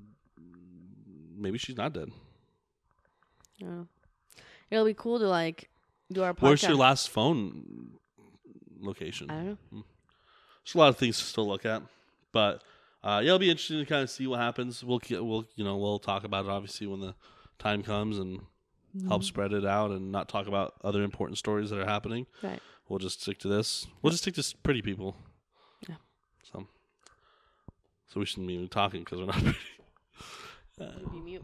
Maybe 1.36 1.56
she's 1.56 1.76
not 1.76 1.92
dead. 1.92 2.10
Yeah. 3.58 3.84
It'll 4.70 4.84
be 4.84 4.94
cool 4.94 5.20
to 5.20 5.28
like 5.28 5.68
do 6.12 6.22
our 6.24 6.34
podcast. 6.34 6.42
Where's 6.42 6.62
your 6.64 6.74
last 6.76 7.10
phone 7.10 7.92
location? 8.80 9.30
I 9.30 9.34
don't 9.34 9.58
know. 9.72 9.84
There's 10.64 10.74
a 10.74 10.78
lot 10.78 10.88
of 10.88 10.96
things 10.98 11.16
to 11.18 11.24
still 11.24 11.46
look 11.46 11.64
at, 11.64 11.82
but 12.32 12.62
uh, 13.04 13.20
yeah, 13.22 13.28
it'll 13.28 13.38
be 13.38 13.50
interesting 13.50 13.78
to 13.78 13.86
kind 13.86 14.02
of 14.02 14.10
see 14.10 14.26
what 14.26 14.40
happens. 14.40 14.82
We'll 14.82 15.00
we'll 15.10 15.46
you 15.54 15.64
know 15.64 15.76
we'll 15.76 15.98
talk 16.00 16.24
about 16.24 16.44
it 16.44 16.50
obviously 16.50 16.86
when 16.88 17.00
the 17.00 17.14
time 17.58 17.82
comes 17.82 18.18
and 18.18 18.40
help 19.06 19.22
spread 19.24 19.52
it 19.52 19.64
out 19.66 19.90
and 19.90 20.10
not 20.12 20.28
talk 20.28 20.46
about 20.46 20.74
other 20.82 21.02
important 21.02 21.38
stories 21.38 21.70
that 21.70 21.78
are 21.78 21.84
happening. 21.86 22.26
Right. 22.42 22.60
We'll 22.88 22.98
just 22.98 23.22
stick 23.22 23.38
to 23.40 23.48
this. 23.48 23.86
We'll 24.02 24.10
just 24.10 24.24
stick 24.24 24.34
to 24.34 24.56
pretty 24.62 24.82
people. 24.82 25.14
Yeah. 25.88 25.96
So, 26.50 26.66
so 28.08 28.20
we 28.20 28.26
shouldn't 28.26 28.48
be 28.48 28.54
even 28.54 28.68
talking 28.68 29.00
because 29.04 29.18
we're 29.18 29.26
not 29.26 29.34
pretty. 29.42 29.58
Uh, 30.80 31.10
Be 31.12 31.20
mute. 31.20 31.42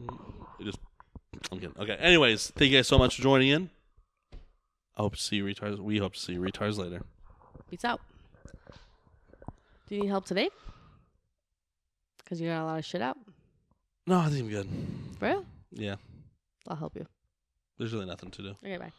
just 0.63 0.79
I'm 1.51 1.59
kidding. 1.59 1.75
Okay. 1.79 1.95
Anyways, 1.95 2.51
thank 2.51 2.71
you 2.71 2.77
guys 2.77 2.87
so 2.87 2.97
much 2.97 3.17
for 3.17 3.21
joining 3.21 3.49
in. 3.49 3.69
I 4.97 5.01
hope 5.01 5.15
to 5.15 5.21
see 5.21 5.35
you 5.35 5.45
retards. 5.45 5.77
We 5.77 5.97
hope 5.97 6.13
to 6.13 6.19
see 6.19 6.33
you 6.33 6.39
retards 6.41 6.77
later. 6.77 7.01
Peace 7.69 7.83
out. 7.83 7.99
Do 9.87 9.95
you 9.95 10.01
need 10.01 10.07
help 10.07 10.25
today? 10.25 10.49
Because 12.17 12.39
you 12.41 12.47
got 12.49 12.63
a 12.63 12.65
lot 12.65 12.79
of 12.79 12.85
shit 12.85 13.01
out. 13.01 13.17
No, 14.07 14.19
I 14.19 14.29
think 14.29 14.43
I'm 14.45 14.49
good. 14.49 14.69
For 15.19 15.25
real? 15.27 15.45
Yeah. 15.71 15.95
I'll 16.67 16.75
help 16.77 16.95
you. 16.95 17.05
There's 17.77 17.93
really 17.93 18.05
nothing 18.05 18.31
to 18.31 18.41
do. 18.41 18.49
Okay, 18.63 18.77
bye. 18.77 18.91